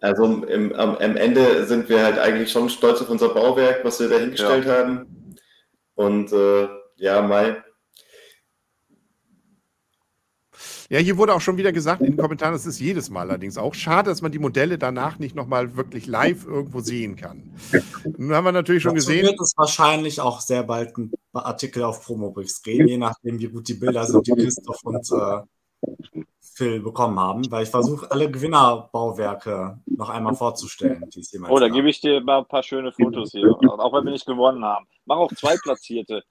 Also 0.00 0.24
im, 0.24 0.72
am, 0.74 0.96
am, 0.96 1.16
Ende 1.16 1.64
sind 1.64 1.88
wir 1.88 2.04
halt 2.04 2.18
eigentlich 2.18 2.52
schon 2.52 2.68
stolz 2.68 3.00
auf 3.00 3.08
unser 3.08 3.30
Bauwerk, 3.30 3.84
was 3.84 3.98
wir 4.00 4.08
dahingestellt 4.08 4.66
ja. 4.66 4.78
haben. 4.78 5.34
Und 5.94 6.32
äh, 6.32 6.68
ja, 6.96 7.22
Mai, 7.22 7.56
Ja, 10.90 10.98
hier 10.98 11.16
wurde 11.16 11.34
auch 11.34 11.40
schon 11.40 11.56
wieder 11.56 11.72
gesagt 11.72 12.02
in 12.02 12.12
den 12.12 12.16
Kommentaren, 12.16 12.52
das 12.52 12.66
ist 12.66 12.78
jedes 12.78 13.10
Mal 13.10 13.28
allerdings 13.28 13.56
auch. 13.56 13.74
Schade, 13.74 14.10
dass 14.10 14.22
man 14.22 14.32
die 14.32 14.38
Modelle 14.38 14.78
danach 14.78 15.18
nicht 15.18 15.34
nochmal 15.34 15.76
wirklich 15.76 16.06
live 16.06 16.46
irgendwo 16.46 16.80
sehen 16.80 17.16
kann. 17.16 17.54
Nun 18.16 18.34
haben 18.34 18.44
wir 18.44 18.52
natürlich 18.52 18.82
schon 18.82 18.94
Dazu 18.94 19.08
gesehen. 19.08 19.26
wird 19.26 19.40
es 19.40 19.54
wahrscheinlich 19.56 20.20
auch 20.20 20.40
sehr 20.40 20.62
bald 20.62 20.96
ein 20.98 21.12
Artikel 21.32 21.82
auf 21.82 22.04
Promobricks 22.04 22.62
gehen, 22.62 22.86
je 22.86 22.98
nachdem, 22.98 23.38
wie 23.38 23.48
gut 23.48 23.68
die 23.68 23.74
Bilder 23.74 24.04
sind, 24.04 24.26
die 24.26 24.32
Christoph 24.32 24.84
und 24.84 25.10
äh, 25.10 25.40
Phil 26.54 26.80
bekommen 26.80 27.18
haben, 27.18 27.50
weil 27.50 27.64
ich 27.64 27.70
versuche, 27.70 28.08
alle 28.10 28.30
Gewinnerbauwerke 28.30 29.80
noch 29.86 30.08
einmal 30.08 30.34
vorzustellen. 30.34 31.04
oh, 31.48 31.58
da 31.58 31.68
gebe 31.68 31.90
ich 31.90 32.00
dir 32.00 32.20
mal 32.20 32.38
ein 32.38 32.46
paar 32.46 32.62
schöne 32.62 32.92
Fotos 32.92 33.32
hier, 33.32 33.50
auch 33.50 33.92
wenn 33.92 34.04
wir 34.04 34.12
nicht 34.12 34.26
gewonnen 34.26 34.64
haben. 34.64 34.86
Mach 35.04 35.16
auch 35.16 35.32
zwei 35.32 35.56
Platzierte. 35.56 36.22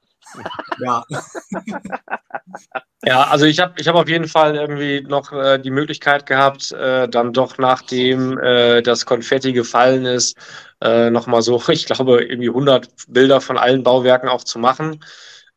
Ja. 0.80 1.04
ja, 3.06 3.24
also 3.28 3.46
ich 3.46 3.60
habe 3.60 3.74
ich 3.78 3.88
hab 3.88 3.96
auf 3.96 4.08
jeden 4.08 4.28
Fall 4.28 4.56
irgendwie 4.56 5.02
noch 5.02 5.32
äh, 5.32 5.60
die 5.60 5.72
Möglichkeit 5.72 6.26
gehabt, 6.26 6.72
äh, 6.72 7.08
dann 7.10 7.34
doch 7.34 7.58
nachdem 7.58 8.38
äh, 8.40 8.82
das 8.82 9.06
Konfetti 9.06 9.54
gefallen 9.54 10.06
ist, 10.06 10.38
äh, 10.82 11.10
nochmal 11.10 11.42
so, 11.42 11.62
ich 11.70 11.86
glaube, 11.86 12.24
irgendwie 12.24 12.50
100 12.50 12.90
Bilder 13.08 13.42
von 13.42 13.58
allen 13.58 13.84
Bauwerken 13.84 14.30
auch 14.30 14.44
zu 14.44 14.60
machen. 14.60 15.04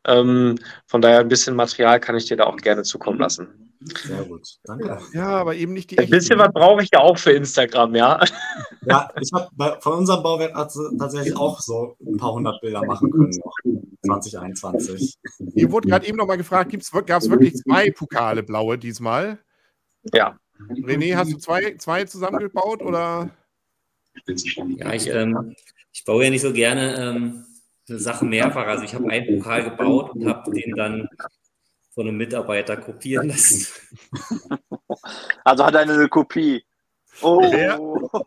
Ähm, 0.05 0.57
von 0.87 1.01
daher 1.01 1.19
ein 1.19 1.27
bisschen 1.29 1.55
Material 1.55 1.99
kann 1.99 2.15
ich 2.17 2.25
dir 2.25 2.37
da 2.37 2.45
auch 2.45 2.57
gerne 2.57 2.83
zukommen 2.83 3.19
lassen. 3.19 3.66
Sehr 3.79 4.23
gut, 4.23 4.57
danke. 4.63 4.99
Ja, 5.13 5.27
aber 5.27 5.55
eben 5.55 5.73
nicht 5.73 5.91
die. 5.91 5.99
Ein 5.99 6.09
bisschen 6.09 6.39
was 6.39 6.51
brauche 6.51 6.81
ich 6.81 6.89
ja 6.91 6.99
auch 6.99 7.17
für 7.17 7.31
Instagram, 7.31 7.95
ja. 7.95 8.19
Ja, 8.85 9.09
ich 9.21 9.31
habe 9.33 9.81
von 9.81 9.93
unserem 9.93 10.23
Bauwerk 10.23 10.53
tatsächlich 10.53 11.35
auch 11.35 11.59
so 11.59 11.95
ein 12.05 12.17
paar 12.17 12.33
hundert 12.33 12.59
Bilder 12.61 12.83
machen 12.85 13.11
können, 13.11 13.29
noch 13.29 13.79
2021. 14.05 15.17
Hier 15.53 15.71
wurde 15.71 15.89
gerade 15.89 16.07
eben 16.07 16.17
nochmal 16.17 16.37
gefragt, 16.37 16.71
gab 17.05 17.21
es 17.21 17.29
wirklich 17.29 17.55
zwei 17.55 17.91
Pokale 17.91 18.43
blaue 18.43 18.77
diesmal? 18.77 19.39
Ja. 20.13 20.37
René, 20.69 21.15
hast 21.15 21.31
du 21.31 21.37
zwei, 21.37 21.75
zwei 21.77 22.05
zusammengebaut 22.05 22.81
oder? 22.81 23.29
Ja, 24.25 24.93
ich, 24.93 25.07
ähm, 25.07 25.53
ich 25.93 26.03
baue 26.03 26.23
ja 26.23 26.29
nicht 26.29 26.41
so 26.41 26.51
gerne 26.51 26.95
ähm, 26.95 27.45
Sachen 27.85 28.29
mehrfach. 28.29 28.65
Also 28.65 28.83
ich 28.83 28.93
habe 28.95 29.09
einen 29.09 29.37
Pokal 29.37 29.63
gebaut 29.63 30.11
und 30.15 30.27
habe 30.27 30.51
den 30.51 30.75
dann 30.75 31.09
von 31.97 32.07
einem 32.07 32.17
Mitarbeiter 32.17 32.77
kopieren 32.77 33.29
lassen. 33.29 33.65
Also 35.43 35.65
hat 35.65 35.73
er 35.75 35.81
eine 35.81 36.07
Kopie. 36.09 36.63
Oh, 37.21 37.39
wer? 37.39 37.79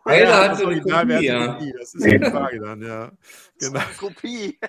Einer 0.05 0.37
hat 0.37 0.57
so 0.57 0.65
eine 0.65 0.81
Kopie, 0.81 1.25
ja. 1.25 1.57
Das 1.77 1.93
ist 1.93 2.03
die 2.05 2.19
Frage 2.19 2.59
dann, 2.59 2.81
ja. 2.81 3.11
Genau. 3.59 3.79
Kopie. 3.97 4.59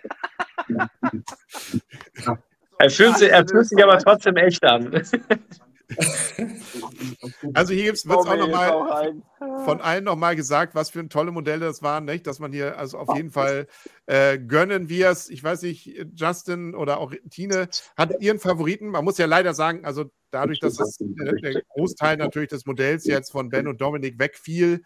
Er 2.78 2.90
fühlt, 2.90 3.16
sich, 3.16 3.30
er 3.30 3.46
fühlt 3.46 3.68
sich 3.68 3.80
aber 3.80 3.96
trotzdem 3.98 4.36
echt 4.36 4.64
an. 4.64 4.90
Also 7.54 7.74
hier 7.74 7.86
wird 7.86 7.96
es 7.96 8.08
auch 8.08 8.36
nochmal 8.36 9.14
von 9.64 9.80
allen 9.80 10.04
nochmal 10.04 10.36
gesagt, 10.36 10.74
was 10.74 10.90
für 10.90 11.08
tolle 11.08 11.32
Modelle 11.32 11.66
das 11.66 11.82
waren, 11.82 12.04
nicht? 12.04 12.26
dass 12.26 12.38
man 12.38 12.52
hier 12.52 12.78
also 12.78 12.98
auf 12.98 13.14
jeden 13.16 13.30
Fall 13.30 13.66
äh, 14.06 14.38
gönnen 14.38 14.88
wir 14.88 15.10
es. 15.10 15.28
Ich 15.28 15.42
weiß 15.42 15.62
nicht, 15.62 16.06
Justin 16.14 16.74
oder 16.74 16.98
auch 16.98 17.12
Tine, 17.30 17.68
hat 17.96 18.20
ihren 18.20 18.38
Favoriten? 18.38 18.88
Man 18.88 19.04
muss 19.04 19.18
ja 19.18 19.26
leider 19.26 19.54
sagen, 19.54 19.84
also 19.84 20.10
dadurch, 20.30 20.60
dass 20.60 20.76
das, 20.76 21.00
äh, 21.00 21.40
der 21.40 21.62
Großteil 21.74 22.16
natürlich 22.16 22.48
des 22.48 22.66
Modells 22.66 23.04
jetzt 23.04 23.30
von 23.30 23.48
Ben 23.48 23.68
und 23.68 23.80
Dominik 23.80 24.18
wegfiel, 24.18 24.82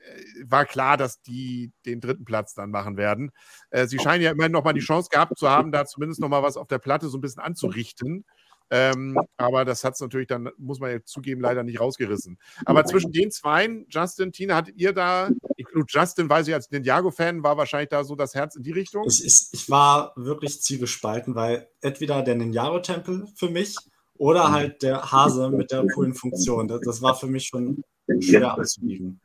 äh, 0.00 0.44
war 0.44 0.64
klar, 0.64 0.96
dass 0.96 1.20
die 1.22 1.72
den 1.84 2.00
dritten 2.00 2.24
Platz 2.24 2.54
dann 2.54 2.70
machen 2.70 2.96
werden. 2.96 3.30
Äh, 3.70 3.86
sie 3.86 3.98
scheinen 3.98 4.22
ja 4.22 4.30
immerhin 4.30 4.52
nochmal 4.52 4.74
die 4.74 4.80
Chance 4.80 5.08
gehabt 5.10 5.38
zu 5.38 5.48
haben, 5.48 5.72
da 5.72 5.84
zumindest 5.86 6.20
nochmal 6.20 6.42
was 6.42 6.56
auf 6.56 6.68
der 6.68 6.78
Platte 6.78 7.08
so 7.08 7.18
ein 7.18 7.20
bisschen 7.20 7.42
anzurichten. 7.42 8.24
Ähm, 8.70 9.18
aber 9.36 9.64
das 9.64 9.84
hat 9.84 9.94
es 9.94 10.00
natürlich 10.00 10.26
dann, 10.26 10.50
muss 10.58 10.80
man 10.80 10.90
ja 10.90 11.04
zugeben, 11.04 11.40
leider 11.40 11.62
nicht 11.62 11.80
rausgerissen. 11.80 12.38
Aber 12.64 12.84
zwischen 12.84 13.12
den 13.12 13.30
zweien, 13.30 13.86
Justin, 13.88 14.32
Tina, 14.32 14.56
hattet 14.56 14.76
ihr 14.76 14.92
da, 14.92 15.30
ich, 15.56 15.66
Justin 15.88 16.28
weiß 16.28 16.48
ich 16.48 16.54
als 16.54 16.70
Ninjago-Fan, 16.70 17.42
war 17.42 17.56
wahrscheinlich 17.56 17.90
da 17.90 18.02
so 18.02 18.16
das 18.16 18.34
Herz 18.34 18.56
in 18.56 18.64
die 18.64 18.72
Richtung? 18.72 19.04
Ich, 19.06 19.24
ich, 19.24 19.48
ich 19.52 19.70
war 19.70 20.12
wirklich 20.16 20.60
zielgespalten, 20.60 21.34
weil 21.34 21.68
entweder 21.80 22.22
der 22.22 22.34
Ninjago-Tempel 22.34 23.28
für 23.36 23.50
mich 23.50 23.76
oder 24.18 24.48
mhm. 24.48 24.52
halt 24.52 24.82
der 24.82 25.12
Hase 25.12 25.50
mit 25.50 25.70
der 25.70 25.86
coolen 25.86 26.14
Funktion. 26.14 26.66
Das, 26.68 26.80
das 26.80 27.02
war 27.02 27.14
für 27.14 27.26
mich 27.26 27.46
schon 27.46 27.82
schwer 28.20 28.54
anzuliegen. 28.54 29.20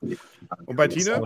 Und 0.00 0.76
bei 0.76 0.88
Tina? 0.88 1.22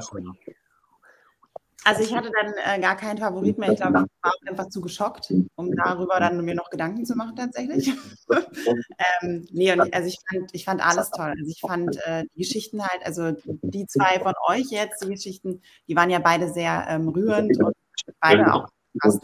Also 1.84 2.02
ich 2.02 2.14
hatte 2.14 2.30
dann 2.30 2.54
äh, 2.64 2.80
gar 2.80 2.96
keinen 2.96 3.18
Favorit 3.18 3.56
mehr. 3.56 3.72
Ich 3.72 3.80
glaube, 3.80 4.04
ich 4.04 4.22
war 4.22 4.32
einfach 4.46 4.68
zu 4.68 4.80
geschockt, 4.80 5.32
um 5.54 5.74
darüber 5.74 6.18
dann 6.20 6.44
mir 6.44 6.54
noch 6.54 6.70
Gedanken 6.70 7.06
zu 7.06 7.14
machen 7.14 7.36
tatsächlich. 7.36 7.92
ähm, 9.22 9.46
nee, 9.52 9.72
und 9.72 9.94
also 9.94 10.08
ich 10.08 10.18
fand, 10.28 10.50
ich 10.52 10.64
fand 10.64 10.84
alles 10.84 11.10
toll. 11.10 11.34
Also 11.38 11.50
ich 11.50 11.60
fand 11.60 11.96
äh, 12.04 12.24
die 12.34 12.40
Geschichten 12.40 12.82
halt, 12.82 13.06
also 13.06 13.32
die 13.62 13.86
zwei 13.86 14.18
von 14.18 14.34
euch 14.48 14.66
jetzt, 14.70 15.04
die 15.04 15.10
Geschichten, 15.10 15.62
die 15.86 15.96
waren 15.96 16.10
ja 16.10 16.18
beide 16.18 16.52
sehr 16.52 16.86
ähm, 16.88 17.08
rührend 17.08 17.56
und 17.62 17.74
beide 18.20 18.52
auch 18.52 18.68
krass. 19.00 19.20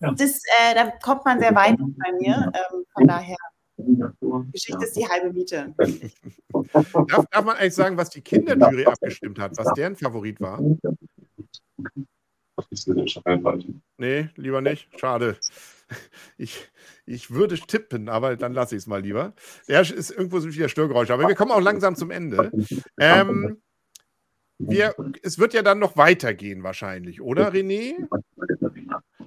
Das, 0.00 0.38
äh, 0.60 0.74
da 0.74 0.92
kommt 1.02 1.24
man 1.24 1.40
sehr 1.40 1.54
weit 1.54 1.76
bei 1.76 2.12
mir. 2.12 2.52
Ähm, 2.54 2.84
von 2.94 3.06
daher 3.06 3.36
Geschichte 4.52 4.84
ist 4.84 4.96
die 4.96 5.08
halbe 5.08 5.32
Miete. 5.32 5.74
Darf, 7.08 7.26
darf, 7.30 7.44
man 7.44 7.56
eigentlich 7.56 7.74
sagen, 7.74 7.96
was 7.96 8.10
die 8.10 8.20
Kinderjury 8.20 8.86
abgestimmt 8.86 9.38
hat, 9.38 9.56
was 9.56 9.72
deren 9.74 9.96
Favorit 9.96 10.40
war? 10.40 10.60
Nee, 13.98 14.30
lieber 14.36 14.60
nicht. 14.60 14.88
Schade. 14.98 15.38
Ich, 16.36 16.68
ich 17.06 17.30
würde 17.30 17.56
tippen, 17.56 18.08
aber 18.08 18.36
dann 18.36 18.52
lasse 18.52 18.76
ich 18.76 18.82
es 18.82 18.86
mal 18.86 19.00
lieber. 19.00 19.32
Ja, 19.68 19.80
ist 19.80 20.10
irgendwo 20.10 20.38
sind 20.40 20.54
wieder 20.54 20.68
Störgeräusche, 20.68 21.14
aber 21.14 21.28
wir 21.28 21.34
kommen 21.34 21.50
auch 21.50 21.62
langsam 21.62 21.96
zum 21.96 22.10
Ende. 22.10 22.52
Ähm, 22.98 23.62
wir, 24.58 24.94
es 25.22 25.38
wird 25.38 25.54
ja 25.54 25.62
dann 25.62 25.78
noch 25.78 25.96
weitergehen 25.96 26.62
wahrscheinlich, 26.62 27.22
oder 27.22 27.52
René? 27.52 27.94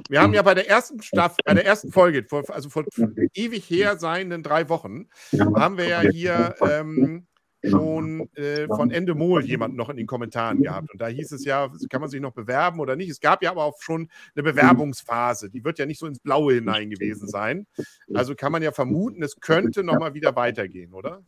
Wir 0.10 0.22
haben 0.22 0.34
ja 0.34 0.42
bei 0.42 0.54
der 0.54 0.70
ersten 0.70 1.02
Staffel, 1.02 1.38
bei 1.46 1.54
der 1.54 1.66
ersten 1.66 1.92
Folge, 1.92 2.26
also 2.50 2.70
vor 2.70 2.86
ewig 3.34 3.70
her 3.70 3.98
seienden 3.98 4.44
drei 4.44 4.68
Wochen, 4.68 5.08
haben 5.56 5.78
wir 5.78 5.88
ja 5.88 6.02
hier 6.02 6.56
ähm, 6.62 7.28
schon 7.64 8.30
äh, 8.36 8.68
von 8.68 8.92
Endemol 8.92 9.46
jemanden 9.46 9.78
noch 9.78 9.90
in 9.90 9.98
den 9.98 10.08
Kommentaren 10.08 10.62
gehabt. 10.62 10.92
Und 10.92 11.00
da 11.02 11.08
hieß 11.08 11.32
es 11.32 11.46
ja, 11.46 11.72
kann 11.90 12.02
man 12.02 12.10
sich 12.10 12.22
noch 12.22 12.34
bewerben 12.34 12.80
oder 12.80 12.96
nicht? 12.96 13.10
Es 13.10 13.20
gab 13.20 13.44
ja 13.44 13.52
aber 13.52 13.64
auch 13.64 13.80
schon 13.82 14.10
eine 14.36 14.44
Bewerbungsphase. 14.44 15.50
Die 15.50 15.64
wird 15.64 15.80
ja 15.80 15.86
nicht 15.86 16.00
so 16.00 16.08
ins 16.08 16.20
Blaue 16.20 16.56
hinein 16.56 16.90
gewesen 16.90 17.28
sein. 17.28 17.68
Also 18.14 18.36
kann 18.36 18.52
man 18.52 18.64
ja 18.64 18.72
vermuten, 18.72 19.24
es 19.24 19.40
könnte 19.40 19.84
nochmal 19.84 20.14
wieder 20.14 20.36
weitergehen, 20.36 20.94
oder? 20.94 21.24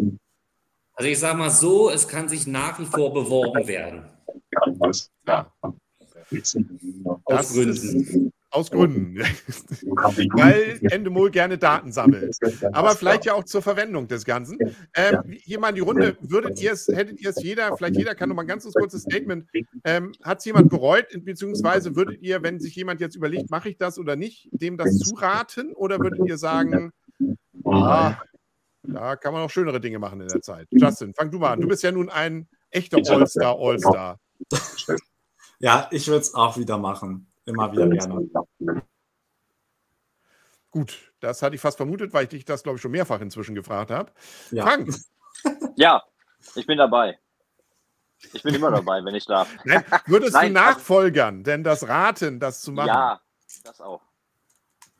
Also 0.95 1.09
ich 1.09 1.19
sage 1.19 1.37
mal 1.37 1.49
so, 1.49 1.89
es 1.89 2.07
kann 2.07 2.29
sich 2.29 2.47
nach 2.47 2.79
wie 2.79 2.85
vor 2.85 3.13
beworben 3.13 3.67
werden. 3.67 4.05
Ja. 5.27 5.51
Aus 7.25 7.53
Gründen. 7.53 8.31
Aus 8.53 8.69
Gründen. 8.69 9.17
Weil 9.17 10.77
Endemol 10.91 11.31
gerne 11.31 11.57
Daten 11.57 11.91
sammelt. 11.91 12.37
Aber 12.71 12.91
vielleicht 12.91 13.25
ja 13.25 13.33
auch 13.33 13.45
zur 13.45 13.63
Verwendung 13.63 14.07
des 14.07 14.25
Ganzen. 14.25 14.59
Ähm, 14.93 15.23
hier 15.31 15.59
mal 15.59 15.69
in 15.69 15.75
die 15.75 15.81
Runde. 15.81 16.17
Würdet 16.21 16.61
ihr 16.61 16.71
es, 16.71 16.87
hättet 16.87 17.19
ihr 17.19 17.31
es 17.31 17.41
jeder, 17.41 17.75
vielleicht 17.75 17.97
jeder 17.97 18.13
kann 18.13 18.29
noch 18.29 18.35
mal 18.35 18.43
ein 18.43 18.47
ganz 18.47 18.71
kurzes 18.71 19.01
Statement. 19.01 19.49
Ähm, 19.83 20.11
Hat 20.21 20.37
es 20.37 20.45
jemand 20.45 20.69
bereut? 20.69 21.07
Beziehungsweise 21.25 21.95
würdet 21.95 22.21
ihr, 22.21 22.43
wenn 22.43 22.59
sich 22.59 22.75
jemand 22.75 23.01
jetzt 23.01 23.15
überlegt, 23.15 23.49
mache 23.49 23.69
ich 23.69 23.77
das 23.77 23.97
oder 23.97 24.15
nicht, 24.15 24.49
dem 24.51 24.77
das 24.77 24.99
zuraten? 24.99 25.73
Oder 25.73 25.99
würdet 25.99 26.19
ihr 26.27 26.37
sagen, 26.37 26.91
ah, 27.65 28.17
da 28.83 29.15
kann 29.15 29.33
man 29.33 29.41
auch 29.41 29.49
schönere 29.49 29.81
Dinge 29.81 29.97
machen 29.97 30.21
in 30.21 30.27
der 30.27 30.43
Zeit? 30.43 30.67
Justin, 30.69 31.15
fang 31.15 31.31
du 31.31 31.39
mal 31.39 31.53
an. 31.53 31.61
Du 31.61 31.67
bist 31.67 31.81
ja 31.81 31.91
nun 31.91 32.09
ein 32.09 32.47
echter 32.69 32.97
All-Star, 32.97 33.57
All-Star. 33.59 34.19
Ja, 35.57 35.87
ich 35.89 36.07
würde 36.07 36.19
es 36.19 36.35
auch 36.35 36.55
wieder 36.57 36.77
machen. 36.77 37.32
Immer 37.45 37.71
wieder 37.71 37.87
gerne. 37.87 38.29
Gut, 40.71 41.13
das 41.19 41.41
hatte 41.41 41.55
ich 41.55 41.61
fast 41.61 41.77
vermutet, 41.77 42.13
weil 42.13 42.23
ich 42.23 42.29
dich 42.29 42.45
das, 42.45 42.63
glaube 42.63 42.77
ich, 42.77 42.81
schon 42.81 42.91
mehrfach 42.91 43.21
inzwischen 43.21 43.53
gefragt 43.53 43.91
habe. 43.91 44.11
Ja. 44.51 44.65
Frank. 44.65 44.93
Ja, 45.75 46.03
ich 46.53 46.67
bin 46.67 46.77
dabei. 46.77 47.17
Ich 48.31 48.43
bin 48.43 48.53
immer 48.53 48.69
dabei, 48.69 49.03
wenn 49.03 49.15
ich 49.15 49.25
darf. 49.25 49.49
Nein, 49.65 49.83
würdest 50.05 50.33
Nein, 50.33 50.53
du 50.53 50.59
also 50.59 50.71
nachfolgern, 50.71 51.43
denn 51.43 51.63
das 51.63 51.87
Raten, 51.87 52.39
das 52.39 52.61
zu 52.61 52.71
machen? 52.71 52.87
Ja, 52.87 53.21
das 53.63 53.81
auch. 53.81 54.01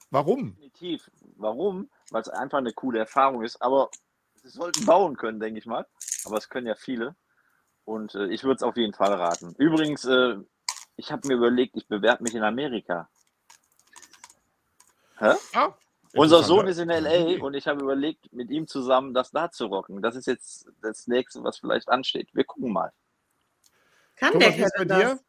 Warum? 0.10 0.56
Definitiv. 0.56 1.10
Warum? 1.38 1.89
Weil 2.12 2.22
es 2.22 2.30
einfach 2.30 2.58
eine 2.58 2.74
coole 2.74 3.00
Erfahrung 3.00 3.44
ist. 3.44 3.62
Aber 3.62 3.89
sie 4.36 4.50
sollten 4.50 4.86
bauen 4.86 5.16
können, 5.16 5.39
denke 5.39 5.60
ich 5.60 5.66
mal. 5.66 5.86
Aber 6.26 6.38
es 6.38 6.50
können 6.50 6.68
ja 6.68 6.76
viele. 6.76 7.16
Und 7.86 8.16
äh, 8.16 8.28
ich 8.28 8.44
würde 8.44 8.56
es 8.58 8.64
auf 8.64 8.78
jeden 8.78 8.94
Fall 8.94 9.14
raten. 9.14 9.56
Übrigens, 9.58 10.06
äh, 10.06 10.38
ich 10.96 11.12
habe 11.12 11.28
mir 11.28 11.36
überlegt, 11.36 11.76
ich 11.76 11.88
bewerbe 11.88 12.24
mich 12.24 12.36
in 12.36 12.44
Amerika. 12.44 13.10
Hä? 15.18 15.34
Ah, 15.54 15.74
Unser 16.16 16.44
Sohn 16.44 16.68
ist 16.68 16.78
in 16.78 16.89
LA 16.89 17.44
und 17.44 17.54
ich 17.54 17.68
habe 17.68 17.82
überlegt, 17.82 18.32
mit 18.34 18.50
ihm 18.50 18.68
zusammen 18.68 19.14
das 19.14 19.32
da 19.32 19.50
zu 19.52 19.66
rocken. 19.66 20.02
Das 20.02 20.16
ist 20.16 20.28
jetzt 20.28 20.68
das 20.82 21.08
nächste, 21.08 21.44
was 21.44 21.58
vielleicht 21.58 21.89
ansteht. 21.89 22.30
Wir 22.34 22.44
gucken 22.44 22.72
mal. 22.72 22.91
Kann 24.16 24.34
Thomas, 24.34 24.56
der 24.56 24.70
Kevin 24.70 24.88
das? 24.88 25.24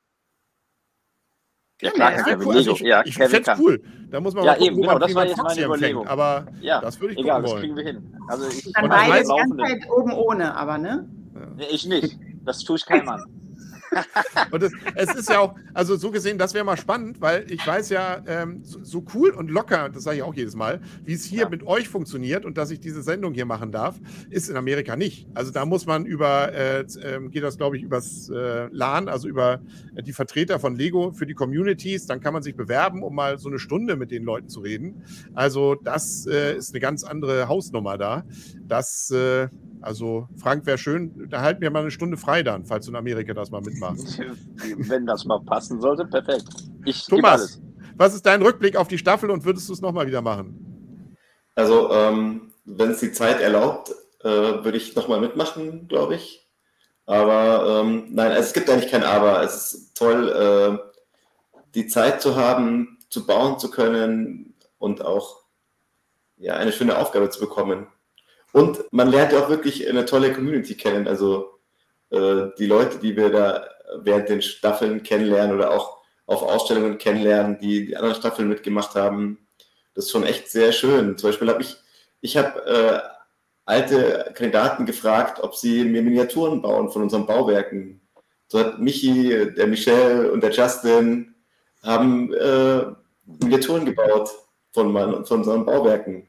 Ja, 1.81 1.91
klar, 1.91 2.13
ja, 2.13 2.23
Kevin 2.23 2.47
cool. 2.47 2.57
Also 2.57 2.73
ich, 2.73 2.81
ja, 2.81 3.03
ich 3.05 3.15
finde 3.15 3.41
es 3.41 3.59
cool. 3.59 3.83
Da 4.11 4.21
muss 4.21 4.35
man 4.35 4.45
ja, 4.45 4.53
mal 4.53 4.59
gucken, 4.59 4.73
eben, 4.73 4.83
genau, 4.83 4.99
das 4.99 5.15
war 5.15 5.27
jetzt 5.27 5.43
meine 5.43 5.65
Überlegung. 5.65 6.07
Aber 6.07 6.47
ja, 6.61 6.81
das 6.81 7.01
würde 7.01 7.15
ich 7.15 7.21
egal, 7.21 7.43
das 7.43 7.55
kriegen 7.57 7.77
wir 7.77 7.85
hin. 7.85 8.17
Also 8.29 8.49
ich, 8.49 8.73
Dann 8.73 8.89
beide 8.89 9.23
die 9.23 9.29
ganze 9.29 9.57
Zeit 9.57 9.91
oben 9.91 10.13
ohne, 10.13 10.55
aber 10.55 10.79
ne? 10.79 11.09
Ja. 11.35 11.67
Ich 11.71 11.87
nicht. 11.87 12.19
Das 12.45 12.63
tue 12.63 12.77
ich 12.77 12.87
keinem 12.87 13.09
an. 13.09 13.34
Und 14.51 14.63
es, 14.63 14.73
es, 14.95 15.15
ist 15.15 15.29
ja 15.29 15.41
auch, 15.41 15.55
also 15.73 15.97
so 15.97 16.11
gesehen, 16.11 16.39
das 16.39 16.55
wäre 16.55 16.65
mal 16.65 16.77
spannend, 16.77 17.21
weil 17.21 17.51
ich 17.51 17.67
weiß 17.67 17.91
ja, 17.91 18.23
ähm, 18.27 18.61
so, 18.63 18.83
so, 18.83 19.05
cool 19.15 19.31
und 19.31 19.51
locker, 19.51 19.89
das 19.89 20.05
sage 20.05 20.19
ich 20.19 20.23
auch 20.23 20.35
jedes 20.35 20.55
Mal, 20.55 20.81
wie 21.05 21.13
es 21.13 21.25
hier 21.25 21.43
ja. 21.43 21.49
mit 21.49 21.67
euch 21.67 21.89
funktioniert 21.89 22.45
und 22.45 22.59
dass 22.59 22.71
ich 22.71 22.81
diese 22.81 23.03
Sendung 23.03 23.35
hier 23.35 23.47
machen 23.47 23.73
darf, 23.73 23.97
ist 24.31 24.49
in 24.49 24.57
Amerika 24.57 24.97
nicht. 24.97 25.29
Also 25.35 25.51
da 25.51 25.65
muss 25.65 25.87
man 25.87 26.07
über, 26.07 26.53
äh, 26.53 26.81
äh, 26.81 27.29
geht 27.29 27.43
das 27.43 27.57
glaube 27.57 27.77
ich 27.77 27.83
übers 27.83 28.29
äh, 28.31 28.69
LAN, 28.71 29.09
also 29.09 29.29
über 29.29 29.61
die 30.03 30.13
Vertreter 30.13 30.59
von 30.59 30.77
Lego 30.77 31.13
für 31.13 31.27
die 31.27 31.35
Communities, 31.35 32.07
dann 32.07 32.21
kann 32.21 32.33
man 32.33 32.43
sich 32.43 32.57
bewerben, 32.57 33.03
um 33.03 33.15
mal 33.15 33.39
so 33.39 33.49
eine 33.49 33.59
Stunde 33.59 33.97
mit 33.97 34.11
den 34.11 34.25
Leuten 34.25 34.49
zu 34.49 34.61
reden. 34.61 35.03
Also 35.35 35.75
das 35.75 36.27
äh, 36.27 36.57
ist 36.57 36.73
eine 36.73 36.81
ganz 36.81 37.05
andere 37.05 37.49
Hausnummer 37.49 37.99
da. 37.99 38.25
Das 38.67 39.11
äh, 39.11 39.49
also, 39.85 40.29
Frank, 40.37 40.65
wäre 40.65 40.79
schön, 40.79 41.29
da 41.29 41.43
halten 41.43 41.61
wir 41.61 41.71
mal 41.71 41.83
eine 41.83 41.91
Stunde 41.91 42.17
frei 42.17 42.43
dann, 42.43 42.65
falls 42.65 42.87
du 42.87 42.91
in 42.91 42.97
Amerika 42.97 43.35
das 43.35 43.51
mal 43.51 43.61
mitmachst. 43.61 44.19
Wenn 44.77 45.05
das 45.05 45.27
mal 45.27 45.41
passen 45.41 45.81
sollte, 45.81 46.07
perfekt. 46.07 46.47
Ich 46.87 47.07
Thomas, 47.07 47.61
was 47.97 48.15
ist 48.15 48.25
dein 48.25 48.41
Rückblick 48.41 48.77
auf 48.77 48.89
die 48.89 48.97
Staffel 48.97 49.31
und 49.31 49.45
würdest 49.45 49.69
du 49.69 49.75
es 49.75 49.83
nochmal 49.83 50.07
wieder 50.07 50.23
machen? 50.23 51.17
Also, 51.55 51.93
ähm, 51.93 52.53
wenn 52.65 52.93
es 52.93 53.01
die 53.01 53.13
Zeit 53.13 53.41
erlaubt, 53.41 53.91
äh, 54.23 54.29
würde 54.29 54.77
ich 54.77 54.97
nochmal 54.97 55.21
mitmachen, 55.21 55.87
glaube 55.87 56.15
ich. 56.15 56.49
Aber 57.07 57.83
ähm, 57.83 58.07
nein, 58.11 58.33
es 58.33 58.55
gibt 58.55 58.71
eigentlich 58.71 58.91
kein 58.91 59.05
Aber. 59.05 59.43
Es 59.43 59.75
ist 59.75 59.95
toll, 59.95 60.31
äh, 60.31 61.59
die 61.75 61.87
Zeit 61.87 62.23
zu 62.23 62.37
haben, 62.37 62.99
zu 63.11 63.27
bauen 63.27 63.59
zu 63.59 63.71
können 63.71 64.55
und 64.79 65.05
auch 65.05 65.43
ja, 66.39 66.55
eine 66.55 66.73
schöne 66.73 66.97
Aufgabe 66.97 67.29
zu 67.29 67.39
bekommen. 67.39 67.87
Und 68.55 68.85
man 68.93 69.11
lernt 69.11 69.33
ja 69.33 69.41
auch 69.41 69.49
wirklich 69.49 69.89
eine 69.89 70.05
tolle 70.05 70.33
Community 70.33 70.77
kennen. 70.77 71.09
Also 71.09 71.59
äh, 72.11 72.51
die 72.57 72.67
Leute, 72.67 72.99
die 73.01 73.17
wir 73.17 73.31
da 73.31 73.67
während 74.03 74.29
den 74.29 74.43
Staffeln 74.43 75.03
kennenlernen 75.03 75.57
oder 75.57 75.73
auch 75.73 75.99
auf 76.27 76.41
Ausstellungen 76.41 76.99
kennenlernen, 76.99 77.59
die 77.59 77.87
die 77.87 77.97
anderen 77.97 78.15
Staffeln 78.15 78.49
mitgemacht 78.49 78.95
haben, 78.95 79.49
das 79.95 80.05
ist 80.05 80.13
schon 80.13 80.23
echt 80.23 80.49
sehr 80.49 80.71
schön. 80.71 81.19
Zum 81.19 81.31
Beispiel 81.31 81.49
habe 81.49 81.63
ich, 81.63 81.77
ich 82.21 82.37
habe 82.37 82.65
äh, 82.65 83.01
alte 83.65 84.31
Kandidaten 84.37 84.87
gefragt, 84.87 85.43
ob 85.43 85.57
sie 85.57 85.83
mir 85.83 86.03
Miniaturen 86.03 86.63
bauen 86.63 86.93
von 86.93 87.03
unseren 87.03 87.27
Bauwerken. 87.27 88.03
So 88.47 88.61
hat 88.61 88.79
Michi, 88.79 89.53
der 89.57 89.67
Michel 89.67 90.31
und 90.31 90.45
der 90.45 90.53
Justin 90.53 91.35
haben 91.83 92.33
äh, 92.33 92.85
Miniaturen 93.25 93.85
gebaut 93.85 94.31
von, 94.71 94.93
mein, 94.93 95.25
von 95.25 95.39
unseren 95.39 95.67
Bauwerken. 95.67 96.29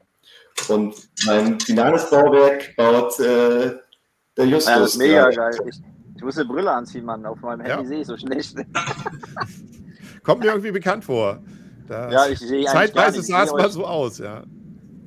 Und 0.68 0.94
mein 1.26 1.60
finales 1.60 2.10
Bauwerk 2.10 2.74
baut 2.76 3.18
äh, 3.20 3.76
der 4.36 4.46
Justus. 4.46 4.66
Ja, 4.66 4.78
das 4.80 4.90
ist 4.90 4.98
mega 4.98 5.30
geil. 5.30 5.58
Ich, 5.68 5.80
ich, 6.16 6.22
muss 6.22 6.36
eine 6.36 6.48
Brille 6.48 6.70
anziehen, 6.70 7.04
Mann. 7.04 7.24
Auf 7.24 7.40
meinem 7.40 7.60
Handy 7.60 7.82
ja. 7.82 7.88
sehe 7.88 8.00
ich 8.00 8.06
so 8.06 8.16
schlecht. 8.16 8.56
Kommt 10.22 10.40
mir 10.40 10.48
irgendwie 10.48 10.72
bekannt 10.72 11.04
vor. 11.04 11.42
Das 11.86 12.12
ja, 12.12 12.26
ich 12.26 12.38
sehe 12.40 12.64
Zeitweise 12.66 13.22
sah 13.22 13.44
es 13.44 13.52
mal 13.52 13.70
so 13.70 13.86
aus, 13.86 14.18
ja. 14.18 14.42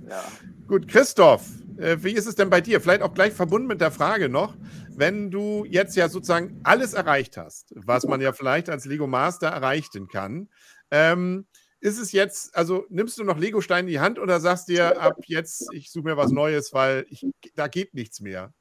ja. 0.07 0.23
Gut, 0.67 0.87
Christoph, 0.87 1.45
äh, 1.77 1.97
wie 2.01 2.11
ist 2.11 2.25
es 2.25 2.35
denn 2.35 2.49
bei 2.49 2.61
dir? 2.61 2.79
Vielleicht 2.79 3.01
auch 3.01 3.13
gleich 3.13 3.33
verbunden 3.33 3.67
mit 3.67 3.81
der 3.81 3.91
Frage 3.91 4.29
noch, 4.29 4.55
wenn 4.95 5.31
du 5.31 5.65
jetzt 5.65 5.95
ja 5.95 6.09
sozusagen 6.09 6.59
alles 6.63 6.93
erreicht 6.93 7.37
hast, 7.37 7.73
was 7.75 8.05
man 8.05 8.21
ja 8.21 8.33
vielleicht 8.33 8.69
als 8.69 8.85
Lego 8.85 9.07
Master 9.07 9.47
erreichen 9.47 10.07
kann, 10.07 10.49
ähm, 10.91 11.47
ist 11.81 11.99
es 11.99 12.11
jetzt, 12.11 12.55
also 12.55 12.85
nimmst 12.89 13.17
du 13.17 13.23
noch 13.23 13.37
Lego-Steine 13.37 13.87
in 13.87 13.93
die 13.93 13.99
Hand 13.99 14.19
oder 14.19 14.39
sagst 14.39 14.67
dir 14.67 15.01
ab 15.01 15.17
jetzt, 15.25 15.67
ich 15.73 15.91
suche 15.91 16.05
mir 16.05 16.17
was 16.17 16.31
Neues, 16.31 16.73
weil 16.73 17.05
ich, 17.09 17.25
da 17.55 17.67
geht 17.67 17.93
nichts 17.93 18.19
mehr? 18.19 18.53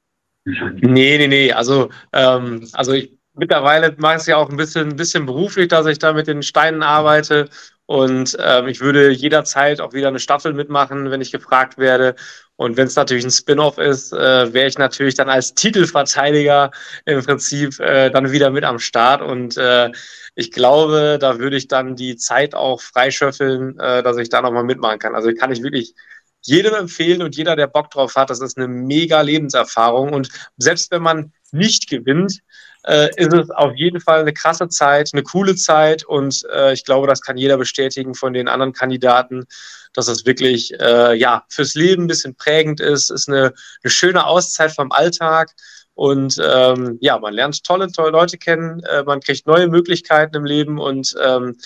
Nee, 0.45 1.17
nee, 1.17 1.27
nee. 1.27 1.51
Also, 1.51 1.89
ähm, 2.13 2.67
also 2.73 2.93
ich 2.93 3.17
mittlerweile 3.33 3.95
mache 3.97 4.15
ich 4.15 4.21
es 4.21 4.27
ja 4.27 4.37
auch 4.37 4.49
ein 4.49 4.57
bisschen, 4.57 4.89
ein 4.89 4.95
bisschen 4.95 5.25
beruflich, 5.25 5.67
dass 5.67 5.85
ich 5.85 5.99
da 5.99 6.13
mit 6.13 6.27
den 6.27 6.43
Steinen 6.43 6.83
arbeite. 6.83 7.49
Und 7.89 8.37
ähm, 8.39 8.67
ich 8.67 8.81
würde 8.81 9.09
jederzeit 9.09 9.81
auch 9.81 9.93
wieder 9.93 10.09
eine 10.09 10.19
Staffel 10.19 10.53
mitmachen, 10.53 11.09
wenn 11.09 11.21
ich 11.21 11.31
gefragt 11.31 11.79
werde. 11.79 12.13
Und 12.55 12.77
wenn 12.77 12.85
es 12.85 12.95
natürlich 12.95 13.25
ein 13.25 13.31
Spin-off 13.31 13.79
ist, 13.79 14.13
äh, 14.13 14.53
wäre 14.53 14.67
ich 14.67 14.77
natürlich 14.77 15.15
dann 15.15 15.27
als 15.27 15.55
Titelverteidiger 15.55 16.69
im 17.05 17.25
Prinzip 17.25 17.79
äh, 17.79 18.11
dann 18.11 18.31
wieder 18.31 18.51
mit 18.51 18.63
am 18.63 18.77
Start. 18.77 19.23
Und 19.23 19.57
äh, 19.57 19.89
ich 20.35 20.51
glaube, 20.51 21.17
da 21.19 21.39
würde 21.39 21.57
ich 21.57 21.67
dann 21.67 21.95
die 21.95 22.15
Zeit 22.15 22.53
auch 22.53 22.79
freischöffeln, 22.79 23.79
äh, 23.79 24.03
dass 24.03 24.17
ich 24.17 24.29
da 24.29 24.43
nochmal 24.43 24.65
mitmachen 24.65 24.99
kann. 24.99 25.15
Also 25.15 25.33
kann 25.33 25.51
ich 25.51 25.63
wirklich 25.63 25.95
jedem 26.43 26.75
empfehlen 26.75 27.23
und 27.23 27.35
jeder, 27.35 27.55
der 27.55 27.65
Bock 27.65 27.89
drauf 27.89 28.13
hat, 28.15 28.29
das 28.29 28.39
ist 28.39 28.55
eine 28.55 28.67
mega 28.67 29.21
Lebenserfahrung. 29.21 30.13
Und 30.13 30.29
selbst 30.57 30.91
wenn 30.91 31.01
man 31.01 31.33
nicht 31.51 31.89
gewinnt, 31.89 32.41
äh, 32.85 33.09
ist 33.17 33.33
es 33.33 33.49
auf 33.51 33.73
jeden 33.75 33.99
Fall 33.99 34.21
eine 34.21 34.33
krasse 34.33 34.69
Zeit, 34.69 35.09
eine 35.13 35.23
coole 35.23 35.55
Zeit 35.55 36.03
und 36.05 36.45
äh, 36.53 36.73
ich 36.73 36.85
glaube, 36.85 37.07
das 37.07 37.21
kann 37.21 37.37
jeder 37.37 37.57
bestätigen 37.57 38.15
von 38.15 38.33
den 38.33 38.47
anderen 38.47 38.73
Kandidaten, 38.73 39.45
dass 39.93 40.07
es 40.07 40.25
wirklich 40.25 40.73
äh, 40.79 41.15
ja 41.15 41.45
fürs 41.49 41.75
Leben 41.75 42.03
ein 42.03 42.07
bisschen 42.07 42.35
prägend 42.35 42.79
ist, 42.79 43.09
ist 43.09 43.27
eine, 43.27 43.53
eine 43.83 43.91
schöne 43.91 44.25
Auszeit 44.25 44.71
vom 44.71 44.91
Alltag 44.91 45.51
und 45.93 46.39
ähm, 46.41 46.97
ja, 47.01 47.19
man 47.19 47.33
lernt 47.33 47.61
tolle, 47.65 47.91
tolle 47.91 48.11
Leute 48.11 48.37
kennen, 48.37 48.81
äh, 48.83 49.03
man 49.03 49.19
kriegt 49.19 49.45
neue 49.45 49.67
Möglichkeiten 49.67 50.35
im 50.37 50.45
Leben 50.45 50.79
und 50.79 51.13
ähm, 51.21 51.57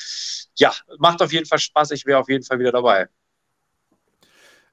ja, 0.56 0.74
macht 0.98 1.22
auf 1.22 1.32
jeden 1.32 1.46
Fall 1.46 1.60
Spaß. 1.60 1.92
Ich 1.92 2.08
wäre 2.08 2.20
auf 2.20 2.30
jeden 2.30 2.44
Fall 2.44 2.58
wieder 2.58 2.72
dabei. 2.72 3.08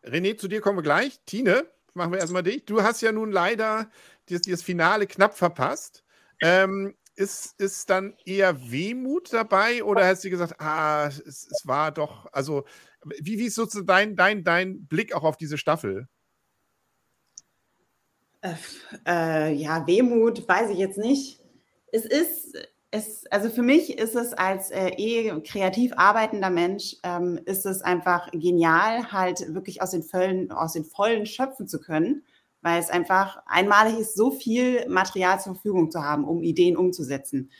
René, 0.02 0.38
zu 0.38 0.48
dir 0.48 0.62
kommen 0.62 0.78
wir 0.78 0.82
gleich. 0.82 1.20
Tine, 1.26 1.66
machen 1.92 2.12
wir 2.12 2.18
erstmal 2.20 2.42
dich. 2.42 2.64
Du 2.64 2.82
hast 2.82 3.02
ja 3.02 3.12
nun 3.12 3.32
leider 3.32 3.90
das 4.26 4.62
Finale 4.62 5.06
knapp 5.06 5.36
verpasst. 5.36 6.04
Ähm, 6.40 6.94
ist, 7.20 7.60
ist 7.60 7.90
dann 7.90 8.14
eher 8.24 8.70
Wehmut 8.70 9.32
dabei 9.32 9.84
oder 9.84 10.06
hast 10.06 10.24
du 10.24 10.30
gesagt, 10.30 10.54
ah, 10.58 11.06
es, 11.08 11.20
es 11.20 11.62
war 11.64 11.92
doch, 11.92 12.26
also, 12.32 12.64
wie, 13.04 13.38
wie 13.38 13.46
ist 13.46 13.54
sozusagen 13.54 13.86
dein, 13.86 14.16
dein, 14.16 14.44
dein 14.44 14.86
Blick 14.86 15.14
auch 15.14 15.24
auf 15.24 15.36
diese 15.36 15.58
Staffel? 15.58 16.08
Äh, 18.40 18.54
äh, 19.06 19.52
ja, 19.52 19.86
Wehmut, 19.86 20.48
weiß 20.48 20.70
ich 20.70 20.78
jetzt 20.78 20.98
nicht. 20.98 21.40
Es 21.92 22.06
ist, 22.06 22.56
es, 22.90 23.26
also 23.26 23.50
für 23.50 23.62
mich 23.62 23.98
ist 23.98 24.16
es 24.16 24.32
als 24.32 24.70
äh, 24.70 24.88
eh 24.96 25.40
kreativ 25.42 25.92
arbeitender 25.96 26.50
Mensch, 26.50 26.96
ähm, 27.02 27.38
ist 27.44 27.66
es 27.66 27.82
einfach 27.82 28.30
genial, 28.30 29.12
halt 29.12 29.54
wirklich 29.54 29.82
aus 29.82 29.90
den 29.90 30.02
Vollen, 30.02 30.50
aus 30.52 30.72
den 30.72 30.84
Vollen 30.84 31.26
schöpfen 31.26 31.68
zu 31.68 31.80
können 31.80 32.24
weil 32.62 32.80
es 32.80 32.90
einfach 32.90 33.42
einmalig 33.46 33.98
ist, 33.98 34.16
so 34.16 34.30
viel 34.30 34.86
Material 34.88 35.40
zur 35.40 35.54
Verfügung 35.54 35.90
zu 35.90 36.02
haben, 36.02 36.24
um 36.24 36.42
Ideen 36.42 36.76
umzusetzen. 36.76 37.50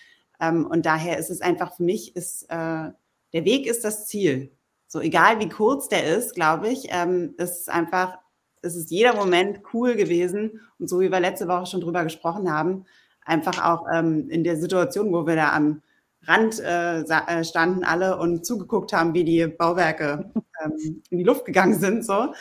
Ähm, 0.41 0.67
und 0.67 0.87
daher 0.87 1.19
ist 1.19 1.31
es 1.31 1.41
einfach 1.41 1.77
für 1.77 1.83
mich, 1.83 2.17
ist, 2.17 2.45
äh, 2.45 2.91
der 3.33 3.45
Weg 3.45 3.67
ist 3.67 3.85
das 3.85 4.07
Ziel. 4.07 4.53
So 4.87 5.01
egal 5.01 5.39
wie 5.39 5.49
kurz 5.49 5.89
der 5.89 6.17
ist, 6.17 6.35
glaube 6.35 6.69
ich, 6.69 6.89
ähm, 6.91 7.35
ist 7.39 7.71
einfach, 7.71 8.19
es 8.63 8.75
ist 8.75 8.91
jeder 8.91 9.15
Moment 9.15 9.61
cool 9.73 9.95
gewesen. 9.95 10.61
Und 10.79 10.89
so 10.89 11.01
wie 11.01 11.13
wir 11.13 11.21
letzte 11.21 11.49
Woche 11.49 11.67
schon 11.67 11.81
drüber 11.81 12.05
gesprochen 12.05 12.53
haben, 12.53 12.85
einfach 13.25 13.65
auch 13.65 13.87
ähm, 13.93 14.29
in 14.31 14.45
der 14.45 14.57
Situation, 14.57 15.13
wo 15.13 15.27
wir 15.27 15.37
da 15.37 15.53
am 15.53 15.83
Rand 16.23 16.61
äh, 16.61 17.01
äh 17.03 17.45
standen 17.45 17.85
alle 17.85 18.19
und 18.19 18.45
zugeguckt 18.45 18.93
haben, 18.93 19.15
wie 19.15 19.25
die 19.25 19.47
Bauwerke 19.47 20.31
ähm, 20.63 21.03
in 21.09 21.19
die 21.19 21.25
Luft 21.25 21.45
gegangen 21.45 21.79
sind, 21.79 22.05
so 22.05 22.35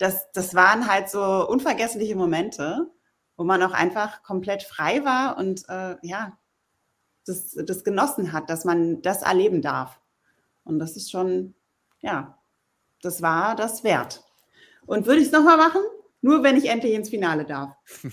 das, 0.00 0.32
das 0.32 0.54
waren 0.54 0.90
halt 0.90 1.10
so 1.10 1.46
unvergessliche 1.46 2.16
Momente, 2.16 2.90
wo 3.36 3.44
man 3.44 3.62
auch 3.62 3.72
einfach 3.72 4.22
komplett 4.22 4.62
frei 4.62 5.04
war 5.04 5.36
und 5.36 5.68
äh, 5.68 5.96
ja, 6.00 6.38
das, 7.26 7.52
das 7.52 7.84
genossen 7.84 8.32
hat, 8.32 8.48
dass 8.48 8.64
man 8.64 9.02
das 9.02 9.20
erleben 9.20 9.60
darf. 9.60 10.00
Und 10.64 10.78
das 10.78 10.96
ist 10.96 11.10
schon, 11.10 11.54
ja, 12.00 12.38
das 13.02 13.20
war 13.20 13.54
das 13.54 13.84
wert. 13.84 14.24
Und 14.86 15.04
würde 15.04 15.20
ich 15.20 15.26
es 15.26 15.32
nochmal 15.32 15.58
machen? 15.58 15.82
Nur 16.22 16.42
wenn 16.42 16.56
ich 16.56 16.70
endlich 16.70 16.94
ins 16.94 17.10
Finale 17.10 17.44
darf. 17.44 17.76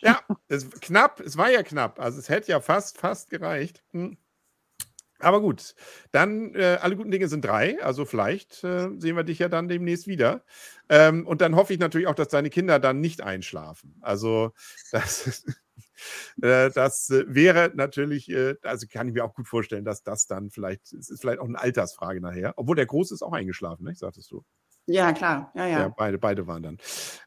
ja, 0.00 0.20
es 0.48 0.70
knapp, 0.70 1.20
es 1.20 1.36
war 1.36 1.50
ja 1.50 1.62
knapp. 1.62 2.00
Also 2.00 2.18
es 2.18 2.30
hätte 2.30 2.50
ja 2.50 2.60
fast, 2.60 2.96
fast 2.96 3.28
gereicht. 3.28 3.84
Hm. 3.90 4.16
Aber 5.22 5.40
gut, 5.40 5.74
dann 6.10 6.54
äh, 6.54 6.78
alle 6.80 6.96
guten 6.96 7.10
Dinge 7.10 7.28
sind 7.28 7.44
drei. 7.44 7.82
Also 7.82 8.04
vielleicht 8.04 8.64
äh, 8.64 8.88
sehen 8.98 9.16
wir 9.16 9.22
dich 9.22 9.38
ja 9.38 9.48
dann 9.48 9.68
demnächst 9.68 10.06
wieder. 10.06 10.42
Ähm, 10.88 11.26
und 11.26 11.40
dann 11.40 11.54
hoffe 11.54 11.72
ich 11.72 11.78
natürlich 11.78 12.08
auch, 12.08 12.14
dass 12.14 12.28
deine 12.28 12.50
Kinder 12.50 12.78
dann 12.80 13.00
nicht 13.00 13.22
einschlafen. 13.22 13.96
Also 14.00 14.52
das, 14.90 15.44
äh, 16.42 16.70
das 16.70 17.08
wäre 17.10 17.70
natürlich, 17.74 18.30
äh, 18.30 18.56
also 18.62 18.86
kann 18.92 19.06
ich 19.08 19.14
mir 19.14 19.24
auch 19.24 19.34
gut 19.34 19.46
vorstellen, 19.46 19.84
dass 19.84 20.02
das 20.02 20.26
dann 20.26 20.50
vielleicht, 20.50 20.92
es 20.92 21.08
ist 21.08 21.20
vielleicht 21.20 21.38
auch 21.38 21.48
eine 21.48 21.60
Altersfrage 21.60 22.20
nachher. 22.20 22.54
Obwohl 22.56 22.76
der 22.76 22.86
Große 22.86 23.14
ist 23.14 23.22
auch 23.22 23.32
eingeschlafen, 23.32 23.84
ne? 23.84 23.94
sagtest 23.94 24.30
du? 24.32 24.44
Ja, 24.86 25.12
klar. 25.12 25.52
Ja, 25.54 25.66
ja. 25.66 25.78
ja 25.80 25.88
beide, 25.88 26.18
beide 26.18 26.46
waren 26.48 26.64
dann. 26.64 26.76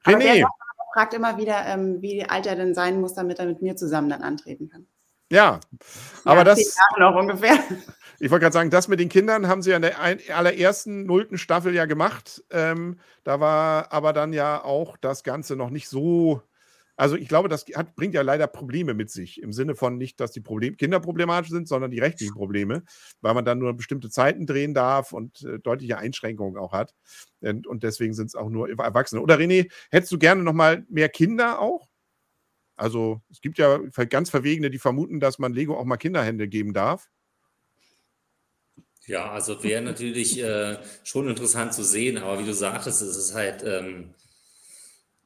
René. 0.06 0.40
der 0.40 0.48
fragt 0.94 1.14
immer 1.14 1.38
wieder, 1.38 1.66
ähm, 1.66 2.02
wie 2.02 2.26
alt 2.26 2.46
er 2.46 2.56
denn 2.56 2.74
sein 2.74 3.00
muss, 3.00 3.14
damit 3.14 3.40
er 3.40 3.46
mit 3.46 3.62
mir 3.62 3.76
zusammen 3.78 4.10
dann 4.10 4.22
antreten 4.22 4.70
kann. 4.70 4.88
Ja, 5.32 5.60
aber 6.24 6.40
ja, 6.40 6.44
das. 6.44 6.76
Jahre 6.76 7.12
noch 7.12 7.20
ungefähr. 7.20 7.58
Ich 8.20 8.32
wollte 8.32 8.44
gerade 8.44 8.54
sagen, 8.54 8.70
das 8.70 8.88
mit 8.88 9.00
den 9.00 9.10
Kindern 9.10 9.48
haben 9.48 9.62
sie 9.62 9.72
ja 9.72 9.76
in 9.76 9.82
der 9.82 10.00
allerersten 10.00 11.06
nullten 11.06 11.38
Staffel 11.38 11.76
ja 11.76 11.86
gemacht. 11.86 12.44
Ähm, 12.50 13.00
da 13.24 13.40
war 13.40 13.92
aber 13.92 14.14
dann 14.14 14.32
ja 14.32 14.64
auch 14.64 14.98
das 14.98 15.24
Ganze 15.24 15.56
noch 15.56 15.70
nicht 15.70 15.90
so. 15.90 16.42
Also 16.96 17.18
ich 17.18 17.28
glaube, 17.28 17.50
das 17.50 17.66
hat, 17.76 17.96
bringt 17.96 18.14
ja 18.14 18.22
leider 18.22 18.48
Probleme 18.48 18.94
mit 18.94 19.12
sich. 19.12 19.42
Im 19.42 19.52
Sinne 19.52 19.76
von 19.76 19.98
nicht, 19.98 20.20
dass 20.22 20.32
die 20.32 20.40
Problem, 20.40 20.78
Kinder 20.78 21.02
problematisch 21.02 21.50
sind, 21.52 21.68
sondern 21.68 21.92
die 21.92 22.00
rechtlichen 22.00 22.36
Probleme, 22.36 22.84
weil 23.20 23.34
man 23.34 23.44
dann 23.44 23.60
nur 23.60 23.74
bestimmte 23.74 24.10
Zeiten 24.10 24.46
drehen 24.46 24.74
darf 24.74 25.12
und 25.12 25.42
äh, 25.42 25.60
deutliche 25.60 25.98
Einschränkungen 25.98 26.58
auch 26.58 26.72
hat. 26.72 26.94
Und, 27.42 27.68
und 27.68 27.84
deswegen 27.84 28.14
sind 28.14 28.28
es 28.28 28.36
auch 28.36 28.50
nur 28.50 28.70
Erwachsene. 28.70 29.22
Oder 29.22 29.36
René, 29.36 29.70
hättest 29.92 30.14
du 30.14 30.18
gerne 30.18 30.42
noch 30.42 30.54
mal 30.54 30.86
mehr 30.88 31.10
Kinder 31.10 31.60
auch? 31.60 31.90
Also 32.76 33.22
es 33.32 33.42
gibt 33.42 33.58
ja 33.58 33.78
ganz 34.10 34.30
Verwegene, 34.30 34.70
die 34.70 34.80
vermuten, 34.80 35.20
dass 35.20 35.40
man 35.40 35.54
Lego 35.54 35.78
auch 35.78 35.86
mal 35.86 35.98
Kinderhände 35.98 36.48
geben 36.48 36.74
darf. 36.74 37.10
Ja, 39.08 39.32
also 39.32 39.64
wäre 39.64 39.82
natürlich 39.82 40.42
äh, 40.42 40.78
schon 41.04 41.30
interessant 41.30 41.74
zu 41.74 41.84
sehen, 41.84 42.18
aber 42.18 42.40
wie 42.40 42.46
du 42.46 42.54
sagtest, 42.54 43.02
es 43.04 43.16
ist 43.16 43.36
halt 43.36 43.64
ähm, 43.64 44.16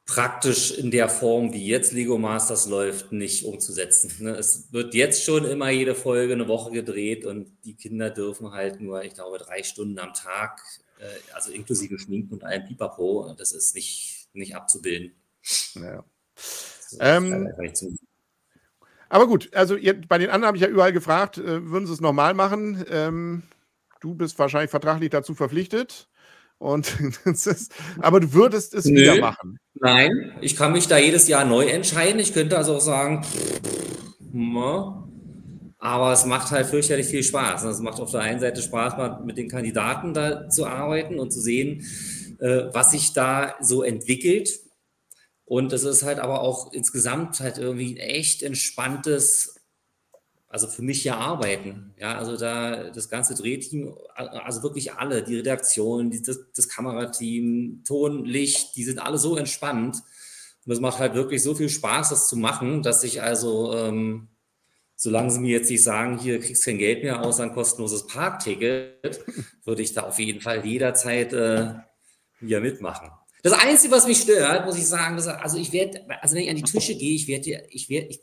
praktisch 0.05 0.71
in 0.71 0.91
der 0.91 1.07
Form, 1.07 1.53
wie 1.53 1.65
jetzt 1.65 1.93
Lego 1.93 2.17
Masters 2.17 2.67
läuft, 2.67 3.11
nicht 3.11 3.45
umzusetzen. 3.45 4.11
Ne? 4.19 4.31
Es 4.31 4.73
wird 4.73 4.95
jetzt 4.95 5.23
schon 5.23 5.45
immer 5.45 5.69
jede 5.69 5.95
Folge 5.95 6.34
eine 6.34 6.47
Woche 6.47 6.71
gedreht 6.71 7.26
und 7.26 7.51
die 7.63 7.76
Kinder 7.76 8.09
dürfen 8.09 8.51
halt 8.51 8.81
nur, 8.81 9.03
ich 9.03 9.13
glaube, 9.13 9.38
drei 9.38 9.63
Stunden 9.63 9.99
am 9.99 10.13
Tag, 10.13 10.61
äh, 10.99 11.34
also 11.34 11.51
inklusive 11.51 11.99
Schminken 11.99 12.34
und 12.34 12.43
allem 12.43 12.65
Pipapo, 12.65 13.34
das 13.38 13.53
ist 13.53 13.76
nicht, 13.76 14.27
nicht 14.34 14.55
abzubilden. 14.55 15.13
Ja. 15.76 16.03
Ähm, 16.99 17.49
aber 19.10 19.28
gut, 19.28 19.49
also 19.53 19.76
ihr, 19.76 19.99
bei 19.99 20.18
den 20.18 20.30
anderen 20.30 20.48
habe 20.48 20.57
ich 20.57 20.64
ja 20.64 20.70
überall 20.70 20.94
gefragt, 20.94 21.38
äh, 21.38 21.70
würden 21.70 21.88
sie 21.88 21.94
es 21.94 22.02
normal 22.02 22.34
machen? 22.34 22.86
Ähm, 22.90 23.44
du 24.02 24.14
bist 24.14 24.38
wahrscheinlich 24.38 24.72
vertraglich 24.72 25.10
dazu 25.10 25.34
verpflichtet. 25.34 26.07
Und 26.60 26.99
ist, 27.26 27.74
aber 27.99 28.20
du 28.20 28.34
würdest 28.34 28.74
es 28.74 28.86
Nö, 28.86 29.02
wieder 29.02 29.20
machen. 29.20 29.57
Nein, 29.76 30.34
ich 30.41 30.56
kann 30.56 30.74
mich 30.74 30.88
da 30.88 30.98
jedes 30.98 31.28
Jahr 31.28 31.45
neu 31.45 31.66
entscheiden. 31.66 32.20
Ich 32.20 32.34
könnte 32.34 32.57
also 32.57 32.76
auch 32.76 32.82
sagen, 32.82 33.26
aber 35.80 36.11
es 36.11 36.26
macht 36.26 36.52
halt 36.52 36.68
fürchterlich 36.68 37.07
viel 37.07 37.24
Spaß. 37.24 37.64
Es 37.64 37.80
macht 37.80 37.99
auf 38.02 38.11
der 38.11 38.22
einen 38.22 38.41
Seite 38.41 38.61
Spaß, 38.61 39.24
mit 39.24 39.38
den 39.38 39.48
Kandidaten 39.48 40.14
da 40.14 40.49
zu 40.49 40.68
arbeiten 40.68 41.18
und 41.18 41.32
zu 41.32 41.40
sehen, 41.40 41.86
äh, 42.40 42.66
was 42.74 42.91
sich 42.91 43.14
da 43.14 43.56
so 43.61 43.82
entwickelt. 43.82 44.49
Und 45.49 45.73
es 45.73 45.84
ist 45.84 46.03
halt 46.03 46.19
aber 46.19 46.41
auch 46.41 46.71
insgesamt 46.73 47.39
halt 47.39 47.57
irgendwie 47.57 47.95
ein 47.95 47.97
echt 47.97 48.43
entspanntes 48.43 49.55
also 50.47 50.67
für 50.67 50.84
mich 50.84 51.01
hier 51.03 51.17
arbeiten. 51.17 51.93
Ja, 51.97 52.17
also 52.17 52.38
da 52.38 52.89
das 52.89 53.09
ganze 53.09 53.35
Drehteam, 53.35 53.95
also 54.15 54.63
wirklich 54.63 54.93
alle, 54.93 55.23
die 55.23 55.38
Redaktion, 55.38 56.11
die, 56.11 56.21
das, 56.21 56.39
das 56.55 56.69
Kamerateam, 56.69 57.84
Ton, 57.84 58.26
Licht, 58.26 58.76
die 58.76 58.84
sind 58.84 58.99
alle 58.99 59.17
so 59.17 59.38
entspannt. 59.38 60.01
Und 60.65 60.71
es 60.71 60.80
macht 60.80 60.99
halt 60.99 61.13
wirklich 61.15 61.41
so 61.41 61.55
viel 61.55 61.69
Spaß, 61.69 62.09
das 62.09 62.27
zu 62.27 62.35
machen, 62.35 62.84
dass 62.84 63.03
ich 63.03 63.21
also, 63.21 63.76
ähm, 63.76 64.27
solange 64.95 65.31
sie 65.31 65.39
mir 65.39 65.57
jetzt 65.57 65.69
nicht 65.69 65.84
sagen, 65.84 66.19
hier 66.19 66.39
kriegst 66.39 66.65
du 66.65 66.71
kein 66.71 66.80
Geld 66.80 67.03
mehr 67.03 67.23
außer 67.23 67.43
ein 67.43 67.53
kostenloses 67.53 68.07
Parkticket, 68.07 69.23
würde 69.65 69.81
ich 69.81 69.93
da 69.93 70.03
auf 70.03 70.19
jeden 70.19 70.41
Fall 70.41 70.65
jederzeit 70.65 71.34
äh, 71.34 71.73
wieder 72.39 72.59
mitmachen. 72.59 73.11
Das 73.41 73.53
Einzige, 73.53 73.94
was 73.94 74.07
mich 74.07 74.22
stört, 74.22 74.66
muss 74.66 74.78
ich 74.78 74.88
sagen, 74.88 75.16
dass, 75.16 75.28
also 75.28 75.57
ich 75.57 75.72
werde, 75.72 76.02
also 76.22 76.36
wenn 76.36 76.44
ich 76.44 76.49
an 76.49 76.57
die 76.57 76.64
Tische 76.64 76.95
gehe, 76.95 77.16
ich 77.16 77.28
werde, 77.28 77.64
ich 77.70 77.90
werde, 77.90 78.07
ich, 78.07 78.20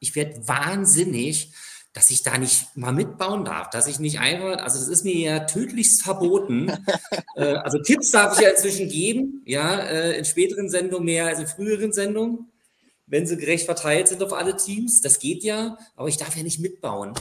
ich 0.00 0.16
werde 0.16 0.46
wahnsinnig, 0.48 1.52
dass 1.92 2.10
ich 2.10 2.22
da 2.22 2.38
nicht 2.38 2.76
mal 2.76 2.92
mitbauen 2.92 3.44
darf, 3.44 3.70
dass 3.70 3.86
ich 3.86 3.98
nicht 3.98 4.20
einfach, 4.20 4.62
also 4.62 4.78
das 4.78 4.88
ist 4.88 5.04
mir 5.04 5.16
ja 5.16 5.40
tödlichst 5.40 6.02
verboten. 6.02 6.70
äh, 7.36 7.54
also 7.54 7.78
Tipps 7.78 8.10
darf 8.10 8.36
ich 8.36 8.44
ja 8.44 8.50
inzwischen 8.50 8.88
geben, 8.88 9.42
ja, 9.46 9.80
äh, 9.80 10.18
in 10.18 10.24
späteren 10.24 10.68
Sendungen 10.68 11.04
mehr 11.04 11.26
als 11.26 11.40
in 11.40 11.46
früheren 11.46 11.92
Sendungen, 11.92 12.50
wenn 13.06 13.26
sie 13.26 13.36
gerecht 13.36 13.64
verteilt 13.64 14.08
sind 14.08 14.22
auf 14.22 14.32
alle 14.32 14.56
Teams. 14.56 15.00
Das 15.00 15.18
geht 15.18 15.42
ja, 15.44 15.78
aber 15.96 16.08
ich 16.08 16.18
darf 16.18 16.36
ja 16.36 16.42
nicht 16.42 16.60
mitbauen. 16.60 17.14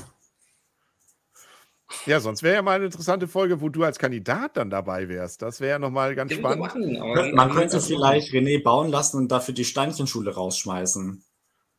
Ja, 2.05 2.19
sonst 2.19 2.43
wäre 2.43 2.55
ja 2.55 2.61
mal 2.61 2.75
eine 2.75 2.85
interessante 2.85 3.27
Folge, 3.27 3.61
wo 3.61 3.69
du 3.69 3.83
als 3.83 3.97
Kandidat 3.97 4.57
dann 4.57 4.69
dabei 4.69 5.07
wärst. 5.07 5.41
Das 5.41 5.61
wäre 5.61 5.71
ja 5.71 5.79
nochmal 5.79 6.15
ganz 6.15 6.29
Den 6.29 6.39
spannend. 6.39 6.59
Machen, 6.59 7.33
Man 7.33 7.51
könnte 7.51 7.79
vielleicht 7.79 8.31
René 8.33 8.61
bauen 8.61 8.89
lassen 8.89 9.17
und 9.17 9.31
dafür 9.31 9.53
die 9.53 9.65
Steinchenschule 9.65 10.33
rausschmeißen. 10.33 11.23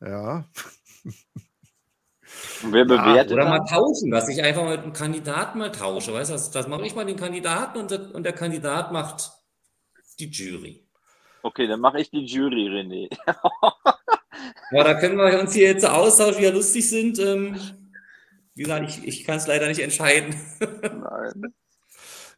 Ja. 0.01 0.45
Und 2.63 2.73
wer 2.73 2.85
bewertet? 2.85 3.31
Ja, 3.31 3.37
oder 3.37 3.49
mal 3.49 3.65
tauschen, 3.65 4.11
dass 4.11 4.29
ich 4.29 4.43
einfach 4.43 4.69
mit 4.69 4.81
einem 4.81 4.93
Kandidaten 4.93 5.59
mal 5.59 5.73
tausche. 5.73 6.13
Weißt 6.13 6.31
du, 6.31 6.35
das, 6.35 6.51
das 6.51 6.69
mache 6.69 6.87
ich 6.87 6.95
mal 6.95 7.07
den 7.07 7.17
Kandidaten 7.17 7.79
und 7.79 7.91
der, 7.91 8.15
und 8.15 8.23
der 8.23 8.33
Kandidat 8.33 8.93
macht 8.93 9.33
die 10.19 10.29
Jury. 10.29 10.87
Okay, 11.43 11.67
dann 11.67 11.81
mache 11.81 12.01
ich 12.01 12.11
die 12.11 12.25
Jury, 12.25 12.69
René. 12.69 13.09
ja, 14.73 14.85
da 14.85 14.95
können 14.95 15.17
wir 15.17 15.41
uns 15.41 15.55
hier 15.55 15.69
jetzt 15.69 15.87
austauschen, 15.87 16.39
wie 16.39 16.43
wir 16.43 16.53
lustig 16.53 16.89
sind. 16.89 17.19
Ähm, 17.19 17.57
wie 18.59 18.65
gesagt, 18.65 18.89
ich, 18.89 19.07
ich 19.07 19.25
kann 19.25 19.37
es 19.37 19.47
leider 19.47 19.69
nicht 19.69 19.81
entscheiden. 19.81 20.35
Nein. 20.61 21.55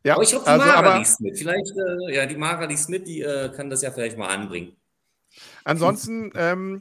Ja, 0.03 0.15
aber 0.15 0.23
ich 0.23 0.33
hoffe, 0.33 0.45
die 0.47 0.51
also, 0.53 0.65
Mara 0.65 0.97
liest 0.97 1.21
mit. 1.21 1.37
Vielleicht, 1.37 1.77
äh, 1.77 2.15
ja, 2.15 2.25
die 2.25 2.37
Mara 2.37 2.65
liest 2.65 2.89
mit, 2.89 3.07
die 3.07 3.21
äh, 3.21 3.51
kann 3.55 3.69
das 3.69 3.83
ja 3.83 3.91
vielleicht 3.91 4.17
mal 4.17 4.29
anbringen. 4.29 4.75
Ansonsten, 5.63 6.33
ähm, 6.35 6.81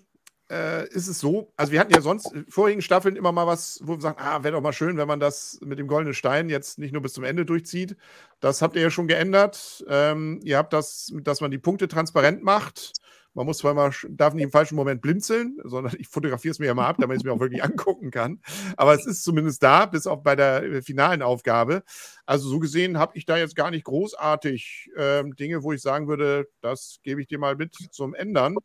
äh, 0.49 0.88
ist 0.90 1.07
es 1.07 1.20
so, 1.20 1.52
also 1.56 1.72
wir 1.72 1.80
hatten 1.80 1.94
ja 1.94 2.02
sonst 2.02 2.32
in 2.32 2.45
vorigen 2.48 2.82
Staffeln 2.82 3.16
immer 3.16 3.32
mal 3.32 3.45
was, 3.45 3.80
wo 3.84 3.98
wir 3.98 4.02
sagen, 4.02 4.18
ah, 4.20 4.44
wäre 4.44 4.53
doch 4.53 4.61
mal 4.61 4.74
schön, 4.74 4.98
wenn 4.98 5.07
man 5.07 5.20
das 5.20 5.60
mit 5.61 5.80
dem 5.80 5.88
goldenen 5.88 6.14
Stein 6.14 6.49
jetzt 6.49 6.80
nicht 6.80 6.91
nur 6.91 7.02
bis 7.02 7.14
zum 7.14 7.24
Ende 7.24 7.45
durchzieht. 7.45 7.95
Das 8.40 8.61
habt 8.61 8.76
ihr 8.76 8.82
ja 8.82 8.90
schon 8.90 9.07
geändert. 9.07 9.84
Ähm, 9.88 10.40
ihr 10.44 10.57
habt 10.57 10.74
das, 10.74 11.11
dass 11.22 11.41
man 11.41 11.52
die 11.52 11.60
Punkte 11.60 11.88
transparent 11.88 12.44
macht. 12.44 12.94
Man 13.40 13.45
muss 13.45 13.60
zwar 13.60 13.74
mal, 13.74 13.94
darf 14.10 14.34
nicht 14.34 14.44
im 14.44 14.52
falschen 14.52 14.76
Moment 14.76 15.02
blinzeln, 15.02 15.61
sondern 15.64 15.95
ich 15.98 16.10
fotografiere 16.10 16.52
es 16.52 16.60
mir 16.60 16.66
ja 16.66 16.74
mal 16.74 16.88
ab, 16.88 16.98
damit 16.99 17.16
ich 17.16 17.22
es 17.22 17.24
mir 17.24 17.32
auch 17.32 17.40
wirklich 17.40 17.64
angucken 17.64 18.11
kann. 18.11 18.41
Aber 18.76 18.94
es 18.94 19.06
ist 19.06 19.24
zumindest 19.24 19.64
da, 19.64 19.86
bis 19.86 20.07
auch 20.07 20.24
bei 20.24 20.36
der 20.36 20.61
äh, 20.64 20.82
finalen 20.82 21.22
Aufgabe. 21.22 21.84
Also 22.26 22.49
so 22.49 22.60
gesehen 22.60 22.98
habe 22.98 23.18
ich 23.18 23.26
da 23.26 23.38
jetzt 23.38 23.56
gar 23.56 23.72
nicht 23.72 23.86
großartig 23.86 24.91
ähm, 24.98 25.38
Dinge, 25.38 25.64
wo 25.64 25.72
ich 25.72 25.82
sagen 25.82 26.10
würde, 26.10 26.49
das 26.60 26.99
gebe 27.02 27.22
ich 27.22 27.28
dir 27.28 27.40
mal 27.40 27.56
mit 27.56 27.78
zum 27.91 28.14
Ändern. 28.14 28.57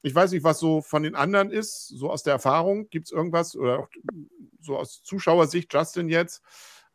Ich 0.00 0.14
weiß 0.14 0.32
nicht, 0.32 0.44
was 0.44 0.58
so 0.58 0.80
von 0.80 1.02
den 1.02 1.14
anderen 1.14 1.50
ist, 1.50 1.88
so 1.88 2.10
aus 2.10 2.22
der 2.22 2.32
Erfahrung. 2.32 2.88
Gibt 2.88 3.08
es 3.08 3.12
irgendwas 3.12 3.54
oder 3.54 3.80
auch 3.80 3.88
so 4.62 4.78
aus 4.78 5.02
Zuschauersicht, 5.02 5.74
Justin 5.74 6.08
jetzt? 6.08 6.40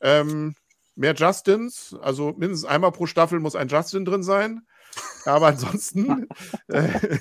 Ähm, 0.01 0.55
mehr 0.95 1.13
Justins, 1.13 1.95
also 2.01 2.33
mindestens 2.35 2.67
einmal 2.67 2.91
pro 2.91 3.05
Staffel 3.05 3.39
muss 3.39 3.55
ein 3.55 3.67
Justin 3.67 4.05
drin 4.05 4.23
sein. 4.23 4.63
Aber 5.25 5.47
ansonsten. 5.47 6.27
Äh, 6.69 7.17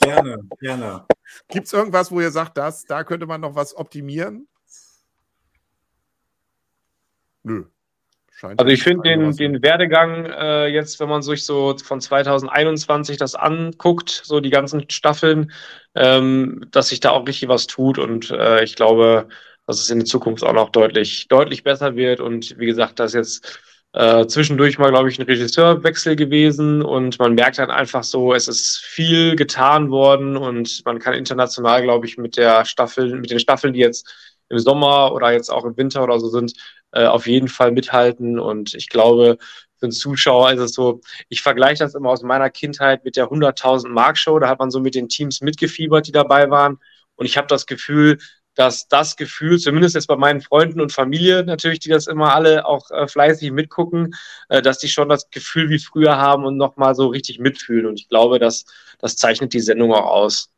gerne, 0.00 0.38
gerne. 0.60 1.06
Gibt 1.48 1.66
es 1.66 1.72
irgendwas, 1.72 2.12
wo 2.12 2.20
ihr 2.20 2.30
sagt, 2.30 2.56
das, 2.56 2.84
da 2.84 3.02
könnte 3.02 3.26
man 3.26 3.40
noch 3.40 3.56
was 3.56 3.76
optimieren? 3.76 4.46
Nö. 7.42 7.64
Scheint 8.30 8.60
also 8.60 8.72
ich 8.72 8.82
finde 8.82 9.08
den, 9.08 9.36
den 9.36 9.62
Werdegang 9.62 10.26
äh, 10.26 10.66
jetzt, 10.66 10.98
wenn 10.98 11.08
man 11.08 11.22
sich 11.22 11.44
so 11.44 11.76
von 11.78 12.00
2021 12.00 13.16
das 13.16 13.34
anguckt, 13.34 14.10
so 14.10 14.40
die 14.40 14.50
ganzen 14.50 14.88
Staffeln, 14.90 15.52
ähm, 15.94 16.66
dass 16.70 16.88
sich 16.88 17.00
da 17.00 17.10
auch 17.10 17.26
richtig 17.26 17.48
was 17.48 17.66
tut 17.66 17.98
und 17.98 18.30
äh, 18.30 18.64
ich 18.64 18.74
glaube, 18.74 19.28
dass 19.66 19.80
es 19.80 19.90
in 19.90 20.00
der 20.00 20.06
Zukunft 20.06 20.42
auch 20.42 20.54
noch 20.54 20.70
deutlich, 20.70 21.28
deutlich 21.28 21.62
besser 21.62 21.94
wird 21.94 22.20
und 22.20 22.58
wie 22.58 22.66
gesagt, 22.66 22.98
dass 22.98 23.12
jetzt 23.12 23.60
äh, 23.94 24.26
zwischendurch 24.26 24.78
mal, 24.78 24.90
glaube 24.90 25.10
ich, 25.10 25.18
ein 25.18 25.26
Regisseurwechsel 25.26 26.16
gewesen 26.16 26.82
und 26.82 27.18
man 27.18 27.34
merkt 27.34 27.58
dann 27.58 27.70
einfach 27.70 28.04
so, 28.04 28.32
es 28.32 28.48
ist 28.48 28.78
viel 28.78 29.36
getan 29.36 29.90
worden 29.90 30.36
und 30.36 30.82
man 30.86 30.98
kann 30.98 31.14
international, 31.14 31.82
glaube 31.82 32.06
ich, 32.06 32.16
mit 32.16 32.36
der 32.36 32.64
Staffel, 32.64 33.14
mit 33.16 33.30
den 33.30 33.38
Staffeln, 33.38 33.74
die 33.74 33.80
jetzt 33.80 34.10
im 34.48 34.58
Sommer 34.58 35.12
oder 35.12 35.32
jetzt 35.32 35.50
auch 35.50 35.64
im 35.64 35.76
Winter 35.76 36.02
oder 36.02 36.20
so 36.20 36.28
sind, 36.28 36.54
äh, 36.92 37.06
auf 37.06 37.26
jeden 37.26 37.48
Fall 37.48 37.72
mithalten. 37.72 38.38
Und 38.38 38.74
ich 38.74 38.88
glaube, 38.88 39.38
für 39.78 39.86
einen 39.86 39.92
Zuschauer 39.92 40.52
ist 40.52 40.60
es 40.60 40.72
so, 40.72 41.00
ich 41.28 41.42
vergleiche 41.42 41.84
das 41.84 41.94
immer 41.94 42.10
aus 42.10 42.22
meiner 42.22 42.50
Kindheit 42.50 43.04
mit 43.04 43.16
der 43.16 43.30
100.000 43.30 43.88
Mark 43.88 44.16
Show. 44.18 44.38
Da 44.38 44.48
hat 44.48 44.58
man 44.58 44.70
so 44.70 44.80
mit 44.80 44.94
den 44.94 45.08
Teams 45.08 45.40
mitgefiebert, 45.40 46.06
die 46.06 46.12
dabei 46.12 46.50
waren. 46.50 46.78
Und 47.16 47.26
ich 47.26 47.36
habe 47.36 47.46
das 47.46 47.66
Gefühl, 47.66 48.18
dass 48.54 48.88
das 48.88 49.16
Gefühl, 49.16 49.58
zumindest 49.58 49.94
jetzt 49.94 50.06
bei 50.06 50.16
meinen 50.16 50.40
Freunden 50.40 50.80
und 50.80 50.92
Familie 50.92 51.44
natürlich, 51.44 51.80
die 51.80 51.88
das 51.88 52.06
immer 52.06 52.34
alle 52.34 52.66
auch 52.66 52.90
äh, 52.90 53.08
fleißig 53.08 53.50
mitgucken, 53.50 54.14
äh, 54.48 54.62
dass 54.62 54.78
die 54.78 54.88
schon 54.88 55.08
das 55.08 55.30
Gefühl 55.30 55.70
wie 55.70 55.78
früher 55.78 56.18
haben 56.18 56.44
und 56.44 56.56
nochmal 56.56 56.94
so 56.94 57.06
richtig 57.08 57.38
mitfühlen. 57.38 57.86
Und 57.86 57.98
ich 57.98 58.08
glaube, 58.08 58.38
dass 58.38 58.64
das 58.98 59.16
zeichnet 59.16 59.52
die 59.52 59.60
Sendung 59.60 59.92
auch 59.92 60.06
aus. 60.06 60.50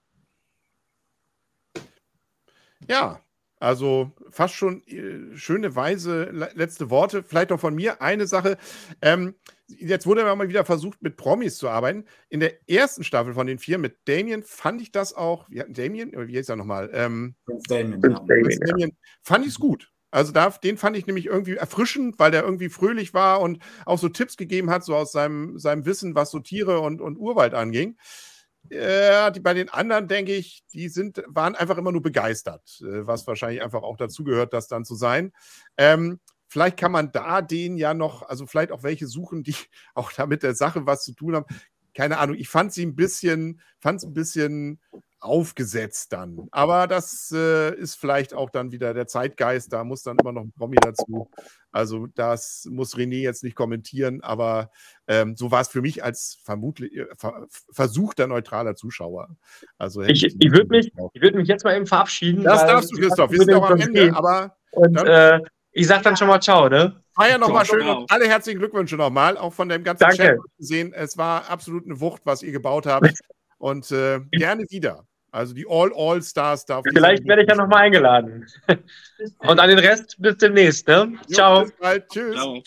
Ja, 2.89 3.24
also 3.65 4.13
fast 4.31 4.55
schon 4.55 4.83
äh, 4.87 5.37
schöne, 5.37 5.75
weise 5.75 6.25
letzte 6.55 6.91
Worte. 6.91 7.23
Vielleicht 7.23 7.51
noch 7.51 7.61
von 7.61 7.75
mir 7.75 8.03
eine 8.03 8.27
Sache. 8.27 8.59
Ähm, 9.01 9.35
jetzt 9.67 10.07
wurde 10.07 10.23
mal 10.23 10.49
wieder 10.49 10.65
versucht, 10.65 11.03
mit 11.03 11.17
Promis 11.17 11.57
zu 11.57 11.69
arbeiten. 11.69 12.05
In 12.29 12.41
der 12.41 12.69
ersten 12.69 13.05
Staffel 13.05 13.33
von 13.33 13.47
den 13.47 13.59
vier 13.59 13.79
mit 13.79 13.97
Damien 14.07 14.43
fand 14.43 14.83
ich 14.83 14.93
das 14.93 15.15
auch. 15.15 15.49
Wie 15.49 15.61
hatten 15.61 15.73
Damien? 15.73 16.13
Wie 16.15 16.37
ist 16.37 16.51
er 16.51 16.57
nochmal? 16.57 16.91
Ähm, 16.93 17.35
Damien. 17.69 18.01
Ja. 18.03 18.21
Damien, 18.21 18.61
Damien 18.61 18.91
ja. 18.91 18.97
Fand 19.23 19.45
ich 19.47 19.53
es 19.53 19.59
gut. 19.59 19.91
Also 20.11 20.31
da, 20.33 20.51
den 20.51 20.77
fand 20.77 20.97
ich 20.97 21.07
nämlich 21.07 21.27
irgendwie 21.27 21.57
erfrischend, 21.57 22.19
weil 22.19 22.31
der 22.31 22.45
irgendwie 22.45 22.69
fröhlich 22.69 23.15
war 23.15 23.41
und 23.41 23.59
auch 23.85 23.99
so 23.99 24.09
Tipps 24.09 24.37
gegeben 24.37 24.71
hat, 24.71 24.85
so 24.85 24.95
aus 24.95 25.11
seinem, 25.11 25.59
seinem 25.59 25.87
Wissen, 25.87 26.15
was 26.15 26.31
so 26.31 26.39
Tiere 26.39 26.81
und, 26.81 27.01
und 27.01 27.17
Urwald 27.17 27.53
anging. 27.53 27.97
Äh, 28.71 29.31
die, 29.33 29.41
bei 29.41 29.55
den 29.55 29.69
anderen 29.69 30.09
denke 30.09 30.35
ich, 30.35 30.65
die 30.73 30.89
sind, 30.89 31.23
waren 31.27 31.55
einfach 31.55 31.77
immer 31.77 31.93
nur 31.93 32.03
begeistert, 32.03 32.81
äh, 32.81 33.07
was 33.07 33.27
wahrscheinlich 33.27 33.63
einfach 33.63 33.83
auch 33.83 33.97
dazu 33.97 34.25
gehört, 34.25 34.53
das 34.53 34.69
dann 34.69 34.85
zu 34.85 34.95
sein. 34.95 35.33
Ähm, 35.77 36.21
vielleicht 36.49 36.79
kann 36.79 36.93
man 36.93 37.13
da 37.13 37.43
den 37.43 37.77
ja 37.77 37.95
noch, 37.95 38.23
also 38.23 38.47
vielleicht 38.47 38.73
auch 38.73 38.83
welche 38.83 39.07
suchen, 39.07 39.43
die 39.43 39.57
auch 39.95 40.13
da 40.13 40.27
mit 40.27 40.43
der 40.43 40.55
Sache 40.55 40.87
was 40.87 41.05
zu 41.05 41.13
tun 41.13 41.37
haben. 41.37 41.47
Keine 41.95 42.19
Ahnung, 42.19 42.37
ich 42.37 42.49
fand 42.49 42.73
sie 42.73 42.85
ein 42.85 42.97
bisschen, 42.97 43.61
fand 43.81 43.99
es 43.99 44.05
ein 44.05 44.15
bisschen 44.15 44.81
aufgesetzt 45.25 46.13
dann. 46.13 46.49
Aber 46.51 46.87
das 46.87 47.33
äh, 47.35 47.75
ist 47.75 47.97
vielleicht 47.97 48.35
auch 48.35 48.51
dann 48.51 48.73
wieder 48.73 48.95
der 48.95 49.07
Zeitgeist. 49.07 49.73
Da 49.73 49.83
muss 49.83 50.03
dann 50.03 50.19
immer 50.19 50.33
noch 50.33 50.43
ein 50.43 50.53
Promi 50.53 50.77
dazu. 50.77 51.31
Also 51.73 52.07
das 52.15 52.69
muss 52.71 52.97
René 52.97 53.21
jetzt 53.21 53.43
nicht 53.43 53.57
kommentieren, 53.57 54.21
aber 54.23 54.71
ähm, 55.09 55.35
so 55.37 55.51
war 55.51 55.63
es 55.63 55.69
für 55.69 55.83
mich 55.83 56.05
als 56.05 56.39
vermutlich 56.45 56.95
äh, 56.97 57.07
ver 57.17 57.47
versuchter 57.73 58.27
neutraler 58.27 58.77
Zuschauer. 58.77 59.37
Also 59.79 60.03
ich, 60.03 60.25
ich 60.25 60.53
würde 60.53 60.69
mich, 60.69 60.93
würd 61.15 61.35
mich 61.35 61.49
jetzt 61.49 61.65
mal 61.65 61.77
eben 61.77 61.87
verabschieden. 61.87 62.45
Das 62.45 62.67
darfst 62.67 62.93
du, 62.93 63.01
Christoph. 63.01 63.31
Wir 63.31 63.41
sind 63.41 63.55
auch 63.55 63.71
am 63.71 63.81
Ende, 63.81 64.15
aber 64.15 64.57
und, 64.73 64.97
äh, 64.97 65.41
ich 65.73 65.87
sag 65.87 66.03
dann 66.03 66.17
schon 66.17 66.29
mal 66.29 66.41
Ciao, 66.41 66.69
ne? 66.69 67.03
Feier 67.15 67.39
nochmal 67.39 67.65
schön 67.65 67.87
und 67.87 68.11
alle 68.11 68.29
herzlichen 68.29 68.59
Glückwünsche 68.59 68.97
nochmal, 68.97 69.39
auch 69.39 69.53
von 69.53 69.69
dem 69.69 69.85
ganzen 69.85 70.03
Danke. 70.03 70.17
Chat 70.17 70.39
gesehen. 70.59 70.93
Es 70.93 71.17
war 71.17 71.49
absolut 71.49 71.85
eine 71.85 72.01
Wucht, 72.01 72.23
was 72.25 72.43
ihr 72.43 72.53
gebaut 72.53 72.87
habt. 72.87 73.09
Und 73.59 73.91
äh, 73.93 74.21
gerne 74.31 74.65
wieder. 74.69 75.07
Also 75.35 75.53
die 75.53 75.67
All-All-Stars 75.69 76.65
darf 76.65 76.85
Vielleicht 76.89 77.27
werde 77.27 77.43
ich 77.43 77.49
ja 77.49 77.57
nochmal 77.57 77.87
eingeladen. 77.87 78.47
Und 79.39 79.59
an 79.59 79.69
den 79.69 79.81
Rest 79.81 80.15
bis 80.21 80.37
demnächst. 80.37 80.87
Ne? 80.87 81.19
Jo, 81.27 81.35
Ciao. 81.35 81.63
Bis 81.63 81.73
bald. 81.73 82.09
Tschüss. 82.09 82.37
Ciao. 82.37 82.63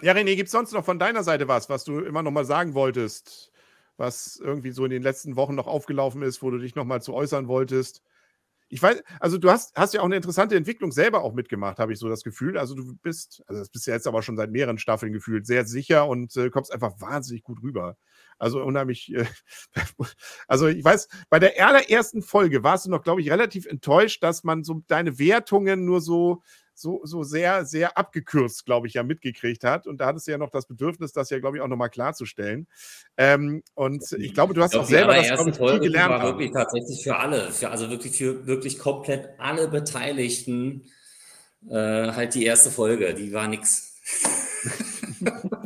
Ja, 0.00 0.12
René, 0.12 0.36
gibt 0.36 0.46
es 0.46 0.52
sonst 0.52 0.72
noch 0.72 0.84
von 0.84 1.00
deiner 1.00 1.24
Seite 1.24 1.48
was, 1.48 1.68
was 1.68 1.82
du 1.82 1.98
immer 1.98 2.22
noch 2.22 2.30
mal 2.30 2.44
sagen 2.44 2.74
wolltest, 2.74 3.50
was 3.96 4.36
irgendwie 4.36 4.70
so 4.70 4.84
in 4.84 4.92
den 4.92 5.02
letzten 5.02 5.34
Wochen 5.34 5.56
noch 5.56 5.66
aufgelaufen 5.66 6.22
ist, 6.22 6.44
wo 6.44 6.50
du 6.52 6.58
dich 6.58 6.76
noch 6.76 6.84
mal 6.84 7.02
zu 7.02 7.12
äußern 7.12 7.48
wolltest? 7.48 8.00
ich 8.72 8.80
weiß, 8.80 9.02
also 9.18 9.36
du 9.36 9.50
hast, 9.50 9.76
hast 9.76 9.94
ja 9.94 10.00
auch 10.00 10.04
eine 10.04 10.14
interessante 10.14 10.54
Entwicklung 10.54 10.92
selber 10.92 11.22
auch 11.22 11.34
mitgemacht, 11.34 11.80
habe 11.80 11.92
ich 11.92 11.98
so 11.98 12.08
das 12.08 12.22
Gefühl. 12.22 12.56
Also 12.56 12.76
du 12.76 12.94
bist, 13.02 13.42
also 13.48 13.60
das 13.60 13.68
bist 13.68 13.88
ja 13.88 13.94
jetzt 13.94 14.06
aber 14.06 14.22
schon 14.22 14.36
seit 14.36 14.52
mehreren 14.52 14.78
Staffeln 14.78 15.12
gefühlt, 15.12 15.44
sehr 15.44 15.66
sicher 15.66 16.06
und 16.06 16.36
äh, 16.36 16.50
kommst 16.50 16.72
einfach 16.72 17.00
wahnsinnig 17.00 17.42
gut 17.42 17.60
rüber. 17.64 17.96
Also 18.40 18.62
unheimlich, 18.62 19.14
äh, 19.14 19.26
also 20.48 20.66
ich 20.66 20.82
weiß, 20.82 21.08
bei 21.28 21.38
der 21.38 21.64
allerersten 21.64 22.22
Folge 22.22 22.64
warst 22.64 22.86
du 22.86 22.90
noch, 22.90 23.02
glaube 23.02 23.20
ich, 23.20 23.30
relativ 23.30 23.66
enttäuscht, 23.66 24.22
dass 24.22 24.42
man 24.42 24.64
so 24.64 24.82
deine 24.88 25.18
Wertungen 25.18 25.84
nur 25.84 26.00
so 26.00 26.42
so, 26.80 27.02
so 27.04 27.22
sehr, 27.22 27.66
sehr 27.66 27.98
abgekürzt, 27.98 28.64
glaube 28.64 28.86
ich, 28.86 28.94
ja 28.94 29.02
mitgekriegt 29.02 29.64
hat. 29.64 29.86
Und 29.86 30.00
da 30.00 30.06
hattest 30.06 30.26
du 30.26 30.32
ja 30.32 30.38
noch 30.38 30.50
das 30.50 30.66
Bedürfnis, 30.66 31.12
das 31.12 31.28
ja, 31.28 31.38
glaube 31.38 31.58
ich, 31.58 31.62
auch 31.62 31.68
nochmal 31.68 31.90
klarzustellen. 31.90 32.66
Ähm, 33.18 33.62
und 33.74 34.10
ich 34.12 34.32
glaube, 34.32 34.54
du 34.54 34.62
hast 34.62 34.70
glaub, 34.70 34.84
auch 34.84 34.88
selber 34.88 35.14
das, 35.14 35.28
glaube 35.28 35.50
ich, 35.50 35.56
viel 35.56 35.78
gelernt. 35.80 36.10
war 36.10 36.22
wirklich 36.22 36.52
tatsächlich 36.52 37.02
für 37.02 37.16
alle, 37.16 37.50
für, 37.50 37.70
also 37.70 37.90
wirklich 37.90 38.16
für 38.16 38.46
wirklich 38.46 38.78
komplett 38.78 39.28
alle 39.38 39.68
Beteiligten 39.68 40.86
äh, 41.68 41.74
halt 42.12 42.34
die 42.34 42.44
erste 42.44 42.70
Folge. 42.70 43.12
Die 43.12 43.32
war 43.32 43.46
nix. 43.46 44.00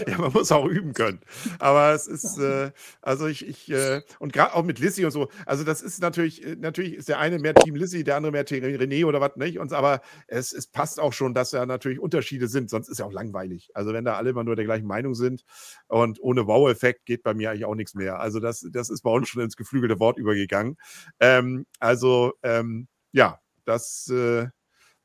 ja, 0.06 0.18
man 0.18 0.32
muss 0.32 0.52
auch 0.52 0.66
üben 0.66 0.92
können. 0.92 1.20
Aber 1.58 1.92
es 1.92 2.06
ist, 2.06 2.38
äh, 2.38 2.72
also 3.02 3.26
ich, 3.26 3.46
ich 3.46 3.70
äh, 3.70 4.02
und 4.18 4.32
gerade 4.32 4.54
auch 4.54 4.64
mit 4.64 4.78
Lissy 4.78 5.04
und 5.04 5.10
so, 5.10 5.28
also 5.46 5.64
das 5.64 5.82
ist 5.82 6.00
natürlich, 6.00 6.44
äh, 6.44 6.56
natürlich 6.56 6.94
ist 6.94 7.08
der 7.08 7.18
eine 7.18 7.38
mehr 7.38 7.54
Team 7.54 7.74
Lissy, 7.74 8.04
der 8.04 8.16
andere 8.16 8.32
mehr 8.32 8.44
Team 8.44 8.64
René 8.64 9.04
oder 9.04 9.20
was 9.20 9.36
nicht. 9.36 9.58
Und, 9.58 9.72
aber 9.72 10.00
es, 10.26 10.52
es 10.52 10.66
passt 10.66 11.00
auch 11.00 11.12
schon, 11.12 11.34
dass 11.34 11.50
da 11.50 11.66
natürlich 11.66 12.00
Unterschiede 12.00 12.48
sind, 12.48 12.70
sonst 12.70 12.88
ist 12.88 12.98
ja 12.98 13.04
auch 13.06 13.12
langweilig. 13.12 13.70
Also 13.74 13.92
wenn 13.92 14.04
da 14.04 14.14
alle 14.16 14.30
immer 14.30 14.44
nur 14.44 14.56
der 14.56 14.64
gleichen 14.64 14.86
Meinung 14.86 15.14
sind 15.14 15.44
und 15.88 16.20
ohne 16.20 16.46
Wow-Effekt 16.46 17.06
geht 17.06 17.22
bei 17.22 17.34
mir 17.34 17.50
eigentlich 17.50 17.64
auch 17.64 17.74
nichts 17.74 17.94
mehr. 17.94 18.20
Also 18.20 18.40
das, 18.40 18.66
das 18.70 18.90
ist 18.90 19.02
bei 19.02 19.10
uns 19.10 19.28
schon 19.28 19.42
ins 19.42 19.56
geflügelte 19.56 19.98
Wort 20.00 20.18
übergegangen. 20.18 20.76
Ähm, 21.18 21.66
also 21.78 22.32
ähm, 22.42 22.88
ja, 23.12 23.40
das 23.64 24.08
äh, 24.08 24.48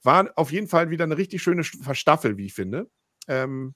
war 0.03 0.31
auf 0.35 0.51
jeden 0.51 0.67
Fall 0.67 0.89
wieder 0.89 1.03
eine 1.03 1.17
richtig 1.17 1.41
schöne 1.41 1.63
Staffel, 1.63 2.37
wie 2.37 2.45
ich 2.45 2.53
finde. 2.53 2.89
Ähm, 3.27 3.73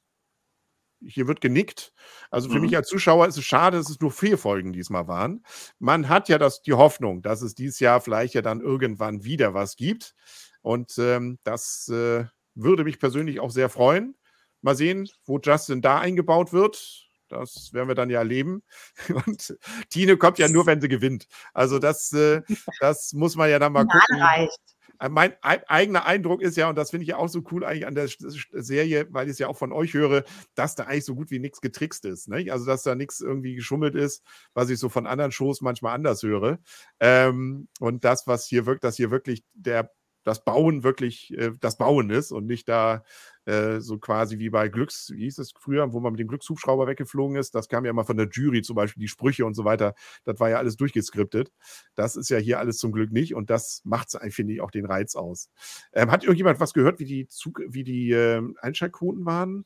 hier 1.05 1.27
wird 1.27 1.41
genickt. 1.41 1.93
Also 2.29 2.49
für 2.49 2.55
mhm. 2.55 2.61
mich 2.61 2.75
als 2.75 2.87
Zuschauer 2.87 3.27
ist 3.27 3.37
es 3.37 3.45
schade, 3.45 3.77
dass 3.77 3.89
es 3.89 3.99
nur 3.99 4.11
vier 4.11 4.37
Folgen 4.37 4.73
diesmal 4.73 5.07
waren. 5.07 5.43
Man 5.79 6.09
hat 6.09 6.29
ja 6.29 6.37
das, 6.37 6.61
die 6.61 6.73
Hoffnung, 6.73 7.21
dass 7.21 7.41
es 7.41 7.55
dieses 7.55 7.79
Jahr 7.79 8.01
vielleicht 8.01 8.33
ja 8.33 8.41
dann 8.41 8.61
irgendwann 8.61 9.23
wieder 9.23 9.53
was 9.53 9.75
gibt. 9.75 10.15
Und 10.61 10.97
ähm, 10.97 11.39
das 11.43 11.87
äh, 11.89 12.25
würde 12.55 12.83
mich 12.83 12.99
persönlich 12.99 13.39
auch 13.39 13.51
sehr 13.51 13.69
freuen. 13.69 14.15
Mal 14.61 14.75
sehen, 14.75 15.09
wo 15.25 15.39
Justin 15.39 15.81
da 15.81 15.99
eingebaut 15.99 16.51
wird. 16.51 17.07
Das 17.29 17.73
werden 17.73 17.87
wir 17.87 17.95
dann 17.95 18.09
ja 18.09 18.19
erleben. 18.19 18.63
Und 19.25 19.57
Tine 19.89 20.17
kommt 20.17 20.39
ja 20.39 20.49
nur, 20.49 20.65
wenn 20.65 20.81
sie 20.81 20.89
gewinnt. 20.89 21.27
Also 21.53 21.79
das, 21.79 22.11
äh, 22.11 22.41
das 22.79 23.13
muss 23.13 23.35
man 23.35 23.49
ja 23.49 23.59
dann 23.59 23.73
mal 23.73 23.85
gucken. 23.85 24.21
Reicht. 24.21 24.59
Äh, 24.99 25.09
mein 25.09 25.33
eigener 25.41 26.05
Eindruck 26.05 26.41
ist 26.41 26.57
ja, 26.57 26.69
und 26.69 26.77
das 26.77 26.91
finde 26.91 27.03
ich 27.03 27.09
ja 27.09 27.17
auch 27.17 27.29
so 27.29 27.43
cool 27.51 27.63
eigentlich 27.63 27.87
an 27.87 27.95
der 27.95 28.07
Serie, 28.07 29.07
weil 29.11 29.27
ich 29.27 29.33
es 29.33 29.39
ja 29.39 29.47
auch 29.47 29.57
von 29.57 29.71
euch 29.71 29.93
höre, 29.93 30.23
dass 30.55 30.75
da 30.75 30.83
eigentlich 30.83 31.05
so 31.05 31.15
gut 31.15 31.31
wie 31.31 31.39
nichts 31.39 31.61
getrickst 31.61 32.05
ist. 32.05 32.27
Ne? 32.27 32.51
Also, 32.51 32.65
dass 32.65 32.83
da 32.83 32.95
nichts 32.95 33.21
irgendwie 33.21 33.55
geschummelt 33.55 33.95
ist, 33.95 34.23
was 34.53 34.69
ich 34.69 34.79
so 34.79 34.89
von 34.89 35.07
anderen 35.07 35.31
Shows 35.31 35.61
manchmal 35.61 35.95
anders 35.95 36.23
höre. 36.23 36.59
Ähm, 36.99 37.67
und 37.79 38.03
das, 38.03 38.27
was 38.27 38.45
hier 38.45 38.65
wirkt, 38.65 38.83
dass 38.83 38.97
hier 38.97 39.11
wirklich 39.11 39.43
der 39.53 39.91
das 40.23 40.43
Bauen 40.43 40.83
wirklich 40.83 41.35
äh, 41.37 41.51
das 41.59 41.77
Bauen 41.77 42.09
ist 42.09 42.31
und 42.31 42.45
nicht 42.45 42.67
da 42.69 43.03
äh, 43.45 43.79
so 43.79 43.97
quasi 43.97 44.39
wie 44.39 44.49
bei 44.49 44.67
Glücks, 44.67 45.11
wie 45.11 45.23
hieß 45.23 45.39
es 45.39 45.51
früher, 45.51 45.91
wo 45.93 45.99
man 45.99 46.13
mit 46.13 46.19
dem 46.19 46.27
Glückshubschrauber 46.27 46.87
weggeflogen 46.87 47.37
ist. 47.37 47.55
Das 47.55 47.67
kam 47.67 47.85
ja 47.85 47.91
immer 47.91 48.05
von 48.05 48.17
der 48.17 48.27
Jury, 48.29 48.61
zum 48.61 48.75
Beispiel 48.75 49.01
die 49.01 49.07
Sprüche 49.07 49.45
und 49.45 49.55
so 49.55 49.65
weiter. 49.65 49.95
Das 50.23 50.39
war 50.39 50.49
ja 50.49 50.57
alles 50.57 50.77
durchgeskriptet. 50.77 51.51
Das 51.95 52.15
ist 52.15 52.29
ja 52.29 52.37
hier 52.37 52.59
alles 52.59 52.77
zum 52.77 52.91
Glück 52.91 53.11
nicht 53.11 53.33
und 53.33 53.49
das 53.49 53.81
macht, 53.85 54.11
finde 54.29 54.53
ich, 54.53 54.61
auch 54.61 54.71
den 54.71 54.85
Reiz 54.85 55.15
aus. 55.15 55.49
Ähm, 55.93 56.11
hat 56.11 56.23
irgendjemand 56.23 56.59
was 56.59 56.73
gehört, 56.73 56.99
wie 56.99 57.05
die, 57.05 57.27
Zug 57.27 57.61
wie 57.67 57.83
die 57.83 58.11
äh, 58.11 58.41
Einschaltquoten 58.61 59.25
waren? 59.25 59.65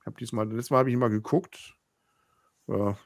Ich 0.00 0.06
habe 0.06 0.16
diesmal, 0.18 0.46
letztes 0.46 0.70
Mal 0.70 0.78
habe 0.78 0.90
ich 0.90 0.96
mal 0.96 1.08
geguckt. 1.08 1.76
Ja, 2.66 2.96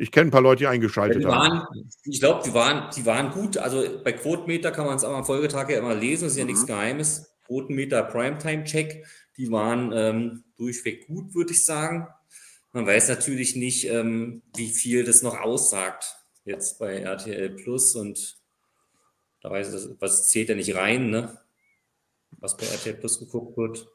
ich 0.00 0.10
kenne 0.10 0.28
ein 0.28 0.30
paar 0.30 0.40
Leute, 0.40 0.60
die 0.60 0.66
eingeschaltet 0.66 1.22
ja, 1.22 1.28
die 1.28 1.34
waren, 1.34 1.60
haben. 1.60 1.90
Ich 2.04 2.20
glaube, 2.20 2.42
die 2.44 2.54
waren, 2.54 2.90
die 2.96 3.04
waren 3.04 3.30
gut. 3.32 3.58
Also 3.58 3.84
bei 4.02 4.12
Quotenmeter 4.12 4.70
kann 4.72 4.86
man 4.86 4.96
es 4.96 5.04
am 5.04 5.24
Folgetag 5.26 5.68
ja 5.68 5.78
immer 5.78 5.94
lesen, 5.94 6.24
das 6.24 6.32
ist 6.32 6.38
ja 6.38 6.44
mhm. 6.44 6.50
nichts 6.50 6.66
Geheimes. 6.66 7.36
Quotenmeter 7.46 8.02
Primetime-Check, 8.04 9.06
die 9.36 9.50
waren 9.50 9.92
ähm, 9.92 10.44
durchweg 10.56 11.06
gut, 11.06 11.34
würde 11.34 11.52
ich 11.52 11.66
sagen. 11.66 12.08
Man 12.72 12.86
weiß 12.86 13.08
natürlich 13.08 13.56
nicht, 13.56 13.88
ähm, 13.88 14.42
wie 14.56 14.68
viel 14.68 15.04
das 15.04 15.22
noch 15.22 15.38
aussagt 15.38 16.16
jetzt 16.44 16.78
bei 16.78 17.00
RTL 17.00 17.50
Plus 17.50 17.94
und 17.94 18.38
da 19.42 19.50
weiß 19.50 19.74
ich, 19.74 19.90
was 20.00 20.28
zählt 20.28 20.48
ja 20.48 20.54
nicht 20.54 20.76
rein, 20.76 21.10
ne? 21.10 21.38
was 22.38 22.56
bei 22.56 22.64
RTL 22.64 22.94
Plus 22.94 23.18
geguckt 23.18 23.56
wird. 23.58 23.86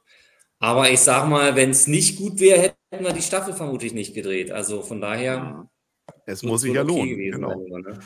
Aber 0.60 0.90
ich 0.90 1.00
sag 1.00 1.28
mal, 1.28 1.56
wenn 1.56 1.72
es 1.72 1.88
nicht 1.88 2.18
gut 2.18 2.40
wäre, 2.40 2.76
hätten 2.92 3.06
wir 3.06 3.14
die 3.14 3.22
Staffel 3.22 3.54
vermutlich 3.54 3.94
nicht 3.94 4.14
gedreht. 4.14 4.52
Also 4.52 4.82
von 4.82 5.02
daher 5.02 5.70
es 6.26 6.44
muss 6.44 6.62
sich 6.62 6.74
ja 6.74 6.82
lohnen. 6.82 7.18
Genau. 7.18 7.56
Ne? 7.56 8.00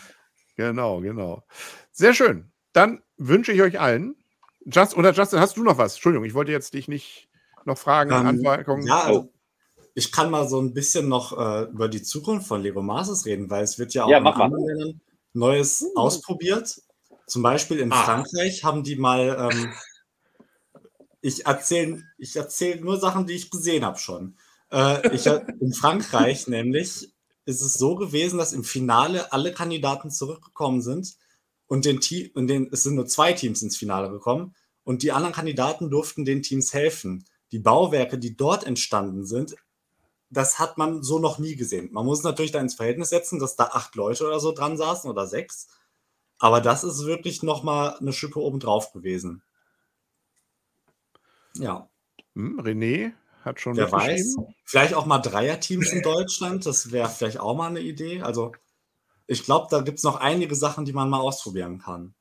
genau, 0.56 1.00
genau. 1.02 1.44
Sehr 1.92 2.14
schön. 2.14 2.52
Dann 2.74 3.02
wünsche 3.18 3.52
ich 3.52 3.62
euch 3.62 3.80
allen. 3.80 4.16
Just, 4.66 4.96
oder 4.98 5.14
Justin, 5.14 5.40
hast 5.40 5.58
du 5.58 5.64
noch 5.64 5.78
was? 5.78 5.94
Entschuldigung, 5.94 6.26
ich 6.26 6.34
wollte 6.34 6.52
jetzt 6.52 6.74
dich 6.74 6.88
nicht 6.88 7.30
noch 7.66 7.78
fragen, 7.78 8.12
um, 8.12 8.22
ähm, 8.22 8.28
Anmerkungen. 8.28 8.86
Ja, 8.86 9.04
also, 9.04 9.34
ich 9.96 10.12
kann 10.12 10.30
mal 10.30 10.48
so 10.48 10.62
ein 10.62 10.74
bisschen 10.74 11.08
noch 11.08 11.38
äh, 11.38 11.64
über 11.64 11.88
die 11.88 12.04
Zukunft 12.04 12.48
von 12.48 12.62
Lego 12.62 12.82
Masters 12.82 13.26
reden, 13.26 13.50
weil 13.50 13.64
es 13.64 13.80
wird 13.80 13.94
ja 13.94 14.06
auch 14.06 14.10
ja, 14.10 14.20
in 14.20 14.28
anderen 14.28 14.66
Ländern 14.66 15.02
Neues 15.34 15.82
uh. 15.82 16.00
ausprobiert. 16.00 16.82
Zum 17.28 17.42
Beispiel 17.42 17.80
in 17.80 17.92
ah. 17.92 18.04
Frankreich 18.04 18.64
haben 18.64 18.84
die 18.84 18.96
mal, 18.96 19.52
ähm, 19.52 19.74
ich 21.22 21.46
erzähle 21.46 22.04
ich 22.18 22.36
erzähl 22.36 22.80
nur 22.80 23.00
Sachen, 23.00 23.28
die 23.28 23.34
ich 23.34 23.52
gesehen 23.52 23.86
habe 23.86 24.00
schon. 24.00 24.38
Äh, 24.72 25.16
ich, 25.16 25.26
in 25.26 25.74
Frankreich 25.74 26.48
nämlich 26.48 27.14
ist 27.50 27.62
es 27.62 27.74
so 27.74 27.96
gewesen, 27.96 28.38
dass 28.38 28.54
im 28.54 28.64
Finale 28.64 29.34
alle 29.34 29.52
Kandidaten 29.52 30.12
zurückgekommen 30.12 30.82
sind 30.82 31.18
und 31.66 31.84
den 31.86 32.00
und 32.36 32.48
den, 32.48 32.70
es 32.72 32.84
sind 32.84 32.96
nur 32.96 33.08
zwei 33.08 33.34
Teams 33.34 33.64
ins 33.64 33.76
Finale 33.76 34.12
gekommen 34.12 34.56
und 34.84 35.02
die 35.02 35.12
anderen 35.12 35.34
Kandidaten 35.34 35.90
durften 35.90 36.26
den 36.26 36.44
Teams 36.44 36.74
helfen. 36.74 37.26
Die 37.52 37.58
Bauwerke, 37.60 38.20
die 38.20 38.38
dort 38.38 38.66
entstanden 38.66 39.26
sind, 39.26 39.56
das 40.30 40.60
hat 40.60 40.78
man 40.78 41.02
so 41.02 41.18
noch 41.18 41.40
nie 41.40 41.56
gesehen. 41.56 41.90
Man 41.92 42.06
muss 42.06 42.22
natürlich 42.22 42.52
da 42.52 42.60
ins 42.60 42.76
Verhältnis 42.76 43.10
setzen, 43.10 43.40
dass 43.40 43.56
da 43.56 43.66
acht 43.66 43.96
Leute 43.96 44.28
oder 44.28 44.40
so 44.40 44.52
dran 44.52 44.78
saßen 44.78 45.10
oder 45.10 45.26
sechs. 45.26 45.70
Aber 46.38 46.62
das 46.62 46.84
ist 46.84 47.06
wirklich 47.06 47.42
nochmal 47.42 47.98
eine 47.98 48.14
Schippe 48.14 48.40
obendrauf 48.40 48.94
gewesen. 48.94 49.42
Ja. 51.56 51.90
Hm, 52.36 52.60
René, 52.60 53.14
hat 53.50 53.60
schon 53.60 53.76
Wer 53.76 53.92
weiß. 53.92 54.38
Vielleicht 54.64 54.94
auch 54.94 55.06
mal 55.06 55.20
Dreierteams 55.20 55.92
in 55.92 56.02
Deutschland. 56.02 56.66
Das 56.66 56.92
wäre 56.92 57.10
vielleicht 57.10 57.40
auch 57.40 57.56
mal 57.56 57.68
eine 57.68 57.82
Idee. 57.82 58.22
Also 58.22 58.54
ich 59.28 59.44
glaube, 59.44 59.68
da 59.70 59.82
gibt 59.82 60.00
es 60.00 60.04
noch 60.04 60.16
einige 60.16 60.56
Sachen, 60.56 60.86
die 60.86 60.94
man 60.94 61.10
mal 61.10 61.20
ausprobieren 61.20 61.80
kann. 61.80 62.16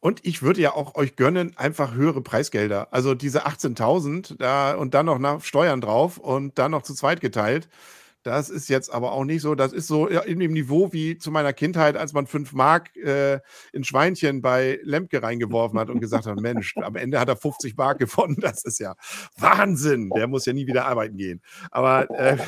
Und 0.00 0.20
ich 0.22 0.42
würde 0.42 0.60
ja 0.60 0.74
auch 0.74 0.96
euch 0.96 1.16
gönnen, 1.16 1.56
einfach 1.56 1.94
höhere 1.94 2.20
Preisgelder. 2.20 2.88
Also 2.90 3.14
diese 3.14 3.46
18.000 3.46 4.36
da 4.36 4.74
und 4.74 4.92
dann 4.92 5.06
noch 5.06 5.18
nach 5.18 5.42
Steuern 5.42 5.80
drauf 5.80 6.18
und 6.18 6.58
dann 6.58 6.72
noch 6.72 6.82
zu 6.82 6.94
zweit 6.94 7.22
geteilt. 7.22 7.70
Das 8.24 8.48
ist 8.48 8.70
jetzt 8.70 8.92
aber 8.92 9.12
auch 9.12 9.24
nicht 9.24 9.42
so. 9.42 9.54
Das 9.54 9.74
ist 9.74 9.86
so 9.86 10.06
in 10.06 10.40
dem 10.40 10.52
Niveau 10.52 10.92
wie 10.94 11.18
zu 11.18 11.30
meiner 11.30 11.52
Kindheit, 11.52 11.94
als 11.96 12.14
man 12.14 12.26
fünf 12.26 12.54
Mark 12.54 12.96
äh, 12.96 13.40
in 13.72 13.84
Schweinchen 13.84 14.40
bei 14.40 14.80
Lemke 14.82 15.22
reingeworfen 15.22 15.78
hat 15.78 15.90
und 15.90 16.00
gesagt 16.00 16.24
hat: 16.24 16.40
Mensch, 16.40 16.74
am 16.78 16.96
Ende 16.96 17.20
hat 17.20 17.28
er 17.28 17.36
50 17.36 17.76
Mark 17.76 17.98
gewonnen. 17.98 18.38
Das 18.40 18.64
ist 18.64 18.80
ja 18.80 18.94
Wahnsinn. 19.36 20.10
Der 20.16 20.26
muss 20.26 20.46
ja 20.46 20.54
nie 20.54 20.66
wieder 20.66 20.86
arbeiten 20.86 21.18
gehen. 21.18 21.42
Aber 21.70 22.10
äh, 22.18 22.38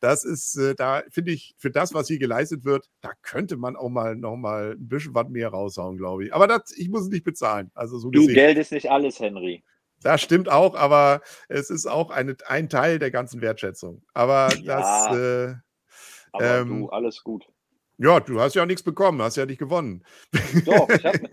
das 0.00 0.24
ist, 0.24 0.56
äh, 0.56 0.74
da 0.74 1.02
finde 1.10 1.32
ich, 1.32 1.54
für 1.58 1.70
das, 1.70 1.92
was 1.92 2.08
hier 2.08 2.18
geleistet 2.18 2.64
wird, 2.64 2.88
da 3.02 3.10
könnte 3.20 3.58
man 3.58 3.76
auch 3.76 3.90
mal 3.90 4.16
noch 4.16 4.36
mal 4.36 4.72
ein 4.72 4.88
bisschen 4.88 5.14
was 5.14 5.28
mehr 5.28 5.48
raushauen, 5.48 5.98
glaube 5.98 6.24
ich. 6.24 6.34
Aber 6.34 6.46
das, 6.46 6.72
ich 6.74 6.88
muss 6.88 7.02
es 7.02 7.08
nicht 7.08 7.24
bezahlen. 7.24 7.70
Also 7.74 7.98
so 7.98 8.10
du, 8.10 8.26
Geld 8.26 8.56
ist 8.56 8.72
nicht 8.72 8.90
alles, 8.90 9.20
Henry. 9.20 9.62
Das 10.06 10.22
stimmt 10.22 10.48
auch, 10.48 10.76
aber 10.76 11.20
es 11.48 11.68
ist 11.68 11.86
auch 11.86 12.10
eine, 12.10 12.36
ein 12.46 12.68
Teil 12.68 13.00
der 13.00 13.10
ganzen 13.10 13.40
Wertschätzung. 13.40 14.04
Aber 14.14 14.54
ja, 14.62 15.08
das. 15.08 15.16
Äh, 15.16 15.54
aber 16.30 16.58
ähm, 16.58 16.82
du, 16.82 16.88
alles 16.90 17.24
gut. 17.24 17.44
Ja, 17.98 18.20
du 18.20 18.40
hast 18.40 18.54
ja 18.54 18.62
auch 18.62 18.66
nichts 18.66 18.84
bekommen, 18.84 19.20
hast 19.20 19.34
ja 19.34 19.46
nicht 19.46 19.58
gewonnen. 19.58 20.04
Doch, 20.64 20.88
ich 20.88 21.04
habe 21.04 21.28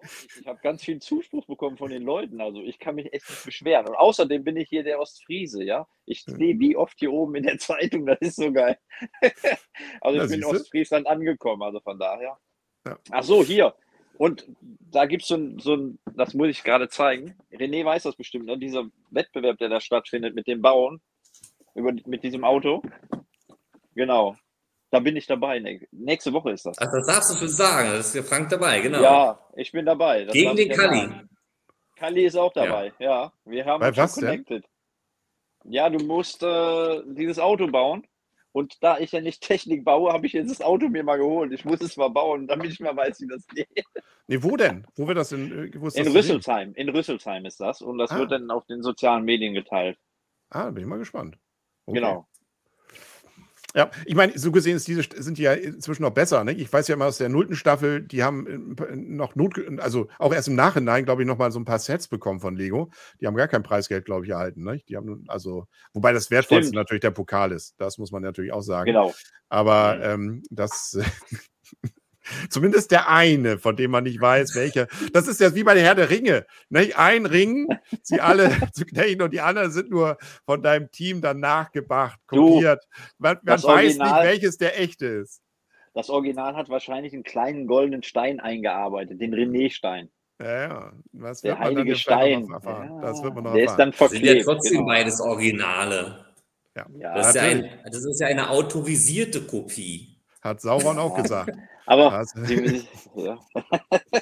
hab 0.46 0.62
ganz 0.62 0.84
viel 0.84 1.00
Zuspruch 1.00 1.44
bekommen 1.44 1.76
von 1.76 1.90
den 1.90 2.02
Leuten. 2.02 2.40
Also 2.40 2.62
ich 2.62 2.78
kann 2.78 2.94
mich 2.94 3.12
echt 3.12 3.28
nicht 3.28 3.44
beschweren. 3.44 3.86
Und 3.86 3.96
außerdem 3.96 4.42
bin 4.42 4.56
ich 4.56 4.70
hier 4.70 4.84
der 4.84 5.00
Ostfriese, 5.00 5.62
ja. 5.62 5.86
Ich 6.06 6.24
sehe 6.24 6.58
wie 6.58 6.76
oft 6.76 6.98
hier 6.98 7.12
oben 7.12 7.34
in 7.34 7.42
der 7.42 7.58
Zeitung, 7.58 8.06
das 8.06 8.20
ist 8.20 8.36
so 8.36 8.50
geil. 8.50 8.78
also 10.00 10.22
ich 10.22 10.30
bin 10.30 10.40
in 10.40 10.46
Ostfriesland 10.46 11.06
angekommen, 11.06 11.62
also 11.62 11.80
von 11.80 11.98
daher. 11.98 12.38
Ja. 12.86 12.98
Ach 13.10 13.22
so, 13.22 13.44
hier. 13.44 13.74
Und 14.18 14.46
da 14.90 15.06
gibt 15.06 15.22
es 15.22 15.28
so 15.28 15.36
ein, 15.36 15.58
so 15.60 15.74
ein, 15.74 15.98
das 16.14 16.34
muss 16.34 16.48
ich 16.48 16.64
gerade 16.64 16.88
zeigen. 16.88 17.36
René 17.52 17.84
weiß 17.84 18.02
das 18.02 18.16
bestimmt, 18.16 18.46
ne? 18.46 18.58
dieser 18.58 18.84
Wettbewerb, 19.10 19.58
der 19.58 19.68
da 19.68 19.80
stattfindet 19.80 20.34
mit 20.34 20.48
dem 20.48 20.60
Bauen, 20.60 21.00
über, 21.74 21.92
mit 22.04 22.24
diesem 22.24 22.44
Auto. 22.44 22.82
Genau. 23.94 24.36
Da 24.90 25.00
bin 25.00 25.16
ich 25.16 25.26
dabei. 25.26 25.60
Nächste 25.92 26.32
Woche 26.32 26.50
ist 26.50 26.66
das. 26.66 26.76
Ach, 26.80 26.90
das 26.90 27.06
darfst 27.06 27.30
du 27.30 27.38
schon 27.38 27.48
sagen. 27.48 27.90
Das 27.90 28.06
ist 28.06 28.14
der 28.14 28.24
Frank 28.24 28.48
dabei, 28.48 28.80
genau. 28.80 29.02
Ja, 29.02 29.38
ich 29.54 29.70
bin 29.70 29.86
dabei. 29.86 30.24
Das 30.24 30.32
Gegen 30.32 30.56
den 30.56 30.70
Kalli. 30.70 31.10
Kalli 31.94 32.24
ist 32.24 32.36
auch 32.36 32.52
dabei, 32.52 32.92
ja. 32.98 33.24
ja. 33.24 33.32
Wir 33.44 33.66
haben 33.66 33.80
Bei 33.80 33.96
was 33.96 34.14
connected. 34.14 34.64
Denn? 35.64 35.72
Ja, 35.72 35.90
du 35.90 36.04
musst 36.04 36.42
äh, 36.42 37.02
dieses 37.06 37.38
Auto 37.38 37.66
bauen. 37.68 38.06
Und 38.52 38.82
da 38.82 38.98
ich 38.98 39.12
ja 39.12 39.20
nicht 39.20 39.42
Technik 39.46 39.84
baue, 39.84 40.12
habe 40.12 40.26
ich 40.26 40.32
jetzt 40.32 40.50
das 40.50 40.60
Auto 40.60 40.88
mir 40.88 41.04
mal 41.04 41.18
geholt. 41.18 41.52
Ich 41.52 41.64
muss 41.64 41.80
es 41.80 41.96
mal 41.96 42.08
bauen, 42.08 42.46
damit 42.46 42.72
ich 42.72 42.80
mal 42.80 42.96
weiß, 42.96 43.20
wie 43.20 43.28
das 43.28 43.46
geht. 43.46 43.68
Nee, 44.26 44.42
wo 44.42 44.56
denn? 44.56 44.86
Wo 44.94 45.06
wird 45.06 45.18
das 45.18 45.32
in? 45.32 45.72
Wo 45.80 45.88
in 45.88 46.08
Rüsselsheim. 46.08 46.74
In 46.74 46.88
Rüsselsheim 46.88 47.44
ist 47.46 47.60
das. 47.60 47.82
Und 47.82 47.98
das 47.98 48.10
ah. 48.10 48.18
wird 48.18 48.32
dann 48.32 48.50
auf 48.50 48.66
den 48.66 48.82
sozialen 48.82 49.24
Medien 49.24 49.54
geteilt. 49.54 49.98
Ah, 50.50 50.70
bin 50.70 50.82
ich 50.82 50.88
mal 50.88 50.98
gespannt. 50.98 51.38
Okay. 51.86 52.00
Genau. 52.00 52.26
Ja, 53.74 53.90
ich 54.06 54.14
meine, 54.14 54.38
so 54.38 54.50
gesehen 54.50 54.76
ist 54.76 54.88
diese, 54.88 55.02
sind 55.16 55.36
die 55.36 55.42
ja 55.42 55.52
inzwischen 55.52 56.02
noch 56.02 56.12
besser. 56.12 56.42
Ne? 56.42 56.52
Ich 56.52 56.72
weiß 56.72 56.88
ja 56.88 56.94
immer 56.94 57.04
aus 57.04 57.18
der 57.18 57.28
nullten 57.28 57.54
Staffel, 57.54 58.00
die 58.00 58.22
haben 58.22 58.76
äh, 58.78 58.96
noch 58.96 59.36
Not, 59.36 59.60
also 59.78 60.08
auch 60.18 60.32
erst 60.32 60.48
im 60.48 60.54
Nachhinein, 60.54 61.04
glaube 61.04 61.22
ich, 61.22 61.28
noch 61.28 61.36
mal 61.36 61.52
so 61.52 61.60
ein 61.60 61.66
paar 61.66 61.78
Sets 61.78 62.08
bekommen 62.08 62.40
von 62.40 62.56
Lego. 62.56 62.90
Die 63.20 63.26
haben 63.26 63.36
gar 63.36 63.48
kein 63.48 63.62
Preisgeld, 63.62 64.06
glaube 64.06 64.24
ich, 64.24 64.30
erhalten. 64.30 64.64
Ne? 64.64 64.80
Die 64.88 64.96
haben 64.96 65.24
also, 65.28 65.66
wobei 65.92 66.12
das 66.12 66.30
wertvollste 66.30 66.68
Stimmt. 66.68 66.76
natürlich 66.76 67.02
der 67.02 67.10
Pokal 67.10 67.52
ist. 67.52 67.74
Das 67.78 67.98
muss 67.98 68.10
man 68.10 68.22
natürlich 68.22 68.52
auch 68.52 68.62
sagen. 68.62 68.86
Genau. 68.86 69.14
Aber 69.50 69.96
mhm. 69.96 70.02
ähm, 70.02 70.42
das 70.50 70.98
Zumindest 72.50 72.90
der 72.90 73.08
eine, 73.08 73.58
von 73.58 73.76
dem 73.76 73.90
man 73.90 74.04
nicht 74.04 74.20
weiß, 74.20 74.54
welcher. 74.54 74.86
Das 75.12 75.28
ist 75.28 75.40
ja 75.40 75.54
wie 75.54 75.64
bei 75.64 75.74
der 75.74 75.82
Herr 75.82 75.94
der 75.94 76.10
Ringe. 76.10 76.46
Nicht? 76.68 76.98
Ein 76.98 77.26
Ring, 77.26 77.68
sie 78.02 78.20
alle 78.20 78.50
zu 78.72 78.84
knechten 78.84 79.22
und 79.22 79.32
die 79.32 79.40
anderen 79.40 79.70
sind 79.70 79.90
nur 79.90 80.18
von 80.44 80.62
deinem 80.62 80.90
Team 80.90 81.20
dann 81.20 81.40
nachgebracht, 81.40 82.18
kopiert. 82.26 82.84
Man, 83.18 83.38
man 83.42 83.62
weiß 83.62 83.64
Original, 83.64 84.22
nicht, 84.22 84.30
welches 84.30 84.58
der 84.58 84.80
echte 84.80 85.06
ist. 85.06 85.40
Das 85.94 86.10
Original 86.10 86.54
hat 86.54 86.68
wahrscheinlich 86.68 87.12
einen 87.12 87.24
kleinen 87.24 87.66
goldenen 87.66 88.02
Stein 88.02 88.40
eingearbeitet, 88.40 89.20
den 89.20 89.34
René-Stein. 89.34 90.10
Ja, 90.40 90.68
ja. 90.68 90.92
Was 91.12 91.40
der 91.40 91.58
heilige 91.58 91.96
Stein. 91.96 92.46
Ja, 92.48 93.00
das 93.00 93.22
wird 93.22 93.34
man 93.34 93.44
noch 93.44 93.54
der 93.54 93.62
erfahren. 93.62 93.64
ist 93.64 93.76
dann 93.76 93.92
verklebt. 93.92 94.24
Sind 94.24 94.36
ja 94.36 94.44
trotzdem 94.44 94.72
genau. 94.78 94.86
beides 94.86 95.20
Originale. 95.20 96.26
Ja. 96.76 96.86
ja 96.96 97.14
das, 97.14 97.28
ist 97.28 97.34
ja 97.34 97.42
ein, 97.42 97.70
das 97.84 98.04
ist 98.04 98.20
ja 98.20 98.26
eine 98.28 98.50
autorisierte 98.50 99.42
Kopie. 99.42 100.16
Hat 100.40 100.60
Sauron 100.60 100.98
auch 100.98 101.16
gesagt. 101.22 101.56
Aber 101.88 102.12
also. 102.12 102.42
die, 102.42 102.86
ja. 103.14 103.38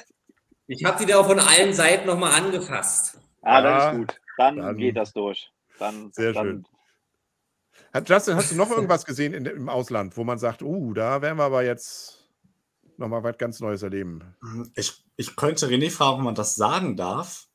ich 0.67 0.85
habe 0.85 0.99
die 0.99 1.05
da 1.05 1.19
auch 1.19 1.27
von 1.27 1.39
allen 1.39 1.73
Seiten 1.73 2.07
nochmal 2.07 2.31
angefasst. 2.31 3.19
Ah, 3.41 3.61
dann 3.61 3.77
ist 3.77 3.97
gut. 3.97 4.21
Dann, 4.37 4.55
dann, 4.55 4.77
geht 4.77 4.95
das 4.95 5.11
durch. 5.11 5.51
Dann, 5.77 6.09
sehr 6.13 6.31
dann, 6.31 6.45
schön. 6.45 6.67
Hat, 7.93 8.07
Justin, 8.07 8.35
hast 8.35 8.51
du 8.51 8.55
noch 8.55 8.71
irgendwas 8.71 9.03
gesehen 9.03 9.33
in, 9.33 9.45
im 9.45 9.67
Ausland, 9.67 10.15
wo 10.15 10.23
man 10.23 10.37
sagt, 10.37 10.61
uh, 10.61 10.93
da 10.93 11.21
werden 11.21 11.37
wir 11.37 11.43
aber 11.43 11.65
jetzt 11.65 12.29
nochmal 12.95 13.23
was 13.23 13.37
ganz 13.37 13.59
Neues 13.59 13.83
erleben? 13.83 14.23
Ich, 14.75 15.03
ich 15.17 15.35
könnte 15.35 15.67
René 15.67 15.91
fragen, 15.91 16.19
ob 16.19 16.23
man 16.23 16.35
das 16.35 16.55
sagen 16.55 16.95
darf 16.95 17.46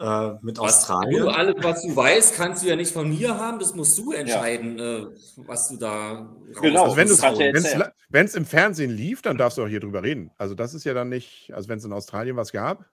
äh, 0.00 0.30
mit 0.42 0.58
was, 0.58 0.76
Australien. 0.76 1.22
Du, 1.22 1.28
alles, 1.28 1.56
was 1.58 1.82
du 1.82 1.94
weißt, 1.94 2.34
kannst 2.34 2.62
du 2.62 2.68
ja 2.68 2.76
nicht 2.76 2.92
von 2.92 3.08
mir 3.08 3.38
haben. 3.38 3.58
Das 3.58 3.74
musst 3.74 3.98
du 3.98 4.12
entscheiden, 4.12 4.78
ja. 4.78 4.98
äh, 4.98 5.06
was 5.36 5.68
du 5.68 5.76
da. 5.76 6.34
Genau. 6.60 6.84
Also 6.84 6.96
wenn 6.96 8.26
es 8.26 8.34
im 8.34 8.46
Fernsehen 8.46 8.90
lief, 8.90 9.22
dann 9.22 9.38
darfst 9.38 9.58
du 9.58 9.64
auch 9.64 9.68
hier 9.68 9.80
drüber 9.80 10.02
reden. 10.02 10.30
Also 10.38 10.54
das 10.54 10.74
ist 10.74 10.84
ja 10.84 10.94
dann 10.94 11.08
nicht, 11.08 11.52
also 11.52 11.68
wenn 11.68 11.78
es 11.78 11.84
in 11.84 11.92
Australien 11.92 12.36
was 12.36 12.52
gab. 12.52 12.84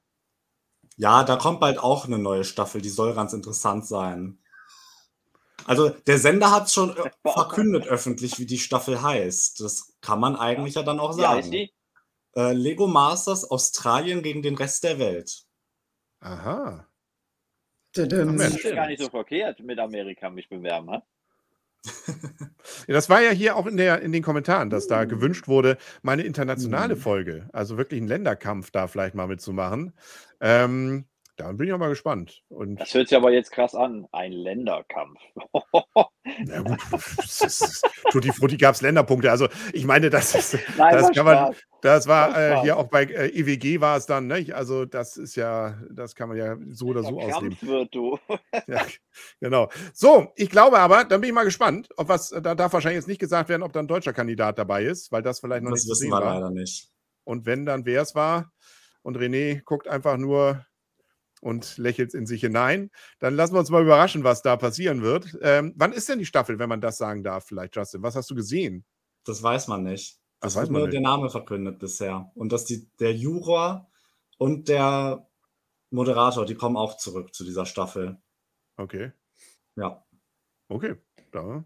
Ja, 0.97 1.23
da 1.23 1.35
kommt 1.35 1.59
bald 1.59 1.77
auch 1.77 2.05
eine 2.05 2.17
neue 2.17 2.43
Staffel. 2.43 2.81
Die 2.81 2.89
soll 2.89 3.13
ganz 3.13 3.33
interessant 3.33 3.85
sein. 3.85 4.39
Also 5.65 5.89
der 5.89 6.19
Sender 6.19 6.51
hat 6.51 6.71
schon 6.71 6.95
verkündet 7.23 7.87
öffentlich, 7.87 8.39
wie 8.39 8.45
die 8.45 8.59
Staffel 8.59 9.01
heißt. 9.01 9.61
Das 9.61 9.93
kann 10.01 10.19
man 10.19 10.35
eigentlich 10.35 10.75
ja 10.75 10.83
dann 10.83 10.99
auch 10.99 11.13
sagen. 11.13 11.51
Ja, 11.51 11.67
äh, 12.35 12.53
Lego 12.53 12.87
Masters 12.87 13.49
Australien 13.49 14.21
gegen 14.21 14.41
den 14.41 14.55
Rest 14.55 14.83
der 14.83 14.99
Welt. 14.99 15.45
Aha. 16.19 16.87
Das 17.95 18.55
ist 18.55 18.75
gar 18.75 18.87
nicht 18.87 19.01
so 19.01 19.09
verkehrt 19.09 19.59
mit 19.61 19.79
Amerika 19.79 20.29
mich 20.29 20.49
bewerben, 20.49 20.91
ha? 20.91 21.03
ja, 22.87 22.93
das 22.93 23.09
war 23.09 23.21
ja 23.21 23.29
hier 23.29 23.55
auch 23.55 23.67
in, 23.67 23.77
der, 23.77 24.01
in 24.01 24.11
den 24.11 24.23
Kommentaren, 24.23 24.69
dass 24.69 24.87
da 24.87 25.05
gewünscht 25.05 25.47
wurde, 25.47 25.77
meine 26.01 26.23
internationale 26.23 26.95
mhm. 26.95 26.99
Folge, 26.99 27.49
also 27.53 27.77
wirklich 27.77 27.99
einen 27.99 28.07
Länderkampf 28.07 28.71
da 28.71 28.87
vielleicht 28.87 29.15
mal 29.15 29.27
mitzumachen. 29.27 29.93
Ähm, 30.41 31.05
da 31.37 31.51
bin 31.51 31.67
ich 31.67 31.73
auch 31.73 31.77
mal 31.77 31.89
gespannt. 31.89 32.43
Und 32.47 32.79
das 32.79 32.93
hört 32.93 33.09
sich 33.09 33.17
aber 33.17 33.31
jetzt 33.31 33.51
krass 33.51 33.75
an. 33.75 34.07
Ein 34.13 34.31
Länderkampf. 34.31 35.19
Na 36.45 36.61
gut, 36.61 36.79
Tutti 38.11 38.31
Frutti 38.31 38.57
gab 38.57 38.75
es 38.75 38.81
Länderpunkte. 38.81 39.29
Also 39.29 39.49
ich 39.73 39.85
meine, 39.85 40.09
das, 40.09 40.33
ist, 40.33 40.57
Nein, 40.77 40.93
das 40.93 41.11
kann 41.11 41.25
man, 41.25 41.55
das 41.85 42.07
war 42.07 42.35
äh, 42.35 42.61
hier 42.61 42.77
auch 42.77 42.87
bei 42.87 43.03
äh, 43.03 43.27
EWG 43.27 43.79
war 43.79 43.95
es 43.95 44.07
dann, 44.07 44.25
ne? 44.25 44.47
Also 44.53 44.85
das 44.85 45.17
ist 45.17 45.35
ja, 45.35 45.79
das 45.91 46.15
kann 46.15 46.29
man 46.29 46.37
ja 46.37 46.57
so 46.71 46.87
oder 46.87 47.03
so 47.03 47.19
ausleben. 47.19 47.57
Wird, 47.61 47.93
du. 47.93 48.17
ja, 48.67 48.83
genau. 49.39 49.69
So, 49.93 50.33
ich 50.35 50.49
glaube 50.49 50.79
aber, 50.79 51.03
dann 51.03 51.21
bin 51.21 51.29
ich 51.29 51.33
mal 51.35 51.43
gespannt, 51.43 51.89
ob 51.95 52.09
was, 52.09 52.29
da 52.29 52.55
darf 52.55 52.73
wahrscheinlich 52.73 52.97
jetzt 52.97 53.07
nicht 53.07 53.19
gesagt 53.19 53.49
werden, 53.49 53.61
ob 53.61 53.71
da 53.71 53.81
ein 53.81 53.87
deutscher 53.87 54.13
Kandidat 54.13 54.57
dabei 54.57 54.83
ist, 54.83 55.11
weil 55.11 55.21
das 55.21 55.39
vielleicht 55.39 55.63
noch 55.63 55.69
das 55.69 55.83
nicht 55.83 55.91
wissen 55.91 56.09
wir 56.09 56.13
war. 56.13 56.33
leider 56.33 56.49
nicht. 56.49 56.89
Und 57.23 57.45
wenn, 57.45 57.67
dann 57.67 57.85
wer 57.85 58.01
es 58.01 58.15
war. 58.15 58.51
Und 59.03 59.17
René 59.17 59.61
guckt 59.63 59.87
einfach 59.87 60.17
nur 60.17 60.65
und 61.41 61.77
lächelt 61.77 62.15
in 62.15 62.25
sich 62.25 62.41
hinein. 62.41 62.89
Dann 63.19 63.35
lassen 63.35 63.53
wir 63.53 63.59
uns 63.59 63.69
mal 63.69 63.83
überraschen, 63.83 64.23
was 64.23 64.41
da 64.41 64.57
passieren 64.57 65.03
wird. 65.03 65.37
Ähm, 65.41 65.73
wann 65.75 65.93
ist 65.93 66.09
denn 66.09 66.17
die 66.17 66.25
Staffel, 66.25 66.57
wenn 66.57 66.69
man 66.69 66.81
das 66.81 66.97
sagen 66.97 67.23
darf, 67.23 67.45
vielleicht, 67.45 67.75
Justin? 67.75 68.01
Was 68.01 68.15
hast 68.15 68.31
du 68.31 68.33
gesehen? 68.33 68.85
Das 69.23 69.43
weiß 69.43 69.67
man 69.67 69.83
nicht. 69.83 70.19
Das, 70.45 70.55
man 70.55 70.71
nur 70.71 70.81
nicht. 70.83 70.93
der 70.93 71.01
Name 71.01 71.29
verkündet 71.29 71.79
bisher. 71.79 72.31
Und 72.35 72.51
dass 72.51 72.65
die, 72.65 72.89
der 72.99 73.13
Juror 73.13 73.89
und 74.37 74.69
der 74.69 75.27
Moderator, 75.89 76.45
die 76.45 76.55
kommen 76.55 76.77
auch 76.77 76.97
zurück 76.97 77.33
zu 77.33 77.43
dieser 77.43 77.65
Staffel. 77.65 78.17
Okay. 78.77 79.11
Ja. 79.75 80.03
Okay. 80.67 80.95
Da 81.31 81.63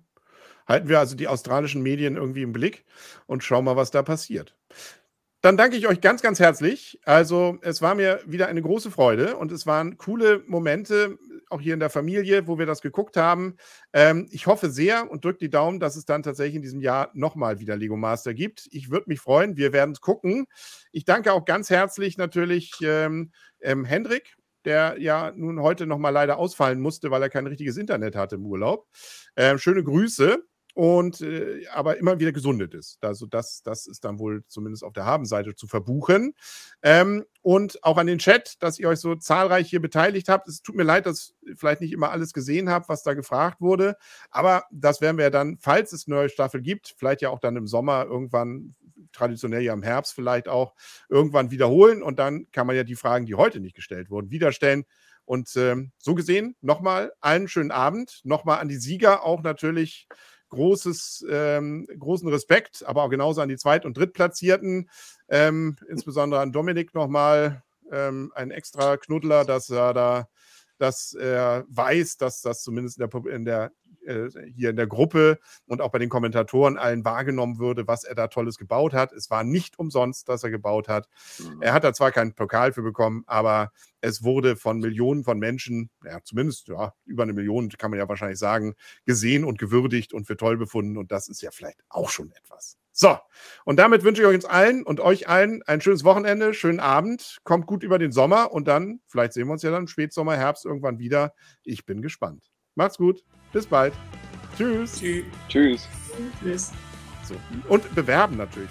halten 0.70 0.88
wir 0.88 1.00
also 1.00 1.16
die 1.16 1.28
australischen 1.28 1.82
Medien 1.82 2.16
irgendwie 2.16 2.44
im 2.44 2.54
Blick 2.54 2.86
und 3.26 3.44
schauen 3.44 3.66
mal, 3.66 3.76
was 3.76 3.92
da 3.92 4.04
passiert. 4.04 4.56
Dann 5.42 5.58
danke 5.58 5.78
ich 5.78 5.88
euch 5.88 6.02
ganz, 6.02 6.22
ganz 6.22 6.40
herzlich. 6.40 7.00
Also, 7.06 7.58
es 7.62 7.82
war 7.82 7.96
mir 7.96 8.22
wieder 8.26 8.48
eine 8.48 8.62
große 8.62 8.92
Freude 8.92 9.38
und 9.38 9.52
es 9.52 9.66
waren 9.66 9.98
coole 9.98 10.44
Momente, 10.48 11.18
auch 11.50 11.62
hier 11.62 11.74
in 11.74 11.80
der 11.80 11.90
Familie, 11.90 12.48
wo 12.48 12.58
wir 12.58 12.66
das 12.66 12.82
geguckt 12.82 13.18
haben. 13.18 13.58
Ähm, 13.94 14.28
ich 14.32 14.48
hoffe 14.48 14.70
sehr 14.70 15.10
und 15.10 15.26
drücke 15.26 15.40
die 15.40 15.50
Daumen, 15.50 15.80
dass 15.80 15.96
es 15.96 16.06
dann 16.06 16.24
tatsächlich 16.24 16.56
in 16.56 16.62
diesem 16.62 16.82
Jahr 16.82 17.10
nochmal 17.14 17.60
wieder 17.60 17.76
Lego 17.76 17.98
Master 17.98 18.34
gibt. 18.34 18.68
Ich 18.72 18.90
würde 18.90 19.06
mich 19.08 19.20
freuen. 19.20 19.58
Wir 19.58 19.74
werden 19.74 19.92
es 19.92 20.02
gucken. 20.02 20.46
Ich 20.92 21.06
danke 21.06 21.34
auch 21.34 21.46
ganz 21.46 21.70
herzlich 21.70 22.18
natürlich 22.18 22.74
ähm, 22.82 23.32
ähm, 23.60 23.86
Hendrik, 23.86 24.36
der 24.66 24.96
ja 25.00 25.32
nun 25.36 25.62
heute 25.62 25.86
nochmal 25.86 26.14
leider 26.14 26.38
ausfallen 26.38 26.80
musste, 26.80 27.12
weil 27.12 27.22
er 27.22 27.30
kein 27.30 27.48
richtiges 27.48 27.78
Internet 27.78 28.16
hatte 28.16 28.36
im 28.36 28.46
Urlaub. 28.46 28.88
Ähm, 29.36 29.58
schöne 29.58 29.84
Grüße 29.84 30.44
und 30.80 31.20
äh, 31.20 31.68
aber 31.74 31.98
immer 31.98 32.22
wieder 32.22 32.32
gesundet 32.32 32.74
ist. 32.74 33.04
Also 33.04 33.26
das, 33.26 33.64
das 33.64 33.86
ist 33.86 34.06
dann 34.06 34.18
wohl 34.18 34.46
zumindest 34.48 34.86
auf 34.86 34.94
der 34.94 35.04
Habenseite 35.04 35.54
zu 35.54 35.68
verbuchen. 35.68 36.34
Ähm, 36.82 37.26
und 37.42 37.84
auch 37.84 37.98
an 37.98 38.08
den 38.08 38.18
Chat, 38.18 38.56
dass 38.64 38.80
ihr 38.80 38.88
euch 38.88 39.00
so 39.00 39.16
zahlreich 39.16 39.70
hier 39.70 39.82
beteiligt 39.82 40.30
habt. 40.30 40.48
Es 40.48 40.62
tut 40.62 40.76
mir 40.76 40.84
leid, 40.84 41.06
dass 41.06 41.34
ich 41.42 41.60
vielleicht 41.60 41.82
nicht 41.82 41.92
immer 41.92 42.12
alles 42.12 42.32
gesehen 42.32 42.70
habe, 42.70 42.88
was 42.88 43.04
da 43.04 43.14
gefragt 43.14 43.60
wurde. 43.60 43.98
Aber 44.32 44.64
das 44.72 45.02
werden 45.02 45.18
wir 45.18 45.26
ja 45.26 45.30
dann, 45.30 45.58
falls 45.60 45.92
es 45.92 46.08
eine 46.08 46.16
neue 46.16 46.30
Staffel 46.30 46.62
gibt, 46.62 46.96
vielleicht 46.98 47.22
ja 47.22 47.30
auch 47.30 47.40
dann 47.40 47.58
im 47.58 47.68
Sommer 47.68 48.06
irgendwann, 48.06 48.74
traditionell 49.12 49.64
ja 49.64 49.74
im 49.74 49.84
Herbst 49.84 50.14
vielleicht 50.14 50.48
auch, 50.48 50.76
irgendwann 51.10 51.52
wiederholen. 51.52 52.02
Und 52.02 52.20
dann 52.20 52.50
kann 52.54 52.68
man 52.68 52.78
ja 52.78 52.86
die 52.86 52.96
Fragen, 52.96 53.26
die 53.26 53.36
heute 53.36 53.60
nicht 53.60 53.76
gestellt 53.76 54.10
wurden, 54.10 54.32
wieder 54.32 54.54
stellen. 54.54 54.86
Und 55.26 55.54
ähm, 55.58 55.92
so 55.98 56.16
gesehen, 56.16 56.56
nochmal 56.62 57.12
einen 57.20 57.50
schönen 57.50 57.72
Abend. 57.72 58.22
Nochmal 58.24 58.60
an 58.60 58.70
die 58.70 58.78
Sieger 58.78 59.26
auch 59.26 59.44
natürlich 59.44 60.08
großes, 60.50 61.26
ähm, 61.30 61.88
großen 61.98 62.28
Respekt, 62.28 62.84
aber 62.86 63.04
auch 63.04 63.10
genauso 63.10 63.42
an 63.42 63.50
die 63.50 63.58
Zweit- 63.58 63.86
und 63.86 63.98
Drittplatzierten, 63.98 64.90
ähm, 65.30 65.78
insbesondere 65.88 66.42
an 66.42 66.52
Dominik 66.52 66.94
nochmal 66.94 67.64
ähm, 67.92 68.32
ein 68.36 68.52
extra 68.52 68.98
Knuddler, 68.98 69.46
dass 69.46 69.70
er 69.70 69.94
da, 69.94 70.28
dass 70.80 71.14
er 71.14 71.66
weiß, 71.70 72.18
dass 72.18 72.42
das 72.42 72.64
zumindest 72.64 73.00
in 73.00 73.10
der, 73.10 73.26
in 73.34 73.46
der 73.46 73.72
äh, 74.06 74.30
hier 74.56 74.70
in 74.70 74.76
der 74.76 74.88
Gruppe 74.88 75.40
und 75.68 75.82
auch 75.82 75.92
bei 75.92 76.00
den 76.00 76.10
Kommentatoren 76.10 76.78
allen 76.78 77.06
wahrgenommen 77.06 77.60
würde, 77.60 77.88
was 77.88 78.04
er 78.04 78.16
da 78.16 78.28
Tolles 78.28 78.58
gebaut 78.58 78.94
hat. 78.94 79.12
Es 79.12 79.30
war 79.30 79.44
nicht 79.44 79.78
umsonst, 79.78 80.30
dass 80.30 80.44
er 80.44 80.50
gebaut 80.50 80.88
hat. 80.88 81.08
Mhm. 81.38 81.62
Er 81.62 81.74
hat 81.74 81.84
da 81.84 81.94
zwar 81.94 82.12
keinen 82.12 82.34
Pokal 82.34 82.74
für 82.74 82.82
bekommen, 82.82 83.24
aber 83.28 83.72
es 84.02 84.24
wurde 84.24 84.56
von 84.56 84.80
Millionen 84.80 85.24
von 85.24 85.38
Menschen, 85.38 85.90
ja, 86.04 86.20
zumindest 86.24 86.70
ja, 86.70 86.94
über 87.06 87.24
eine 87.24 87.34
Million 87.34 87.70
kann 87.70 87.92
man 87.92 88.00
ja 88.00 88.08
wahrscheinlich 88.08 88.40
sagen, 88.40 88.76
gesehen 89.06 89.44
und 89.44 89.60
gewürdigt 89.60 90.14
und 90.14 90.26
für 90.26 90.38
toll 90.38 90.58
befunden. 90.58 90.98
Und 90.98 91.12
das 91.12 91.28
ist 91.28 91.42
ja 91.42 91.52
vielleicht 91.52 91.82
auch 91.90 92.10
schon 92.10 92.32
etwas. 92.32 92.78
So, 93.02 93.18
und 93.64 93.80
damit 93.80 94.04
wünsche 94.04 94.22
ich 94.22 94.28
euch 94.28 94.36
uns 94.36 94.44
allen 94.44 94.84
und 94.84 95.00
euch 95.00 95.30
allen 95.30 95.64
ein 95.64 95.80
schönes 95.80 96.04
Wochenende, 96.04 96.54
schönen 96.54 96.82
Abend, 96.82 97.38
kommt 97.46 97.66
gut 97.66 97.82
über 97.82 97.98
den 97.98 98.12
Sommer 98.12 98.52
und 98.52 98.68
dann, 98.68 99.00
vielleicht 99.08 99.32
sehen 99.32 99.48
wir 99.48 99.54
uns 99.54 99.64
ja 99.64 99.72
dann 99.72 99.88
Spätsommer, 99.88 100.36
Herbst 100.36 100.66
irgendwann 100.66 101.00
wieder. 101.00 101.34
Ich 101.64 101.86
bin 101.86 102.02
gespannt. 102.02 102.52
Macht's 102.76 102.98
gut. 102.98 103.24
Bis 103.54 103.68
bald. 103.68 103.94
Tschüss. 104.58 105.00
Tschüss. 105.00 105.24
Tschüss. 105.48 105.88
Tschüss. 106.42 106.72
So. 107.24 107.36
Und 107.70 107.96
bewerben 107.96 108.36
natürlich. 108.36 108.70